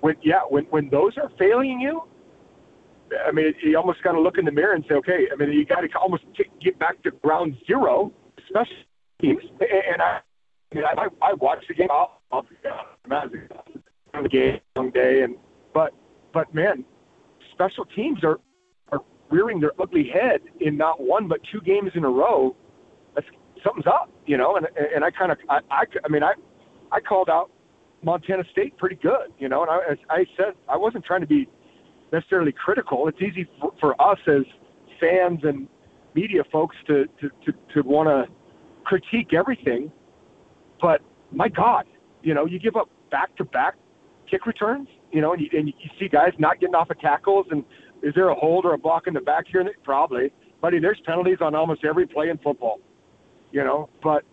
when 0.00 0.16
yeah, 0.22 0.40
when 0.48 0.64
when 0.66 0.88
those 0.90 1.16
are 1.16 1.30
failing 1.38 1.80
you, 1.80 2.02
I 3.26 3.32
mean, 3.32 3.54
you 3.62 3.76
almost 3.76 4.02
got 4.02 4.12
to 4.12 4.20
look 4.20 4.38
in 4.38 4.44
the 4.44 4.52
mirror 4.52 4.74
and 4.74 4.84
say, 4.88 4.94
okay, 4.96 5.28
I 5.32 5.36
mean, 5.36 5.52
you 5.52 5.64
got 5.64 5.80
to 5.80 5.88
almost 5.98 6.24
get 6.60 6.78
back 6.78 7.02
to 7.02 7.10
ground 7.10 7.56
zero, 7.66 8.12
special 8.48 8.74
teams. 9.20 9.42
And 9.60 10.00
I, 10.02 10.20
mean, 10.74 10.84
I, 10.84 11.08
I 11.20 11.34
watched 11.34 11.68
the 11.68 11.74
game. 11.74 11.88
I'll, 11.90 12.20
I'll 12.30 12.46
the 14.22 14.28
game 14.28 14.60
long 14.76 14.90
day, 14.90 15.22
and 15.22 15.36
but 15.72 15.92
but 16.32 16.52
man, 16.54 16.84
special 17.62 17.84
teams 17.96 18.24
are 18.24 18.38
are 18.90 19.00
rearing 19.30 19.60
their 19.60 19.72
ugly 19.80 20.10
head 20.12 20.40
in 20.60 20.76
not 20.76 21.00
one 21.00 21.28
but 21.28 21.40
two 21.52 21.60
games 21.60 21.90
in 21.94 22.04
a 22.04 22.08
row. 22.08 22.54
That's 23.14 23.26
something's 23.64 23.86
up, 23.86 24.10
you 24.26 24.36
know. 24.36 24.56
And 24.56 24.66
and 24.94 25.04
I 25.04 25.10
kind 25.10 25.32
of 25.32 25.38
I, 25.48 25.58
I 25.70 25.84
I 26.04 26.08
mean 26.08 26.22
I 26.22 26.32
I 26.90 27.00
called 27.00 27.28
out 27.28 27.50
Montana 28.02 28.44
State 28.52 28.76
pretty 28.78 28.96
good, 28.96 29.32
you 29.38 29.48
know. 29.48 29.62
And 29.62 29.70
I 29.70 30.14
I 30.14 30.24
said 30.36 30.54
I 30.68 30.76
wasn't 30.76 31.04
trying 31.04 31.20
to 31.20 31.26
be 31.26 31.48
necessarily 32.12 32.52
critical. 32.52 33.08
It's 33.08 33.20
easy 33.20 33.48
for, 33.60 33.72
for 33.80 34.02
us 34.02 34.18
as 34.26 34.42
fans 35.00 35.40
and 35.44 35.68
media 36.14 36.42
folks 36.50 36.76
to 36.88 37.04
to 37.20 37.28
to, 37.46 37.52
to 37.74 37.88
want 37.88 38.08
to 38.08 38.32
critique 38.84 39.32
everything, 39.32 39.92
but 40.80 41.00
my 41.30 41.48
God, 41.48 41.86
you 42.22 42.34
know, 42.34 42.46
you 42.46 42.58
give 42.58 42.76
up 42.76 42.88
back 43.10 43.34
to 43.36 43.44
back 43.44 43.74
kick 44.28 44.46
returns, 44.46 44.88
you 45.12 45.20
know, 45.20 45.32
and 45.32 45.42
you, 45.42 45.48
and 45.52 45.68
you 45.68 45.74
see 45.98 46.08
guys 46.08 46.32
not 46.38 46.58
getting 46.60 46.74
off 46.74 46.90
of 46.90 46.98
tackles, 47.00 47.46
and 47.50 47.64
is 48.02 48.14
there 48.14 48.30
a 48.30 48.34
hold 48.34 48.64
or 48.64 48.74
a 48.74 48.78
block 48.78 49.06
in 49.06 49.14
the 49.14 49.20
back 49.20 49.44
here? 49.50 49.64
Probably, 49.84 50.32
buddy. 50.60 50.80
There's 50.80 51.00
penalties 51.06 51.38
on 51.40 51.54
almost 51.54 51.84
every 51.84 52.06
play 52.06 52.30
in 52.30 52.38
football, 52.38 52.80
you 53.52 53.62
know, 53.62 53.88
but 54.02 54.24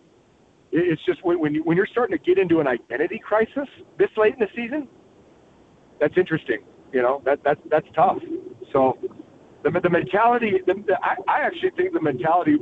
it's 0.72 1.04
just 1.04 1.24
when 1.24 1.38
when, 1.38 1.54
you, 1.54 1.62
when 1.64 1.76
you're 1.76 1.88
starting 1.90 2.16
to 2.16 2.24
get 2.24 2.38
into 2.38 2.60
an 2.60 2.66
identity 2.66 3.18
crisis 3.18 3.68
this 3.98 4.08
late 4.16 4.34
in 4.34 4.40
the 4.40 4.48
season, 4.56 4.88
that's 6.00 6.14
interesting. 6.16 6.60
You 6.92 7.02
know 7.02 7.22
that 7.24 7.44
that 7.44 7.58
that's 7.70 7.86
tough. 7.94 8.18
So 8.72 8.98
the 9.62 9.70
the 9.70 9.90
mentality. 9.90 10.54
The, 10.66 10.74
the, 10.74 10.98
I, 11.02 11.16
I 11.28 11.40
actually 11.40 11.70
think 11.76 11.92
the 11.92 12.00
mentality. 12.00 12.56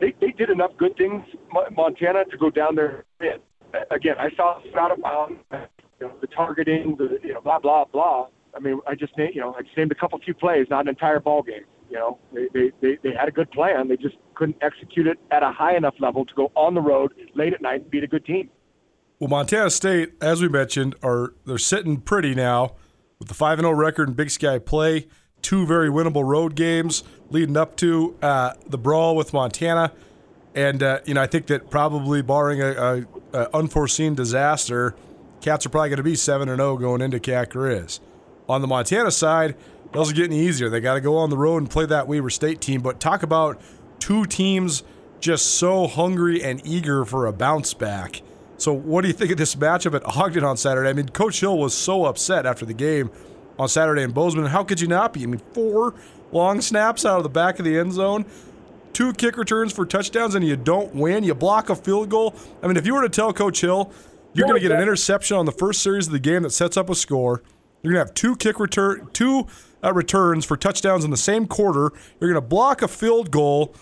They 0.00 0.14
they 0.20 0.32
did 0.32 0.50
enough 0.50 0.72
good 0.78 0.96
things, 0.96 1.22
Montana, 1.76 2.24
to 2.24 2.36
go 2.36 2.50
down 2.50 2.74
there. 2.74 3.04
Again, 3.90 4.16
I 4.18 4.34
saw 4.36 4.60
out 4.76 4.92
of 4.92 5.02
bounds. 5.02 5.40
You 6.02 6.08
know, 6.08 6.14
the 6.20 6.26
targeting, 6.26 6.96
the 6.96 7.20
you 7.22 7.32
know, 7.32 7.40
blah 7.40 7.60
blah 7.60 7.84
blah. 7.84 8.26
I 8.56 8.58
mean, 8.58 8.80
I 8.88 8.96
just 8.96 9.16
named, 9.16 9.34
you 9.34 9.40
know, 9.40 9.54
I 9.54 9.62
just 9.62 9.76
named 9.76 9.92
a 9.92 9.94
couple 9.94 10.18
few 10.18 10.34
plays, 10.34 10.66
not 10.68 10.80
an 10.80 10.88
entire 10.88 11.20
ball 11.20 11.42
game. 11.42 11.62
You 11.88 11.96
know, 11.96 12.18
they, 12.32 12.48
they, 12.52 12.72
they, 12.80 12.98
they 13.02 13.14
had 13.14 13.28
a 13.28 13.30
good 13.30 13.50
plan. 13.50 13.88
They 13.88 13.96
just 13.96 14.16
couldn't 14.34 14.56
execute 14.62 15.06
it 15.06 15.18
at 15.30 15.42
a 15.42 15.52
high 15.52 15.76
enough 15.76 15.94
level 16.00 16.24
to 16.24 16.34
go 16.34 16.50
on 16.56 16.74
the 16.74 16.80
road 16.80 17.12
late 17.34 17.54
at 17.54 17.62
night 17.62 17.82
and 17.82 17.90
beat 17.90 18.02
a 18.02 18.08
good 18.08 18.24
team. 18.24 18.50
Well, 19.20 19.28
Montana 19.28 19.70
State, 19.70 20.14
as 20.20 20.42
we 20.42 20.48
mentioned, 20.48 20.96
are 21.02 21.34
they're 21.46 21.56
sitting 21.56 22.00
pretty 22.00 22.34
now 22.34 22.74
with 23.20 23.28
the 23.28 23.34
five 23.34 23.58
and 23.58 23.66
zero 23.66 23.76
record 23.76 24.08
in 24.08 24.14
Big 24.14 24.30
Sky 24.30 24.58
play. 24.58 25.06
Two 25.40 25.64
very 25.66 25.88
winnable 25.88 26.24
road 26.24 26.56
games 26.56 27.04
leading 27.30 27.56
up 27.56 27.76
to 27.76 28.16
uh, 28.22 28.54
the 28.66 28.78
brawl 28.78 29.14
with 29.14 29.32
Montana, 29.32 29.92
and 30.54 30.82
uh, 30.82 31.00
you 31.04 31.14
know 31.14 31.22
I 31.22 31.26
think 31.26 31.46
that 31.46 31.70
probably 31.70 32.22
barring 32.22 32.60
a, 32.60 32.72
a, 32.72 33.06
a 33.32 33.56
unforeseen 33.56 34.14
disaster, 34.14 34.94
Cats 35.42 35.66
are 35.66 35.70
probably 35.70 35.88
going 35.88 35.96
to 35.96 36.04
be 36.04 36.14
seven 36.14 36.48
and 36.48 36.58
zero 36.58 36.76
going 36.76 37.00
into 37.00 37.18
Cat 37.18 37.50
Grizz. 37.50 37.98
On 38.48 38.60
the 38.60 38.68
Montana 38.68 39.10
side, 39.10 39.56
those 39.92 40.12
are 40.12 40.14
getting 40.14 40.36
easier. 40.36 40.70
They 40.70 40.80
got 40.80 40.94
to 40.94 41.00
go 41.00 41.16
on 41.16 41.30
the 41.30 41.36
road 41.36 41.58
and 41.58 41.68
play 41.68 41.84
that 41.84 42.06
Weber 42.06 42.30
State 42.30 42.60
team. 42.60 42.80
But 42.80 43.00
talk 43.00 43.24
about 43.24 43.60
two 43.98 44.24
teams 44.24 44.84
just 45.18 45.56
so 45.56 45.88
hungry 45.88 46.42
and 46.42 46.64
eager 46.64 47.04
for 47.04 47.26
a 47.26 47.32
bounce 47.32 47.74
back. 47.74 48.22
So, 48.56 48.72
what 48.72 49.02
do 49.02 49.08
you 49.08 49.14
think 49.14 49.32
of 49.32 49.38
this 49.38 49.56
matchup 49.56 49.94
at 49.94 50.16
Ogden 50.16 50.44
on 50.44 50.56
Saturday? 50.56 50.88
I 50.88 50.92
mean, 50.92 51.08
Coach 51.08 51.40
Hill 51.40 51.58
was 51.58 51.74
so 51.76 52.04
upset 52.04 52.46
after 52.46 52.64
the 52.64 52.74
game 52.74 53.10
on 53.58 53.68
Saturday 53.68 54.02
in 54.02 54.12
Bozeman. 54.12 54.46
How 54.46 54.62
could 54.62 54.80
you 54.80 54.86
not 54.86 55.12
be? 55.12 55.24
I 55.24 55.26
mean, 55.26 55.42
four 55.52 55.94
long 56.30 56.60
snaps 56.60 57.04
out 57.04 57.16
of 57.16 57.24
the 57.24 57.28
back 57.28 57.58
of 57.58 57.64
the 57.64 57.76
end 57.76 57.92
zone, 57.92 58.24
two 58.92 59.12
kick 59.14 59.36
returns 59.36 59.72
for 59.72 59.84
touchdowns, 59.84 60.36
and 60.36 60.46
you 60.46 60.54
don't 60.54 60.94
win. 60.94 61.24
You 61.24 61.34
block 61.34 61.68
a 61.68 61.74
field 61.74 62.10
goal. 62.10 62.36
I 62.62 62.68
mean, 62.68 62.76
if 62.76 62.86
you 62.86 62.94
were 62.94 63.02
to 63.02 63.08
tell 63.08 63.32
Coach 63.32 63.60
Hill 63.60 63.92
you're 64.34 64.46
going 64.46 64.60
to 64.60 64.66
get 64.66 64.72
an 64.72 64.80
interception 64.80 65.36
on 65.36 65.46
the 65.46 65.52
first 65.52 65.82
series 65.82 66.06
of 66.06 66.12
the 66.12 66.18
game 66.18 66.42
that 66.42 66.50
sets 66.50 66.76
up 66.76 66.88
a 66.88 66.94
score, 66.94 67.42
you're 67.82 67.92
going 67.92 68.04
to 68.04 68.08
have 68.08 68.14
two 68.14 68.36
kick 68.36 68.60
return, 68.60 69.08
two 69.12 69.46
uh, 69.82 69.92
returns 69.92 70.44
for 70.44 70.56
touchdowns 70.56 71.04
in 71.04 71.10
the 71.10 71.16
same 71.16 71.46
quarter. 71.46 71.92
You're 72.20 72.30
going 72.30 72.42
to 72.42 72.48
block 72.48 72.82
a 72.82 72.88
field 72.88 73.30
goal, 73.30 73.74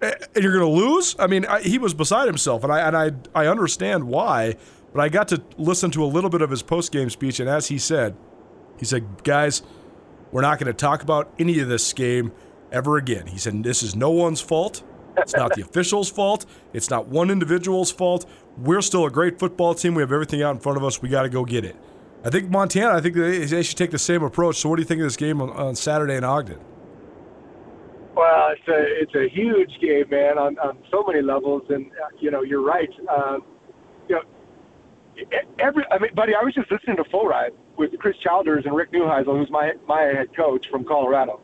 and 0.00 0.14
you're 0.34 0.52
going 0.52 0.64
to 0.64 0.80
lose. 0.80 1.16
I 1.18 1.26
mean, 1.26 1.46
I, 1.46 1.62
he 1.62 1.78
was 1.78 1.94
beside 1.94 2.26
himself, 2.26 2.62
and 2.64 2.72
I 2.72 2.80
and 2.80 2.96
I 2.96 3.10
I 3.34 3.46
understand 3.46 4.04
why. 4.04 4.56
But 4.92 5.02
I 5.02 5.08
got 5.08 5.28
to 5.28 5.42
listen 5.58 5.90
to 5.92 6.04
a 6.04 6.06
little 6.06 6.30
bit 6.30 6.42
of 6.42 6.50
his 6.50 6.62
post 6.62 6.92
game 6.92 7.10
speech, 7.10 7.40
and 7.40 7.48
as 7.48 7.68
he 7.68 7.78
said, 7.78 8.16
he 8.78 8.84
said, 8.84 9.24
"Guys, 9.24 9.62
we're 10.30 10.42
not 10.42 10.58
going 10.58 10.68
to 10.68 10.74
talk 10.74 11.02
about 11.02 11.32
any 11.38 11.58
of 11.60 11.68
this 11.68 11.92
game 11.92 12.32
ever 12.70 12.96
again." 12.96 13.26
He 13.26 13.38
said, 13.38 13.62
"This 13.62 13.82
is 13.82 13.96
no 13.96 14.10
one's 14.10 14.40
fault." 14.40 14.82
It's 15.18 15.34
not 15.34 15.54
the 15.54 15.62
official's 15.62 16.10
fault. 16.10 16.46
It's 16.72 16.90
not 16.90 17.08
one 17.08 17.30
individual's 17.30 17.90
fault. 17.90 18.28
We're 18.58 18.82
still 18.82 19.06
a 19.06 19.10
great 19.10 19.38
football 19.38 19.74
team. 19.74 19.94
We 19.94 20.02
have 20.02 20.12
everything 20.12 20.42
out 20.42 20.54
in 20.54 20.60
front 20.60 20.78
of 20.78 20.84
us. 20.84 21.00
We 21.00 21.08
got 21.08 21.22
to 21.22 21.28
go 21.28 21.44
get 21.44 21.64
it. 21.64 21.76
I 22.24 22.30
think 22.30 22.50
Montana, 22.50 22.94
I 22.94 23.00
think 23.00 23.14
they, 23.14 23.62
should 23.62 23.76
take 23.76 23.90
the 23.92 23.98
same 23.98 24.22
approach. 24.22 24.56
So, 24.56 24.68
what 24.68 24.76
do 24.76 24.82
you 24.82 24.86
think 24.86 25.00
of 25.00 25.06
this 25.06 25.16
game 25.16 25.40
on, 25.40 25.50
on 25.50 25.76
Saturday 25.76 26.16
in 26.16 26.24
Ogden? 26.24 26.58
Well, 28.16 28.48
it's 28.50 28.68
a 28.68 29.02
it's 29.02 29.14
a 29.14 29.28
huge 29.28 29.78
game, 29.78 30.06
man, 30.10 30.38
on, 30.38 30.58
on 30.58 30.78
so 30.90 31.04
many 31.06 31.20
levels, 31.20 31.62
and 31.68 31.86
uh, 31.92 32.08
you 32.18 32.30
know 32.30 32.42
you're 32.42 32.62
right. 32.62 32.90
Um, 33.14 33.44
you 34.08 34.16
know, 34.16 34.22
every 35.58 35.84
I 35.90 35.98
mean, 35.98 36.14
buddy, 36.14 36.34
I 36.34 36.42
was 36.42 36.54
just 36.54 36.70
listening 36.70 36.96
to 36.96 37.04
Full 37.04 37.26
Ride 37.26 37.52
with 37.76 37.96
Chris 37.98 38.16
Childers 38.16 38.64
and 38.64 38.74
Rick 38.74 38.92
Neuheisel, 38.92 39.38
who's 39.38 39.50
my 39.50 39.74
my 39.86 40.00
head 40.00 40.34
coach 40.34 40.68
from 40.70 40.84
Colorado, 40.84 41.40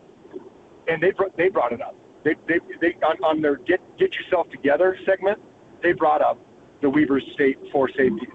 and 0.88 1.02
they 1.02 1.12
they 1.36 1.50
brought 1.50 1.72
it 1.72 1.82
up. 1.82 1.94
They 2.24 2.34
they, 2.46 2.60
they 2.80 2.94
on, 3.04 3.16
on 3.24 3.40
their 3.40 3.56
get 3.56 3.80
get 3.98 4.14
yourself 4.14 4.48
together 4.50 4.98
segment, 5.04 5.40
they 5.82 5.92
brought 5.92 6.22
up 6.22 6.38
the 6.80 6.90
Weber 6.90 7.20
State 7.34 7.58
four 7.70 7.88
safeties. 7.88 8.28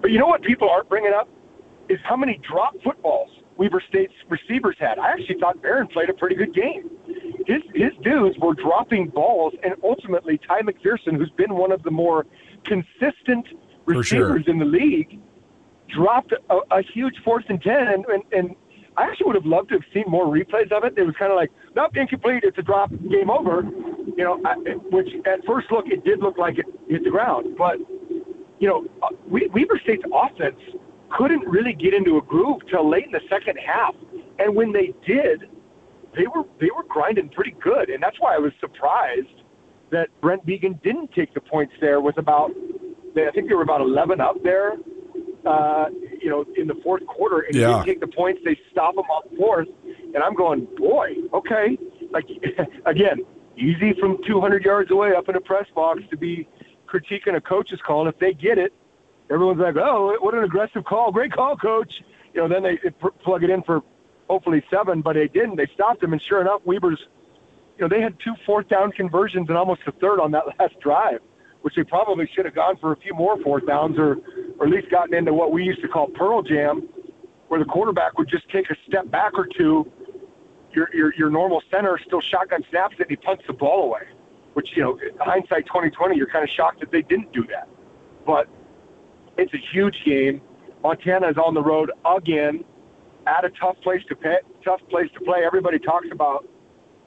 But 0.00 0.10
you 0.10 0.18
know 0.18 0.26
what 0.26 0.42
people 0.42 0.68
aren't 0.68 0.88
bringing 0.88 1.12
up? 1.12 1.28
is 1.88 1.98
how 2.04 2.16
many 2.16 2.40
drop 2.48 2.74
footballs 2.84 3.30
Weber 3.56 3.82
State's 3.88 4.12
receivers 4.28 4.76
had. 4.78 4.98
I 4.98 5.10
actually 5.10 5.38
thought 5.40 5.60
Barron 5.62 5.88
played 5.88 6.10
a 6.10 6.14
pretty 6.14 6.36
good 6.36 6.54
game. 6.54 6.90
His 7.46 7.62
his 7.74 7.92
dudes 8.02 8.38
were 8.38 8.54
dropping 8.54 9.08
balls, 9.08 9.54
and 9.62 9.74
ultimately 9.82 10.38
Ty 10.38 10.62
McPherson, 10.62 11.16
who's 11.16 11.30
been 11.30 11.54
one 11.54 11.72
of 11.72 11.82
the 11.82 11.90
more 11.90 12.26
consistent 12.64 13.46
receivers 13.86 14.44
sure. 14.44 14.52
in 14.52 14.58
the 14.58 14.64
league, 14.64 15.18
dropped 15.88 16.32
a, 16.32 16.56
a 16.70 16.82
huge 16.82 17.14
fourth 17.24 17.44
and 17.48 17.60
ten. 17.60 17.88
And, 17.88 18.04
and, 18.06 18.22
and 18.32 18.56
I 18.96 19.04
actually 19.04 19.26
would 19.26 19.36
have 19.36 19.46
loved 19.46 19.70
to 19.70 19.76
have 19.76 19.84
seen 19.94 20.04
more 20.06 20.26
replays 20.26 20.70
of 20.70 20.84
it. 20.84 20.94
It 20.96 21.04
was 21.04 21.14
kind 21.18 21.32
of 21.32 21.36
like, 21.36 21.50
nope, 21.78 21.96
incomplete. 21.96 22.42
It's 22.42 22.58
a 22.58 22.62
drop, 22.62 22.90
game 23.08 23.30
over. 23.30 23.62
You 24.16 24.24
know, 24.24 24.40
I, 24.44 24.54
which 24.90 25.08
at 25.26 25.44
first 25.46 25.70
look 25.70 25.86
it 25.86 26.04
did 26.04 26.18
look 26.20 26.36
like 26.36 26.58
it 26.58 26.66
hit 26.88 27.04
the 27.04 27.10
ground, 27.10 27.56
but 27.56 27.78
you 28.58 28.68
know, 28.68 28.84
uh, 29.02 29.14
Weber 29.28 29.80
State's 29.82 30.02
offense 30.12 30.58
couldn't 31.10 31.46
really 31.48 31.72
get 31.72 31.94
into 31.94 32.18
a 32.18 32.22
groove 32.22 32.60
till 32.68 32.88
late 32.90 33.06
in 33.06 33.12
the 33.12 33.20
second 33.30 33.58
half. 33.64 33.94
And 34.40 34.54
when 34.54 34.72
they 34.72 34.92
did, 35.06 35.48
they 36.16 36.26
were 36.26 36.44
they 36.60 36.70
were 36.76 36.84
grinding 36.88 37.28
pretty 37.28 37.54
good, 37.62 37.90
and 37.90 38.02
that's 38.02 38.16
why 38.18 38.34
I 38.34 38.38
was 38.38 38.52
surprised 38.60 39.42
that 39.90 40.08
Brent 40.20 40.44
Vigen 40.44 40.82
didn't 40.82 41.12
take 41.12 41.32
the 41.32 41.40
points 41.40 41.72
there 41.80 42.00
with 42.00 42.18
about 42.18 42.50
I 43.16 43.30
think 43.32 43.48
they 43.48 43.54
were 43.54 43.62
about 43.62 43.80
11 43.80 44.20
up 44.20 44.36
there, 44.44 44.74
uh, 45.44 45.86
you 46.22 46.30
know, 46.30 46.44
in 46.56 46.68
the 46.68 46.76
fourth 46.84 47.04
quarter, 47.06 47.40
and 47.40 47.54
yeah. 47.54 47.66
didn't 47.66 47.86
take 47.86 48.00
the 48.00 48.06
points. 48.06 48.40
They 48.44 48.56
stop 48.70 48.94
them 48.94 49.06
on 49.06 49.36
fourth, 49.36 49.66
and 50.14 50.22
I'm 50.22 50.34
going, 50.34 50.66
boy, 50.76 51.14
okay, 51.34 51.78
like 52.10 52.26
again, 52.86 53.18
easy 53.56 53.94
from 54.00 54.18
200 54.26 54.64
yards 54.64 54.90
away 54.90 55.14
up 55.14 55.28
in 55.28 55.36
a 55.36 55.40
press 55.40 55.66
box 55.74 56.02
to 56.10 56.16
be 56.16 56.48
critiquing 56.88 57.36
a 57.36 57.40
coach's 57.40 57.80
call. 57.86 58.06
And 58.06 58.12
if 58.12 58.18
they 58.18 58.32
get 58.32 58.58
it, 58.58 58.72
everyone's 59.30 59.60
like, 59.60 59.76
"Oh, 59.76 60.16
what 60.20 60.34
an 60.34 60.44
aggressive 60.44 60.84
call! 60.84 61.12
Great 61.12 61.32
call, 61.32 61.56
coach." 61.56 61.92
You 62.34 62.42
know, 62.42 62.48
then 62.48 62.62
they 62.62 62.78
plug 63.24 63.44
it 63.44 63.50
in 63.50 63.62
for 63.62 63.82
hopefully 64.28 64.62
seven, 64.70 65.00
but 65.00 65.14
they 65.14 65.28
didn't. 65.28 65.56
They 65.56 65.68
stopped 65.74 66.02
him, 66.02 66.12
and 66.12 66.22
sure 66.28 66.40
enough, 66.40 66.60
Weber's, 66.64 67.00
you 67.78 67.82
know, 67.82 67.88
they 67.88 68.00
had 68.00 68.14
two 68.22 68.34
fourth 68.44 68.68
down 68.68 68.92
conversions 68.92 69.48
and 69.48 69.56
almost 69.56 69.80
a 69.86 69.92
third 69.92 70.20
on 70.20 70.30
that 70.32 70.44
last 70.58 70.78
drive, 70.80 71.20
which 71.62 71.74
they 71.74 71.84
probably 71.84 72.28
should 72.34 72.44
have 72.44 72.54
gone 72.54 72.76
for 72.78 72.92
a 72.92 72.96
few 72.96 73.14
more 73.14 73.40
fourth 73.42 73.66
downs, 73.66 73.98
or 73.98 74.18
or 74.58 74.66
at 74.66 74.72
least 74.72 74.90
gotten 74.90 75.14
into 75.14 75.32
what 75.32 75.52
we 75.52 75.64
used 75.64 75.82
to 75.82 75.88
call 75.88 76.08
pearl 76.08 76.42
jam, 76.42 76.88
where 77.48 77.60
the 77.60 77.66
quarterback 77.66 78.18
would 78.18 78.28
just 78.28 78.48
take 78.50 78.70
a 78.70 78.76
step 78.86 79.10
back 79.10 79.32
or 79.34 79.46
two. 79.46 79.90
Your 80.72 80.88
your 80.94 81.14
your 81.14 81.30
normal 81.30 81.62
center 81.70 81.98
still 82.06 82.20
shotgun 82.20 82.64
snaps 82.70 82.96
it, 82.98 83.02
and 83.02 83.10
he 83.10 83.16
punts 83.16 83.44
the 83.46 83.52
ball 83.52 83.84
away. 83.84 84.02
Which 84.54 84.76
you 84.76 84.82
know, 84.82 84.98
hindsight 85.20 85.66
2020, 85.66 86.16
you're 86.16 86.26
kind 86.26 86.42
of 86.42 86.50
shocked 86.50 86.80
that 86.80 86.90
they 86.90 87.02
didn't 87.02 87.32
do 87.32 87.44
that. 87.44 87.68
But 88.26 88.48
it's 89.36 89.54
a 89.54 89.62
huge 89.72 90.02
game. 90.04 90.40
Montana 90.82 91.28
is 91.28 91.36
on 91.36 91.54
the 91.54 91.62
road 91.62 91.90
again 92.04 92.64
at 93.26 93.44
a 93.44 93.50
tough 93.50 93.76
place 93.82 94.02
to 94.08 94.16
pay, 94.16 94.38
tough 94.64 94.80
place 94.90 95.10
to 95.14 95.20
play. 95.20 95.44
Everybody 95.44 95.78
talks 95.78 96.08
about, 96.10 96.48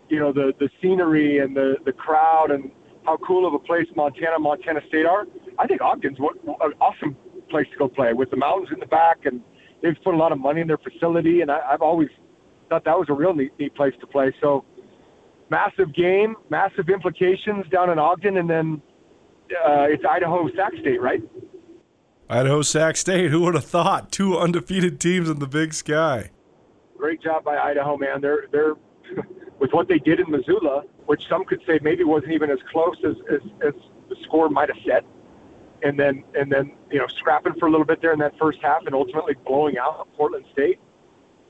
you 0.09 0.19
know, 0.19 0.31
the 0.31 0.53
the 0.59 0.69
scenery 0.81 1.39
and 1.39 1.55
the 1.55 1.77
the 1.85 1.91
crowd 1.91 2.51
and 2.51 2.71
how 3.03 3.17
cool 3.17 3.47
of 3.47 3.53
a 3.53 3.59
place 3.59 3.87
Montana, 3.95 4.39
Montana 4.39 4.81
State 4.87 5.05
are. 5.05 5.25
I 5.59 5.67
think 5.67 5.81
Ogden's 5.81 6.19
what, 6.19 6.35
an 6.61 6.73
awesome 6.79 7.17
place 7.49 7.67
to 7.71 7.77
go 7.77 7.87
play 7.87 8.13
with 8.13 8.29
the 8.29 8.37
mountains 8.37 8.69
in 8.71 8.79
the 8.79 8.85
back, 8.85 9.25
and 9.25 9.41
they've 9.81 9.97
put 10.03 10.13
a 10.13 10.17
lot 10.17 10.31
of 10.31 10.39
money 10.39 10.61
in 10.61 10.67
their 10.67 10.77
facility. 10.77 11.41
And 11.41 11.51
I, 11.51 11.59
I've 11.71 11.81
always 11.81 12.09
thought 12.71 12.85
that 12.85 12.97
was 12.97 13.09
a 13.09 13.13
real 13.13 13.33
neat, 13.33 13.51
neat 13.59 13.75
place 13.75 13.93
to 13.99 14.07
play. 14.07 14.33
So, 14.39 14.63
massive 15.49 15.93
game, 15.93 16.37
massive 16.49 16.89
implications 16.89 17.65
down 17.69 17.89
in 17.89 17.99
Ogden, 17.99 18.37
and 18.37 18.49
then 18.49 18.81
uh, 19.51 19.87
it's 19.89 20.05
Idaho 20.05 20.49
Sac 20.55 20.71
State, 20.79 21.01
right? 21.01 21.21
Idaho 22.29 22.61
Sac 22.61 22.95
State. 22.95 23.29
Who 23.29 23.41
would 23.41 23.55
have 23.55 23.65
thought? 23.65 24.09
Two 24.09 24.37
undefeated 24.37 25.01
teams 25.01 25.29
in 25.29 25.39
the 25.39 25.47
Big 25.47 25.73
Sky. 25.73 26.31
Great 26.97 27.21
job 27.21 27.43
by 27.43 27.57
Idaho, 27.57 27.97
man. 27.97 28.21
They're 28.21 28.45
they're 28.53 28.75
with 29.59 29.73
what 29.73 29.89
they 29.89 29.99
did 29.99 30.21
in 30.21 30.31
Missoula, 30.31 30.83
which 31.07 31.27
some 31.27 31.43
could 31.43 31.61
say 31.67 31.77
maybe 31.81 32.05
wasn't 32.05 32.31
even 32.31 32.49
as 32.49 32.59
close 32.71 32.95
as, 33.03 33.15
as, 33.29 33.41
as 33.67 33.73
the 34.07 34.15
score 34.23 34.47
might 34.47 34.69
have 34.69 34.81
said. 34.87 35.03
And 35.83 35.99
then 35.99 36.23
and 36.39 36.49
then 36.49 36.71
you 36.89 36.99
know 36.99 37.07
scrapping 37.07 37.55
for 37.59 37.67
a 37.67 37.69
little 37.69 37.85
bit 37.85 38.01
there 38.01 38.13
in 38.13 38.19
that 38.19 38.37
first 38.39 38.59
half, 38.61 38.85
and 38.85 38.95
ultimately 38.95 39.33
blowing 39.45 39.77
out 39.77 40.07
Portland 40.15 40.45
State. 40.53 40.79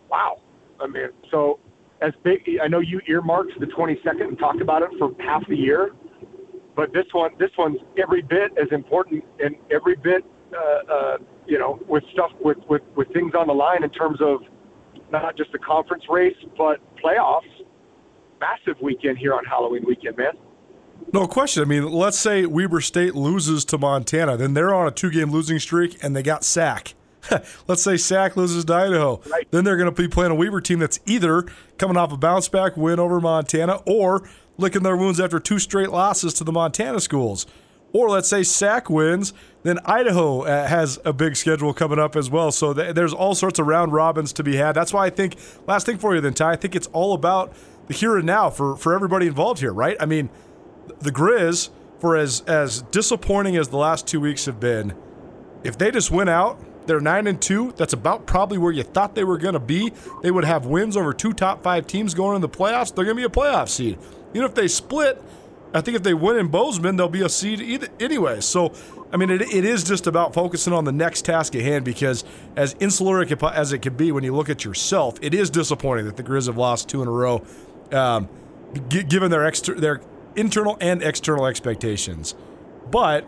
Wow. 0.09 0.41
I 0.81 0.87
mean, 0.87 1.09
so 1.29 1.59
as 2.01 2.13
big. 2.23 2.41
I 2.61 2.67
know 2.67 2.79
you 2.79 2.99
earmarked 3.07 3.59
the 3.59 3.67
22nd 3.67 4.21
and 4.21 4.39
talked 4.39 4.61
about 4.61 4.81
it 4.81 4.89
for 4.97 5.11
half 5.19 5.47
the 5.47 5.55
year, 5.55 5.91
but 6.75 6.91
this 6.93 7.05
one 7.11 7.31
this 7.37 7.51
one's 7.57 7.79
every 7.97 8.21
bit 8.21 8.51
as 8.61 8.71
important 8.71 9.23
and 9.39 9.55
every 9.69 9.95
bit 9.95 10.25
uh, 10.53 10.93
uh, 10.93 11.17
you 11.45 11.57
know, 11.57 11.79
with 11.87 12.03
stuff 12.11 12.31
with, 12.41 12.57
with 12.69 12.81
with 12.95 13.11
things 13.13 13.33
on 13.37 13.47
the 13.47 13.53
line 13.53 13.83
in 13.83 13.89
terms 13.89 14.19
of 14.21 14.41
not 15.11 15.37
just 15.37 15.51
the 15.51 15.59
conference 15.59 16.03
race 16.09 16.35
but 16.57 16.79
playoffs. 16.97 17.41
Massive 18.39 18.81
weekend 18.81 19.19
here 19.19 19.35
on 19.35 19.45
Halloween 19.45 19.83
weekend, 19.85 20.17
man. 20.17 20.33
No 21.13 21.27
question. 21.27 21.61
I 21.61 21.65
mean, 21.65 21.91
let's 21.91 22.17
say 22.17 22.45
Weber 22.45 22.81
State 22.81 23.13
loses 23.13 23.63
to 23.65 23.77
Montana, 23.77 24.35
then 24.35 24.55
they're 24.55 24.73
on 24.73 24.87
a 24.87 24.91
two-game 24.91 25.31
losing 25.31 25.59
streak, 25.59 26.03
and 26.03 26.15
they 26.15 26.23
got 26.23 26.43
Sac. 26.43 26.95
let's 27.67 27.83
say 27.83 27.97
Sac 27.97 28.35
loses 28.35 28.65
to 28.65 28.73
Idaho, 28.73 29.21
right. 29.31 29.47
then 29.51 29.63
they're 29.63 29.77
going 29.77 29.93
to 29.93 30.01
be 30.01 30.07
playing 30.07 30.31
a 30.31 30.35
Weber 30.35 30.61
team 30.61 30.79
that's 30.79 30.99
either 31.05 31.45
coming 31.77 31.97
off 31.97 32.11
a 32.11 32.17
bounce 32.17 32.47
back 32.47 32.77
win 32.77 32.99
over 32.99 33.19
Montana 33.19 33.81
or 33.85 34.27
licking 34.57 34.83
their 34.83 34.97
wounds 34.97 35.19
after 35.19 35.39
two 35.39 35.59
straight 35.59 35.89
losses 35.89 36.33
to 36.35 36.43
the 36.43 36.51
Montana 36.51 36.99
schools. 36.99 37.45
Or 37.93 38.09
let's 38.09 38.29
say 38.29 38.43
Sac 38.43 38.89
wins, 38.89 39.33
then 39.63 39.79
Idaho 39.85 40.43
uh, 40.43 40.67
has 40.67 40.99
a 41.03 41.11
big 41.11 41.35
schedule 41.35 41.73
coming 41.73 41.99
up 41.99 42.15
as 42.15 42.29
well. 42.29 42.51
So 42.51 42.73
th- 42.73 42.95
there's 42.95 43.13
all 43.13 43.35
sorts 43.35 43.59
of 43.59 43.67
round 43.67 43.91
robins 43.91 44.31
to 44.33 44.43
be 44.43 44.55
had. 44.55 44.73
That's 44.73 44.93
why 44.93 45.05
I 45.05 45.09
think 45.09 45.35
last 45.67 45.85
thing 45.85 45.97
for 45.97 46.15
you 46.15 46.21
then 46.21 46.33
Ty, 46.33 46.51
I 46.51 46.55
think 46.55 46.75
it's 46.75 46.87
all 46.87 47.13
about 47.13 47.53
the 47.87 47.93
here 47.93 48.15
and 48.15 48.25
now 48.25 48.49
for 48.49 48.77
for 48.77 48.93
everybody 48.93 49.27
involved 49.27 49.59
here, 49.59 49.73
right? 49.73 49.97
I 49.99 50.05
mean, 50.05 50.29
the 50.99 51.11
Grizz 51.11 51.69
for 51.99 52.15
as 52.15 52.41
as 52.41 52.81
disappointing 52.83 53.57
as 53.57 53.69
the 53.69 53.77
last 53.77 54.07
two 54.07 54.21
weeks 54.21 54.45
have 54.45 54.59
been, 54.59 54.95
if 55.63 55.77
they 55.77 55.91
just 55.91 56.11
went 56.11 56.29
out, 56.29 56.59
they're 56.85 56.99
nine 56.99 57.27
and 57.27 57.41
two. 57.41 57.73
That's 57.77 57.93
about 57.93 58.25
probably 58.25 58.57
where 58.57 58.71
you 58.71 58.83
thought 58.83 59.15
they 59.15 59.23
were 59.23 59.37
going 59.37 59.53
to 59.53 59.59
be. 59.59 59.91
They 60.21 60.31
would 60.31 60.43
have 60.43 60.65
wins 60.65 60.97
over 60.97 61.13
two 61.13 61.33
top 61.33 61.63
five 61.63 61.87
teams 61.87 62.13
going 62.13 62.35
in 62.35 62.41
the 62.41 62.49
playoffs. 62.49 62.93
They're 62.93 63.05
going 63.05 63.17
to 63.17 63.21
be 63.21 63.25
a 63.25 63.29
playoff 63.29 63.69
seed. 63.69 63.97
Even 64.33 64.45
if 64.45 64.55
they 64.55 64.67
split, 64.67 65.21
I 65.73 65.81
think 65.81 65.95
if 65.95 66.03
they 66.03 66.13
win 66.13 66.37
in 66.37 66.47
Bozeman, 66.47 66.97
they'll 66.97 67.09
be 67.09 67.21
a 67.21 67.29
seed 67.29 67.61
either, 67.61 67.87
anyway. 67.99 68.41
So, 68.41 68.73
I 69.11 69.17
mean, 69.17 69.29
it, 69.29 69.41
it 69.41 69.63
is 69.63 69.83
just 69.83 70.07
about 70.07 70.33
focusing 70.33 70.73
on 70.73 70.83
the 70.83 70.91
next 70.91 71.23
task 71.23 71.55
at 71.55 71.61
hand 71.61 71.85
because, 71.85 72.23
as 72.55 72.75
insular 72.79 73.21
as 73.21 73.73
it 73.73 73.79
can 73.81 73.95
be 73.95 74.11
when 74.11 74.23
you 74.23 74.35
look 74.35 74.49
at 74.49 74.65
yourself, 74.65 75.17
it 75.21 75.33
is 75.33 75.49
disappointing 75.49 76.05
that 76.05 76.17
the 76.17 76.23
Griz 76.23 76.47
have 76.47 76.57
lost 76.57 76.89
two 76.89 77.01
in 77.01 77.07
a 77.07 77.11
row, 77.11 77.43
um, 77.91 78.27
given 78.89 79.31
their 79.31 79.45
exter- 79.45 79.79
their 79.79 80.01
internal 80.35 80.77
and 80.81 81.01
external 81.03 81.45
expectations. 81.45 82.35
But 82.89 83.25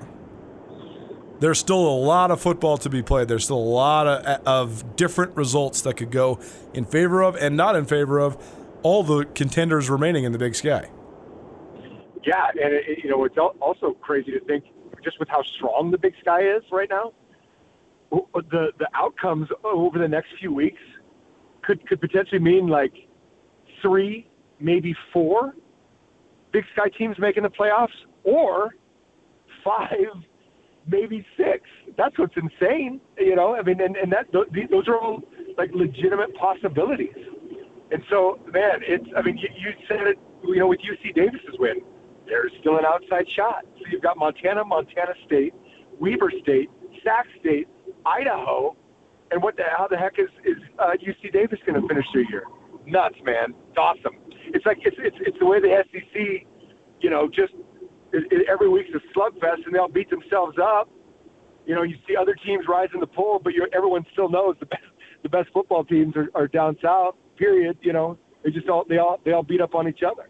there's 1.44 1.60
still 1.60 1.86
a 1.86 2.00
lot 2.00 2.32
of 2.32 2.40
football 2.40 2.78
to 2.78 2.90
be 2.90 3.04
played. 3.04 3.28
There's 3.28 3.44
still 3.44 3.58
a 3.58 3.60
lot 3.60 4.08
of, 4.08 4.48
of 4.48 4.96
different 4.96 5.36
results 5.36 5.82
that 5.82 5.98
could 5.98 6.10
go 6.10 6.40
in 6.74 6.86
favor 6.86 7.22
of 7.22 7.36
and 7.36 7.58
not 7.58 7.76
in 7.76 7.84
favor 7.84 8.18
of 8.18 8.38
all 8.82 9.04
the 9.04 9.26
contenders 9.26 9.90
remaining 9.90 10.24
in 10.24 10.32
the 10.32 10.38
Big 10.38 10.56
Sky. 10.56 10.90
Yeah, 12.26 12.48
and 12.52 12.74
it, 12.74 13.00
you 13.04 13.10
know 13.10 13.26
it's 13.26 13.36
also 13.38 13.92
crazy 14.00 14.32
to 14.32 14.40
think 14.46 14.64
just 15.04 15.20
with 15.20 15.28
how 15.28 15.44
strong 15.58 15.92
the 15.92 15.98
Big 15.98 16.14
Sky 16.22 16.44
is 16.44 16.64
right 16.72 16.90
now. 16.90 17.12
The 18.10 18.68
the 18.80 18.88
outcomes 18.94 19.50
over 19.66 20.00
the 20.00 20.08
next 20.08 20.30
few 20.40 20.54
weeks 20.54 20.80
could 21.62 21.86
could 21.90 22.00
potentially 22.00 22.40
mean 22.40 22.68
like 22.68 22.94
three, 23.82 24.30
maybe 24.62 24.96
four 25.12 25.56
Big 26.54 26.64
Sky 26.74 26.88
teams 26.98 27.18
making 27.20 27.44
the 27.44 27.50
playoffs, 27.50 27.90
or 28.24 28.76
five, 29.62 30.24
maybe 30.88 31.26
six. 31.38 31.62
That's 31.98 32.18
what's 32.18 32.36
insane, 32.36 33.00
you 33.18 33.36
know. 33.36 33.56
I 33.56 33.62
mean, 33.62 33.82
and, 33.82 33.96
and 33.96 34.12
that 34.12 34.32
those 34.32 34.88
are 34.88 34.98
all 34.98 35.22
like 35.58 35.72
legitimate 35.74 36.36
possibilities. 36.36 37.16
And 37.92 38.04
so, 38.10 38.40
man, 38.52 38.82
it's. 38.82 39.06
I 39.16 39.22
mean, 39.22 39.38
you, 39.38 39.50
you 39.58 39.72
said 39.88 40.08
it, 40.08 40.18
you 40.44 40.58
know, 40.58 40.68
with 40.68 40.80
UC 40.80 41.16
Davis's 41.16 41.56
win, 41.60 41.82
there's 42.28 42.52
still 42.60 42.78
an 42.78 42.86
outside 42.86 43.26
shot. 43.36 43.66
So 43.80 43.86
you've 43.92 44.02
got 44.02 44.18
Montana, 44.18 44.66
Montana 44.66 45.14
State, 45.26 45.54
Weber 46.00 46.32
State, 46.42 46.70
Sac 47.04 47.26
State, 47.40 47.68
Idaho, 48.06 48.76
and 49.32 49.44
what 49.44 49.56
the 49.58 49.64
how 49.78 49.88
the 49.88 49.98
heck 49.98 50.18
is 50.18 50.30
is 50.44 50.58
uh, 50.80 50.92
UC 51.02 51.34
Davis 51.34 51.60
going 51.66 51.80
to 51.80 51.88
finish 51.88 52.06
their 52.14 52.24
year? 52.30 52.44
Nuts, 52.86 53.16
man. 53.24 53.54
It's 53.70 53.78
awesome 53.78 54.18
it's 54.54 54.66
like 54.66 54.80
it's 54.84 54.98
it's 55.00 55.16
it's 55.22 55.38
the 55.40 55.46
way 55.46 55.60
the 55.60 55.84
SEC, 55.92 56.46
you 57.02 57.10
know, 57.10 57.28
just 57.28 57.54
it, 58.14 58.24
it, 58.32 58.48
every 58.50 58.70
week's 58.70 58.90
a 58.96 59.18
slugfest, 59.18 59.66
and 59.66 59.74
they'll 59.74 59.88
beat 59.88 60.10
themselves 60.10 60.58
up. 60.62 60.90
You 61.66 61.76
know, 61.76 61.84
you 61.84 61.96
see 62.08 62.16
other 62.16 62.36
teams 62.46 62.66
rise 62.68 62.90
in 62.94 63.00
the 63.00 63.08
poll, 63.08 63.40
but 63.44 63.54
you 63.54 63.68
everyone 63.76 64.06
still 64.14 64.30
knows 64.30 64.56
the 64.60 64.66
best 64.68 64.84
the 65.24 65.30
best 65.30 65.50
football 65.54 65.84
teams 65.84 66.16
are, 66.16 66.30
are 66.36 66.48
down 66.48 66.78
south. 66.82 67.16
Period. 67.38 67.78
You 67.82 67.94
know, 67.94 68.18
they 68.44 68.52
just 68.52 68.70
all 68.70 68.86
they 68.88 68.98
all 68.98 69.20
they 69.26 69.32
all 69.32 69.44
beat 69.44 69.62
up 69.62 69.74
on 69.76 69.88
each 69.88 70.04
other. 70.04 70.30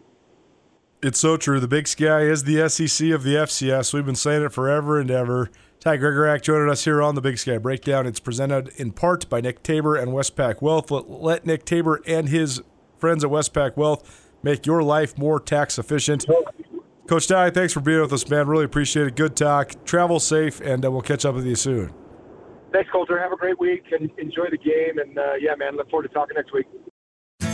It's 1.02 1.18
so 1.18 1.36
true. 1.36 1.60
The 1.60 1.68
Big 1.68 1.86
Sky 1.86 2.22
is 2.22 2.44
the 2.44 2.66
SEC 2.68 3.10
of 3.10 3.24
the 3.24 3.34
FCS. 3.34 3.92
We've 3.92 4.06
been 4.06 4.14
saying 4.14 4.42
it 4.42 4.52
forever 4.52 4.98
and 4.98 5.10
ever. 5.10 5.50
Ty 5.78 5.98
Gregorak 5.98 6.40
joining 6.40 6.70
us 6.70 6.84
here 6.84 7.02
on 7.02 7.14
the 7.14 7.20
Big 7.20 7.36
Sky 7.36 7.58
Breakdown. 7.58 8.06
It's 8.06 8.20
presented 8.20 8.68
in 8.76 8.92
part 8.92 9.28
by 9.28 9.42
Nick 9.42 9.62
Tabor 9.62 9.96
and 9.96 10.12
Westpac 10.12 10.62
Wealth. 10.62 10.90
Let, 10.90 11.10
let 11.10 11.44
Nick 11.44 11.66
Tabor 11.66 12.00
and 12.06 12.30
his 12.30 12.62
friends 12.96 13.22
at 13.22 13.28
Westpac 13.28 13.76
Wealth 13.76 14.32
make 14.42 14.64
your 14.64 14.82
life 14.82 15.18
more 15.18 15.38
tax 15.38 15.78
efficient. 15.78 16.24
Coach 17.06 17.28
Ty, 17.28 17.50
thanks 17.50 17.72
for 17.72 17.80
being 17.80 18.00
with 18.00 18.12
us, 18.12 18.28
man. 18.30 18.46
Really 18.46 18.64
appreciate 18.64 19.06
it. 19.06 19.16
Good 19.16 19.36
talk. 19.36 19.84
Travel 19.84 20.20
safe, 20.20 20.60
and 20.60 20.84
uh, 20.84 20.90
we'll 20.90 21.02
catch 21.02 21.26
up 21.26 21.34
with 21.34 21.44
you 21.44 21.54
soon. 21.54 21.92
Thanks, 22.72 22.90
Colter. 22.90 23.20
Have 23.20 23.32
a 23.32 23.36
great 23.36 23.60
week 23.60 23.84
and 23.92 24.10
enjoy 24.18 24.46
the 24.50 24.56
game. 24.56 24.98
And 24.98 25.18
uh, 25.18 25.34
yeah, 25.38 25.54
man, 25.56 25.76
look 25.76 25.90
forward 25.90 26.08
to 26.08 26.14
talking 26.14 26.34
next 26.34 26.52
week. 26.52 26.66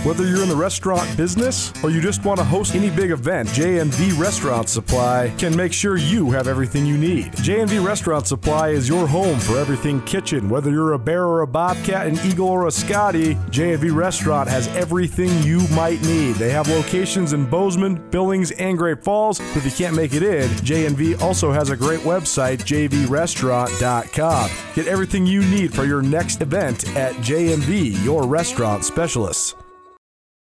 Whether 0.03 0.27
you're 0.27 0.43
in 0.43 0.49
the 0.49 0.57
restaurant 0.57 1.15
business 1.15 1.75
or 1.85 1.91
you 1.91 2.01
just 2.01 2.25
want 2.25 2.39
to 2.39 2.45
host 2.45 2.75
any 2.75 2.89
big 2.89 3.11
event, 3.11 3.51
JMV 3.51 4.19
Restaurant 4.19 4.67
Supply 4.67 5.31
can 5.37 5.55
make 5.55 5.75
sure 5.75 5.99
you 5.99 6.31
have 6.31 6.49
everything 6.49 6.87
you 6.87 6.97
need. 6.97 7.33
JMV 7.33 7.85
Restaurant 7.85 8.27
Supply 8.27 8.71
is 8.71 8.89
your 8.89 9.07
home 9.07 9.39
for 9.39 9.59
everything 9.59 10.01
kitchen. 10.05 10.49
Whether 10.49 10.71
you're 10.71 10.95
a 10.95 10.99
bear 10.99 11.27
or 11.27 11.43
a 11.43 11.47
bobcat, 11.47 12.07
an 12.07 12.19
eagle 12.27 12.49
or 12.49 12.67
a 12.67 12.71
Scotty, 12.71 13.35
JMV 13.51 13.95
Restaurant 13.95 14.49
has 14.49 14.69
everything 14.69 15.43
you 15.43 15.69
might 15.69 16.01
need. 16.05 16.37
They 16.37 16.49
have 16.49 16.67
locations 16.69 17.35
in 17.35 17.45
Bozeman, 17.45 18.09
Billings, 18.09 18.53
and 18.53 18.79
Great 18.79 19.05
Falls. 19.05 19.39
If 19.55 19.67
you 19.67 19.71
can't 19.71 19.95
make 19.95 20.15
it 20.15 20.23
in, 20.23 20.49
JMV 20.61 21.21
also 21.21 21.53
has 21.53 21.69
a 21.69 21.77
great 21.77 22.01
website, 22.01 22.61
jvrestaurant.com. 22.61 24.51
Get 24.75 24.87
everything 24.87 25.27
you 25.27 25.41
need 25.43 25.75
for 25.75 25.85
your 25.85 26.01
next 26.01 26.41
event 26.41 26.89
at 26.97 27.13
JMV, 27.17 28.03
your 28.03 28.27
restaurant 28.27 28.87
specialists. 28.87 29.57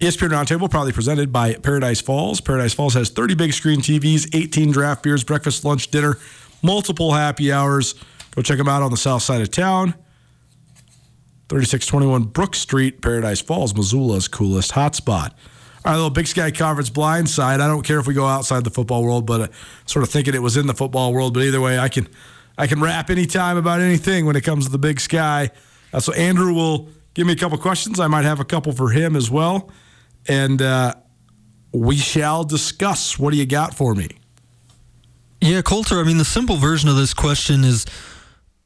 ESPN 0.00 0.30
Roundtable, 0.30 0.70
proudly 0.70 0.92
presented 0.92 1.30
by 1.30 1.52
Paradise 1.56 2.00
Falls. 2.00 2.40
Paradise 2.40 2.72
Falls 2.72 2.94
has 2.94 3.10
30 3.10 3.34
big 3.34 3.52
screen 3.52 3.80
TVs, 3.80 4.34
18 4.34 4.72
draft 4.72 5.02
beers, 5.02 5.22
breakfast, 5.24 5.62
lunch, 5.62 5.90
dinner, 5.90 6.16
multiple 6.62 7.12
happy 7.12 7.52
hours. 7.52 7.94
Go 8.34 8.40
check 8.40 8.56
them 8.56 8.66
out 8.66 8.80
on 8.80 8.90
the 8.90 8.96
south 8.96 9.20
side 9.20 9.42
of 9.42 9.50
town. 9.50 9.92
3621 11.50 12.22
Brook 12.24 12.54
Street, 12.54 13.02
Paradise 13.02 13.42
Falls, 13.42 13.74
Missoula's 13.74 14.26
coolest 14.26 14.72
hotspot. 14.72 15.32
All 15.84 15.92
right, 15.92 15.96
little 15.96 16.08
Big 16.08 16.26
Sky 16.26 16.50
Conference 16.50 16.88
blind 16.88 17.28
side. 17.28 17.60
I 17.60 17.66
don't 17.66 17.82
care 17.82 17.98
if 17.98 18.06
we 18.06 18.14
go 18.14 18.24
outside 18.24 18.64
the 18.64 18.70
football 18.70 19.04
world, 19.04 19.26
but 19.26 19.40
uh, 19.42 19.48
sort 19.84 20.02
of 20.02 20.08
thinking 20.08 20.34
it 20.34 20.40
was 20.40 20.56
in 20.56 20.66
the 20.66 20.74
football 20.74 21.12
world. 21.12 21.34
But 21.34 21.42
either 21.42 21.60
way, 21.60 21.78
I 21.78 21.90
can 21.90 22.08
I 22.56 22.66
can 22.66 22.80
rap 22.80 23.10
anytime 23.10 23.58
about 23.58 23.82
anything 23.82 24.24
when 24.24 24.34
it 24.34 24.44
comes 24.44 24.64
to 24.64 24.72
the 24.72 24.78
Big 24.78 24.98
Sky. 24.98 25.50
Uh, 25.92 26.00
so 26.00 26.14
Andrew 26.14 26.54
will 26.54 26.88
give 27.12 27.26
me 27.26 27.34
a 27.34 27.36
couple 27.36 27.58
questions. 27.58 28.00
I 28.00 28.06
might 28.06 28.24
have 28.24 28.40
a 28.40 28.46
couple 28.46 28.72
for 28.72 28.88
him 28.88 29.14
as 29.14 29.30
well 29.30 29.70
and 30.28 30.60
uh, 30.60 30.94
we 31.72 31.96
shall 31.96 32.44
discuss. 32.44 33.18
What 33.18 33.32
do 33.32 33.36
you 33.36 33.46
got 33.46 33.74
for 33.74 33.94
me? 33.94 34.08
Yeah, 35.40 35.62
Colter. 35.62 36.00
I 36.00 36.04
mean, 36.04 36.18
the 36.18 36.24
simple 36.24 36.56
version 36.56 36.88
of 36.88 36.96
this 36.96 37.14
question 37.14 37.64
is 37.64 37.86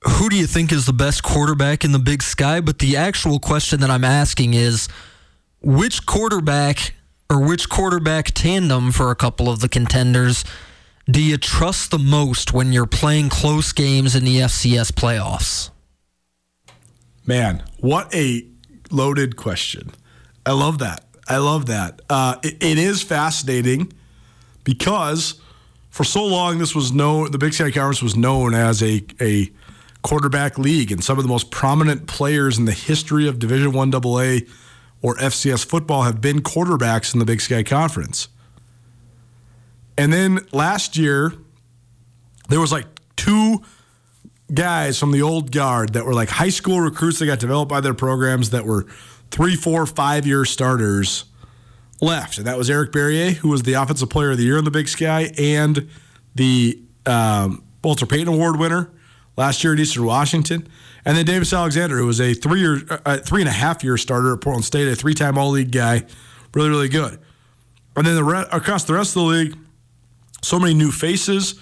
who 0.03 0.29
do 0.29 0.37
you 0.37 0.47
think 0.47 0.73
is 0.73 0.87
the 0.87 0.93
best 0.93 1.23
quarterback 1.23 1.85
in 1.85 1.93
the 1.93 1.99
big 1.99 2.23
sky? 2.23 2.61
But 2.61 2.79
the 2.79 2.97
actual 2.97 3.39
question 3.39 3.81
that 3.81 3.91
I'm 3.91 4.05
asking 4.05 4.55
is 4.55 4.89
which 5.63 6.05
quarterback 6.05 6.95
or 7.31 7.43
which 7.43 7.69
quarterback 7.69 8.33
tandem 8.33 8.93
for 8.93 9.11
a 9.11 9.17
couple 9.17 9.49
of 9.49 9.61
the 9.61 9.69
contenders 9.69 10.45
do 11.11 11.23
you 11.23 11.37
trust 11.37 11.91
the 11.91 11.99
most 11.99 12.55
when 12.55 12.73
you're 12.73 12.87
playing 12.87 13.29
close 13.29 13.73
games 13.73 14.15
in 14.15 14.25
the 14.25 14.39
FCS 14.39 14.93
playoffs? 14.93 15.71
Man, 17.27 17.63
what 17.79 18.15
a 18.15 18.47
loaded 18.91 19.37
question. 19.37 19.91
I 20.47 20.53
love 20.53 20.79
that. 20.79 21.05
I 21.29 21.39
love 21.39 21.67
that. 21.67 22.03
Uh, 22.09 22.37
it, 22.43 22.63
it 22.63 22.79
is 22.79 23.03
fascinating 23.03 23.93
because 24.63 25.41
for 25.91 26.05
so 26.05 26.25
long 26.25 26.59
this 26.59 26.75
was 26.75 26.93
known. 26.93 27.31
The 27.31 27.39
Big 27.39 27.55
Sky 27.55 27.71
Conference 27.71 28.03
was 28.03 28.17
known 28.17 28.55
as 28.55 28.83
a 28.83 29.05
a 29.21 29.51
quarterback 30.03 30.59
league, 30.59 30.93
and 30.93 31.03
some 31.03 31.19
of 31.19 31.25
the 31.25 31.29
most 31.29 31.51
prominent 31.51 32.07
players 32.07 32.59
in 32.59 32.67
the 32.67 32.73
history 32.73 33.27
of 33.27 33.39
Division 33.39 33.73
One 33.73 33.95
AA 33.95 34.41
or 35.03 35.15
FCS 35.17 35.65
football 35.65 36.03
have 36.03 36.21
been 36.21 36.41
quarterbacks 36.41 37.13
in 37.15 37.21
the 37.21 37.27
Big 37.27 37.41
Sky 37.41 37.63
Conference. 37.63 38.29
And 39.97 40.13
then 40.13 40.41
last 40.53 40.97
year, 40.97 41.33
there 42.49 42.61
was 42.61 42.73
like 42.73 42.87
two 43.17 43.63
guys 44.53 44.99
from 44.99 45.13
the 45.13 45.23
old 45.23 45.53
guard 45.53 45.93
that 45.95 46.05
were 46.05 46.15
like 46.15 46.29
high 46.29 46.49
school 46.49 46.81
recruits 46.81 47.19
that 47.19 47.27
got 47.27 47.39
developed 47.39 47.71
by 47.71 47.81
their 47.81 47.95
programs 47.95 48.51
that 48.51 48.65
were 48.65 48.87
three, 49.35 49.57
four, 49.57 49.85
five 49.85 50.29
year 50.29 50.45
starters 50.45 51.25
left. 52.01 52.39
And 52.39 52.47
that 52.47 52.57
was 52.57 52.71
Eric 52.71 52.93
Barriere, 52.93 53.33
who 53.33 53.49
was 53.49 53.65
the 53.65 53.73
Offensive 53.73 54.09
Player 54.09 54.31
of 54.31 54.39
the 54.39 54.45
Year 54.45 54.59
in 54.59 54.65
the 54.65 54.71
Big 54.71 54.87
Sky, 54.87 55.33
and 55.37 55.91
the 56.37 56.81
um, 57.05 57.65
Walter 57.83 58.07
Payton 58.07 58.29
Award 58.29 58.61
winner 58.61 58.93
last 59.37 59.65
year 59.65 59.73
at 59.73 59.81
Eastern 59.81 60.05
Washington, 60.05 60.69
and 61.05 61.17
then 61.17 61.25
Davis 61.25 61.53
Alexander, 61.53 61.99
who 61.99 62.07
was 62.07 62.21
a 62.21 62.33
three 62.33 62.61
year, 62.61 62.83
uh, 63.05 63.17
three 63.19 63.43
and 63.43 63.49
a 63.49 63.53
half 63.53 63.83
year 63.83 63.97
starter 63.97 64.33
at 64.33 64.41
Portland 64.41 64.65
State, 64.65 64.87
a 64.87 64.95
three 64.95 65.15
time 65.15 65.37
All 65.37 65.51
League 65.51 65.73
guy, 65.73 66.05
really 66.55 66.69
really 66.69 66.89
good. 66.89 67.19
And 67.97 68.07
then 68.07 68.15
the 68.15 68.23
re- 68.23 68.47
across 68.53 68.85
the 68.85 68.95
rest 68.95 69.17
of 69.17 69.23
the 69.23 69.29
league, 69.29 69.59
so 70.43 70.61
many 70.61 70.75
new 70.75 70.93
faces, 70.93 71.57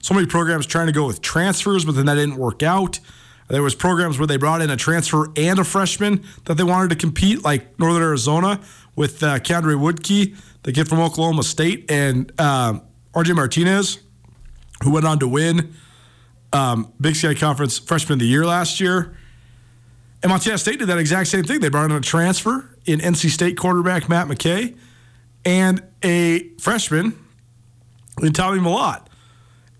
so 0.00 0.14
many 0.14 0.28
programs 0.28 0.64
trying 0.64 0.86
to 0.86 0.92
go 0.92 1.06
with 1.06 1.20
transfers, 1.20 1.84
but 1.84 1.96
then 1.96 2.06
that 2.06 2.14
didn't 2.14 2.36
work 2.36 2.62
out. 2.62 3.00
There 3.48 3.62
was 3.62 3.74
programs 3.74 4.18
where 4.18 4.26
they 4.26 4.36
brought 4.36 4.60
in 4.60 4.70
a 4.70 4.76
transfer 4.76 5.30
and 5.36 5.58
a 5.58 5.64
freshman 5.64 6.24
that 6.44 6.54
they 6.54 6.64
wanted 6.64 6.90
to 6.90 6.96
compete, 6.96 7.44
like 7.44 7.78
Northern 7.78 8.02
Arizona 8.02 8.60
with 8.96 9.22
uh, 9.22 9.38
Woodkey, 9.38 10.36
the 10.62 10.72
kid 10.72 10.88
from 10.88 11.00
Oklahoma 11.00 11.42
State, 11.42 11.90
and 11.90 12.32
um, 12.40 12.82
RJ 13.14 13.36
Martinez, 13.36 14.00
who 14.82 14.90
went 14.90 15.06
on 15.06 15.18
to 15.20 15.28
win 15.28 15.74
um, 16.52 16.92
Big 17.00 17.14
Sky 17.14 17.34
Conference 17.34 17.78
Freshman 17.78 18.14
of 18.14 18.20
the 18.20 18.26
Year 18.26 18.44
last 18.44 18.80
year. 18.80 19.16
And 20.22 20.30
Montana 20.30 20.58
State 20.58 20.78
did 20.78 20.88
that 20.88 20.98
exact 20.98 21.28
same 21.28 21.44
thing. 21.44 21.60
They 21.60 21.68
brought 21.68 21.90
in 21.90 21.96
a 21.96 22.00
transfer 22.00 22.76
in 22.84 23.00
NC 23.00 23.30
State 23.30 23.56
quarterback 23.56 24.08
Matt 24.08 24.26
McKay 24.26 24.76
and 25.44 25.82
a 26.02 26.48
freshman 26.58 27.16
in 28.22 28.32
Tommy 28.32 28.58
Mellott. 28.58 29.06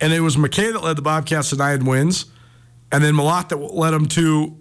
And 0.01 0.13
it 0.13 0.21
was 0.21 0.37
McKay 0.37 0.73
that 0.73 0.83
led 0.83 0.97
the 0.97 1.03
Bobcats 1.03 1.51
to 1.51 1.57
nine 1.57 1.85
wins, 1.85 2.27
and 2.93 3.03
then 3.03 3.15
Mellott 3.15 3.49
that 3.49 3.57
led 3.57 3.91
them 3.91 4.07
to 4.07 4.57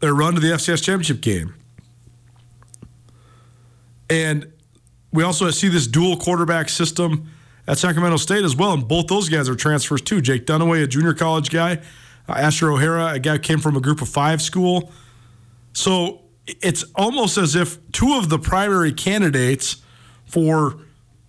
their 0.00 0.14
run 0.14 0.34
to 0.34 0.40
the 0.40 0.48
FCS 0.48 0.82
championship 0.82 1.20
game. 1.20 1.54
And 4.08 4.52
we 5.12 5.22
also 5.22 5.50
see 5.50 5.68
this 5.68 5.86
dual 5.86 6.16
quarterback 6.16 6.68
system 6.68 7.30
at 7.66 7.78
Sacramento 7.78 8.16
State 8.16 8.44
as 8.44 8.56
well, 8.56 8.72
and 8.72 8.86
both 8.86 9.06
those 9.06 9.28
guys 9.28 9.48
are 9.48 9.54
transfers 9.54 10.00
too. 10.00 10.20
Jake 10.20 10.46
Dunaway, 10.46 10.82
a 10.82 10.86
junior 10.86 11.14
college 11.14 11.50
guy, 11.50 11.80
uh, 12.28 12.32
Asher 12.32 12.70
O'Hara, 12.70 13.12
a 13.12 13.18
guy 13.18 13.32
who 13.32 13.38
came 13.38 13.58
from 13.58 13.76
a 13.76 13.80
group 13.80 14.02
of 14.02 14.08
five 14.08 14.42
school. 14.42 14.90
So 15.72 16.22
it's 16.46 16.84
almost 16.96 17.36
as 17.36 17.54
if 17.54 17.78
two 17.92 18.14
of 18.14 18.28
the 18.28 18.38
primary 18.38 18.92
candidates 18.92 19.82
for 20.24 20.78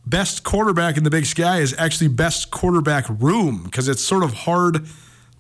best 0.06 0.44
quarterback 0.44 0.98
in 0.98 1.04
the 1.04 1.10
Big 1.10 1.26
Sky 1.26 1.60
is 1.60 1.76
actually 1.78 2.08
best 2.08 2.50
quarterback 2.50 3.06
room 3.08 3.64
because 3.64 3.88
it's 3.88 4.04
sort 4.04 4.24
of 4.24 4.34
hard 4.34 4.88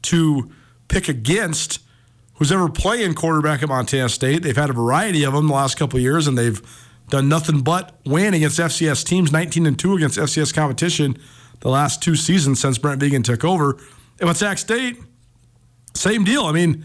to 0.04 0.52
pick 0.92 1.08
against 1.08 1.80
who's 2.36 2.52
ever 2.52 2.70
playing 2.70 3.14
quarterback 3.14 3.64
at 3.64 3.70
Montana 3.70 4.10
State. 4.10 4.44
They've 4.44 4.56
had 4.56 4.70
a 4.70 4.74
variety 4.74 5.24
of 5.24 5.34
them 5.34 5.48
the 5.48 5.54
last 5.54 5.76
couple 5.76 6.00
years, 6.00 6.28
and 6.28 6.38
they've 6.38 6.62
done 7.10 7.30
nothing 7.30 7.62
but 7.62 7.96
win 8.06 8.34
against 8.34 8.60
FCS 8.60 9.06
teams, 9.06 9.32
19 9.32 9.66
and 9.66 9.80
2 9.80 9.96
against 9.96 10.18
FCS 10.18 10.54
competition 10.54 11.18
the 11.62 11.70
last 11.70 12.02
two 12.02 12.16
seasons 12.16 12.60
since 12.60 12.78
Brent 12.78 13.00
Vigen 13.00 13.24
took 13.24 13.46
over. 13.46 13.78
And 14.20 14.28
with 14.28 14.38
Sac 14.38 14.58
State, 14.58 14.98
same 15.94 16.24
deal. 16.24 16.46
I 16.46 16.52
mean, 16.52 16.84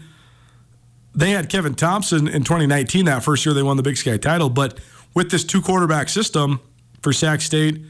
they 1.15 1.31
had 1.31 1.49
Kevin 1.49 1.73
Thompson 1.73 2.27
in 2.27 2.43
2019, 2.43 3.05
that 3.05 3.23
first 3.23 3.45
year 3.45 3.53
they 3.53 3.63
won 3.63 3.75
the 3.75 3.83
Big 3.83 3.97
Sky 3.97 4.17
title, 4.17 4.49
but 4.49 4.79
with 5.15 5.31
this 5.31 5.43
two 5.43 5.61
quarterback 5.61 6.09
system 6.09 6.59
for 7.01 7.11
Sac 7.11 7.41
State, 7.41 7.81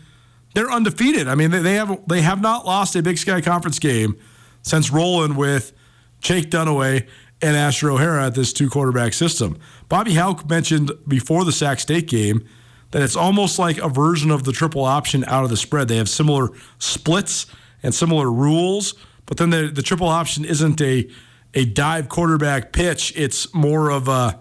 they're 0.53 0.71
undefeated. 0.71 1.27
I 1.27 1.35
mean, 1.35 1.51
they 1.51 1.73
have 1.73 2.07
they 2.07 2.21
have 2.21 2.41
not 2.41 2.65
lost 2.65 2.95
a 2.95 3.03
Big 3.03 3.17
Sky 3.17 3.41
Conference 3.41 3.79
game 3.79 4.17
since 4.63 4.89
rolling 4.89 5.35
with 5.35 5.73
Jake 6.21 6.49
Dunaway 6.49 7.07
and 7.41 7.55
Asher 7.55 7.91
O'Hara 7.91 8.25
at 8.27 8.35
this 8.35 8.51
two 8.51 8.69
quarterback 8.69 9.13
system. 9.13 9.57
Bobby 9.89 10.13
Hauck 10.15 10.49
mentioned 10.49 10.91
before 11.07 11.45
the 11.45 11.51
Sac 11.51 11.79
State 11.79 12.07
game 12.07 12.45
that 12.91 13.01
it's 13.01 13.15
almost 13.15 13.59
like 13.59 13.77
a 13.77 13.89
version 13.89 14.31
of 14.31 14.43
the 14.43 14.51
triple 14.51 14.83
option 14.83 15.23
out 15.25 15.43
of 15.43 15.49
the 15.49 15.57
spread. 15.57 15.87
They 15.87 15.97
have 15.97 16.09
similar 16.09 16.49
splits 16.79 17.45
and 17.83 17.93
similar 17.93 18.31
rules, 18.31 18.95
but 19.25 19.37
then 19.37 19.49
the, 19.49 19.67
the 19.67 19.81
triple 19.81 20.07
option 20.07 20.45
isn't 20.45 20.81
a 20.81 21.09
a 21.53 21.65
dive 21.65 22.09
quarterback 22.09 22.71
pitch. 22.71 23.13
It's 23.15 23.53
more 23.53 23.89
of 23.89 24.07
a 24.07 24.39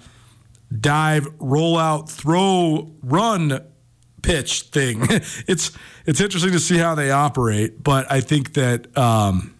dive, 0.80 1.26
rollout, 1.38 2.10
throw, 2.10 2.92
run 3.02 3.64
pitch 4.22 4.62
thing. 4.62 5.02
it's 5.46 5.70
it's 6.04 6.20
interesting 6.20 6.52
to 6.52 6.60
see 6.60 6.78
how 6.78 6.94
they 6.94 7.10
operate, 7.10 7.82
but 7.82 8.10
I 8.10 8.20
think 8.20 8.54
that 8.54 8.96
um, 8.96 9.55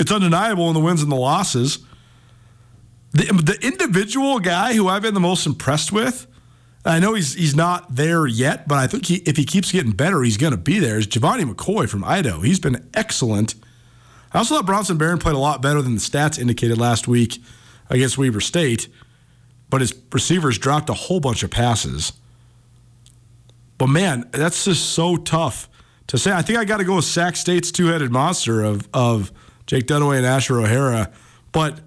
it's 0.00 0.10
undeniable 0.10 0.66
in 0.68 0.74
the 0.74 0.80
wins 0.80 1.02
and 1.02 1.12
the 1.12 1.16
losses. 1.16 1.78
The, 3.12 3.24
the 3.24 3.58
individual 3.60 4.40
guy 4.40 4.74
who 4.74 4.88
I've 4.88 5.02
been 5.02 5.14
the 5.14 5.20
most 5.20 5.46
impressed 5.46 5.92
with, 5.92 6.26
I 6.84 6.98
know 6.98 7.14
he's 7.14 7.34
he's 7.34 7.54
not 7.54 7.94
there 7.94 8.26
yet, 8.26 8.66
but 8.66 8.78
I 8.78 8.86
think 8.86 9.06
he, 9.06 9.16
if 9.16 9.36
he 9.36 9.44
keeps 9.44 9.70
getting 9.70 9.92
better, 9.92 10.22
he's 10.22 10.38
going 10.38 10.52
to 10.52 10.56
be 10.56 10.78
there. 10.78 10.96
Is 10.96 11.06
Gevani 11.06 11.42
McCoy 11.42 11.88
from 11.88 12.02
Idaho? 12.02 12.40
He's 12.40 12.58
been 12.58 12.88
excellent. 12.94 13.54
I 14.32 14.38
also 14.38 14.56
thought 14.56 14.66
Bronson 14.66 14.96
Barron 14.96 15.18
played 15.18 15.34
a 15.34 15.38
lot 15.38 15.60
better 15.60 15.82
than 15.82 15.94
the 15.94 16.00
stats 16.00 16.38
indicated 16.38 16.78
last 16.78 17.06
week 17.06 17.42
against 17.90 18.16
Weber 18.16 18.40
State, 18.40 18.88
but 19.68 19.82
his 19.82 19.92
receivers 20.12 20.56
dropped 20.56 20.88
a 20.88 20.94
whole 20.94 21.20
bunch 21.20 21.42
of 21.42 21.50
passes. 21.50 22.14
But 23.76 23.88
man, 23.88 24.28
that's 24.30 24.64
just 24.64 24.90
so 24.90 25.16
tough 25.16 25.68
to 26.06 26.16
say. 26.16 26.32
I 26.32 26.42
think 26.42 26.58
I 26.58 26.64
got 26.64 26.78
to 26.78 26.84
go 26.84 26.96
with 26.96 27.04
Sac 27.04 27.36
State's 27.36 27.70
two-headed 27.70 28.10
monster 28.10 28.62
of 28.62 28.88
of 28.94 29.32
Jake 29.70 29.86
Dunaway 29.86 30.16
and 30.16 30.26
Asher 30.26 30.58
O'Hara, 30.58 31.12
but 31.52 31.78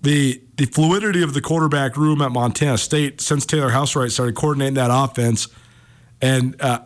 the 0.00 0.40
the 0.56 0.64
fluidity 0.64 1.22
of 1.22 1.34
the 1.34 1.42
quarterback 1.42 1.98
room 1.98 2.22
at 2.22 2.32
Montana 2.32 2.78
State 2.78 3.20
since 3.20 3.44
Taylor 3.44 3.68
Housewright 3.68 4.10
started 4.10 4.34
coordinating 4.34 4.72
that 4.76 4.88
offense, 4.90 5.46
and 6.22 6.58
uh, 6.62 6.80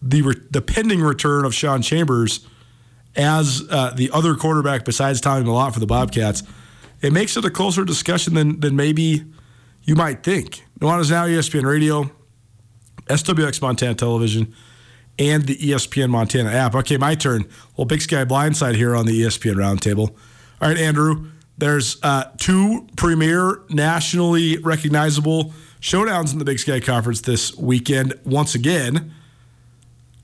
the 0.00 0.22
re- 0.22 0.40
the 0.50 0.62
pending 0.62 1.02
return 1.02 1.44
of 1.44 1.54
Sean 1.54 1.82
Chambers 1.82 2.46
as 3.14 3.62
uh, 3.68 3.92
the 3.94 4.10
other 4.14 4.36
quarterback 4.36 4.86
besides 4.86 5.20
Tommy 5.20 5.44
Mellott 5.44 5.74
for 5.74 5.80
the 5.80 5.86
Bobcats, 5.86 6.42
it 7.02 7.12
makes 7.12 7.36
it 7.36 7.44
a 7.44 7.50
closer 7.50 7.84
discussion 7.84 8.32
than 8.32 8.58
than 8.60 8.74
maybe 8.74 9.22
you 9.82 9.94
might 9.94 10.22
think. 10.22 10.64
Nuanez 10.80 11.10
Now 11.10 11.26
ESPN 11.26 11.66
Radio, 11.66 12.10
SWX 13.04 13.60
Montana 13.60 13.96
Television, 13.96 14.54
and 15.18 15.44
the 15.44 15.56
ESPN 15.56 16.10
Montana 16.10 16.50
app. 16.50 16.74
Okay, 16.74 16.96
my 16.96 17.14
turn. 17.14 17.46
Well, 17.76 17.84
Big 17.84 18.02
Sky 18.02 18.24
Blindside 18.24 18.76
here 18.76 18.94
on 18.96 19.06
the 19.06 19.22
ESPN 19.22 19.54
Roundtable. 19.54 20.10
All 20.60 20.68
right, 20.68 20.78
Andrew. 20.78 21.28
There's 21.58 22.02
uh, 22.02 22.24
two 22.38 22.88
premier, 22.96 23.60
nationally 23.68 24.58
recognizable 24.58 25.52
showdowns 25.80 26.32
in 26.32 26.38
the 26.38 26.44
Big 26.44 26.58
Sky 26.58 26.80
Conference 26.80 27.20
this 27.20 27.56
weekend. 27.56 28.14
Once 28.24 28.54
again, 28.54 29.12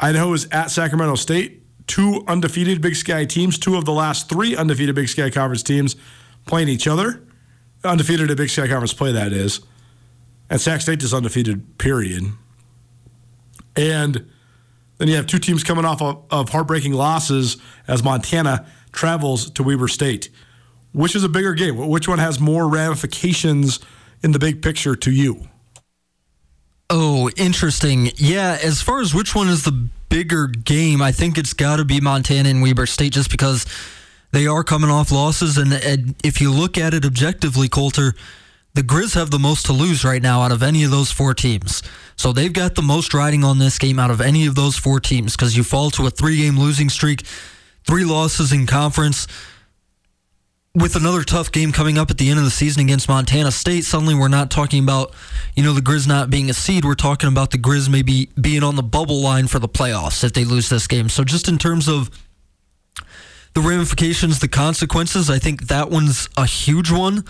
Idaho 0.00 0.32
is 0.32 0.48
at 0.50 0.70
Sacramento 0.70 1.16
State. 1.16 1.62
Two 1.86 2.24
undefeated 2.26 2.80
Big 2.80 2.96
Sky 2.96 3.24
teams, 3.24 3.58
two 3.58 3.76
of 3.76 3.84
the 3.84 3.92
last 3.92 4.28
three 4.28 4.56
undefeated 4.56 4.94
Big 4.94 5.08
Sky 5.08 5.30
Conference 5.30 5.62
teams 5.62 5.96
playing 6.46 6.68
each 6.68 6.86
other. 6.86 7.22
Undefeated 7.84 8.30
at 8.30 8.36
Big 8.36 8.50
Sky 8.50 8.66
Conference 8.66 8.92
play, 8.92 9.12
that 9.12 9.32
is. 9.32 9.60
And 10.50 10.60
Sac 10.60 10.80
State 10.80 11.02
is 11.02 11.14
undefeated, 11.14 11.78
period. 11.78 12.24
And 13.76 14.28
then 14.98 15.08
you 15.08 15.16
have 15.16 15.26
two 15.26 15.38
teams 15.38 15.64
coming 15.64 15.84
off 15.84 16.02
of, 16.02 16.24
of 16.30 16.48
heartbreaking 16.50 16.92
losses 16.92 17.56
as 17.86 18.02
Montana 18.02 18.66
travels 18.92 19.50
to 19.50 19.62
Weber 19.62 19.88
State. 19.88 20.28
Which 20.92 21.14
is 21.14 21.22
a 21.22 21.28
bigger 21.28 21.54
game? 21.54 21.76
Which 21.76 22.08
one 22.08 22.18
has 22.18 22.40
more 22.40 22.68
ramifications 22.68 23.80
in 24.22 24.32
the 24.32 24.38
big 24.38 24.62
picture 24.62 24.96
to 24.96 25.10
you? 25.10 25.48
Oh, 26.90 27.30
interesting. 27.36 28.10
Yeah, 28.16 28.58
as 28.62 28.80
far 28.80 29.00
as 29.00 29.14
which 29.14 29.34
one 29.34 29.48
is 29.48 29.64
the 29.64 29.88
bigger 30.08 30.46
game, 30.46 31.02
I 31.02 31.12
think 31.12 31.36
it's 31.36 31.52
got 31.52 31.76
to 31.76 31.84
be 31.84 32.00
Montana 32.00 32.48
and 32.48 32.62
Weber 32.62 32.86
State 32.86 33.12
just 33.12 33.30
because 33.30 33.66
they 34.32 34.46
are 34.46 34.64
coming 34.64 34.90
off 34.90 35.12
losses. 35.12 35.58
And, 35.58 35.72
and, 35.72 36.14
if 36.24 36.40
you 36.40 36.50
look 36.50 36.78
at 36.78 36.94
it 36.94 37.04
objectively, 37.04 37.68
Colter, 37.68 38.14
the 38.78 38.84
Griz 38.84 39.14
have 39.14 39.32
the 39.32 39.40
most 39.40 39.66
to 39.66 39.72
lose 39.72 40.04
right 40.04 40.22
now 40.22 40.40
out 40.42 40.52
of 40.52 40.62
any 40.62 40.84
of 40.84 40.92
those 40.92 41.10
four 41.10 41.34
teams. 41.34 41.82
So 42.14 42.32
they've 42.32 42.52
got 42.52 42.76
the 42.76 42.82
most 42.82 43.12
riding 43.12 43.42
on 43.42 43.58
this 43.58 43.76
game 43.76 43.98
out 43.98 44.12
of 44.12 44.20
any 44.20 44.46
of 44.46 44.54
those 44.54 44.76
four 44.76 45.00
teams 45.00 45.34
because 45.34 45.56
you 45.56 45.64
fall 45.64 45.90
to 45.90 46.06
a 46.06 46.10
three 46.10 46.36
game 46.36 46.56
losing 46.56 46.88
streak, 46.88 47.22
three 47.84 48.04
losses 48.04 48.52
in 48.52 48.68
conference 48.68 49.26
with 50.76 50.94
another 50.94 51.24
tough 51.24 51.50
game 51.50 51.72
coming 51.72 51.98
up 51.98 52.12
at 52.12 52.18
the 52.18 52.30
end 52.30 52.38
of 52.38 52.44
the 52.44 52.52
season 52.52 52.80
against 52.80 53.08
Montana 53.08 53.50
State, 53.50 53.84
suddenly 53.84 54.14
we're 54.14 54.28
not 54.28 54.48
talking 54.48 54.84
about, 54.84 55.12
you 55.56 55.64
know, 55.64 55.72
the 55.72 55.80
Griz 55.80 56.06
not 56.06 56.30
being 56.30 56.48
a 56.48 56.54
seed. 56.54 56.84
We're 56.84 56.94
talking 56.94 57.28
about 57.28 57.50
the 57.50 57.58
Griz 57.58 57.88
maybe 57.88 58.28
being 58.40 58.62
on 58.62 58.76
the 58.76 58.84
bubble 58.84 59.20
line 59.20 59.48
for 59.48 59.58
the 59.58 59.68
playoffs 59.68 60.22
if 60.22 60.34
they 60.34 60.44
lose 60.44 60.68
this 60.68 60.86
game. 60.86 61.08
So 61.08 61.24
just 61.24 61.48
in 61.48 61.58
terms 61.58 61.88
of 61.88 62.10
the 63.54 63.60
ramifications, 63.60 64.38
the 64.38 64.46
consequences, 64.46 65.28
I 65.28 65.40
think 65.40 65.66
that 65.66 65.90
one's 65.90 66.28
a 66.36 66.46
huge 66.46 66.92
one. 66.92 67.24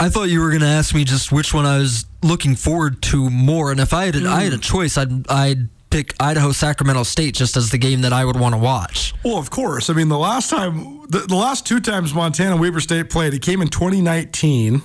I 0.00 0.08
thought 0.08 0.30
you 0.30 0.40
were 0.40 0.48
going 0.48 0.62
to 0.62 0.66
ask 0.66 0.94
me 0.94 1.04
just 1.04 1.30
which 1.30 1.52
one 1.52 1.66
I 1.66 1.76
was 1.76 2.06
looking 2.22 2.56
forward 2.56 3.02
to 3.02 3.28
more, 3.28 3.70
and 3.70 3.78
if 3.78 3.92
I 3.92 4.06
had 4.06 4.16
a, 4.16 4.20
mm. 4.20 4.26
I 4.26 4.44
had 4.44 4.54
a 4.54 4.58
choice, 4.58 4.96
I'd 4.96 5.28
I'd 5.30 5.68
pick 5.90 6.14
Idaho 6.18 6.52
Sacramento 6.52 7.02
State 7.02 7.34
just 7.34 7.54
as 7.56 7.70
the 7.70 7.76
game 7.76 8.00
that 8.00 8.12
I 8.12 8.24
would 8.24 8.38
want 8.38 8.54
to 8.54 8.58
watch. 8.58 9.12
Well, 9.22 9.36
of 9.36 9.50
course. 9.50 9.90
I 9.90 9.92
mean, 9.92 10.08
the 10.08 10.18
last 10.18 10.48
time, 10.48 11.02
the, 11.08 11.18
the 11.28 11.34
last 11.34 11.66
two 11.66 11.80
times 11.80 12.14
Montana 12.14 12.56
Weber 12.56 12.80
State 12.80 13.10
played, 13.10 13.34
it 13.34 13.42
came 13.42 13.60
in 13.60 13.68
2019. 13.68 14.82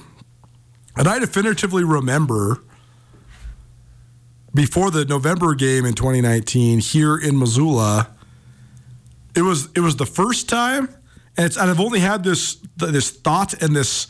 And 0.98 1.08
I 1.08 1.20
definitively 1.20 1.84
remember 1.84 2.64
before 4.54 4.90
the 4.90 5.06
November 5.06 5.54
game 5.54 5.86
in 5.86 5.94
2019 5.94 6.80
here 6.80 7.18
in 7.18 7.38
Missoula, 7.38 8.10
it 9.36 9.44
was 9.44 9.70
it 9.76 9.82
was 9.82 9.96
the 9.98 10.06
first 10.06 10.50
time, 10.50 10.90
and, 11.38 11.46
it's, 11.46 11.58
and 11.58 11.70
I've 11.70 11.80
only 11.80 12.00
had 12.00 12.24
this 12.24 12.56
this 12.78 13.12
thought 13.12 13.54
and 13.62 13.76
this 13.76 14.08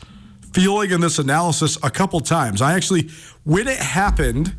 feeling 0.56 0.90
in 0.90 1.02
this 1.02 1.18
analysis 1.18 1.76
a 1.82 1.90
couple 1.90 2.18
times. 2.18 2.62
I 2.62 2.72
actually, 2.72 3.10
when 3.44 3.68
it 3.68 3.76
happened 3.76 4.56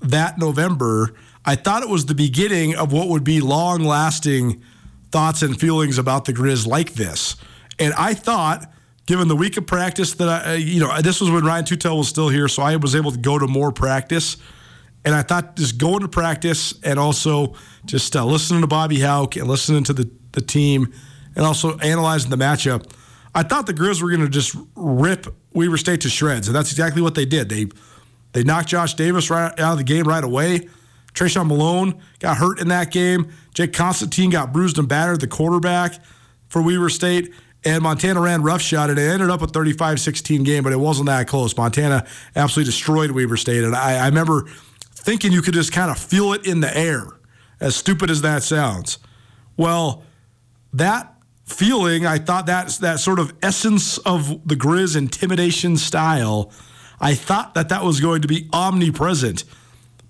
that 0.00 0.38
November, 0.38 1.14
I 1.44 1.54
thought 1.54 1.84
it 1.84 1.88
was 1.88 2.06
the 2.06 2.16
beginning 2.16 2.74
of 2.74 2.92
what 2.92 3.06
would 3.06 3.22
be 3.22 3.40
long 3.40 3.84
lasting 3.84 4.60
thoughts 5.12 5.42
and 5.42 5.58
feelings 5.58 5.98
about 5.98 6.24
the 6.24 6.32
Griz 6.32 6.66
like 6.66 6.94
this. 6.94 7.36
And 7.78 7.94
I 7.94 8.12
thought, 8.12 8.72
given 9.06 9.28
the 9.28 9.36
week 9.36 9.56
of 9.56 9.68
practice 9.68 10.14
that 10.14 10.28
I, 10.28 10.54
you 10.54 10.80
know, 10.80 11.00
this 11.00 11.20
was 11.20 11.30
when 11.30 11.44
Ryan 11.44 11.64
Tutel 11.64 11.98
was 11.98 12.08
still 12.08 12.28
here, 12.28 12.48
so 12.48 12.64
I 12.64 12.74
was 12.74 12.96
able 12.96 13.12
to 13.12 13.18
go 13.18 13.38
to 13.38 13.46
more 13.46 13.70
practice. 13.70 14.36
And 15.04 15.14
I 15.14 15.22
thought 15.22 15.54
just 15.54 15.78
going 15.78 16.00
to 16.00 16.08
practice 16.08 16.74
and 16.82 16.98
also 16.98 17.54
just 17.84 18.16
uh, 18.16 18.24
listening 18.24 18.62
to 18.62 18.66
Bobby 18.66 18.98
Hauck 18.98 19.36
and 19.36 19.46
listening 19.46 19.84
to 19.84 19.92
the, 19.92 20.10
the 20.32 20.40
team 20.40 20.92
and 21.36 21.46
also 21.46 21.78
analyzing 21.78 22.30
the 22.30 22.36
matchup, 22.36 22.92
I 23.34 23.42
thought 23.42 23.66
the 23.66 23.72
Griz 23.72 24.02
were 24.02 24.10
going 24.10 24.22
to 24.22 24.28
just 24.28 24.56
rip 24.74 25.26
Weber 25.52 25.76
State 25.76 26.00
to 26.02 26.10
shreds. 26.10 26.48
And 26.48 26.54
that's 26.54 26.70
exactly 26.70 27.02
what 27.02 27.14
they 27.14 27.24
did. 27.24 27.48
They 27.48 27.66
they 28.32 28.44
knocked 28.44 28.68
Josh 28.68 28.94
Davis 28.94 29.30
right 29.30 29.58
out 29.58 29.72
of 29.72 29.78
the 29.78 29.84
game 29.84 30.06
right 30.06 30.22
away. 30.22 30.68
Trayshawn 31.14 31.48
Malone 31.48 32.00
got 32.20 32.36
hurt 32.36 32.60
in 32.60 32.68
that 32.68 32.92
game. 32.92 33.32
Jake 33.54 33.72
Constantine 33.72 34.30
got 34.30 34.52
bruised 34.52 34.78
and 34.78 34.88
battered, 34.88 35.20
the 35.20 35.26
quarterback 35.26 35.94
for 36.48 36.62
Weber 36.62 36.88
State. 36.88 37.32
And 37.64 37.82
Montana 37.82 38.20
ran 38.20 38.42
roughshod, 38.42 38.88
and 38.88 38.98
it 38.98 39.02
ended 39.02 39.28
up 39.28 39.42
a 39.42 39.46
35 39.46 40.00
16 40.00 40.44
game, 40.44 40.62
but 40.62 40.72
it 40.72 40.78
wasn't 40.80 41.06
that 41.06 41.26
close. 41.26 41.54
Montana 41.56 42.06
absolutely 42.34 42.70
destroyed 42.70 43.10
Weber 43.10 43.36
State. 43.36 43.64
And 43.64 43.74
I, 43.74 43.96
I 43.96 44.06
remember 44.06 44.48
thinking 44.92 45.32
you 45.32 45.42
could 45.42 45.54
just 45.54 45.72
kind 45.72 45.90
of 45.90 45.98
feel 45.98 46.32
it 46.32 46.46
in 46.46 46.60
the 46.60 46.74
air, 46.76 47.06
as 47.60 47.76
stupid 47.76 48.10
as 48.10 48.22
that 48.22 48.42
sounds. 48.42 48.98
Well, 49.56 50.04
that 50.72 51.19
feeling, 51.50 52.06
I 52.06 52.18
thought 52.18 52.46
that 52.46 52.68
that 52.80 53.00
sort 53.00 53.18
of 53.18 53.32
essence 53.42 53.98
of 53.98 54.46
the 54.46 54.56
Griz 54.56 54.96
intimidation 54.96 55.76
style, 55.76 56.52
I 57.00 57.14
thought 57.14 57.54
that 57.54 57.68
that 57.68 57.84
was 57.84 58.00
going 58.00 58.22
to 58.22 58.28
be 58.28 58.48
omnipresent 58.52 59.44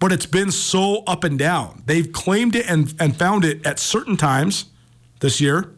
but 0.01 0.13
it's 0.13 0.27
been 0.27 0.51
so 0.51 1.05
up 1.07 1.23
and 1.23 1.39
down. 1.39 1.83
They've 1.87 2.11
claimed 2.11 2.57
it 2.57 2.69
and, 2.69 2.93
and 2.99 3.17
found 3.17 3.45
it 3.45 3.65
at 3.65 3.79
certain 3.79 4.17
times 4.17 4.65
this 5.21 5.41
year, 5.41 5.73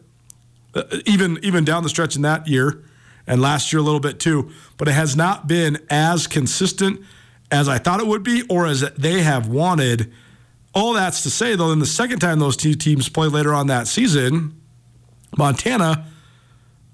uh, 0.73 0.83
even 1.05 1.37
even 1.43 1.65
down 1.65 1.83
the 1.83 1.89
stretch 1.89 2.15
in 2.15 2.23
that 2.23 2.47
year, 2.47 2.81
and 3.27 3.41
last 3.41 3.71
year 3.71 3.81
a 3.81 3.83
little 3.83 3.99
bit 3.99 4.19
too. 4.19 4.49
But 4.77 4.87
it 4.87 4.93
has 4.93 5.15
not 5.15 5.45
been 5.47 5.77
as 5.89 6.25
consistent 6.25 7.01
as 7.51 7.67
I 7.67 7.77
thought 7.77 7.99
it 7.99 8.07
would 8.07 8.23
be, 8.23 8.43
or 8.49 8.65
as 8.65 8.81
they 8.93 9.21
have 9.21 9.47
wanted. 9.47 10.11
All 10.73 10.93
that's 10.93 11.21
to 11.21 11.29
say, 11.29 11.55
though, 11.55 11.71
in 11.71 11.77
the 11.77 11.85
second 11.85 12.19
time 12.19 12.39
those 12.39 12.57
two 12.57 12.73
teams 12.73 13.07
play 13.09 13.27
later 13.27 13.53
on 13.53 13.67
that 13.67 13.87
season, 13.87 14.59
Montana 15.37 16.05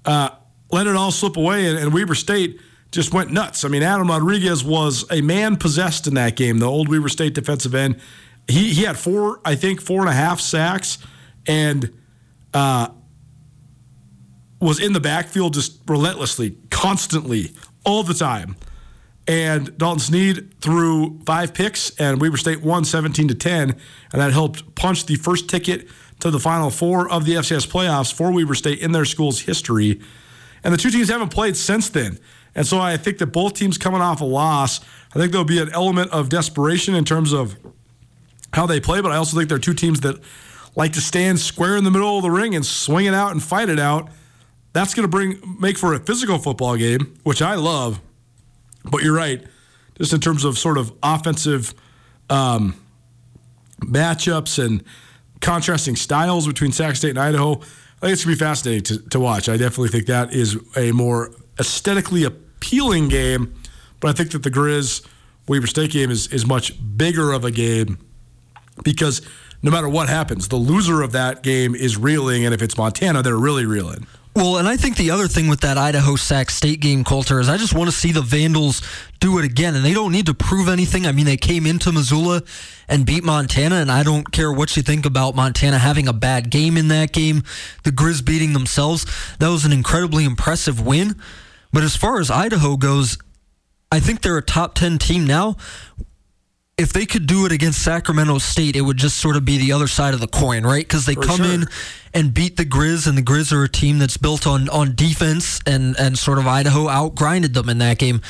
uh, 0.04 0.30
let 0.70 0.86
it 0.86 0.96
all 0.96 1.10
slip 1.10 1.36
away, 1.36 1.66
and, 1.66 1.78
and 1.78 1.92
Weber 1.92 2.14
State 2.14 2.60
just 2.90 3.12
went 3.12 3.30
nuts. 3.30 3.64
I 3.64 3.68
mean, 3.68 3.82
Adam 3.82 4.08
Rodriguez 4.08 4.64
was 4.64 5.04
a 5.10 5.20
man 5.20 5.56
possessed 5.56 6.06
in 6.06 6.14
that 6.14 6.36
game, 6.36 6.58
the 6.58 6.66
old 6.66 6.88
Weber 6.88 7.08
State 7.08 7.34
defensive 7.34 7.74
end. 7.74 8.00
He, 8.48 8.72
he 8.72 8.82
had 8.82 8.98
four, 8.98 9.40
I 9.44 9.54
think, 9.54 9.80
four 9.80 10.00
and 10.00 10.08
a 10.08 10.14
half 10.14 10.40
sacks 10.40 10.98
and 11.46 11.92
uh, 12.52 12.88
was 14.60 14.80
in 14.80 14.92
the 14.92 15.00
backfield 15.00 15.54
just 15.54 15.78
relentlessly, 15.86 16.56
constantly, 16.70 17.52
all 17.84 18.02
the 18.02 18.14
time. 18.14 18.56
And 19.28 19.76
Dalton 19.78 20.00
Sneed 20.00 20.60
threw 20.60 21.20
five 21.24 21.54
picks, 21.54 21.90
and 22.00 22.20
Weber 22.20 22.36
State 22.36 22.62
won 22.62 22.84
17 22.84 23.28
to 23.28 23.34
10, 23.34 23.70
and 23.70 24.20
that 24.20 24.32
helped 24.32 24.74
punch 24.74 25.06
the 25.06 25.14
first 25.14 25.48
ticket 25.48 25.88
to 26.20 26.30
the 26.30 26.38
Final 26.38 26.70
Four 26.70 27.10
of 27.10 27.24
the 27.24 27.34
FCS 27.34 27.68
playoffs 27.68 28.12
for 28.12 28.32
Weber 28.32 28.54
State 28.54 28.80
in 28.80 28.92
their 28.92 29.04
school's 29.04 29.40
history. 29.40 30.00
And 30.62 30.72
the 30.74 30.78
two 30.78 30.90
teams 30.90 31.08
haven't 31.08 31.30
played 31.30 31.56
since 31.56 31.88
then. 31.88 32.18
And 32.54 32.66
so 32.66 32.78
I 32.78 32.96
think 32.96 33.18
that 33.18 33.28
both 33.28 33.54
teams 33.54 33.78
coming 33.78 34.00
off 34.00 34.20
a 34.20 34.24
loss, 34.24 34.80
I 35.14 35.18
think 35.18 35.32
there'll 35.32 35.44
be 35.44 35.60
an 35.60 35.70
element 35.72 36.10
of 36.10 36.28
desperation 36.28 36.94
in 36.94 37.04
terms 37.04 37.32
of 37.32 37.56
how 38.52 38.66
they 38.66 38.80
play, 38.80 39.00
but 39.00 39.12
I 39.12 39.16
also 39.16 39.36
think 39.36 39.48
they're 39.48 39.58
two 39.58 39.74
teams 39.74 40.00
that 40.00 40.20
like 40.76 40.92
to 40.94 41.00
stand 41.00 41.38
square 41.38 41.76
in 41.76 41.84
the 41.84 41.90
middle 41.90 42.16
of 42.16 42.22
the 42.22 42.30
ring 42.30 42.54
and 42.54 42.64
swing 42.64 43.06
it 43.06 43.14
out 43.14 43.32
and 43.32 43.42
fight 43.42 43.68
it 43.68 43.78
out. 43.78 44.10
That's 44.72 44.94
going 44.94 45.04
to 45.04 45.08
bring 45.08 45.40
make 45.58 45.78
for 45.78 45.94
a 45.94 45.98
physical 45.98 46.38
football 46.38 46.76
game, 46.76 47.16
which 47.22 47.42
I 47.42 47.54
love. 47.54 48.00
But 48.84 49.02
you're 49.02 49.14
right, 49.14 49.44
just 49.98 50.12
in 50.12 50.20
terms 50.20 50.44
of 50.44 50.58
sort 50.58 50.78
of 50.78 50.92
offensive 51.02 51.74
um, 52.28 52.74
matchups 53.80 54.64
and 54.64 54.84
contrasting 55.40 55.96
styles 55.96 56.46
between 56.46 56.72
Sac 56.72 56.96
State 56.96 57.10
and 57.10 57.18
Idaho. 57.18 57.52
I 57.52 58.06
think 58.06 58.12
it's 58.12 58.24
going 58.24 58.36
to 58.36 58.40
be 58.40 58.46
fascinating 58.46 58.82
to, 58.84 59.08
to 59.10 59.20
watch. 59.20 59.48
I 59.48 59.56
definitely 59.56 59.88
think 59.88 60.06
that 60.06 60.32
is 60.32 60.58
a 60.76 60.92
more 60.92 61.32
aesthetically 61.58 62.24
appealing 62.24 63.08
game, 63.08 63.54
but 64.00 64.08
I 64.08 64.12
think 64.12 64.30
that 64.30 64.42
the 64.42 64.50
Griz 64.50 65.02
Weber 65.48 65.66
State 65.66 65.90
game 65.90 66.10
is 66.10 66.28
is 66.28 66.46
much 66.46 66.72
bigger 66.96 67.32
of 67.32 67.44
a 67.44 67.50
game 67.50 67.98
because 68.84 69.20
no 69.62 69.70
matter 69.70 69.88
what 69.88 70.08
happens, 70.08 70.48
the 70.48 70.56
loser 70.56 71.02
of 71.02 71.12
that 71.12 71.42
game 71.42 71.74
is 71.74 71.96
reeling, 71.96 72.44
and 72.44 72.54
if 72.54 72.62
it's 72.62 72.78
Montana, 72.78 73.22
they're 73.22 73.36
really 73.36 73.66
reeling. 73.66 74.06
Well, 74.36 74.58
and 74.58 74.68
I 74.68 74.76
think 74.76 74.96
the 74.96 75.10
other 75.10 75.26
thing 75.26 75.48
with 75.48 75.60
that 75.62 75.76
Idaho 75.76 76.14
Sac 76.14 76.50
State 76.50 76.80
game, 76.80 77.02
Colter, 77.02 77.40
is 77.40 77.48
I 77.48 77.56
just 77.56 77.74
want 77.74 77.90
to 77.90 77.96
see 77.96 78.12
the 78.12 78.22
Vandals 78.22 78.80
do 79.18 79.38
it 79.38 79.44
again. 79.44 79.74
And 79.74 79.84
they 79.84 79.92
don't 79.92 80.12
need 80.12 80.26
to 80.26 80.34
prove 80.34 80.68
anything. 80.68 81.04
I 81.04 81.12
mean, 81.12 81.26
they 81.26 81.36
came 81.36 81.66
into 81.66 81.90
Missoula 81.90 82.42
and 82.88 83.04
beat 83.04 83.24
Montana, 83.24 83.76
and 83.76 83.90
I 83.90 84.04
don't 84.04 84.30
care 84.30 84.52
what 84.52 84.76
you 84.76 84.84
think 84.84 85.04
about 85.04 85.34
Montana 85.34 85.78
having 85.78 86.06
a 86.06 86.12
bad 86.12 86.48
game 86.48 86.76
in 86.76 86.88
that 86.88 87.12
game, 87.12 87.42
the 87.82 87.90
Griz 87.90 88.22
beating 88.22 88.52
themselves. 88.52 89.04
That 89.40 89.48
was 89.48 89.64
an 89.64 89.72
incredibly 89.72 90.24
impressive 90.24 90.80
win. 90.80 91.20
But 91.72 91.82
as 91.82 91.96
far 91.96 92.20
as 92.20 92.30
Idaho 92.30 92.76
goes, 92.76 93.18
I 93.90 93.98
think 93.98 94.22
they're 94.22 94.38
a 94.38 94.42
top 94.42 94.76
10 94.76 94.98
team 94.98 95.26
now. 95.26 95.56
If 96.80 96.94
they 96.94 97.04
could 97.04 97.26
do 97.26 97.44
it 97.44 97.52
against 97.52 97.82
Sacramento 97.82 98.38
State, 98.38 98.74
it 98.74 98.80
would 98.80 98.96
just 98.96 99.18
sort 99.18 99.36
of 99.36 99.44
be 99.44 99.58
the 99.58 99.72
other 99.72 99.86
side 99.86 100.14
of 100.14 100.20
the 100.20 100.26
coin, 100.26 100.64
right? 100.64 100.82
Because 100.82 101.04
they 101.04 101.14
For 101.14 101.20
come 101.22 101.36
sure. 101.36 101.52
in 101.52 101.66
and 102.14 102.32
beat 102.32 102.56
the 102.56 102.64
Griz, 102.64 103.06
and 103.06 103.18
the 103.18 103.22
Griz 103.22 103.52
are 103.52 103.62
a 103.64 103.68
team 103.68 103.98
that's 103.98 104.16
built 104.16 104.46
on 104.46 104.70
on 104.70 104.94
defense, 104.94 105.60
and 105.66 105.94
and 105.98 106.18
sort 106.18 106.38
of 106.38 106.46
Idaho 106.46 106.88
outgrinded 106.88 107.52
them 107.52 107.68
in 107.68 107.76
that 107.78 107.98
game. 107.98 108.22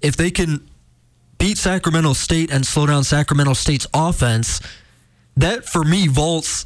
If 0.00 0.16
they 0.16 0.30
can 0.30 0.66
beat 1.36 1.58
Sacramento 1.58 2.14
State 2.14 2.50
and 2.50 2.66
slow 2.66 2.86
down 2.86 3.04
Sacramento 3.04 3.52
State's 3.52 3.86
offense, 3.92 4.60
that 5.36 5.66
for 5.66 5.84
me 5.84 6.08
vaults 6.08 6.64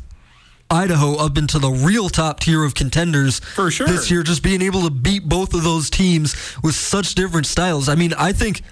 Idaho 0.70 1.16
up 1.16 1.36
into 1.36 1.58
the 1.58 1.70
real 1.70 2.08
top 2.08 2.38
tier 2.38 2.62
of 2.62 2.74
contenders 2.74 3.40
for 3.40 3.68
sure 3.70 3.88
this 3.88 4.12
year. 4.12 4.22
Just 4.22 4.44
being 4.44 4.62
able 4.62 4.82
to 4.82 4.90
beat 4.90 5.28
both 5.28 5.54
of 5.54 5.64
those 5.64 5.90
teams 5.90 6.36
with 6.62 6.76
such 6.76 7.16
different 7.16 7.46
styles. 7.46 7.88
I 7.88 7.96
mean, 7.96 8.14
I 8.14 8.32
think 8.32 8.62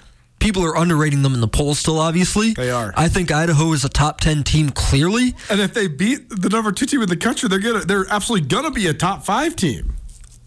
people 0.40 0.64
are 0.64 0.76
underrating 0.76 1.22
them 1.22 1.34
in 1.34 1.40
the 1.40 1.48
polls 1.48 1.78
still 1.78 1.98
obviously. 1.98 2.52
They 2.52 2.70
are. 2.70 2.92
I 2.96 3.08
think 3.08 3.30
idaho 3.30 3.72
is 3.72 3.84
a 3.84 3.88
top 3.88 4.20
10 4.20 4.42
team 4.42 4.70
clearly. 4.70 5.34
And 5.48 5.60
if 5.60 5.74
they 5.74 5.86
beat 5.86 6.28
the 6.28 6.48
number 6.48 6.72
two 6.72 6.86
team 6.86 7.02
in 7.02 7.08
the 7.08 7.16
country 7.16 7.48
they're 7.48 7.58
gonna 7.58 7.80
they're 7.80 8.06
absolutely 8.10 8.48
gonna 8.48 8.70
be 8.70 8.86
a 8.88 8.94
top 8.94 9.24
five 9.24 9.54
team. 9.56 9.94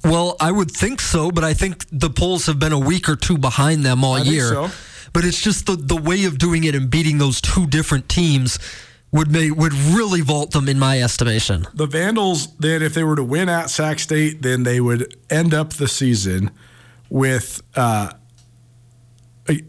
Well 0.03 0.35
i 0.39 0.51
would 0.51 0.71
think 0.71 0.99
so 0.99 1.31
but 1.31 1.43
i 1.43 1.53
think 1.53 1.85
the 1.91 2.09
polls 2.09 2.45
have 2.47 2.59
been 2.59 2.73
a 2.73 2.79
week 2.79 3.07
or 3.07 3.15
two 3.15 3.37
behind 3.37 3.85
them 3.85 4.03
all 4.03 4.15
I 4.15 4.21
year. 4.21 4.49
so. 4.49 4.69
but 5.13 5.23
it's 5.23 5.41
just 5.41 5.65
the, 5.65 5.75
the 5.75 5.95
way 5.95 6.25
of 6.25 6.37
doing 6.37 6.65
it 6.65 6.75
and 6.75 6.89
beating 6.89 7.19
those 7.19 7.39
two 7.39 7.67
different 7.67 8.09
teams 8.09 8.59
would 9.13 9.31
make 9.31 9.55
would 9.55 9.73
really 9.73 10.21
vault 10.21 10.51
them 10.51 10.67
in 10.67 10.79
my 10.79 10.99
estimation. 11.01 11.65
The 11.73 11.85
Vandals, 11.85 12.57
then, 12.57 12.81
if 12.81 12.95
they 12.95 13.03
were 13.03 13.15
to 13.15 13.23
win 13.23 13.47
at 13.47 13.69
Sac 13.69 13.99
State, 13.99 14.41
then 14.41 14.63
they 14.63 14.81
would 14.81 15.15
end 15.29 15.53
up 15.53 15.73
the 15.73 15.87
season 15.87 16.49
with 17.09 17.61
uh, 17.75 18.13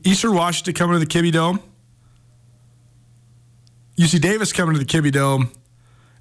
Eastern 0.04 0.34
Washington 0.34 0.74
coming 0.74 0.94
to 0.94 1.00
the 1.00 1.06
Kibbie 1.06 1.32
Dome, 1.32 1.60
UC 3.96 4.20
Davis 4.20 4.52
coming 4.52 4.74
to 4.74 4.78
the 4.78 4.84
Kibbie 4.84 5.12
Dome, 5.12 5.50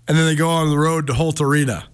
and 0.08 0.18
then 0.18 0.26
they 0.26 0.36
go 0.36 0.50
on 0.50 0.70
the 0.70 0.78
road 0.78 1.08
to 1.08 1.14
Holt 1.14 1.40
Arena 1.40 1.86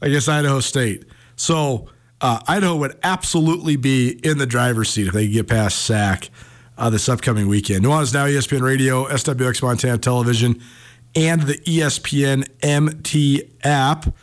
against 0.00 0.28
Idaho 0.28 0.60
State. 0.60 1.04
So 1.36 1.88
uh, 2.20 2.40
Idaho 2.46 2.76
would 2.76 2.98
absolutely 3.02 3.76
be 3.76 4.20
in 4.22 4.38
the 4.38 4.46
driver's 4.46 4.90
seat 4.90 5.06
if 5.06 5.12
they 5.12 5.26
could 5.26 5.32
get 5.32 5.48
past 5.48 5.84
Sac 5.84 6.30
uh, 6.78 6.90
this 6.90 7.08
upcoming 7.08 7.48
weekend. 7.48 7.84
Nuanez 7.84 8.12
Now, 8.12 8.26
ESPN 8.26 8.62
Radio, 8.62 9.06
SWX 9.06 9.62
Montana 9.62 9.98
Television, 9.98 10.62
and 11.14 11.42
the 11.42 11.54
ESPN 11.58 12.46
MT 12.62 13.50
app. 13.64 14.14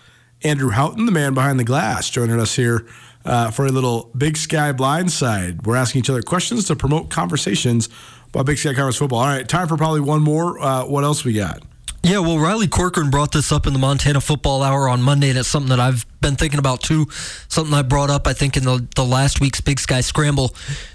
Andrew 0.44 0.70
Houghton, 0.70 1.06
the 1.06 1.12
man 1.12 1.34
behind 1.34 1.60
the 1.60 1.64
glass, 1.64 2.10
joining 2.10 2.40
us 2.40 2.56
here 2.56 2.86
uh, 3.26 3.52
for 3.52 3.66
a 3.66 3.72
little 3.72 4.12
Big 4.18 4.38
Sky 4.38 4.74
Blindside. 4.74 5.66
We're 5.66 5.76
asking 5.76 6.00
each 6.00 6.10
other 6.10 6.22
questions 6.22 6.66
to 6.66 6.76
promote 6.76 7.10
conversations 7.10 7.90
about 8.30 8.46
Big 8.46 8.58
Sky 8.58 8.74
Conference 8.74 8.98
football. 8.98 9.20
All 9.20 9.28
right, 9.28 9.48
time 9.48 9.68
for 9.68 9.78
probably 9.78 10.02
one 10.02 10.22
more. 10.22 10.60
Uh, 10.60 10.86
what 10.86 11.04
else 11.04 11.24
we 11.24 11.34
got? 11.34 11.64
Yeah, 12.06 12.20
well, 12.20 12.38
Riley 12.38 12.68
Corcoran 12.68 13.10
brought 13.10 13.32
this 13.32 13.50
up 13.54 13.66
in 13.66 13.72
the 13.72 13.80
Montana 13.80 14.20
Football 14.20 14.62
Hour 14.62 14.90
on 14.90 15.02
Monday, 15.02 15.30
and 15.30 15.40
it's 15.40 15.48
something 15.48 15.70
that 15.70 15.80
I've 15.80 16.06
been 16.20 16.36
thinking 16.36 16.60
about 16.60 16.82
too. 16.82 17.08
Something 17.48 17.74
I 17.74 17.82
brought 17.82 18.10
up, 18.10 18.28
I 18.28 18.34
think, 18.34 18.58
in 18.58 18.66
the, 18.66 18.86
the 18.96 19.06
last 19.06 19.40
week's 19.40 19.62
Big 19.62 19.80
Sky 19.80 20.02
Scramble. 20.02 20.50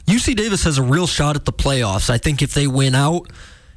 UC 0.06 0.36
Davis 0.36 0.64
has 0.64 0.76
a 0.76 0.82
real 0.82 1.06
shot 1.06 1.34
at 1.34 1.46
the 1.46 1.52
playoffs. 1.52 2.10
I 2.10 2.18
think 2.18 2.42
if 2.42 2.52
they 2.52 2.66
win 2.66 2.94
out 2.94 3.30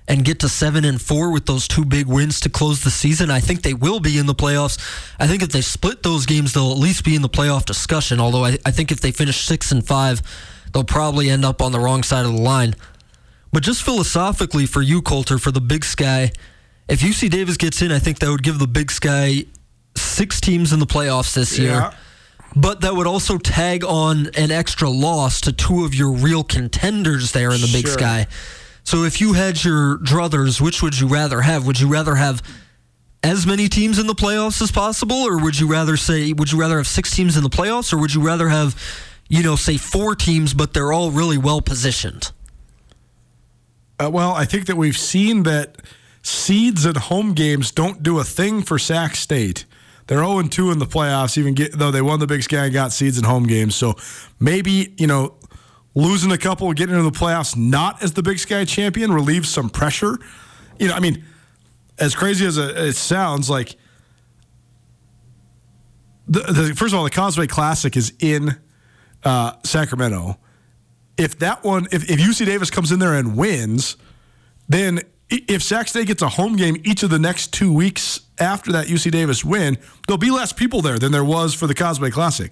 and 0.07 0.25
get 0.25 0.39
to 0.39 0.49
seven 0.49 0.83
and 0.83 1.01
four 1.01 1.31
with 1.31 1.45
those 1.45 1.67
two 1.67 1.85
big 1.85 2.07
wins 2.07 2.39
to 2.41 2.49
close 2.49 2.83
the 2.83 2.91
season. 2.91 3.29
I 3.29 3.39
think 3.39 3.61
they 3.61 3.73
will 3.73 3.99
be 3.99 4.17
in 4.17 4.25
the 4.25 4.35
playoffs. 4.35 4.77
I 5.19 5.27
think 5.27 5.41
if 5.41 5.49
they 5.49 5.61
split 5.61 6.03
those 6.03 6.25
games, 6.25 6.53
they'll 6.53 6.71
at 6.71 6.77
least 6.77 7.05
be 7.05 7.15
in 7.15 7.21
the 7.21 7.29
playoff 7.29 7.65
discussion. 7.65 8.19
Although 8.19 8.45
I, 8.45 8.57
I 8.65 8.71
think 8.71 8.91
if 8.91 8.99
they 8.99 9.11
finish 9.11 9.45
six 9.45 9.71
and 9.71 9.85
five, 9.85 10.21
they'll 10.73 10.83
probably 10.83 11.29
end 11.29 11.45
up 11.45 11.61
on 11.61 11.71
the 11.71 11.79
wrong 11.79 12.03
side 12.03 12.25
of 12.25 12.33
the 12.33 12.41
line. 12.41 12.75
But 13.53 13.63
just 13.63 13.83
philosophically 13.83 14.65
for 14.65 14.81
you, 14.81 15.01
Colter, 15.01 15.37
for 15.37 15.51
the 15.51 15.61
Big 15.61 15.83
Sky, 15.83 16.31
if 16.87 17.01
UC 17.01 17.29
Davis 17.29 17.57
gets 17.57 17.81
in, 17.81 17.91
I 17.91 17.99
think 17.99 18.19
that 18.19 18.29
would 18.29 18.43
give 18.43 18.59
the 18.59 18.67
Big 18.67 18.91
Sky 18.91 19.45
six 19.95 20.41
teams 20.41 20.73
in 20.73 20.79
the 20.79 20.85
playoffs 20.85 21.33
this 21.33 21.59
year. 21.59 21.71
Yeah. 21.71 21.93
But 22.55 22.81
that 22.81 22.95
would 22.95 23.07
also 23.07 23.37
tag 23.37 23.83
on 23.85 24.27
an 24.35 24.51
extra 24.51 24.89
loss 24.89 25.41
to 25.41 25.53
two 25.53 25.85
of 25.85 25.95
your 25.95 26.11
real 26.11 26.43
contenders 26.43 27.31
there 27.31 27.51
in 27.51 27.61
the 27.61 27.69
Big 27.71 27.87
Sky. 27.87 28.27
So 28.83 29.03
if 29.03 29.21
you 29.21 29.33
had 29.33 29.63
your 29.63 29.97
druthers, 29.97 30.59
which 30.59 30.81
would 30.81 30.99
you 30.99 31.07
rather 31.07 31.41
have? 31.41 31.65
Would 31.65 31.79
you 31.79 31.87
rather 31.87 32.15
have 32.15 32.41
as 33.23 33.45
many 33.45 33.67
teams 33.67 33.99
in 33.99 34.07
the 34.07 34.15
playoffs 34.15 34.61
as 34.61 34.71
possible, 34.71 35.15
or 35.15 35.37
would 35.41 35.59
you 35.59 35.67
rather 35.67 35.95
say 35.95 36.33
would 36.33 36.51
you 36.51 36.59
rather 36.59 36.77
have 36.77 36.87
six 36.87 37.15
teams 37.15 37.37
in 37.37 37.43
the 37.43 37.49
playoffs, 37.49 37.93
or 37.93 37.97
would 37.97 38.13
you 38.13 38.21
rather 38.21 38.49
have, 38.49 38.75
you 39.29 39.43
know, 39.43 39.55
say 39.55 39.77
four 39.77 40.15
teams, 40.15 40.53
but 40.53 40.73
they're 40.73 40.91
all 40.91 41.11
really 41.11 41.37
well 41.37 41.61
positioned? 41.61 42.31
Uh, 43.99 44.09
well, 44.09 44.31
I 44.31 44.45
think 44.45 44.65
that 44.65 44.75
we've 44.75 44.97
seen 44.97 45.43
that 45.43 45.77
seeds 46.23 46.85
at 46.85 46.97
home 46.97 47.33
games 47.33 47.71
don't 47.71 48.01
do 48.01 48.19
a 48.19 48.23
thing 48.23 48.63
for 48.63 48.79
Sac 48.79 49.15
State. 49.15 49.65
They're 50.07 50.23
0 50.23 50.41
2 50.43 50.71
in 50.71 50.79
the 50.79 50.85
playoffs, 50.85 51.37
even 51.37 51.53
get, 51.53 51.77
though 51.77 51.91
they 51.91 52.01
won 52.01 52.19
the 52.19 52.27
Big 52.27 52.43
Sky 52.43 52.65
and 52.65 52.73
got 52.73 52.91
seeds 52.91 53.17
at 53.17 53.25
home 53.25 53.43
games. 53.43 53.75
So 53.75 53.95
maybe, 54.39 54.93
you 54.97 55.07
know, 55.07 55.35
losing 55.93 56.31
a 56.31 56.37
couple, 56.37 56.71
getting 56.73 56.95
into 56.95 57.09
the 57.09 57.17
playoffs 57.17 57.55
not 57.55 58.01
as 58.01 58.13
the 58.13 58.23
Big 58.23 58.39
Sky 58.39 58.65
champion 58.65 59.11
relieves 59.11 59.49
some 59.49 59.69
pressure. 59.69 60.17
You 60.79 60.87
know, 60.87 60.93
I 60.93 60.99
mean, 60.99 61.23
as 61.99 62.15
crazy 62.15 62.45
as 62.45 62.57
it 62.57 62.95
sounds, 62.95 63.49
like, 63.49 63.75
the, 66.27 66.39
the, 66.39 66.75
first 66.75 66.93
of 66.93 66.99
all, 66.99 67.03
the 67.03 67.09
Causeway 67.09 67.47
Classic 67.47 67.95
is 67.97 68.13
in 68.19 68.57
uh, 69.23 69.53
Sacramento 69.63 70.37
if 71.21 71.37
that 71.39 71.63
one, 71.63 71.87
if, 71.91 72.09
if 72.09 72.19
UC 72.19 72.45
Davis 72.45 72.69
comes 72.69 72.91
in 72.91 72.99
there 72.99 73.13
and 73.13 73.35
wins, 73.37 73.97
then 74.67 75.01
if 75.29 75.61
Sac 75.61 75.87
State 75.87 76.07
gets 76.07 76.21
a 76.21 76.29
home 76.29 76.55
game 76.55 76.77
each 76.83 77.03
of 77.03 77.09
the 77.09 77.19
next 77.19 77.53
two 77.53 77.71
weeks 77.71 78.21
after 78.39 78.71
that 78.71 78.87
UC 78.87 79.11
Davis 79.11 79.45
win, 79.45 79.77
there'll 80.07 80.17
be 80.17 80.31
less 80.31 80.51
people 80.51 80.81
there 80.81 80.97
than 80.97 81.11
there 81.11 81.23
was 81.23 81.53
for 81.53 81.67
the 81.67 81.75
Causeway 81.75 82.09
Classic. 82.09 82.51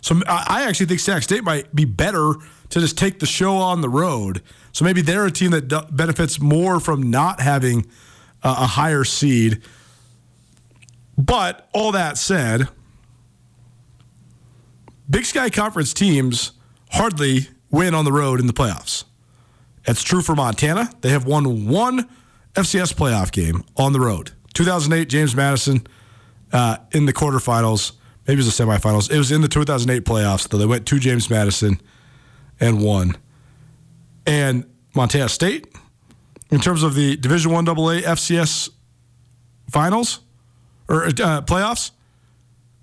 So 0.00 0.20
I 0.26 0.64
actually 0.66 0.86
think 0.86 1.00
Sac 1.00 1.22
State 1.22 1.44
might 1.44 1.74
be 1.74 1.84
better 1.84 2.34
to 2.70 2.80
just 2.80 2.96
take 2.96 3.18
the 3.18 3.26
show 3.26 3.56
on 3.56 3.80
the 3.80 3.88
road. 3.88 4.42
So 4.72 4.84
maybe 4.84 5.02
they're 5.02 5.26
a 5.26 5.30
team 5.30 5.50
that 5.50 5.88
benefits 5.90 6.40
more 6.40 6.80
from 6.80 7.10
not 7.10 7.40
having 7.40 7.86
a 8.42 8.66
higher 8.66 9.04
seed. 9.04 9.62
But 11.18 11.68
all 11.74 11.92
that 11.92 12.16
said, 12.16 12.68
Big 15.08 15.26
Sky 15.26 15.50
Conference 15.50 15.92
teams 15.92 16.52
hardly 16.92 17.48
win 17.70 17.94
on 17.94 18.04
the 18.04 18.12
road 18.12 18.40
in 18.40 18.46
the 18.46 18.52
playoffs. 18.52 19.04
That's 19.84 20.02
true 20.02 20.22
for 20.22 20.34
Montana. 20.34 20.90
They 21.00 21.10
have 21.10 21.26
won 21.26 21.66
one 21.66 22.08
FCS 22.54 22.94
playoff 22.94 23.32
game 23.32 23.64
on 23.76 23.92
the 23.92 24.00
road. 24.00 24.32
2008, 24.54 25.08
James 25.08 25.34
Madison 25.34 25.86
uh, 26.52 26.78
in 26.92 27.06
the 27.06 27.12
quarterfinals. 27.12 27.92
Maybe 28.26 28.40
it 28.40 28.44
was 28.44 28.56
the 28.56 28.64
semifinals. 28.64 29.10
It 29.10 29.18
was 29.18 29.32
in 29.32 29.40
the 29.40 29.48
2008 29.48 30.04
playoffs, 30.04 30.48
though. 30.48 30.58
They 30.58 30.66
went 30.66 30.86
to 30.86 30.98
James 30.98 31.30
Madison 31.30 31.80
and 32.60 32.82
won. 32.82 33.16
And 34.26 34.64
Montana 34.94 35.28
State, 35.28 35.66
in 36.50 36.60
terms 36.60 36.82
of 36.82 36.94
the 36.94 37.16
Division 37.16 37.52
One 37.52 37.68
AA 37.68 38.02
FCS 38.02 38.70
finals 39.70 40.20
or 40.88 41.06
uh, 41.06 41.10
playoffs, 41.42 41.92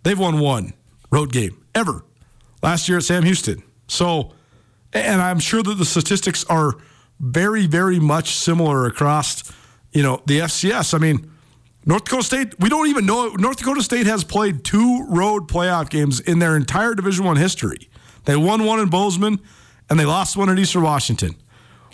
they've 0.04 0.18
won 0.18 0.40
one 0.40 0.74
road 1.12 1.32
game 1.32 1.64
ever 1.76 2.04
last 2.64 2.90
year 2.90 2.98
at 2.98 3.04
Sam 3.04 3.24
Houston. 3.24 3.62
So, 3.88 4.34
and 4.94 5.22
I'm 5.22 5.40
sure 5.40 5.64
that 5.64 5.76
the 5.76 5.86
statistics 5.86 6.44
are 6.46 6.76
very, 7.20 7.68
very 7.68 8.00
much 8.00 8.36
similar 8.36 8.86
across, 8.86 9.52
you 9.92 10.04
know, 10.04 10.22
the 10.26 10.40
FCS. 10.40 10.94
I 10.94 10.98
mean, 10.98 11.32
North 11.88 12.04
Dakota 12.04 12.24
State, 12.24 12.60
we 12.60 12.68
don't 12.68 12.88
even 12.90 13.06
know 13.06 13.30
North 13.40 13.56
Dakota 13.56 13.82
State 13.82 14.08
has 14.08 14.26
played 14.26 14.66
two 14.66 15.06
road 15.08 15.48
playoff 15.48 15.90
games 15.90 16.20
in 16.20 16.40
their 16.40 16.58
entire 16.58 16.94
Division 16.94 17.24
One 17.24 17.38
history. 17.38 17.90
They 18.26 18.36
won 18.36 18.66
one 18.66 18.82
in 18.82 18.90
Bozeman 18.90 19.40
and 19.90 19.98
they 19.98 20.04
lost 20.04 20.36
one 20.36 20.50
in 20.50 20.60
Eastern 20.60 20.84
Washington. 20.84 21.38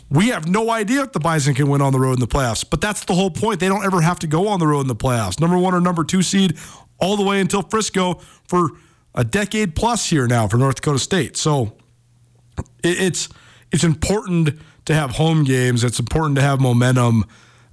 We 0.10 0.30
have 0.30 0.48
no 0.48 0.72
idea 0.72 1.04
if 1.04 1.12
the 1.12 1.20
Bison 1.20 1.54
can 1.54 1.70
win 1.70 1.82
on 1.82 1.94
the 1.94 2.00
road 2.00 2.14
in 2.14 2.20
the 2.20 2.28
playoffs, 2.28 2.66
but 2.68 2.82
that's 2.82 3.06
the 3.06 3.14
whole 3.14 3.30
point. 3.30 3.60
They 3.60 3.68
don't 3.68 3.86
ever 3.86 4.02
have 4.02 4.18
to 4.20 4.28
go 4.28 4.48
on 4.48 4.60
the 4.60 4.66
road 4.66 4.82
in 4.82 4.88
the 4.88 4.96
playoffs. 4.96 5.40
Number 5.40 5.60
one 5.60 5.76
or 5.76 5.80
number 5.82 6.04
two 6.04 6.24
seed 6.24 6.58
all 7.00 7.16
the 7.16 7.24
way 7.24 7.40
until 7.40 7.62
Frisco 7.62 8.16
for 8.48 8.72
a 9.14 9.24
decade 9.24 9.76
plus 9.76 10.10
here 10.10 10.26
now 10.26 10.48
for 10.48 10.58
North 10.58 10.76
Dakota 10.76 10.98
State. 10.98 11.38
So 11.38 11.78
it's 12.84 13.30
it's 13.72 13.84
important 13.84 14.60
to 14.86 14.96
have 14.96 15.12
home 15.12 15.44
games. 15.44 15.84
It's 15.84 16.00
important 16.00 16.36
to 16.38 16.42
have 16.42 16.60
momentum 16.60 17.26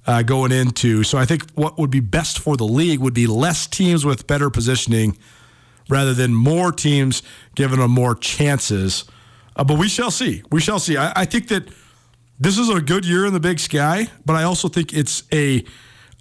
uh, 0.07 0.23
going 0.23 0.51
into. 0.51 1.03
So 1.03 1.17
I 1.17 1.25
think 1.25 1.49
what 1.51 1.77
would 1.77 1.91
be 1.91 1.99
best 1.99 2.39
for 2.39 2.57
the 2.57 2.65
league 2.65 2.99
would 2.99 3.13
be 3.13 3.27
less 3.27 3.67
teams 3.67 4.05
with 4.05 4.27
better 4.27 4.49
positioning 4.49 5.17
rather 5.89 6.13
than 6.13 6.33
more 6.33 6.71
teams 6.71 7.21
giving 7.55 7.79
them 7.79 7.91
more 7.91 8.15
chances. 8.15 9.05
Uh, 9.55 9.63
but 9.63 9.77
we 9.77 9.87
shall 9.87 10.11
see. 10.11 10.43
We 10.51 10.61
shall 10.61 10.79
see. 10.79 10.97
I, 10.97 11.11
I 11.15 11.25
think 11.25 11.49
that 11.49 11.67
this 12.39 12.57
is 12.57 12.69
a 12.69 12.81
good 12.81 13.05
year 13.05 13.25
in 13.25 13.33
the 13.33 13.39
Big 13.39 13.59
Sky, 13.59 14.07
but 14.25 14.35
I 14.35 14.43
also 14.43 14.67
think 14.67 14.93
it's 14.93 15.23
a. 15.31 15.63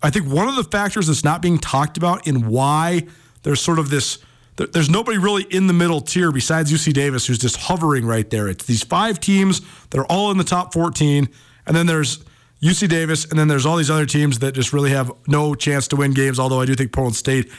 I 0.02 0.10
think 0.10 0.26
one 0.28 0.48
of 0.48 0.56
the 0.56 0.64
factors 0.64 1.06
that's 1.06 1.24
not 1.24 1.42
being 1.42 1.58
talked 1.58 1.96
about 1.96 2.26
in 2.26 2.48
why 2.48 3.06
there's 3.42 3.60
sort 3.60 3.78
of 3.78 3.90
this. 3.90 4.18
There's 4.56 4.90
nobody 4.90 5.16
really 5.16 5.44
in 5.44 5.68
the 5.68 5.72
middle 5.72 6.02
tier 6.02 6.30
besides 6.32 6.70
UC 6.70 6.92
Davis 6.92 7.26
who's 7.26 7.38
just 7.38 7.56
hovering 7.56 8.04
right 8.04 8.28
there. 8.28 8.46
It's 8.48 8.66
these 8.66 8.82
five 8.82 9.18
teams 9.18 9.62
that 9.88 9.98
are 9.98 10.04
all 10.06 10.30
in 10.30 10.36
the 10.36 10.44
top 10.44 10.74
14, 10.74 11.28
and 11.66 11.76
then 11.76 11.86
there's 11.86 12.22
UC 12.62 12.88
Davis, 12.88 13.24
and 13.24 13.38
then 13.38 13.48
there's 13.48 13.64
all 13.64 13.76
these 13.76 13.90
other 13.90 14.06
teams 14.06 14.40
that 14.40 14.52
just 14.52 14.72
really 14.72 14.90
have 14.90 15.10
no 15.26 15.54
chance 15.54 15.88
to 15.88 15.96
win 15.96 16.12
games. 16.12 16.38
Although 16.38 16.60
I 16.60 16.66
do 16.66 16.74
think 16.74 16.92
Portland 16.92 17.16
State 17.16 17.50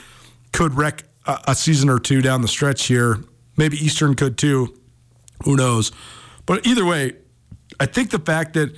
could 0.51 0.75
wreck 0.75 1.03
a, 1.25 1.39
a 1.49 1.55
season 1.55 1.89
or 1.89 1.99
two 1.99 2.21
down 2.21 2.41
the 2.41 2.47
stretch 2.47 2.85
here. 2.85 3.19
Maybe 3.57 3.77
Eastern 3.77 4.15
could 4.15 4.37
too. 4.37 4.75
Who 5.43 5.55
knows? 5.55 5.91
But 6.45 6.65
either 6.67 6.85
way, 6.85 7.13
I 7.79 7.85
think 7.85 8.11
the 8.11 8.19
fact 8.19 8.53
that 8.53 8.75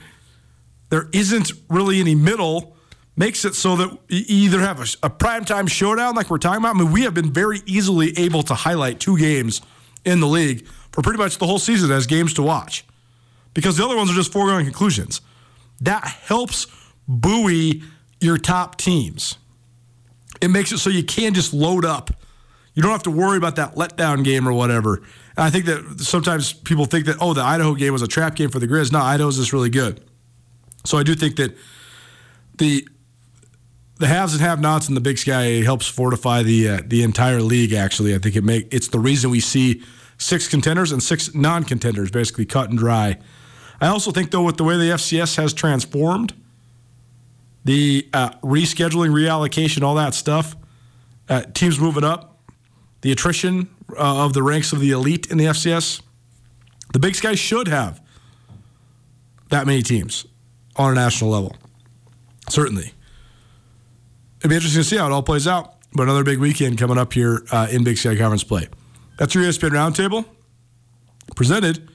there 0.89 1.09
isn't 1.11 1.51
really 1.69 1.99
any 1.99 2.15
middle 2.15 2.75
makes 3.15 3.45
it 3.45 3.53
so 3.55 3.75
that 3.75 3.91
you 4.07 4.23
either 4.27 4.59
have 4.59 4.79
a, 4.79 5.05
a 5.05 5.09
primetime 5.09 5.69
showdown 5.69 6.15
like 6.15 6.29
we're 6.29 6.37
talking 6.37 6.59
about. 6.59 6.75
I 6.75 6.79
mean, 6.79 6.91
we 6.91 7.03
have 7.03 7.13
been 7.13 7.31
very 7.31 7.61
easily 7.65 8.17
able 8.17 8.43
to 8.43 8.53
highlight 8.53 8.99
two 8.99 9.17
games 9.17 9.61
in 10.05 10.19
the 10.19 10.27
league 10.27 10.65
for 10.91 11.01
pretty 11.01 11.17
much 11.17 11.37
the 11.37 11.45
whole 11.45 11.59
season 11.59 11.91
as 11.91 12.07
games 12.07 12.33
to 12.35 12.43
watch 12.43 12.85
because 13.53 13.77
the 13.77 13.85
other 13.85 13.95
ones 13.95 14.09
are 14.11 14.15
just 14.15 14.31
foregone 14.31 14.63
conclusions. 14.63 15.21
That 15.83 16.03
helps 16.05 16.67
buoy 17.07 17.83
your 18.19 18.37
top 18.37 18.77
teams. 18.77 19.37
It 20.41 20.49
makes 20.49 20.71
it 20.71 20.79
so 20.79 20.89
you 20.89 21.03
can 21.03 21.33
just 21.33 21.53
load 21.53 21.85
up. 21.85 22.09
You 22.73 22.81
don't 22.81 22.91
have 22.91 23.03
to 23.03 23.11
worry 23.11 23.37
about 23.37 23.55
that 23.57 23.75
letdown 23.75 24.23
game 24.23 24.47
or 24.47 24.53
whatever. 24.53 24.95
And 25.37 25.45
I 25.45 25.49
think 25.49 25.65
that 25.65 25.99
sometimes 25.99 26.53
people 26.53 26.85
think 26.85 27.05
that, 27.05 27.17
oh, 27.19 27.33
the 27.33 27.41
Idaho 27.41 27.75
game 27.75 27.93
was 27.93 28.01
a 28.01 28.07
trap 28.07 28.35
game 28.35 28.49
for 28.49 28.59
the 28.59 28.67
Griz. 28.67 28.91
No, 28.91 28.99
Idaho's 28.99 29.37
just 29.37 29.53
really 29.53 29.69
good. 29.69 30.03
So 30.85 30.97
I 30.97 31.03
do 31.03 31.15
think 31.15 31.35
that 31.35 31.55
the 32.57 32.87
the 33.99 34.07
haves 34.07 34.33
and 34.33 34.41
have-nots 34.41 34.89
in 34.89 34.95
the 34.95 35.01
Big 35.01 35.17
Sky 35.17 35.61
helps 35.61 35.87
fortify 35.87 36.43
the 36.43 36.67
uh, 36.67 36.79
the 36.85 37.03
entire 37.03 37.41
league. 37.41 37.73
Actually, 37.73 38.15
I 38.15 38.17
think 38.17 38.35
it 38.35 38.43
make 38.43 38.73
it's 38.73 38.87
the 38.87 38.99
reason 38.99 39.29
we 39.29 39.39
see 39.39 39.83
six 40.17 40.47
contenders 40.47 40.91
and 40.91 41.01
six 41.01 41.33
non-contenders 41.33 42.09
basically 42.11 42.45
cut 42.45 42.69
and 42.69 42.77
dry. 42.79 43.17
I 43.83 43.87
also 43.87 44.11
think 44.11 44.31
though, 44.31 44.43
with 44.43 44.55
the 44.55 44.63
way 44.63 44.77
the 44.77 44.91
FCS 44.91 45.35
has 45.35 45.53
transformed, 45.53 46.33
the 47.65 48.07
uh, 48.13 48.29
rescheduling, 48.41 49.09
reallocation, 49.09 49.81
all 49.81 49.95
that 49.95 50.13
stuff, 50.13 50.55
uh, 51.27 51.41
teams 51.53 51.81
moving 51.81 52.05
up, 52.05 52.39
the 53.01 53.11
attrition 53.11 53.67
uh, 53.89 54.23
of 54.23 54.31
the 54.31 54.41
ranks 54.41 54.71
of 54.71 54.79
the 54.79 54.91
elite 54.91 55.29
in 55.29 55.37
the 55.37 55.43
FCS, 55.43 56.01
the 56.93 56.99
Big 56.99 57.13
Sky 57.13 57.35
should 57.35 57.67
have 57.67 58.01
that 59.49 59.67
many 59.67 59.81
teams 59.81 60.25
on 60.77 60.93
a 60.93 60.95
national 60.95 61.29
level. 61.31 61.53
Certainly. 62.49 62.93
It'd 64.39 64.49
be 64.49 64.55
interesting 64.55 64.81
to 64.81 64.87
see 64.87 64.95
how 64.95 65.07
it 65.07 65.11
all 65.11 65.23
plays 65.23 65.45
out. 65.45 65.75
But 65.91 66.03
another 66.03 66.23
big 66.23 66.39
weekend 66.39 66.77
coming 66.77 66.97
up 66.97 67.11
here 67.11 67.43
uh, 67.51 67.67
in 67.69 67.83
Big 67.83 67.97
Sky 67.97 68.15
Conference 68.15 68.45
play. 68.45 68.69
That's 69.17 69.35
your 69.35 69.43
ESPN 69.43 69.71
Roundtable, 69.71 70.25
presented 71.35 71.89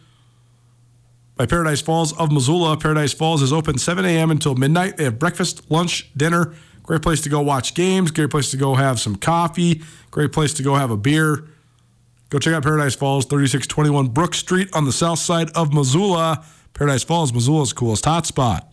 by 1.39 1.47
Paradise 1.47 1.81
Falls 1.81 2.13
of 2.19 2.33
Missoula. 2.33 2.77
Paradise 2.77 3.13
Falls 3.13 3.43
is 3.43 3.53
open 3.53 3.79
7 3.79 4.05
a.m. 4.05 4.33
until 4.33 4.57
midnight. 4.57 4.97
They 4.97 5.05
have 5.05 5.21
breakfast, 5.21 5.71
lunch, 5.71 6.11
dinner. 6.17 6.53
Great 6.83 7.01
place 7.01 7.21
to 7.21 7.29
go 7.29 7.41
watch 7.41 7.75
games. 7.75 8.11
Great 8.11 8.31
place 8.31 8.51
to 8.51 8.57
go 8.57 8.75
have 8.75 8.99
some 8.99 9.15
coffee. 9.15 9.83
Great 10.11 10.33
place 10.33 10.53
to 10.55 10.65
go 10.65 10.75
have 10.75 10.91
a 10.91 10.97
beer. 10.97 11.45
Go 12.29 12.41
check 12.41 12.53
out 12.55 12.65
Paradise 12.65 12.97
Falls, 12.97 13.25
3621 13.25 14.09
Brook 14.09 14.35
Street 14.35 14.69
on 14.75 14.85
the 14.85 14.93
south 14.93 15.21
side 15.21 15.51
of 15.55 15.73
Missoula. 15.73 16.45
Paradise 16.75 17.05
Falls, 17.05 17.33
Missoula's 17.33 17.73
coolest 17.73 18.05
hotspot. 18.05 18.73